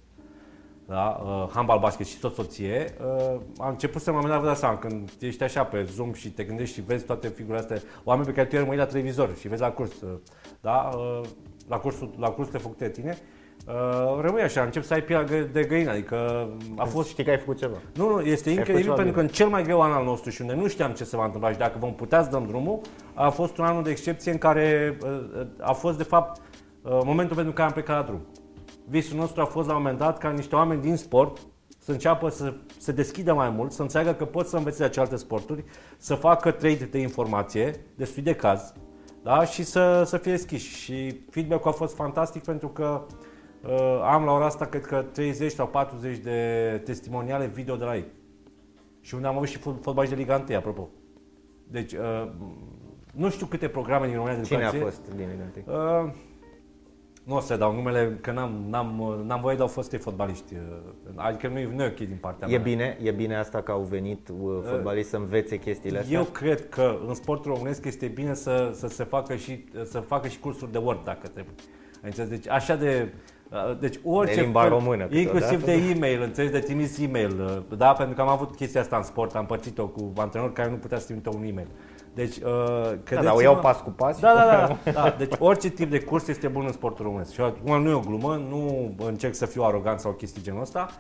da, 0.86 1.22
uh, 1.24 1.49
handbal, 1.53 1.80
basket 1.80 2.05
și 2.05 2.20
tot 2.20 2.34
soție, 2.34 2.93
uh, 3.01 3.39
am 3.57 3.70
început 3.70 4.01
să 4.01 4.11
mă 4.11 4.15
moment 4.15 4.34
dat 4.34 4.41
vă 4.41 4.47
dați 4.47 4.59
seama, 4.59 4.78
când 4.78 5.11
ești 5.20 5.43
așa 5.43 5.63
pe 5.63 5.84
Zoom 5.84 6.13
și 6.13 6.32
te 6.32 6.43
gândești 6.43 6.76
și 6.76 6.82
vezi 6.82 7.05
toate 7.05 7.28
figurile 7.28 7.59
astea, 7.59 7.82
oameni 8.03 8.28
pe 8.28 8.34
care 8.34 8.47
tu 8.47 8.53
ieri 8.53 8.68
mă 8.68 8.72
uit 8.72 8.82
la 8.82 8.88
televizor 8.88 9.36
și 9.36 9.47
vezi 9.47 9.61
la 9.61 9.72
curs, 9.72 10.01
uh, 10.01 10.20
da, 10.61 10.89
uh, 10.95 11.22
la, 11.68 11.78
cursul, 11.78 12.13
la 12.18 12.30
cursurile 12.30 12.61
făcute 12.61 12.86
de 12.86 12.91
tine, 12.91 13.18
uh, 13.68 14.22
rămâi 14.22 14.41
așa, 14.41 14.61
încep 14.61 14.84
să 14.84 14.93
ai 14.93 15.01
pielea 15.01 15.24
gă- 15.26 15.51
de 15.51 15.63
găină, 15.63 15.91
adică 15.91 16.49
a 16.76 16.86
fost 16.86 17.09
Știi 17.09 17.24
că 17.24 17.30
ai 17.30 17.38
făcut 17.38 17.57
ceva. 17.57 17.78
nu, 17.95 18.09
nu, 18.09 18.22
este 18.22 18.36
făcut 18.36 18.57
incredibil 18.57 18.82
ceva 18.82 18.95
pentru 18.95 19.13
că 19.13 19.20
bine. 19.20 19.32
în 19.32 19.36
cel 19.38 19.47
mai 19.47 19.63
greu 19.63 19.82
an 19.82 19.91
al 19.91 20.03
nostru 20.03 20.30
și 20.30 20.41
unde 20.41 20.53
nu 20.53 20.68
știam 20.68 20.91
ce 20.91 21.03
se 21.03 21.18
va 21.18 21.26
întâmpla 21.26 21.51
și 21.51 21.57
dacă 21.57 21.78
vom 21.80 21.93
putea 21.93 22.24
să 22.24 22.30
dăm 22.30 22.45
drumul, 22.47 22.80
a 23.13 23.30
fost 23.30 23.57
un 23.57 23.65
an 23.65 23.84
de 23.84 23.89
excepție 23.89 24.32
în 24.32 24.38
care 24.38 24.97
uh, 25.03 25.09
uh, 25.09 25.47
a 25.59 25.74
fost 25.74 25.97
de 25.97 26.03
fapt 26.03 26.41
uh, 26.82 26.99
momentul 27.03 27.36
pentru 27.36 27.53
care 27.53 27.68
am 27.68 27.74
plecat 27.74 27.95
la 27.97 28.03
drum. 28.03 28.22
Visul 28.89 29.18
nostru 29.18 29.41
a 29.41 29.45
fost 29.45 29.68
la 29.68 29.76
un 29.76 29.82
moment 29.82 29.99
dat 29.99 30.18
ca 30.18 30.30
niște 30.30 30.55
oameni 30.55 30.82
din 30.82 30.95
sport 30.95 31.38
să 31.80 31.91
înceapă 31.91 32.30
să 32.30 32.53
se 32.78 32.91
deschidă 32.91 33.34
mai 33.34 33.49
mult, 33.49 33.72
să 33.72 33.82
înțeleagă 33.82 34.18
că 34.18 34.26
pot 34.26 34.47
să 34.47 34.57
învețe 34.57 34.84
de 34.84 34.89
celelalte 34.89 35.18
sporturi, 35.18 35.63
să 35.97 36.15
facă 36.15 36.51
trade 36.51 36.88
de 36.91 36.97
informație, 36.97 37.86
de 37.95 38.05
studii 38.05 38.24
de 38.24 38.36
caz, 38.36 38.74
da? 39.24 39.45
și 39.45 39.63
să, 39.63 40.03
să 40.05 40.18
fie 40.18 40.32
deschiși. 40.32 40.78
Și 40.78 41.22
feedback-ul 41.30 41.72
a 41.72 41.74
fost 41.74 41.95
fantastic 41.95 42.43
pentru 42.43 42.68
că 42.68 43.01
uh, 43.05 43.15
am 44.03 44.24
la 44.26 44.32
ora 44.32 44.45
asta 44.45 44.66
cred 44.66 44.86
că 44.86 45.05
30 45.12 45.51
sau 45.51 45.68
40 45.68 46.18
de 46.18 46.82
testimoniale 46.84 47.45
video 47.45 47.76
de 47.76 47.84
la 47.84 47.95
ei. 47.95 48.05
Și 49.01 49.16
unde 49.16 49.28
am 49.28 49.36
avut 49.36 49.47
și 49.47 49.58
fut- 49.58 49.82
fotbaliști 49.82 50.16
de 50.16 50.22
Liga 50.22 50.43
1, 50.49 50.58
apropo. 50.58 50.89
Deci, 51.68 51.93
uh, 51.93 52.30
nu 53.14 53.30
știu 53.30 53.45
câte 53.45 53.68
programe 53.68 54.05
din 54.05 54.16
România 54.16 54.38
de 54.38 54.43
Cine 54.43 54.58
a 54.58 54.68
educație. 54.68 54.84
fost 54.86 55.16
din 55.16 55.28
Liga 55.28 55.72
Uh, 56.03 56.12
nu 57.24 57.36
o 57.36 57.39
să 57.39 57.55
dau 57.58 57.74
numele, 57.74 58.18
că 58.22 58.32
n-am, 58.32 58.66
n-am, 58.70 59.22
n-am 59.26 59.41
voie, 59.41 59.53
dar 59.55 59.62
au 59.64 59.68
fost 59.72 59.93
ei 59.93 59.99
fotbaliști. 59.99 60.53
uh, 60.53 60.60
Adică 61.16 61.47
nu 61.47 61.60
e, 61.60 61.70
nu 61.76 61.84
e 61.84 61.88
ok 61.88 61.95
din 61.95 62.18
partea 62.22 62.47
E 62.47 62.51
mea. 62.51 62.60
bine, 62.60 62.97
e 63.01 63.12
bine 63.12 63.36
asta 63.38 63.62
că 63.62 63.72
au 63.72 63.82
venit 63.82 64.28
uh, 64.30 64.60
fotbaliști 64.64 65.10
să 65.10 65.18
învețe 65.18 65.58
chestiile 65.58 65.97
astea? 65.99 66.18
Eu 66.18 66.24
cred 66.24 66.70
că 66.70 66.97
în 67.08 67.14
sportul 67.14 67.53
românesc 67.53 67.86
este 67.86 68.08
bine 68.08 68.34
să, 68.34 68.72
să 68.74 68.88
se 68.88 69.03
facă 69.03 69.36
și, 69.36 69.66
să 69.84 69.99
facă 69.99 70.28
și 70.28 70.39
cursuri 70.39 70.72
de 70.72 70.78
Word 70.78 71.03
dacă 71.03 71.28
trebuie. 71.28 71.55
Înțelegi? 72.01 72.32
Deci 72.32 72.47
așa 72.47 72.76
de 72.76 73.08
uh, 73.14 73.20
deci 73.80 74.00
orice 74.04 74.36
De 74.36 74.41
limba 74.41 74.62
fel- 74.62 74.70
română 74.70 75.08
inclusiv 75.12 75.64
de 75.64 75.72
câteodată. 75.74 75.95
e-mail, 75.95 76.22
înțelegi, 76.22 76.54
de 76.54 76.60
trimis 76.60 76.98
e-mail, 77.00 77.64
uh, 77.70 77.78
da, 77.78 77.93
pentru 77.93 78.16
că 78.16 78.22
am 78.22 78.28
avut 78.28 78.56
chestia 78.56 78.82
asta 78.82 78.98
în 78.98 79.04
sport, 79.04 79.36
am 79.36 79.45
părțit-o 79.45 79.88
cu 79.88 80.14
antrenori 80.18 80.54
care 80.54 80.70
nu 80.70 80.76
putea 80.76 80.98
să 81.00 81.06
trimită 81.06 81.30
un 81.36 81.43
e-mail. 81.43 81.68
Deci, 82.14 82.36
uh, 82.38 82.43
Da, 83.14 83.22
dar 83.22 83.34
o 83.36 83.41
iau 83.41 83.58
pas 83.58 83.82
cu 83.82 83.89
pas? 83.89 84.20
Da, 84.20 84.34
da, 84.34 84.78
da, 84.84 84.91
da. 84.91 85.16
Deci 85.18 85.34
orice 85.39 85.70
tip 85.70 85.89
de 85.89 86.00
curs 86.00 86.28
este 86.28 86.48
bun 86.48 86.64
în 86.66 86.72
sportul 86.72 87.06
românesc. 87.06 87.34
Și 87.34 87.41
acum 87.41 87.82
nu 87.82 87.89
e 87.89 87.93
o 87.93 88.00
glumă, 88.00 88.36
nu 88.50 88.93
încerc 89.06 89.34
să 89.36 89.45
fiu 89.45 89.64
arogant 89.64 90.00
sau 90.00 90.12
chestii 90.12 90.41
genul 90.41 90.62
ăsta. 90.62 90.88
Uh, 90.89 90.95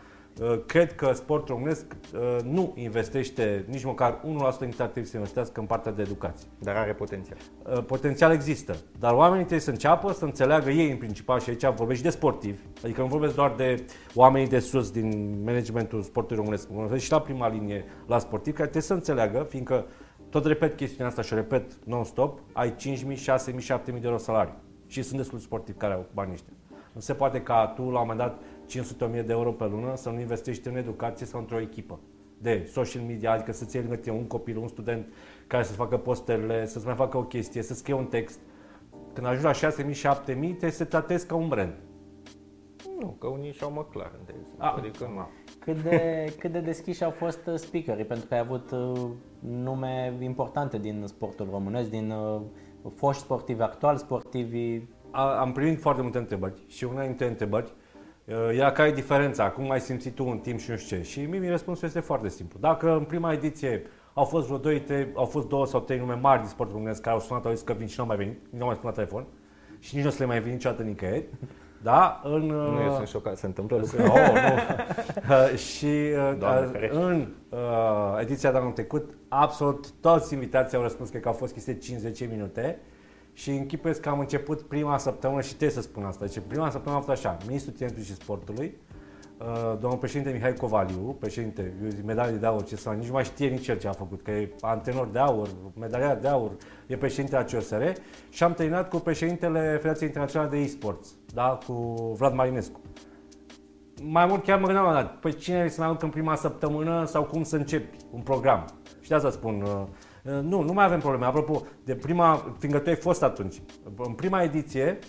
Cred 0.65 0.95
că 0.95 1.11
sportul 1.13 1.55
românesc 1.55 1.85
uh, 2.13 2.37
nu 2.43 2.73
investește 2.75 3.65
nici 3.67 3.83
măcar 3.83 4.19
1% 4.19 4.59
din 4.59 4.69
cât 4.69 4.79
ar 4.79 4.87
trebui 4.87 5.09
să 5.09 5.15
investească 5.15 5.59
în 5.59 5.65
partea 5.65 5.91
de 5.91 6.01
educație. 6.01 6.47
Dar 6.59 6.75
are 6.75 6.93
potențial. 6.93 7.37
Uh, 7.71 7.83
Potențial 7.83 8.31
există, 8.31 8.75
dar 8.99 9.13
oamenii 9.13 9.39
trebuie 9.39 9.59
să 9.59 9.69
înceapă 9.69 10.11
să 10.11 10.25
înțeleagă 10.25 10.69
ei 10.69 10.91
în 10.91 10.97
principal 10.97 11.39
și 11.39 11.49
aici 11.49 11.65
vorbesc 11.75 11.97
și 11.97 12.03
de 12.03 12.09
sportivi, 12.09 12.61
adică 12.83 13.01
nu 13.01 13.07
vorbesc 13.07 13.35
doar 13.35 13.53
de 13.57 13.85
oamenii 14.13 14.47
de 14.47 14.59
sus 14.59 14.91
din 14.91 15.37
managementul 15.45 16.01
sportului 16.01 16.37
românesc, 16.37 16.67
vorbesc 16.67 17.03
și 17.03 17.11
la 17.11 17.21
prima 17.21 17.47
linie 17.47 17.85
la 18.07 18.19
sportivi 18.19 18.55
care 18.55 18.69
trebuie 18.69 18.89
să 18.89 18.93
înțeleagă, 18.93 19.45
fiindcă 19.49 19.85
tot 20.29 20.45
repet 20.45 20.75
chestiunea 20.75 21.07
asta 21.07 21.21
și 21.21 21.33
o 21.33 21.35
repet 21.35 21.71
non-stop, 21.83 22.39
ai 22.53 22.75
5.000, 22.75 22.75
6.000, 22.75 22.95
7.000 23.05 23.85
de 23.85 23.99
euro 24.01 24.17
salariu 24.17 24.53
și 24.87 25.01
sunt 25.01 25.17
destul 25.17 25.37
de 25.37 25.43
sportivi 25.43 25.77
care 25.77 25.93
au 25.93 26.05
banii 26.13 26.33
ăștia. 26.33 26.53
Nu 26.97 27.03
se 27.03 27.13
poate 27.13 27.41
ca 27.41 27.73
tu 27.75 27.81
la 27.81 27.87
un 27.87 27.93
moment 27.93 28.19
dat 28.19 28.41
500.000 28.67 29.25
de 29.25 29.25
euro 29.27 29.51
pe 29.51 29.65
lună 29.65 29.95
să 29.95 30.09
nu 30.09 30.19
investești 30.19 30.67
în 30.67 30.75
educație 30.75 31.25
sau 31.25 31.39
într-o 31.39 31.59
echipă 31.59 31.99
de 32.37 32.69
social 32.71 33.03
media, 33.03 33.31
adică 33.31 33.51
să-ți 33.51 33.75
iei 33.75 33.83
lângă 33.85 33.99
tine 33.99 34.15
un 34.15 34.27
copil, 34.27 34.57
un 34.57 34.67
student 34.67 35.05
care 35.47 35.63
să-ți 35.63 35.77
facă 35.77 35.97
posterele, 35.97 36.65
să-ți 36.65 36.85
mai 36.85 36.95
facă 36.95 37.17
o 37.17 37.23
chestie, 37.23 37.61
să 37.61 37.73
scrie 37.73 37.95
un 37.95 38.05
text. 38.05 38.39
Când 39.13 39.27
ajungi 39.27 39.61
la 39.61 39.71
6.000, 39.71 40.23
7.000, 40.25 40.25
trebuie 40.25 40.71
să 40.71 40.83
te 40.83 40.89
tratezi 40.89 41.27
ca 41.27 41.35
un 41.35 41.47
brand. 41.47 41.73
Nu, 42.99 43.07
că 43.19 43.27
unii 43.27 43.51
și-au 43.51 43.71
McLaren, 43.71 44.19
de 44.25 44.33
exemplu. 44.39 44.65
Ah, 44.65 44.73
Adică 44.77 45.11
nu. 45.15 45.27
Cât 45.59 45.81
de, 45.81 46.25
cât 46.39 46.51
de 46.51 46.59
deschiși 46.59 47.03
au 47.03 47.11
fost 47.11 47.47
uh, 47.47 47.55
speakerii, 47.55 48.05
pentru 48.05 48.27
că 48.27 48.33
ai 48.33 48.39
avut 48.39 48.71
uh, 48.71 49.09
nume 49.39 50.17
importante 50.19 50.77
din 50.77 51.03
sportul 51.05 51.47
românesc, 51.51 51.89
din 51.89 52.11
uh, 52.11 52.41
foști 52.95 53.21
sportivi, 53.21 53.61
actuali 53.61 53.97
sportivi. 53.97 54.81
A, 55.11 55.39
am 55.39 55.51
primit 55.51 55.79
foarte 55.79 56.01
multe 56.01 56.17
întrebări 56.17 56.63
și 56.67 56.83
una 56.83 57.05
dintre 57.05 57.27
întrebări 57.27 57.65
uh, 57.65 57.86
era 58.51 58.71
care 58.71 58.89
e 58.89 58.93
diferența, 58.93 59.49
cum 59.49 59.71
ai 59.71 59.79
simțit 59.79 60.15
tu 60.15 60.25
în 60.25 60.37
timp 60.37 60.59
și 60.59 60.69
nu 60.69 60.75
știu 60.77 60.97
ce. 60.97 61.03
Și 61.03 61.21
mie 61.21 61.49
răspunsul 61.49 61.87
este 61.87 61.99
foarte 61.99 62.29
simplu. 62.29 62.59
Dacă 62.59 62.91
în 62.95 63.03
prima 63.03 63.33
ediție 63.33 63.81
au 64.13 64.23
fost 64.23 64.45
vreo 64.45 64.57
2, 64.57 64.79
3, 64.81 65.07
au 65.13 65.25
fost 65.25 65.47
două 65.47 65.65
sau 65.65 65.79
trei 65.79 65.97
nume 65.97 66.13
mari 66.13 66.39
din 66.39 66.49
sportul 66.49 66.75
românesc 66.75 67.01
care 67.01 67.15
au 67.15 67.21
sunat, 67.21 67.45
au 67.45 67.51
zis 67.51 67.61
că 67.61 67.73
vin 67.73 67.87
și 67.87 67.93
nu 67.97 68.03
au 68.03 68.07
mai 68.07 68.17
venit, 68.17 68.39
nu 68.49 68.59
au 68.59 68.65
mai 68.65 68.75
spus 68.75 68.89
la 68.89 68.95
telefon 68.95 69.25
și 69.79 69.95
nici 69.95 70.03
nu 70.03 70.09
o 70.09 70.13
să 70.13 70.19
le 70.19 70.25
mai 70.25 70.39
vin 70.41 70.51
niciodată 70.51 70.83
nicăieri. 70.83 71.25
Da, 71.81 72.21
în, 72.23 72.45
Nu, 72.45 72.81
eu 72.81 72.87
uh, 72.89 72.93
sunt 72.95 73.07
șocat, 73.07 73.37
se 73.37 73.45
întâmplă 73.45 73.77
lucruri. 73.81 74.03
Oh, 74.03 74.15
nu. 74.15 74.53
Uh, 75.35 75.57
și 75.57 75.85
uh, 75.85 76.35
Doamne 76.39 76.65
uh, 76.65 76.69
ferește. 76.71 76.97
în 76.97 77.27
uh, 77.49 77.57
ediția 78.19 78.51
de 78.51 78.57
anul 78.57 78.71
trecut, 78.71 79.17
absolut 79.27 79.91
toți 79.91 80.33
invitații 80.33 80.77
au 80.77 80.83
răspuns, 80.83 81.09
cred 81.09 81.21
că 81.21 81.27
au 81.27 81.33
fost 81.33 81.53
chestii 81.53 81.99
5-10 82.25 82.29
minute 82.29 82.79
și 83.37 83.49
închipuiesc 83.49 83.99
că 83.99 84.09
am 84.09 84.19
început 84.19 84.61
prima 84.61 84.97
săptămână 84.97 85.41
și 85.41 85.47
trebuie 85.47 85.69
să 85.69 85.81
spun 85.81 86.03
asta. 86.03 86.25
Deci 86.25 86.41
prima 86.47 86.69
săptămână 86.69 87.01
a 87.01 87.05
fost 87.05 87.25
așa, 87.25 87.37
Ministrul 87.45 87.73
Tineretului 87.73 88.07
și 88.07 88.15
Sportului, 88.15 88.75
Uh, 89.39 89.77
domnul 89.79 89.99
președinte 89.99 90.31
Mihai 90.31 90.53
Covaliu, 90.53 91.15
președinte, 91.19 91.73
eu 91.83 91.89
zic 91.89 92.05
medalie 92.05 92.35
de 92.35 92.45
aur, 92.45 92.63
ce 92.63 92.75
să 92.75 92.89
nici 92.89 93.05
nu 93.05 93.13
mai 93.13 93.23
știe 93.23 93.47
nici 93.47 93.67
el 93.67 93.77
ce 93.77 93.87
a 93.87 93.91
făcut, 93.91 94.21
că 94.21 94.31
e 94.31 94.51
antrenor 94.61 95.07
de 95.07 95.19
aur, 95.19 95.49
medaliat 95.79 96.21
de 96.21 96.27
aur, 96.27 96.51
e 96.87 96.97
președinte 96.97 97.35
la 97.35 97.43
CSR 97.43 97.83
și 98.29 98.43
am 98.43 98.53
terminat 98.53 98.89
cu 98.89 98.97
președintele 98.97 99.73
Federației 99.75 100.07
Internaționale 100.07 100.49
de 100.49 100.57
E-Sports, 100.57 101.09
da, 101.33 101.59
cu 101.65 101.73
Vlad 102.17 102.33
Marinescu. 102.33 102.81
Mai 104.03 104.25
mult 104.25 104.43
chiar 104.43 104.59
mă 104.59 104.65
gândeam 104.65 104.85
la 104.85 104.93
dat, 104.93 105.19
păi 105.19 105.33
cine 105.33 105.67
să 105.67 105.81
mai 105.81 105.89
aduc 105.89 106.03
în 106.03 106.09
prima 106.09 106.35
săptămână 106.35 107.05
sau 107.05 107.23
cum 107.23 107.43
să 107.43 107.55
începi 107.55 107.97
un 108.11 108.21
program. 108.21 108.65
Și 109.01 109.09
de 109.09 109.15
asta 109.15 109.29
spun, 109.29 109.61
uh, 109.61 109.69
uh, 109.69 109.87
nu, 110.31 110.61
nu 110.61 110.73
mai 110.73 110.85
avem 110.85 110.99
probleme. 110.99 111.25
Apropo, 111.25 111.61
de 111.83 111.95
prima, 111.95 112.55
fiindcă 112.59 112.79
tu 112.79 112.89
ai 112.89 112.95
fost 112.95 113.23
atunci, 113.23 113.61
în 113.97 114.13
prima 114.13 114.41
ediție, 114.43 114.99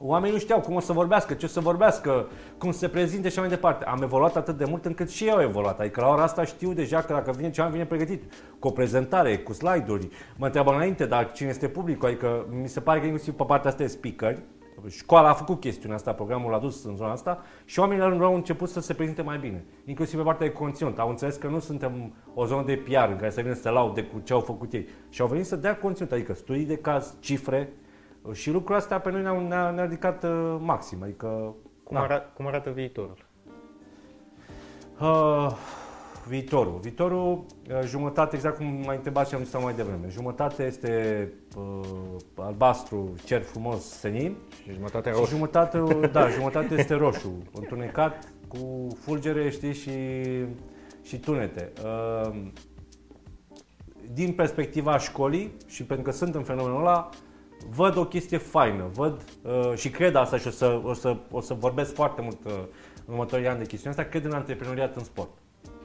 Oamenii 0.00 0.34
nu 0.34 0.40
știau 0.40 0.60
cum 0.60 0.74
o 0.74 0.80
să 0.80 0.92
vorbească, 0.92 1.34
ce 1.34 1.44
o 1.44 1.48
să 1.48 1.60
vorbească, 1.60 2.28
cum 2.58 2.72
se 2.72 2.88
prezinte 2.88 3.28
și 3.28 3.38
mai 3.38 3.48
departe. 3.48 3.84
Am 3.84 4.02
evoluat 4.02 4.36
atât 4.36 4.56
de 4.56 4.64
mult 4.64 4.84
încât 4.84 5.10
și 5.10 5.26
eu 5.26 5.34
au 5.34 5.42
evoluat. 5.42 5.80
Adică 5.80 6.00
la 6.00 6.08
ora 6.08 6.22
asta 6.22 6.44
știu 6.44 6.72
deja 6.72 7.00
că 7.00 7.12
dacă 7.12 7.30
vine 7.30 7.50
ceva, 7.50 7.68
vine 7.68 7.86
pregătit. 7.86 8.32
Cu 8.58 8.68
o 8.68 8.70
prezentare, 8.70 9.38
cu 9.38 9.52
slide-uri. 9.52 10.08
Mă 10.36 10.44
întreabă 10.46 10.72
înainte, 10.72 11.06
dar 11.06 11.32
cine 11.32 11.48
este 11.48 11.68
publicul? 11.68 12.08
Adică 12.08 12.46
mi 12.60 12.68
se 12.68 12.80
pare 12.80 12.98
că 12.98 13.06
inclusiv 13.06 13.34
pe 13.34 13.44
partea 13.46 13.70
asta 13.70 13.82
de 13.82 13.88
speaker, 13.88 14.38
Școala 14.86 15.28
a 15.28 15.32
făcut 15.32 15.60
chestiunea 15.60 15.96
asta, 15.96 16.12
programul 16.12 16.50
l-a 16.50 16.58
dus 16.58 16.84
în 16.84 16.96
zona 16.96 17.10
asta 17.10 17.42
și 17.64 17.78
oamenii 17.78 18.22
au 18.22 18.34
început 18.34 18.68
să 18.68 18.80
se 18.80 18.94
prezinte 18.94 19.22
mai 19.22 19.38
bine, 19.38 19.64
inclusiv 19.84 20.18
pe 20.18 20.24
partea 20.24 20.46
de 20.46 20.52
conținut. 20.52 20.98
Au 20.98 21.08
înțeles 21.08 21.36
că 21.36 21.46
nu 21.46 21.58
suntem 21.58 22.14
o 22.34 22.46
zonă 22.46 22.62
de 22.62 22.76
PR 22.76 23.10
în 23.10 23.16
care 23.16 23.30
să 23.30 23.40
vină 23.40 23.54
să 23.54 23.70
laude 23.70 24.02
cu 24.02 24.20
ce 24.24 24.32
au 24.32 24.40
făcut 24.40 24.72
ei 24.72 24.88
și 25.08 25.20
au 25.20 25.26
venit 25.26 25.46
să 25.46 25.56
dea 25.56 25.76
conținut, 25.76 26.12
adică 26.12 26.34
studii 26.34 26.66
de 26.66 26.76
caz, 26.76 27.14
cifre, 27.20 27.72
și 28.32 28.50
lucrurile 28.50 28.78
astea 28.78 29.00
pe 29.00 29.10
noi 29.10 29.22
ne-au, 29.22 29.46
ne-a, 29.46 29.70
ne 29.70 29.82
ridicat 29.82 30.24
uh, 30.24 30.56
maxim. 30.60 31.02
Adică, 31.02 31.54
cum, 31.82 31.96
arată, 31.96 32.30
cum 32.36 32.46
arată 32.46 32.70
viitorul? 32.70 33.26
Uh, 35.00 35.52
viitorul. 36.28 36.78
Viitorul, 36.82 37.44
uh, 37.70 37.80
jumătate, 37.84 38.36
exact 38.36 38.56
cum 38.56 38.66
m-ai 38.66 38.96
întrebat 38.96 39.28
și 39.28 39.34
am 39.34 39.44
zis 39.44 39.52
mai 39.62 39.74
devreme. 39.74 40.08
Jumătate 40.10 40.64
este 40.64 41.32
uh, 41.56 41.88
albastru, 42.34 43.14
cer 43.24 43.42
frumos, 43.42 43.84
senin. 43.84 44.36
Și 44.62 44.72
jumătate 44.72 45.10
roșu. 45.10 45.24
Și 45.24 45.30
jumătate, 45.30 45.82
da, 46.12 46.28
jumătate 46.28 46.74
este 46.74 46.94
roșu, 46.94 47.42
întunecat 47.52 48.32
cu 48.48 48.86
fulgere, 49.00 49.50
știi, 49.50 49.72
și, 49.72 49.90
și 51.02 51.18
tunete. 51.18 51.72
Uh, 51.84 52.42
din 54.12 54.32
perspectiva 54.32 54.98
școlii 54.98 55.52
și 55.66 55.84
pentru 55.84 56.04
că 56.04 56.16
sunt 56.16 56.34
în 56.34 56.42
fenomenul 56.42 56.80
ăla, 56.80 57.08
văd 57.70 57.96
o 57.96 58.04
chestie 58.04 58.38
faină, 58.38 58.90
văd 58.92 59.24
uh, 59.42 59.72
și 59.74 59.90
cred 59.90 60.14
asta 60.14 60.38
și 60.38 60.46
o 60.46 60.50
să, 60.50 60.80
o 60.84 60.92
să, 60.92 61.16
o 61.30 61.40
să 61.40 61.54
vorbesc 61.54 61.94
foarte 61.94 62.20
mult 62.22 62.38
uh, 62.44 62.52
în 63.04 63.12
următorii 63.12 63.48
ani 63.48 63.58
de 63.58 63.66
chestiunea 63.66 63.98
asta, 63.98 64.10
cred 64.10 64.24
în 64.24 64.32
antreprenoriat 64.32 64.96
în 64.96 65.04
sport. 65.04 65.30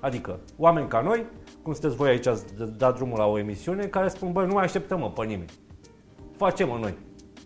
Adică, 0.03 0.39
oameni 0.57 0.87
ca 0.87 1.01
noi, 1.01 1.25
cum 1.61 1.73
sunteți 1.73 1.95
voi 1.95 2.09
aici, 2.09 2.25
ați 2.25 2.45
dat 2.77 2.95
drumul 2.95 3.17
la 3.17 3.25
o 3.25 3.37
emisiune, 3.37 3.85
care 3.85 4.07
spun, 4.07 4.31
băi, 4.31 4.45
nu 4.45 4.53
mai 4.53 4.63
așteptăm 4.63 4.99
mă 4.99 5.11
pe 5.11 5.25
nimeni. 5.25 5.49
Facem-o 6.37 6.77
noi. 6.77 6.93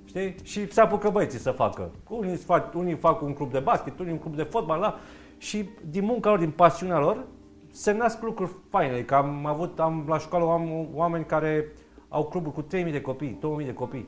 Știi? 0.06 0.36
Și 0.44 0.72
se 0.72 0.82
apucă 0.82 1.10
băieții 1.10 1.40
să 1.40 1.52
facă. 1.52 1.92
Unii 2.10 2.36
fac, 2.36 2.76
unii 2.76 2.96
fac 2.96 3.22
un 3.22 3.34
club 3.34 3.52
de 3.52 3.60
basket, 3.60 4.00
unii 4.00 4.12
un 4.12 4.18
club 4.18 4.36
de 4.36 4.44
fotbal, 4.44 4.80
la, 4.80 5.00
și 5.38 5.70
din 5.90 6.06
munca 6.06 6.30
lor, 6.30 6.40
din 6.40 6.52
pasiunea 6.52 7.00
lor, 7.00 7.26
se 7.72 7.92
nasc 7.92 8.22
lucruri 8.22 8.52
faine. 8.70 8.94
Adică 8.94 9.16
am 9.16 9.46
avut, 9.46 9.80
am, 9.80 10.06
la 10.08 10.18
școală 10.18 10.52
am 10.52 10.88
oameni 10.94 11.26
care 11.26 11.72
au 12.10 12.26
cluburi 12.26 12.56
cu 12.56 12.62
3.000 12.62 12.92
de 12.92 13.02
copii, 13.02 13.40
2.000 13.60 13.66
de 13.66 13.74
copii. 13.74 14.08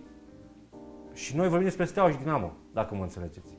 Și 1.13 1.35
noi 1.35 1.47
vorbim 1.47 1.67
despre 1.67 1.85
Steaua 1.85 2.11
și 2.11 2.17
Dinamo, 2.17 2.51
dacă 2.73 2.95
mă 2.95 3.03
înțelegeți. 3.03 3.57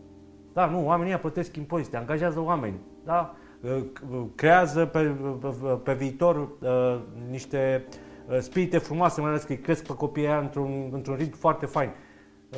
Da, 0.53 0.67
nu, 0.67 0.87
oamenii 0.87 1.17
plătesc 1.17 1.57
impozite, 1.57 1.97
angajează 1.97 2.41
oameni, 2.41 2.81
da? 3.05 3.35
Uh, 3.63 3.85
creează 4.35 4.87
pe, 4.87 5.15
pe, 5.41 5.49
pe 5.83 5.93
viitor 5.93 6.37
uh, 6.37 7.01
niște 7.31 7.85
uh, 8.29 8.39
spirite 8.39 8.79
frumoase, 8.79 9.21
mai 9.21 9.31
ales 9.31 9.43
că 9.43 9.53
îi 9.53 9.59
cresc 9.59 9.87
pe 9.87 9.95
copiii 9.95 10.27
aia 10.27 10.39
într-un, 10.39 10.89
într-un 10.93 11.15
ritm 11.15 11.37
foarte 11.39 11.67
fain. 11.67 11.91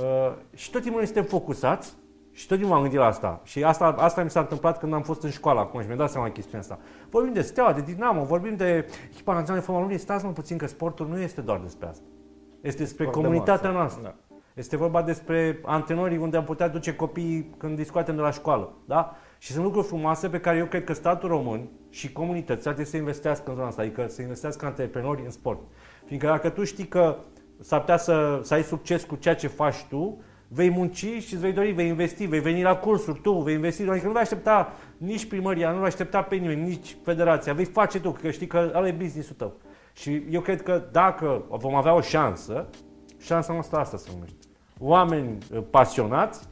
Uh, 0.01 0.33
și 0.55 0.71
tot 0.71 0.81
timpul 0.81 0.99
noi 0.99 1.07
suntem 1.07 1.25
focusați 1.25 1.95
și 2.33 2.47
tot 2.47 2.57
timpul 2.57 2.75
m-am 2.75 2.83
gândit 2.83 3.01
la 3.01 3.07
asta. 3.07 3.41
Și 3.45 3.65
asta, 3.65 3.85
asta 3.85 4.23
mi 4.23 4.31
s-a 4.31 4.41
întâmplat 4.41 4.79
când 4.79 4.93
am 4.93 5.03
fost 5.03 5.23
în 5.23 5.31
școală 5.31 5.61
acum 5.61 5.81
și 5.81 5.87
mi-am 5.87 5.99
dat 5.99 6.11
seama 6.11 6.31
chestiunea 6.31 6.61
asta. 6.61 6.79
Vorbim 7.11 7.33
de 7.33 7.43
Steaua, 7.43 7.73
de 7.73 7.81
Dinamo, 7.81 8.25
vorbim 8.25 8.57
de 8.57 8.87
echipa 9.11 9.33
națională 9.33 9.65
de 9.67 9.73
fotbal. 9.73 9.99
Stați 9.99 10.25
mă 10.25 10.33
puțin 10.33 10.57
că 10.57 10.67
sportul 10.67 11.07
nu 11.09 11.19
este 11.19 11.41
doar 11.41 11.61
despre 11.61 11.87
asta. 11.87 12.05
Este 12.61 12.83
despre 12.83 13.05
Sport 13.05 13.17
comunitatea 13.17 13.71
de 13.71 13.77
noastră. 13.77 14.03
Da. 14.03 14.37
Este 14.55 14.77
vorba 14.77 15.03
despre 15.03 15.61
antrenorii 15.65 16.17
unde 16.17 16.37
am 16.37 16.45
putea 16.45 16.69
duce 16.69 16.97
copiii 16.97 17.55
când 17.57 17.77
discutem 17.77 18.15
de 18.15 18.21
la 18.21 18.31
școală. 18.31 18.73
Da? 18.85 19.17
Și 19.43 19.53
sunt 19.53 19.65
lucruri 19.65 19.87
frumoase 19.87 20.29
pe 20.29 20.41
care 20.41 20.57
eu 20.57 20.67
cred 20.67 20.85
că 20.85 20.93
statul 20.93 21.29
român 21.29 21.69
și 21.91 22.13
comunitățile 22.13 22.63
trebuie 22.63 22.87
să 22.87 22.97
investească 22.97 23.51
în 23.51 23.55
zona 23.55 23.67
asta, 23.67 23.83
adică 23.83 24.07
să 24.09 24.23
investească 24.23 24.67
antreprenori 24.67 25.23
în 25.25 25.31
sport. 25.31 25.61
Fiindcă 26.07 26.27
dacă 26.27 26.49
tu 26.49 26.65
știi 26.65 26.87
că 26.87 27.17
s-ar 27.61 27.81
putea 27.81 27.97
să, 27.97 28.41
să 28.43 28.55
ai 28.55 28.63
succes 28.63 29.05
cu 29.05 29.17
ceea 29.17 29.35
ce 29.35 29.47
faci 29.47 29.85
tu, 29.89 30.23
vei 30.49 30.71
munci 30.71 30.97
și 30.97 31.33
îți 31.33 31.37
vei 31.37 31.53
dori, 31.53 31.71
vei 31.71 31.89
investi, 31.89 32.25
vei 32.25 32.41
veni 32.41 32.63
la 32.63 32.77
cursuri, 32.77 33.21
tu 33.21 33.33
vei 33.33 33.55
investi, 33.55 33.89
adică 33.89 34.07
nu 34.07 34.13
vei 34.13 34.23
aștepta 34.23 34.73
nici 34.97 35.27
primăria, 35.27 35.71
nu 35.71 35.77
vei 35.77 35.87
aștepta 35.87 36.23
pe 36.23 36.37
nimeni, 36.37 36.69
nici 36.69 36.97
federația, 37.05 37.53
vei 37.53 37.65
face 37.65 38.01
tu, 38.01 38.11
că 38.11 38.31
știi 38.31 38.47
că 38.47 38.73
ăla 38.75 38.89
e 38.89 38.93
business-ul 38.93 39.35
tău. 39.35 39.53
Și 39.93 40.23
eu 40.31 40.41
cred 40.41 40.63
că 40.63 40.83
dacă 40.93 41.45
vom 41.49 41.75
avea 41.75 41.95
o 41.95 42.01
șansă, 42.01 42.67
șansa 43.19 43.53
noastră 43.53 43.79
asta 43.79 43.97
se 43.97 44.11
numește. 44.13 44.37
Oameni 44.79 45.39
uh, 45.53 45.63
pasionați, 45.71 46.49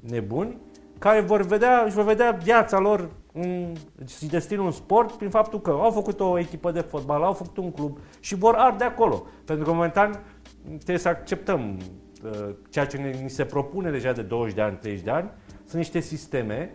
nebuni, 0.00 0.56
care 1.00 1.20
vor 1.20 1.42
vedea, 1.42 1.82
își 1.86 1.94
vor 1.94 2.04
vedea 2.04 2.30
viața 2.30 2.78
lor 2.78 3.10
în, 3.32 3.72
și 4.06 4.26
destinul 4.26 4.66
în 4.66 4.72
sport 4.72 5.12
prin 5.12 5.30
faptul 5.30 5.60
că 5.60 5.70
au 5.70 5.90
făcut 5.90 6.20
o 6.20 6.38
echipă 6.38 6.70
de 6.70 6.80
fotbal, 6.80 7.22
au 7.22 7.32
făcut 7.32 7.56
un 7.56 7.70
club 7.70 7.98
și 8.20 8.34
vor 8.34 8.54
arde 8.54 8.84
acolo. 8.84 9.26
Pentru 9.44 9.64
că 9.64 9.72
momentan 9.72 10.20
trebuie 10.66 10.98
să 10.98 11.08
acceptăm 11.08 11.78
uh, 12.24 12.54
ceea 12.70 12.86
ce 12.86 12.96
ne, 12.96 13.10
ni 13.22 13.30
se 13.30 13.44
propune 13.44 13.90
deja 13.90 14.12
de 14.12 14.22
20 14.22 14.54
de 14.54 14.60
ani, 14.60 14.76
30 14.76 15.04
de 15.04 15.10
ani, 15.10 15.30
sunt 15.64 15.76
niște 15.76 16.00
sisteme 16.00 16.74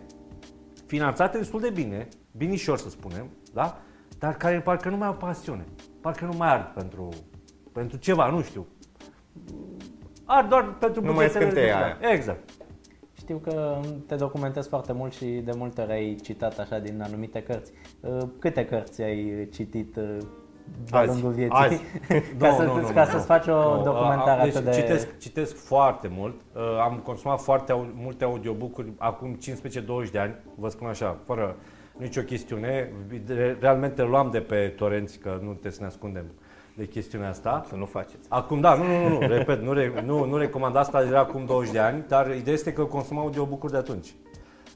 finanțate 0.86 1.38
destul 1.38 1.60
de 1.60 1.70
bine, 1.70 2.08
binișor 2.36 2.78
să 2.78 2.88
spunem, 2.88 3.30
da? 3.52 3.80
dar 4.18 4.36
care 4.36 4.60
parcă 4.60 4.88
nu 4.88 4.96
mai 4.96 5.06
au 5.06 5.14
pasiune, 5.14 5.64
parcă 6.00 6.24
nu 6.24 6.36
mai 6.36 6.48
ard 6.48 6.66
pentru, 6.66 7.08
pentru 7.72 7.96
ceva, 7.96 8.30
nu 8.30 8.42
știu. 8.42 8.66
Ard 10.24 10.48
doar 10.48 10.74
pentru 10.78 11.04
nu 11.04 11.12
mai 11.12 11.28
scânteia 11.28 11.98
Exact. 12.12 12.50
Știu 13.26 13.40
că 13.44 13.80
te 14.06 14.14
documentezi 14.14 14.68
foarte 14.68 14.92
mult 14.92 15.12
și 15.12 15.24
de 15.24 15.52
multe 15.56 15.80
ori 15.80 15.92
ai 15.92 16.14
citat 16.22 16.58
așa 16.58 16.78
din 16.78 17.02
anumite 17.02 17.42
cărți. 17.42 17.72
Uh, 18.00 18.22
câte 18.38 18.64
cărți 18.64 19.02
ai 19.02 19.48
citit 19.52 19.96
uh, 19.96 20.18
de-a 20.90 21.04
lungul 21.04 21.30
vieții? 21.30 21.56
Azi. 21.56 21.82
ca, 22.38 22.48
no, 22.48 22.56
să, 22.56 22.62
no, 22.62 22.80
no, 22.80 22.86
ca 22.88 23.04
no, 23.04 23.10
să-ți 23.10 23.26
faci 23.26 23.46
o 23.46 23.76
no, 23.76 23.82
documentare 23.82 24.42
deci, 24.42 24.54
atât 24.54 24.64
de... 24.64 24.80
Citesc, 24.80 25.18
citesc 25.18 25.56
foarte 25.56 26.08
mult. 26.10 26.40
Uh, 26.54 26.62
am 26.80 27.00
consumat 27.04 27.40
foarte 27.40 27.90
multe 27.94 28.24
audiobook-uri 28.24 28.92
acum 28.98 29.38
15-20 30.06 30.10
de 30.12 30.18
ani, 30.18 30.34
vă 30.54 30.68
spun 30.68 30.88
așa, 30.88 31.18
fără 31.24 31.56
nicio 31.96 32.20
chestiune. 32.20 32.92
Realmente 33.60 34.02
luam 34.02 34.30
de 34.30 34.40
pe 34.40 34.74
torenți, 34.76 35.18
că 35.18 35.38
nu 35.42 35.50
trebuie 35.50 35.72
să 35.72 35.80
ne 35.80 35.86
ascundem 35.86 36.24
de 36.76 36.86
chestiunea 36.86 37.28
asta. 37.28 37.64
Să 37.68 37.74
nu 37.74 37.84
faceți. 37.84 38.26
Acum, 38.28 38.60
da, 38.60 38.74
nu, 38.74 38.84
nu, 38.84 39.08
nu, 39.08 39.18
nu 39.18 39.26
repet, 39.26 39.62
nu, 39.62 39.72
re, 39.72 40.02
nu, 40.04 40.24
nu 40.24 40.36
recomand 40.36 40.76
asta, 40.76 41.02
era 41.02 41.20
acum 41.20 41.44
20 41.44 41.72
de 41.72 41.78
ani, 41.78 42.04
dar 42.08 42.34
ideea 42.34 42.54
este 42.54 42.72
că 42.72 42.84
consum 42.84 43.18
audiobook 43.18 43.70
de 43.70 43.76
atunci. 43.76 44.14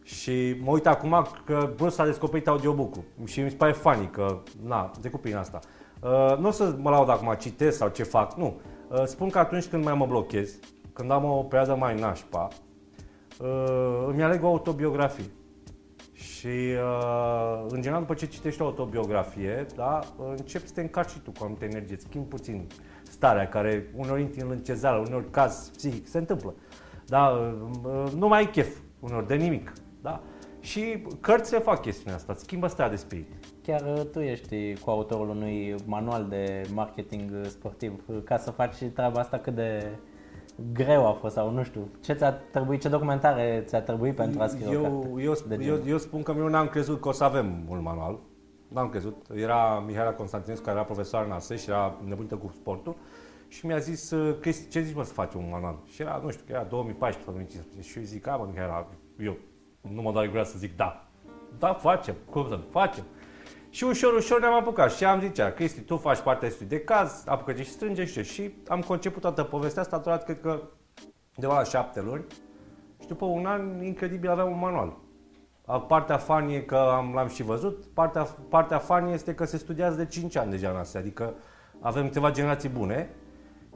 Și 0.03 0.57
mă 0.63 0.71
uit 0.71 0.87
acum 0.87 1.27
că 1.45 1.73
Bruce 1.77 2.03
a 2.03 2.05
descoperit 2.05 2.49
audiobook-ul 2.49 3.03
și 3.25 3.41
mi 3.41 3.51
se 3.51 3.57
pare 3.57 3.73
funny 3.73 4.11
că, 4.11 4.39
na, 4.67 4.91
trecut 5.01 5.21
prin 5.21 5.37
asta. 5.37 5.61
Uh, 6.03 6.37
nu 6.39 6.49
o 6.49 6.51
să 6.51 6.75
mă 6.79 6.91
laud 6.91 7.09
acum, 7.09 7.35
citesc 7.39 7.77
sau 7.77 7.89
ce 7.89 8.03
fac, 8.03 8.37
nu. 8.37 8.61
Uh, 8.89 9.05
spun 9.05 9.29
că 9.29 9.39
atunci 9.39 9.67
când 9.67 9.85
mai 9.85 9.95
mă 9.95 10.07
blochez, 10.07 10.59
când 10.93 11.11
am 11.11 11.25
o 11.25 11.43
perioadă 11.43 11.75
mai 11.75 12.01
nașpa, 12.01 12.49
uh, 13.41 14.05
îmi 14.07 14.23
aleg 14.23 14.45
o 14.45 14.47
autobiografie. 14.47 15.31
Și, 16.41 16.47
uh, 16.47 17.65
în 17.69 17.81
general, 17.81 18.01
după 18.01 18.15
ce 18.15 18.27
citești 18.27 18.63
o 18.63 18.65
autobiografie, 18.65 19.67
da, 19.75 20.01
începi 20.37 20.67
să 20.67 20.73
te 20.75 20.81
încarci 20.81 21.11
și 21.11 21.19
tu 21.19 21.31
cu 21.31 21.39
anumite 21.41 21.65
energie, 21.65 21.97
schimbi 21.99 22.29
puțin 22.29 22.67
starea 23.03 23.49
care 23.49 23.87
uneori 23.97 24.21
intri 24.21 24.41
în 24.41 24.51
încezeală, 24.51 25.03
uneori 25.07 25.31
caz 25.31 25.71
psihic, 25.77 26.07
se 26.09 26.19
întâmplă. 26.19 26.55
Da, 27.07 27.27
uh, 27.27 28.13
nu 28.17 28.29
mai 28.29 28.39
ai 28.39 28.51
chef 28.51 28.77
uneori 29.01 29.27
de 29.27 29.35
nimic. 29.35 29.73
Da? 30.03 30.21
Și 30.61 31.03
cărțile 31.21 31.59
fac 31.59 31.81
chestiunea 31.81 32.15
asta, 32.15 32.35
schimbă 32.35 32.67
starea 32.67 32.91
de 32.91 32.97
spirit. 32.97 33.33
Chiar 33.63 33.81
uh, 33.81 34.05
tu 34.13 34.21
ești 34.21 34.75
cu 34.75 34.91
autorul 34.91 35.29
unui 35.29 35.75
manual 35.85 36.27
de 36.29 36.63
marketing 36.75 37.31
sportiv. 37.47 38.05
Ca 38.25 38.39
să 38.39 38.51
faci 38.51 38.77
treaba 38.95 39.21
asta 39.21 39.39
cât 39.39 39.55
de 39.55 39.99
greu 40.73 41.07
a 41.07 41.13
fost 41.13 41.35
sau 41.35 41.51
nu 41.51 41.63
știu, 41.63 41.89
ce 42.01 42.13
ți-a 42.13 42.33
trebuit, 42.33 42.81
ce 42.81 42.89
documentare 42.89 43.65
ți-a 43.67 43.81
trebuit 43.81 44.15
pentru 44.15 44.43
a 44.43 44.47
scrie 44.47 44.69
eu, 44.73 44.81
o 44.81 44.99
carte 44.99 45.09
eu, 45.09 45.77
eu, 45.77 45.83
eu 45.87 45.99
spun 45.99 46.23
că 46.23 46.35
eu 46.39 46.49
n-am 46.49 46.69
crezut 46.69 47.01
că 47.01 47.09
o 47.09 47.13
să 47.13 47.25
avem 47.25 47.65
un 47.69 47.83
manual. 47.83 48.19
N-am 48.69 48.89
crezut. 48.89 49.27
Era 49.35 49.85
Mihaela 49.87 50.13
Constantinescu, 50.13 50.65
care 50.65 50.77
era 50.77 50.85
profesor 50.85 51.25
în 51.25 51.33
ASE 51.33 51.57
și 51.57 51.69
era 51.69 52.01
nebunită 52.05 52.37
cu 52.37 52.53
sportul. 52.55 52.97
Și 53.49 53.67
mi-a 53.67 53.79
zis, 53.79 54.11
uh, 54.11 54.37
Cristi, 54.41 54.69
ce 54.69 54.81
zici 54.81 54.95
mă 54.95 55.05
să 55.05 55.13
facem 55.13 55.43
un 55.43 55.49
manual? 55.51 55.79
Și 55.85 56.03
era, 56.03 56.21
nu 56.25 56.31
știu, 56.31 56.45
era 56.49 56.63
2014 56.63 57.31
2015. 57.31 57.91
Și 57.91 57.99
eu 57.99 58.05
zic, 58.05 58.27
a, 58.27 58.37
mă, 58.37 58.49
Mihaela, 58.51 58.89
eu 59.19 59.37
nu 59.81 60.03
mă 60.03 60.13
dau 60.13 60.27
gura 60.27 60.45
să 60.45 60.59
zic 60.59 60.77
da. 60.77 61.09
Da, 61.59 61.73
facem. 61.73 62.15
Cum 62.31 62.49
să 62.49 62.59
facem? 62.71 63.05
Și 63.71 63.85
ușor, 63.85 64.13
ușor 64.13 64.41
ne-am 64.41 64.55
apucat 64.55 64.93
și 64.93 65.05
am 65.05 65.21
zicea, 65.21 65.51
Cristi, 65.51 65.81
tu 65.81 65.97
faci 65.97 66.21
partea 66.21 66.49
studiului 66.49 66.79
de 66.79 66.85
caz, 66.85 67.23
apucă 67.27 67.53
și 67.53 67.71
strânge 67.71 68.05
și 68.05 68.25
Și 68.25 68.55
am 68.69 68.81
conceput 68.81 69.21
toată 69.21 69.43
povestea 69.43 69.83
asta, 69.83 69.97
a 69.97 69.99
durat, 69.99 70.25
cred 70.25 70.41
că, 70.41 70.63
de 71.35 71.47
la 71.47 71.65
șapte 71.65 72.01
luni. 72.01 72.25
Și 73.01 73.07
după 73.07 73.25
un 73.25 73.47
an, 73.47 73.83
incredibil, 73.83 74.31
aveam 74.31 74.53
un 74.53 74.59
manual. 74.59 74.97
Partea 75.89 76.17
fanie 76.17 76.57
e 76.57 76.61
că 76.61 76.77
am, 76.77 77.13
l-am 77.15 77.29
și 77.29 77.43
văzut, 77.43 77.85
partea, 77.95 78.23
partea 78.49 78.79
fanie 78.79 79.13
este 79.13 79.35
că 79.35 79.45
se 79.45 79.57
studiază 79.57 79.97
de 79.97 80.07
5 80.07 80.37
ani 80.37 80.51
deja 80.51 80.71
în 80.71 80.77
astea, 80.77 81.01
adică 81.01 81.35
avem 81.81 82.07
câteva 82.07 82.31
generații 82.31 82.69
bune 82.69 83.11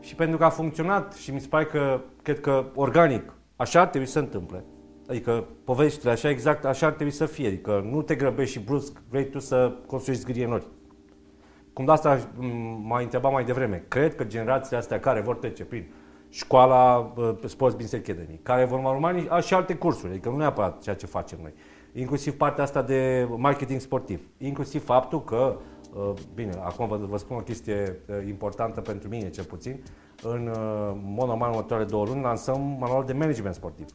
și 0.01 0.15
pentru 0.15 0.39
că 0.39 0.45
a 0.45 0.49
funcționat 0.49 1.13
și 1.13 1.31
mi 1.31 1.41
se 1.41 1.47
pare 1.49 1.65
că, 1.65 2.01
cred 2.23 2.41
că 2.41 2.65
organic, 2.75 3.33
așa 3.57 3.81
ar 3.81 3.87
trebui 3.87 4.07
să 4.07 4.13
se 4.13 4.19
întâmple. 4.19 4.65
Adică 5.09 5.45
poveștile 5.65 6.11
așa 6.11 6.31
exact, 6.31 6.65
așa 6.65 6.87
ar 6.87 6.93
trebui 6.93 7.13
să 7.13 7.27
fie. 7.27 7.47
Adică 7.47 7.89
nu 7.91 8.03
te 8.03 8.15
grăbești 8.15 8.59
și 8.59 8.65
brusc 8.65 9.03
vrei 9.09 9.29
tu 9.29 9.39
să 9.39 9.77
construiești 9.87 10.25
zgârienori. 10.25 10.67
Cum 11.73 11.85
de 11.85 11.91
asta 11.91 12.29
m-a 12.83 13.01
întrebat 13.01 13.33
mai 13.33 13.45
devreme. 13.45 13.85
Cred 13.89 14.15
că 14.15 14.25
generațiile 14.25 14.79
astea 14.79 15.01
care 15.01 15.21
vor 15.21 15.37
trece 15.37 15.65
prin 15.65 15.93
școala 16.29 17.13
uh, 17.17 17.35
Sports 17.45 17.75
Business 17.75 18.09
Academy, 18.09 18.41
care 18.43 18.65
vor 18.65 18.79
urma 18.79 19.41
și 19.41 19.55
alte 19.55 19.75
cursuri, 19.75 20.13
adică 20.13 20.29
nu 20.29 20.37
neapărat 20.37 20.83
ceea 20.83 20.97
ce 20.97 21.07
facem 21.07 21.39
noi. 21.43 21.53
Inclusiv 21.93 22.37
partea 22.37 22.65
asta 22.65 22.83
de 22.83 23.29
marketing 23.37 23.81
sportiv. 23.81 24.29
Inclusiv 24.39 24.85
faptul 24.85 25.25
că, 25.25 25.57
uh, 25.95 26.13
bine, 26.35 26.53
acum 26.65 26.89
vă, 26.89 26.97
vă 26.97 27.17
spun 27.17 27.37
o 27.37 27.41
chestie 27.41 28.01
uh, 28.07 28.27
importantă 28.29 28.81
pentru 28.81 29.09
mine 29.09 29.31
cel 29.31 29.45
puțin, 29.45 29.83
în 30.23 30.51
mod 31.05 31.27
normal 31.27 31.49
în 31.49 31.55
următoarele 31.55 31.89
două 31.89 32.05
luni 32.05 32.23
lansăm 32.23 32.77
manual 32.81 33.05
de 33.05 33.13
management 33.13 33.55
sportiv. 33.55 33.87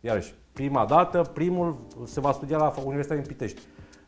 Iarăși, 0.00 0.34
prima 0.52 0.84
dată, 0.84 1.22
primul 1.34 1.76
se 2.04 2.20
va 2.20 2.32
studia 2.32 2.56
la 2.56 2.74
Universitatea 2.84 3.22
din 3.22 3.32
Pitești. 3.32 3.60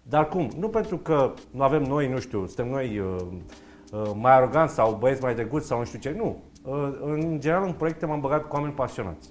Dar 0.02 0.28
cum? 0.28 0.50
Nu 0.58 0.68
pentru 0.68 0.96
că 0.98 1.32
nu 1.50 1.62
avem 1.62 1.82
noi, 1.82 2.08
nu 2.08 2.18
știu, 2.18 2.46
suntem 2.46 2.68
noi 2.68 2.98
uh, 2.98 3.16
uh, 3.92 4.10
mai 4.14 4.32
aroganți 4.32 4.74
sau 4.74 4.94
băieți 4.94 5.22
mai 5.22 5.34
drăguți 5.34 5.66
sau 5.66 5.78
nu 5.78 5.84
știu 5.84 5.98
ce. 5.98 6.14
Nu. 6.16 6.42
Uh, 6.64 6.98
în 7.00 7.40
general, 7.40 7.64
în 7.64 7.72
proiecte 7.72 8.06
m-am 8.06 8.20
băgat 8.20 8.48
cu 8.48 8.56
oameni 8.56 8.72
pasionați. 8.72 9.30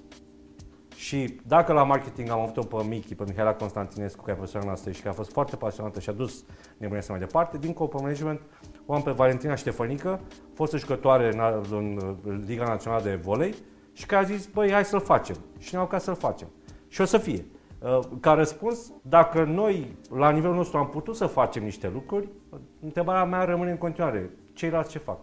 Și 0.94 1.40
dacă 1.46 1.72
la 1.72 1.84
marketing 1.84 2.30
am 2.30 2.40
avut-o 2.40 2.62
pe 2.62 2.84
Michi, 2.88 3.14
pe 3.14 3.24
Mihaela 3.26 3.54
Constantinescu, 3.54 4.20
care 4.20 4.32
e 4.32 4.34
profesorul 4.34 4.66
noastră 4.66 4.90
și 4.90 4.98
care 4.98 5.10
a 5.10 5.16
fost 5.16 5.32
foarte 5.32 5.56
pasionată 5.56 6.00
și 6.00 6.10
a 6.10 6.12
dus 6.12 6.44
nebunia 6.76 7.00
să 7.00 7.10
mai 7.10 7.20
departe, 7.20 7.58
dincolo 7.58 7.88
pe 7.88 7.96
management, 8.00 8.40
o 8.86 8.94
am 8.94 9.02
pe 9.02 9.10
Valentina 9.10 9.54
Ștefănică, 9.54 10.20
fostă 10.54 10.76
jucătoare 10.76 11.32
în, 11.32 11.40
în, 11.70 12.16
în 12.24 12.44
Liga 12.46 12.64
Națională 12.64 13.02
de 13.02 13.14
Volei, 13.14 13.54
și 13.92 14.06
care 14.06 14.24
a 14.24 14.26
zis, 14.26 14.46
băi, 14.46 14.72
hai 14.72 14.84
să-l 14.84 15.00
facem. 15.00 15.36
Și 15.58 15.74
ne-au 15.74 15.86
ca 15.86 15.98
să-l 15.98 16.14
facem. 16.14 16.48
Și 16.88 17.00
o 17.00 17.04
să 17.04 17.18
fie. 17.18 17.44
Uh, 17.78 17.98
ca 18.20 18.32
răspuns, 18.32 18.92
dacă 19.02 19.44
noi, 19.44 19.96
la 20.14 20.30
nivelul 20.30 20.56
nostru, 20.56 20.78
am 20.78 20.88
putut 20.88 21.16
să 21.16 21.26
facem 21.26 21.62
niște 21.62 21.90
lucruri, 21.92 22.28
întrebarea 22.80 23.24
mea 23.24 23.44
rămâne 23.44 23.70
în 23.70 23.76
continuare. 23.76 24.30
Ceilalți 24.52 24.90
ce 24.90 24.98
fac? 24.98 25.18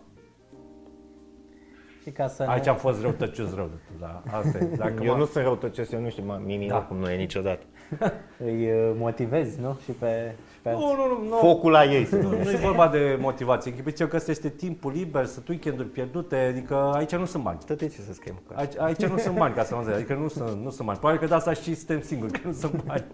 Și 2.03 2.11
ca 2.11 2.27
să 2.27 2.43
Aici 2.43 2.63
ne... 2.63 2.69
am 2.69 2.75
fost 2.75 3.01
răutăcios 3.01 3.53
rău. 3.55 3.69
Da, 3.99 4.23
asta 4.31 4.57
e. 4.57 4.65
Dacă 4.77 5.03
eu 5.03 5.17
nu 5.17 5.25
sunt 5.25 5.43
răutăcios, 5.43 5.91
eu 5.91 6.01
nu 6.01 6.09
știu, 6.09 6.23
Mimi 6.45 6.67
da. 6.67 6.81
cum 6.81 6.97
nu 6.97 7.09
e 7.09 7.15
niciodată. 7.15 7.65
Îi 8.45 8.71
uh, 8.71 8.91
motivezi, 8.95 9.59
nu? 9.61 9.77
Și 9.83 9.91
pe 9.91 10.35
pe 10.67 10.73
nu, 10.73 10.95
nu, 10.95 11.07
nu, 11.07 11.29
nu. 11.29 11.35
Focul 11.35 11.71
la 11.71 11.83
ei. 11.83 12.07
Nu, 12.11 12.29
nu 12.29 12.51
e 12.51 12.59
vorba 12.61 12.87
de 12.87 13.17
motivație. 13.19 13.71
Închipuiți 13.71 14.03
că 14.07 14.15
ăsta 14.15 14.31
este 14.31 14.49
timpul 14.49 14.91
liber, 14.91 15.25
să 15.25 15.39
weekenduri 15.49 15.87
pierdute, 15.87 16.35
adică 16.35 16.91
aici 16.95 17.15
nu 17.15 17.25
sunt 17.25 17.43
bani. 17.43 17.57
Tot 17.65 17.79
ce 17.79 17.89
să 17.89 18.13
schimb. 18.13 18.37
Aici, 18.53 18.77
aici 18.77 19.05
nu 19.05 19.17
sunt 19.17 19.37
bani, 19.37 19.53
ca 19.53 19.63
să 19.63 19.73
mă 19.73 19.79
înțeleg. 19.79 19.99
Adică 19.99 20.19
nu 20.21 20.27
sunt, 20.27 20.63
nu 20.63 20.69
sunt 20.69 20.87
bani. 20.87 20.99
Probabil 20.99 21.21
că 21.21 21.27
de 21.27 21.33
asta 21.33 21.53
și 21.53 21.75
suntem 21.75 22.01
singuri, 22.01 22.31
că 22.31 22.39
nu 22.43 22.53
sunt 22.53 22.83
bani. 22.83 23.05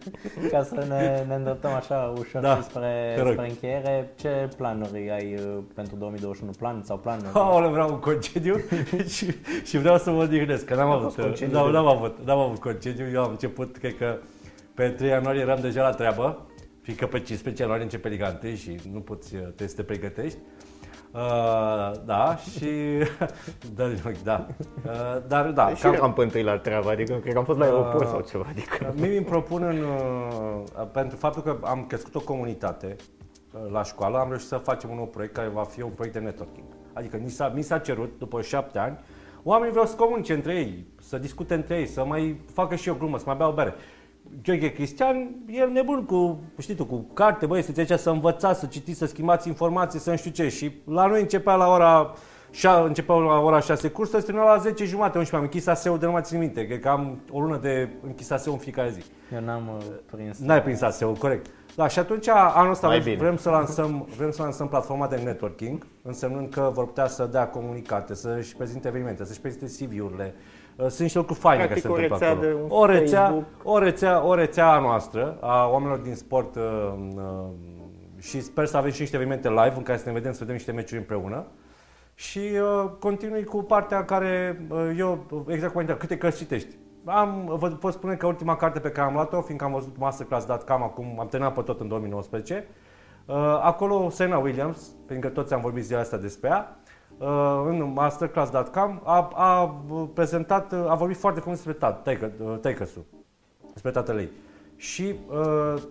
Ca 0.49 0.63
să 0.63 0.85
ne, 0.89 1.25
ne 1.27 1.35
îndreptăm 1.35 1.71
așa 1.71 2.13
ușor 2.17 2.41
da, 2.41 2.61
spre, 2.61 3.15
spre 3.17 3.47
încheiere, 3.49 4.11
ce 4.15 4.49
planuri 4.57 5.11
ai 5.11 5.33
uh, 5.33 5.57
pentru 5.73 5.95
2021? 5.95 6.51
Plan 6.57 6.81
sau 6.83 6.97
planuri? 6.97 7.29
Aole, 7.33 7.67
vreau 7.67 7.89
un 7.89 7.99
concediu 7.99 8.55
și, 9.15 9.35
și 9.63 9.77
vreau 9.77 9.97
să 9.97 10.11
mă 10.11 10.21
odihnesc, 10.21 10.65
că 10.65 10.75
n-am 10.75 10.89
avut, 10.89 11.17
n-am, 11.51 11.71
n-am 11.71 11.87
avut, 11.87 12.17
n-am 12.25 12.39
avut 12.39 12.59
concediu. 12.59 13.05
Eu 13.13 13.23
am 13.23 13.29
început, 13.29 13.77
cred 13.77 13.97
că 13.97 14.17
pe 14.73 14.89
3 14.89 15.09
ianuarie 15.09 15.41
eram 15.41 15.59
deja 15.61 15.81
la 15.81 15.91
treabă 15.91 16.47
Fiindcă 16.83 17.07
pe 17.07 17.17
15 17.17 17.61
ianuarie 17.61 17.85
începe 17.85 18.09
Liga 18.09 18.39
1 18.43 18.55
și 18.55 18.79
nu 18.91 18.99
poți, 18.99 19.35
uh, 19.35 19.41
trebuie 19.41 19.67
să 19.67 19.75
te 19.75 19.83
pregătești. 19.83 20.37
Uh, 21.11 21.91
da, 22.05 22.35
și... 22.35 22.69
da, 23.75 23.87
da. 24.23 24.47
Uh, 24.85 25.17
dar 25.27 25.51
da. 25.51 25.75
Și 25.75 25.81
cam... 25.81 26.01
am 26.01 26.13
pe 26.13 26.41
la 26.41 26.57
treabă, 26.57 26.89
adică 26.89 27.13
cred 27.13 27.33
că 27.33 27.39
am 27.39 27.45
fost 27.45 27.59
la 27.59 27.65
aeroport 27.65 28.03
uh, 28.03 28.09
sau 28.09 28.21
ceva. 28.21 28.45
Adică... 28.49 28.93
Mie 28.95 29.17
îmi 29.17 29.25
propun 29.25 29.63
în, 29.63 29.83
uh, 29.83 30.87
pentru 30.91 31.17
faptul 31.17 31.41
că 31.41 31.57
am 31.63 31.85
crescut 31.85 32.15
o 32.15 32.19
comunitate 32.19 32.95
uh, 33.53 33.71
la 33.71 33.83
școală, 33.83 34.17
am 34.17 34.27
reușit 34.29 34.47
să 34.47 34.57
facem 34.57 34.89
un 34.89 34.95
nou 34.95 35.07
proiect 35.07 35.33
care 35.33 35.47
va 35.47 35.63
fi 35.63 35.81
un 35.81 35.91
proiect 35.91 36.15
de 36.15 36.21
networking. 36.21 36.65
Adică 36.93 37.19
mi 37.23 37.29
s-a, 37.29 37.51
mi 37.55 37.61
s-a 37.61 37.77
cerut, 37.77 38.17
după 38.17 38.41
șapte 38.41 38.79
ani, 38.79 38.99
oamenii 39.43 39.71
vreau 39.71 39.85
să 39.87 39.95
comunice 39.95 40.33
între 40.33 40.55
ei, 40.55 40.87
să 41.01 41.17
discute 41.17 41.53
între 41.53 41.77
ei, 41.77 41.85
să 41.85 42.05
mai 42.05 42.41
facă 42.53 42.75
și 42.75 42.89
o 42.89 42.95
glumă, 42.95 43.17
să 43.17 43.23
mai 43.27 43.35
bea 43.35 43.47
o 43.47 43.53
bere. 43.53 43.73
Gheorghe 44.43 44.71
Cristian, 44.71 45.35
el 45.47 45.69
nebun 45.69 46.03
cu, 46.05 46.39
știi 46.59 46.75
tu, 46.75 46.85
cu 46.85 47.05
carte, 47.13 47.45
băi, 47.45 47.61
să 47.61 47.71
zicea 47.73 47.97
să 47.97 48.09
învățați, 48.09 48.59
să 48.59 48.65
citiți, 48.65 48.97
să 48.97 49.05
schimbați 49.05 49.47
informații, 49.47 49.99
să 49.99 50.09
nu 50.09 50.15
știu 50.15 50.31
ce. 50.31 50.49
Și 50.49 50.71
la 50.85 51.07
noi 51.07 51.21
începea 51.21 51.55
la 51.55 51.67
ora 51.67 52.13
începea 52.85 53.15
la 53.15 53.39
ora 53.39 53.59
6 53.59 53.87
cursă, 53.89 54.19
se 54.19 54.25
termina 54.25 54.53
la 54.53 54.57
10 54.57 54.85
jumate, 54.85 55.17
11 55.17 55.35
am 55.35 55.41
închis 55.41 55.67
ASEU 55.67 55.97
de 55.97 56.05
nu 56.05 56.11
mai 56.11 56.21
țin 56.21 56.39
minte, 56.39 56.65
cred 56.65 56.79
că 56.79 56.89
am 56.89 57.19
o 57.31 57.39
lună 57.39 57.57
de 57.57 57.89
închis 58.05 58.29
ASEU 58.29 58.53
în 58.53 58.59
fiecare 58.59 58.89
zi. 58.89 59.03
Eu 59.33 59.41
n-am 59.41 59.71
uh, 59.77 59.83
prins. 60.11 60.39
N-ai 60.39 60.61
prins 60.61 60.81
ASEU, 60.81 61.11
corect. 61.11 61.45
Da, 61.75 61.87
și 61.87 61.99
atunci 61.99 62.27
anul 62.27 62.71
ăsta 62.71 62.87
vrem, 62.87 63.17
vrem, 63.17 63.37
să 63.37 63.49
lansăm, 63.49 64.07
vrem 64.17 64.31
să 64.31 64.41
lansăm 64.41 64.67
platforma 64.67 65.07
de 65.07 65.15
networking, 65.15 65.87
însemnând 66.01 66.49
că 66.49 66.71
vor 66.73 66.85
putea 66.85 67.07
să 67.07 67.29
dea 67.31 67.47
comunicate, 67.47 68.13
să-și 68.13 68.55
prezinte 68.55 68.87
evenimente, 68.87 69.25
să-și 69.25 69.39
prezinte 69.39 69.65
CV-urile, 69.65 70.33
Uh, 70.35 70.52
sunt 70.77 70.99
niște 70.99 71.17
lucruri 71.17 71.39
faine 71.39 71.65
care 71.65 71.79
se 71.79 71.87
întâmplă 71.87 72.25
acolo. 72.25 72.65
O 72.69 72.85
rețea, 72.85 73.45
o, 73.63 73.77
rețea, 73.77 74.25
o 74.25 74.35
rețea 74.35 74.71
a 74.71 74.79
noastră, 74.79 75.37
a 75.41 75.67
oamenilor 75.67 75.99
din 75.99 76.15
sport 76.15 76.55
uh, 76.55 76.93
uh, 77.15 77.23
și 78.19 78.41
sper 78.41 78.65
să 78.65 78.77
avem 78.77 78.91
și 78.91 78.99
niște 78.99 79.15
evenimente 79.15 79.49
live 79.49 79.73
în 79.75 79.83
care 79.83 79.97
să 79.97 80.03
ne 80.05 80.13
vedem, 80.13 80.31
să 80.31 80.37
vedem 80.39 80.55
niște 80.55 80.71
meciuri 80.71 80.99
împreună. 80.99 81.45
Și 82.15 82.39
uh, 82.39 82.89
continui 82.99 83.43
cu 83.43 83.63
partea 83.63 84.05
care 84.05 84.61
uh, 84.69 84.95
eu, 84.97 85.45
exact 85.47 85.73
cum 85.73 85.85
câte 85.97 86.17
cărți 86.17 86.37
citești. 86.37 86.75
Am, 87.05 87.53
vă 87.57 87.67
pot 87.67 87.93
spune 87.93 88.15
că 88.15 88.27
ultima 88.27 88.55
carte 88.55 88.79
pe 88.79 88.89
care 88.89 89.07
am 89.07 89.13
luat-o, 89.13 89.41
fiindcă 89.41 89.65
am 89.65 89.71
văzut 89.71 89.97
masterclass.com 89.97 90.83
acum, 90.83 91.19
am 91.19 91.27
terminat 91.27 91.53
pe 91.53 91.61
tot 91.61 91.79
în 91.79 91.87
2019, 91.87 92.67
uh, 93.25 93.35
acolo 93.61 94.09
Serena 94.09 94.37
Williams, 94.37 94.91
pentru 95.07 95.27
că 95.27 95.33
toți 95.33 95.53
am 95.53 95.61
vorbit 95.61 95.83
zilele 95.83 96.01
astea 96.01 96.17
despre 96.17 96.49
ea, 96.49 96.77
Uh, 96.82 96.82
în 97.67 97.91
masterclass.com 97.93 98.99
a, 99.03 99.29
a 99.33 99.81
prezentat, 100.13 100.73
a 100.73 100.95
vorbit 100.95 101.17
foarte 101.17 101.39
frumos 101.39 101.63
despre 101.63 101.87
taică-sul, 102.61 103.05
uh, 103.11 103.71
despre 103.73 103.91
tatăl 103.91 104.17
ei. 104.19 104.29
Și 104.75 105.15
uh, 105.29 105.81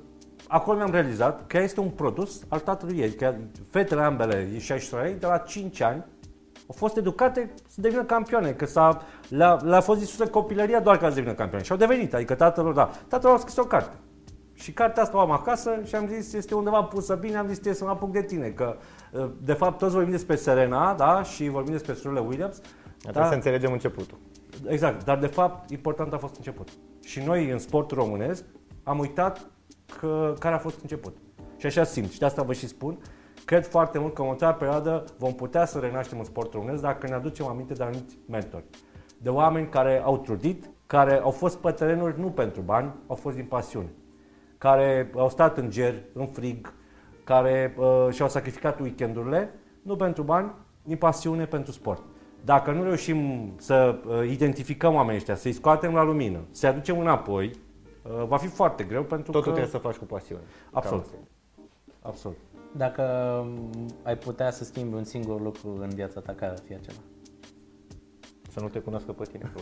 acolo 0.49 0.77
mi-am 0.77 0.91
realizat 0.91 1.47
că 1.47 1.59
este 1.59 1.81
un 1.81 1.89
produs 1.89 2.43
al 2.49 2.59
tatălui 2.59 2.99
ei, 2.99 3.15
că 3.15 3.35
fetele 3.71 4.03
ambele, 4.03 4.59
16 4.59 5.11
ani, 5.11 5.21
de 5.21 5.27
la 5.27 5.39
5 5.39 5.81
ani, 5.81 6.05
au 6.67 6.75
fost 6.77 6.97
educate 6.97 7.51
să 7.69 7.81
devină 7.81 8.05
campioane, 8.05 8.51
că 8.51 8.67
s-a, 8.67 9.03
le-a, 9.29 9.59
le-a 9.63 9.81
fost 9.81 9.99
distrusă 9.99 10.31
copilăria 10.31 10.81
doar 10.81 10.99
ca 10.99 11.09
să 11.09 11.15
devină 11.15 11.35
campioane. 11.35 11.65
Și 11.65 11.73
au 11.73 11.79
devenit, 11.79 12.15
adică 12.15 12.35
tatăl 12.35 12.65
lor, 12.65 12.75
da, 12.75 12.91
tatăl 13.09 13.29
lor 13.29 13.39
a 13.39 13.41
scris 13.41 13.57
o 13.57 13.65
carte. 13.65 13.97
Și 14.55 14.73
cartea 14.73 15.03
asta 15.03 15.17
o 15.17 15.21
am 15.21 15.31
acasă 15.31 15.81
și 15.85 15.95
am 15.95 16.09
zis, 16.09 16.33
este 16.33 16.55
undeva 16.55 16.83
pusă 16.83 17.15
bine, 17.15 17.37
am 17.37 17.47
zis, 17.47 17.55
trebuie 17.55 17.75
să 17.75 17.85
mă 17.85 17.91
apuc 17.91 18.13
de 18.13 18.23
tine, 18.23 18.49
că 18.49 18.77
uh, 18.77 18.83
de 19.43 19.53
fapt 19.53 19.79
toți 19.79 19.93
vorbim 19.93 20.11
despre 20.11 20.37
Serena, 20.37 20.95
da, 20.95 21.23
și 21.23 21.49
vorbim 21.49 21.73
despre 21.73 21.95
surorile 21.95 22.27
Williams. 22.27 22.61
Trebuie 22.99 23.23
da, 23.23 23.29
să 23.29 23.35
înțelegem 23.35 23.73
începutul. 23.73 24.19
Exact, 24.67 25.05
dar 25.05 25.19
de 25.19 25.27
fapt 25.27 25.71
important 25.71 26.13
a 26.13 26.19
fost 26.19 26.37
început. 26.37 26.69
Și 27.05 27.21
noi 27.21 27.51
în 27.51 27.59
sportul 27.59 27.99
românesc 27.99 28.45
am 28.83 28.99
uitat 28.99 29.47
că, 29.99 30.35
care 30.39 30.55
a 30.55 30.59
fost 30.59 30.81
început. 30.81 31.17
Și 31.57 31.67
așa 31.67 31.85
simt 31.85 32.11
și 32.11 32.19
de 32.19 32.25
asta 32.25 32.43
vă 32.43 32.53
și 32.53 32.67
spun, 32.67 32.99
cred 33.45 33.67
foarte 33.67 33.99
mult 33.99 34.15
că 34.15 34.21
în 34.21 34.27
următoarea 34.27 34.57
perioadă 34.57 35.05
vom 35.19 35.35
putea 35.35 35.65
să 35.65 35.79
renaștem 35.79 36.19
în 36.19 36.25
sportul 36.25 36.59
românesc 36.61 36.83
dacă 36.83 37.07
ne 37.07 37.15
aducem 37.15 37.47
aminte 37.47 37.73
de 37.73 37.83
anumiți 37.83 38.19
mentori. 38.29 38.65
De 39.19 39.29
oameni 39.29 39.69
care 39.69 40.03
au 40.05 40.19
trudit, 40.19 40.71
care 40.87 41.19
au 41.19 41.31
fost 41.31 41.57
pe 41.57 41.71
terenuri 41.71 42.21
nu 42.21 42.31
pentru 42.31 42.61
bani, 42.61 42.95
au 43.07 43.15
fost 43.15 43.37
din 43.37 43.45
pasiune 43.45 43.93
care 44.63 45.11
au 45.17 45.29
stat 45.29 45.59
în 45.59 45.71
ger, 45.71 45.95
în 46.13 46.27
frig, 46.27 46.75
care 47.25 47.75
uh, 47.79 48.09
și-au 48.11 48.29
sacrificat 48.29 48.81
weekendurile, 48.81 49.55
nu 49.83 49.97
pentru 49.97 50.23
bani, 50.23 50.53
din 50.83 50.97
pasiune 50.97 51.45
pentru 51.45 51.73
sport. 51.73 52.03
Dacă 52.45 52.71
nu 52.71 52.83
reușim 52.83 53.53
să 53.57 53.99
uh, 54.07 54.31
identificăm 54.31 54.95
oamenii 54.95 55.17
ăștia, 55.17 55.35
să-i 55.35 55.53
scoatem 55.53 55.95
la 55.95 56.03
lumină, 56.03 56.39
să-i 56.51 56.69
aducem 56.69 56.99
înapoi, 56.99 57.51
uh, 58.03 58.27
va 58.27 58.37
fi 58.37 58.47
foarte 58.47 58.85
greu 58.85 59.03
pentru 59.03 59.33
Totul 59.33 59.41
că... 59.41 59.51
trebuie 59.51 59.71
să 59.71 59.79
faci 59.79 59.97
cu 59.97 60.05
pasiune. 60.05 60.43
Absolut. 60.71 61.07
Absolut. 62.03 62.37
Dacă 62.77 63.03
ai 64.03 64.17
putea 64.17 64.51
să 64.51 64.65
schimbi 64.65 64.95
un 64.95 65.05
singur 65.05 65.41
lucru 65.41 65.79
în 65.81 65.89
viața 65.89 66.21
ta, 66.21 66.33
care 66.33 66.53
ar 66.53 66.59
fi 66.67 66.75
acela? 66.75 66.99
Să 68.49 68.61
nu 68.61 68.69
te 68.69 68.79
cunoască 68.79 69.13
pe 69.13 69.25
tine. 69.25 69.53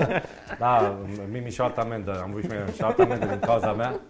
da, 0.58 0.98
Mimi 1.30 1.50
și 1.50 1.60
altă 1.60 1.80
amendă, 1.80 2.20
am 2.22 2.30
vrut 2.30 2.42
și 2.42 2.74
și 2.74 2.82
altă 2.82 3.02
amendă 3.02 3.26
din 3.26 3.38
cauza 3.38 3.72
mea. 3.72 4.00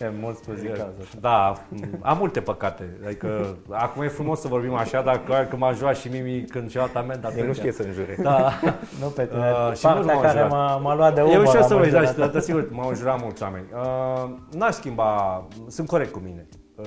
E 0.00 0.10
mult 0.20 0.36
spus 0.36 0.54
din 0.60 0.66
cauza 0.68 0.92
asta. 1.02 1.18
Da, 1.20 1.52
am 2.00 2.16
multe 2.18 2.40
păcate. 2.40 2.98
Adică 3.06 3.56
acum 3.70 4.02
e 4.02 4.08
frumos 4.08 4.40
să 4.40 4.48
vorbim 4.48 4.74
așa, 4.74 5.02
dar 5.02 5.22
clar 5.22 5.46
că 5.48 5.56
m-a 5.56 5.72
jurat 5.72 5.96
și 5.96 6.08
Mimi 6.08 6.44
când 6.44 6.70
și-a 6.70 6.80
luat 6.80 7.04
amenda. 7.04 7.30
El 7.36 7.46
nu 7.46 7.52
știe 7.52 7.72
să 7.72 7.82
înjure. 7.82 8.16
Da. 8.22 8.50
Nu 9.00 9.06
pe 9.06 9.26
tine, 9.26 9.50
Uh, 9.50 9.76
și 9.76 9.86
mulți 9.86 10.06
partea 10.06 10.12
m-au 10.14 10.20
care 10.20 10.32
jurat. 10.38 10.50
m-a, 10.50 10.76
m-a 10.76 10.94
luat 10.94 11.14
de 11.14 11.20
E 11.20 11.24
umăr. 11.24 11.40
ușor 11.40 11.56
am 11.60 11.66
să 11.68 11.74
vă 11.74 11.80
înjurat. 11.82 12.16
da, 12.16 12.26
dar 12.26 12.40
sigur, 12.40 12.68
m-au 12.70 12.94
jurat 12.94 13.20
mulți 13.22 13.42
oameni. 13.42 13.64
Uh, 13.74 14.30
n-aș 14.58 14.74
schimba, 14.74 15.44
sunt 15.68 15.86
corect 15.88 16.12
cu 16.12 16.18
mine. 16.24 16.46
Uh, 16.76 16.86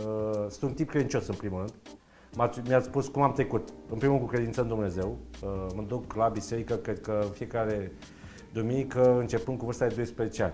sunt 0.50 0.70
un 0.70 0.74
tip 0.76 0.90
credincios 0.90 1.28
în 1.28 1.36
primul 1.36 1.58
rând. 1.58 1.74
M-ați- 2.36 2.62
Mi-ați 2.68 2.86
spus 2.86 3.08
cum 3.08 3.22
am 3.22 3.32
trecut. 3.32 3.70
În 3.90 3.98
primul 3.98 4.16
rând 4.18 4.28
cu 4.30 4.36
credință 4.36 4.62
în 4.62 4.68
Dumnezeu. 4.68 5.18
Uh, 5.44 5.50
mă 5.76 5.84
duc 5.88 6.14
la 6.14 6.28
biserică, 6.28 6.74
cred 6.76 7.02
că 7.02 7.20
în 7.22 7.30
fiecare 7.30 7.92
duminică, 8.54 9.16
începând 9.20 9.58
cu 9.58 9.66
vârsta 9.66 9.88
de 9.88 9.94
12 9.96 10.44
ani. 10.44 10.54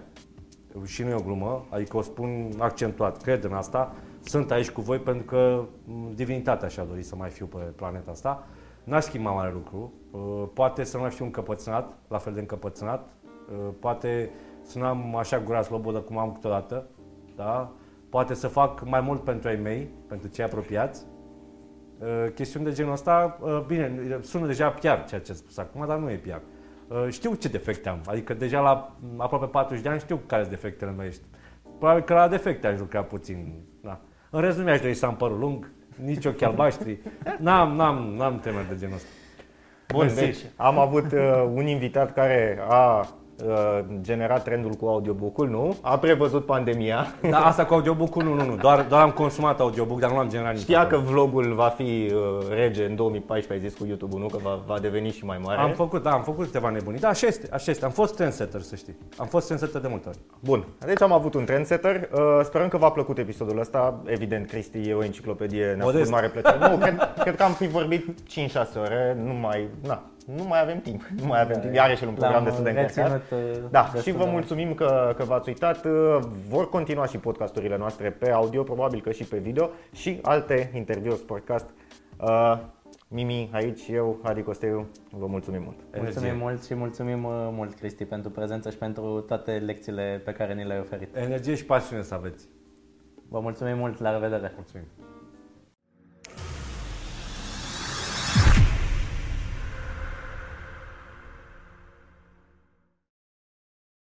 Și 0.86 1.04
nu 1.04 1.10
e 1.10 1.14
o 1.14 1.22
glumă, 1.22 1.66
adică 1.70 1.98
o 1.98 2.02
spun 2.02 2.52
accentuat, 2.58 3.22
cred 3.22 3.44
în 3.44 3.54
asta. 3.54 3.96
Sunt 4.22 4.52
aici 4.52 4.70
cu 4.70 4.82
voi 4.82 4.98
pentru 4.98 5.26
că 5.26 5.66
m, 5.86 6.14
divinitatea 6.16 6.68
și-a 6.68 6.84
dorit 6.84 7.06
să 7.06 7.16
mai 7.16 7.30
fiu 7.30 7.46
pe 7.46 7.58
planeta 7.58 8.12
asta. 8.12 8.48
N-aș 8.84 9.04
schimba 9.04 9.32
mare 9.32 9.52
lucru. 9.52 9.94
Uh, 10.12 10.44
Poate 10.54 10.84
să 10.84 10.96
nu 10.96 11.02
mai 11.02 11.12
fiu 11.12 11.26
încăpățânat, 11.26 11.98
la 12.08 12.18
fel 12.18 12.34
de 12.34 12.40
încăpățânat. 12.40 13.08
Uh, 13.52 13.74
Poate 13.80 14.30
să 14.62 14.80
nu 14.80 14.86
am 14.86 15.16
așa 15.16 15.40
gura 15.40 15.62
slobodă 15.62 16.00
cum 16.00 16.18
am 16.18 16.32
câteodată. 16.32 16.88
Da? 17.36 17.72
Poate 18.10 18.34
să 18.34 18.48
fac 18.48 18.86
mai 18.86 19.02
mult 19.02 19.24
pentru 19.24 19.48
ai 19.48 19.56
mei, 19.56 19.90
pentru 20.08 20.28
cei 20.28 20.44
apropiați. 20.44 21.06
Uh, 22.00 22.32
chestiuni 22.34 22.66
de 22.66 22.72
genul 22.72 22.92
ăsta, 22.92 23.38
uh, 23.42 23.64
bine, 23.68 24.20
sună 24.22 24.46
deja 24.46 24.70
piar 24.70 25.06
ceea 25.06 25.22
ce 25.22 25.32
am 25.32 25.38
spus 25.38 25.58
acum, 25.58 25.88
dar 25.88 25.98
nu 25.98 26.12
e 26.12 26.16
piar. 26.16 26.42
Uh, 26.90 27.08
știu 27.10 27.34
ce 27.34 27.48
defecte 27.48 27.90
am, 27.90 28.02
adică 28.06 28.34
deja 28.34 28.60
la 28.60 28.96
m, 29.16 29.22
aproape 29.22 29.46
40 29.46 29.84
de 29.84 29.90
ani 29.90 30.00
știu 30.00 30.22
care 30.26 30.42
sunt 30.44 30.54
defectele 30.54 30.92
mele. 30.92 31.14
Probabil 31.78 32.04
că 32.04 32.14
la 32.14 32.28
defecte 32.28 32.68
aș 32.68 32.80
lucra 32.80 33.04
puțin. 33.04 33.54
Da. 33.82 34.00
În 34.30 34.42
rest 34.42 34.58
nu 34.58 34.64
mi-aș 34.64 34.82
dori 34.82 34.94
să 34.94 35.06
am 35.06 35.16
părul 35.16 35.40
lung, 35.40 35.72
nici 36.04 36.26
ochi 36.26 36.42
albaștri. 36.42 36.98
N-am, 37.40 37.76
n-am, 37.76 38.14
n-am 38.18 38.40
temeri 38.40 38.68
de 38.68 38.76
genul 38.78 38.96
ăsta. 38.96 39.08
Bun, 39.88 40.06
Mersi. 40.06 40.20
deci 40.20 40.38
am 40.56 40.80
avut 40.80 41.12
uh, 41.12 41.50
un 41.54 41.68
invitat 41.68 42.14
care 42.14 42.60
a 42.68 42.98
uh, 42.98 43.08
generat 44.02 44.44
trendul 44.44 44.72
cu 44.72 44.86
audiobook-ul, 44.88 45.50
nu? 45.50 45.76
A 45.82 45.98
prevăzut 45.98 46.46
pandemia. 46.46 47.08
Da, 47.30 47.38
asta 47.46 47.66
cu 47.66 47.74
audiobook 47.74 48.22
nu, 48.22 48.34
nu, 48.34 48.46
nu. 48.46 48.56
Doar, 48.56 48.86
doar 48.90 49.02
am 49.02 49.12
consumat 49.12 49.60
audiobook, 49.60 50.00
dar 50.00 50.12
nu 50.12 50.18
am 50.18 50.30
generat 50.30 50.58
Știa 50.58 50.80
că 50.88 50.96
niciodată. 50.96 51.12
vlogul 51.12 51.54
va 51.54 51.68
fi 51.68 52.12
uh, 52.14 52.48
rege 52.50 52.86
în 52.86 52.96
2014, 52.96 53.66
ai 53.66 53.70
zis 53.70 53.80
cu 53.80 53.86
YouTube-ul, 53.88 54.20
nu? 54.22 54.28
Că 54.28 54.38
va, 54.44 54.60
va 54.66 54.80
deveni 54.80 55.12
și 55.12 55.26
mai 55.26 55.40
mare. 55.44 55.60
Am 55.62 55.72
făcut, 55.72 56.04
da, 56.04 56.12
am 56.12 56.24
făcut 56.24 56.46
câteva 56.46 56.70
nebunii. 56.70 57.00
Da, 57.00 57.08
așa 57.08 57.28
este, 57.28 57.48
așa 57.52 57.72
este. 57.72 57.86
Am 57.86 57.92
fost 57.92 58.16
trendsetter, 58.16 58.62
să 58.62 58.76
știi. 58.76 58.98
Am 59.18 59.28
fost 59.28 59.46
trendsetter 59.46 59.82
de 59.82 59.88
multe 59.88 60.08
ori. 60.10 60.18
Bun, 60.40 60.66
deci 60.86 61.02
am 61.02 61.12
avut 61.12 61.34
un 61.34 61.46
trendsetter. 61.46 62.10
Uh, 62.14 62.20
sperăm 62.44 62.68
că 62.68 62.78
v-a 62.78 62.92
plăcut 62.92 63.18
episodul 63.18 63.60
ăsta. 63.60 64.02
Evident, 64.06 64.48
Cristi 64.48 64.90
e 64.90 64.94
o 64.94 65.04
enciclopedie, 65.04 65.64
ne-a 65.66 65.76
făcut 65.78 65.92
Modest. 65.94 66.12
mare 66.12 66.28
plăcere. 66.28 66.70
Nu, 66.70 66.78
cred, 66.78 67.14
cred 67.20 67.36
că 67.36 67.44
am 67.44 67.52
fi 67.52 67.68
vorbit 67.68 68.06
5-6 68.10 68.14
ore, 68.82 69.18
nu 69.26 69.34
mai, 69.34 69.68
na, 69.88 70.02
nu 70.36 70.44
mai 70.44 70.62
avem 70.62 70.80
timp. 70.80 71.02
Nu 71.22 71.26
mai 71.26 71.42
avem 71.42 71.60
timp. 71.60 71.74
Iarăși 71.74 72.04
e 72.04 72.08
un 72.08 72.14
program 72.14 72.36
L-am 72.36 72.44
destul 72.44 72.64
de 72.64 72.70
încărcat. 72.70 73.12
reținut, 73.12 73.44
uh, 73.64 73.70
Da, 73.72 73.90
destul 73.94 74.12
și 74.12 74.18
vă 74.18 74.24
de- 74.24 74.30
mulțumim 74.30 74.74
că, 74.74 75.14
că 75.18 75.24
v-ați 75.24 75.50
uitat. 75.50 75.86
Uh, 75.86 76.20
Vor 76.50 76.70
continua 76.70 77.06
și 77.06 77.18
podcasturile 77.18 77.78
noastre 77.78 78.10
pe 78.12 78.32
audio, 78.32 78.64
probabil 78.64 79.02
că 79.02 79.12
și 79.12 79.24
pe 79.24 79.38
video 79.38 79.70
și 79.92 80.20
alte 80.22 80.72
interviuri 80.76 81.20
podcast. 81.20 81.66
Uh, 82.22 82.58
Mimi 83.12 83.50
aici, 83.54 83.88
eu, 83.88 84.20
Adi 84.24 84.42
Costeiu, 84.44 84.88
vă 85.12 85.26
mulțumim 85.26 85.62
mult. 85.64 85.76
Mulțumim 85.96 86.28
Energie. 86.28 86.42
mult 86.48 86.66
și 86.66 86.74
mulțumim 86.76 87.24
uh, 87.24 87.32
mult, 87.52 87.74
Cristi, 87.74 88.06
pentru 88.06 88.30
prezență 88.30 88.70
și 88.70 88.78
pentru 88.78 89.20
toate 89.28 89.52
lecțiile 89.52 90.22
pe 90.26 90.32
care 90.32 90.54
ni 90.54 90.64
le-ai 90.66 90.80
oferit. 90.80 91.16
Energie 91.16 91.56
și 91.56 91.66
pasiune 91.66 92.02
să 92.02 92.14
aveți. 92.14 92.48
Vă 93.30 93.40
mulțumim 93.40 93.78
mult, 93.78 94.00
la 94.00 94.12
revedere! 94.12 94.52
Mulțumim. 94.56 94.86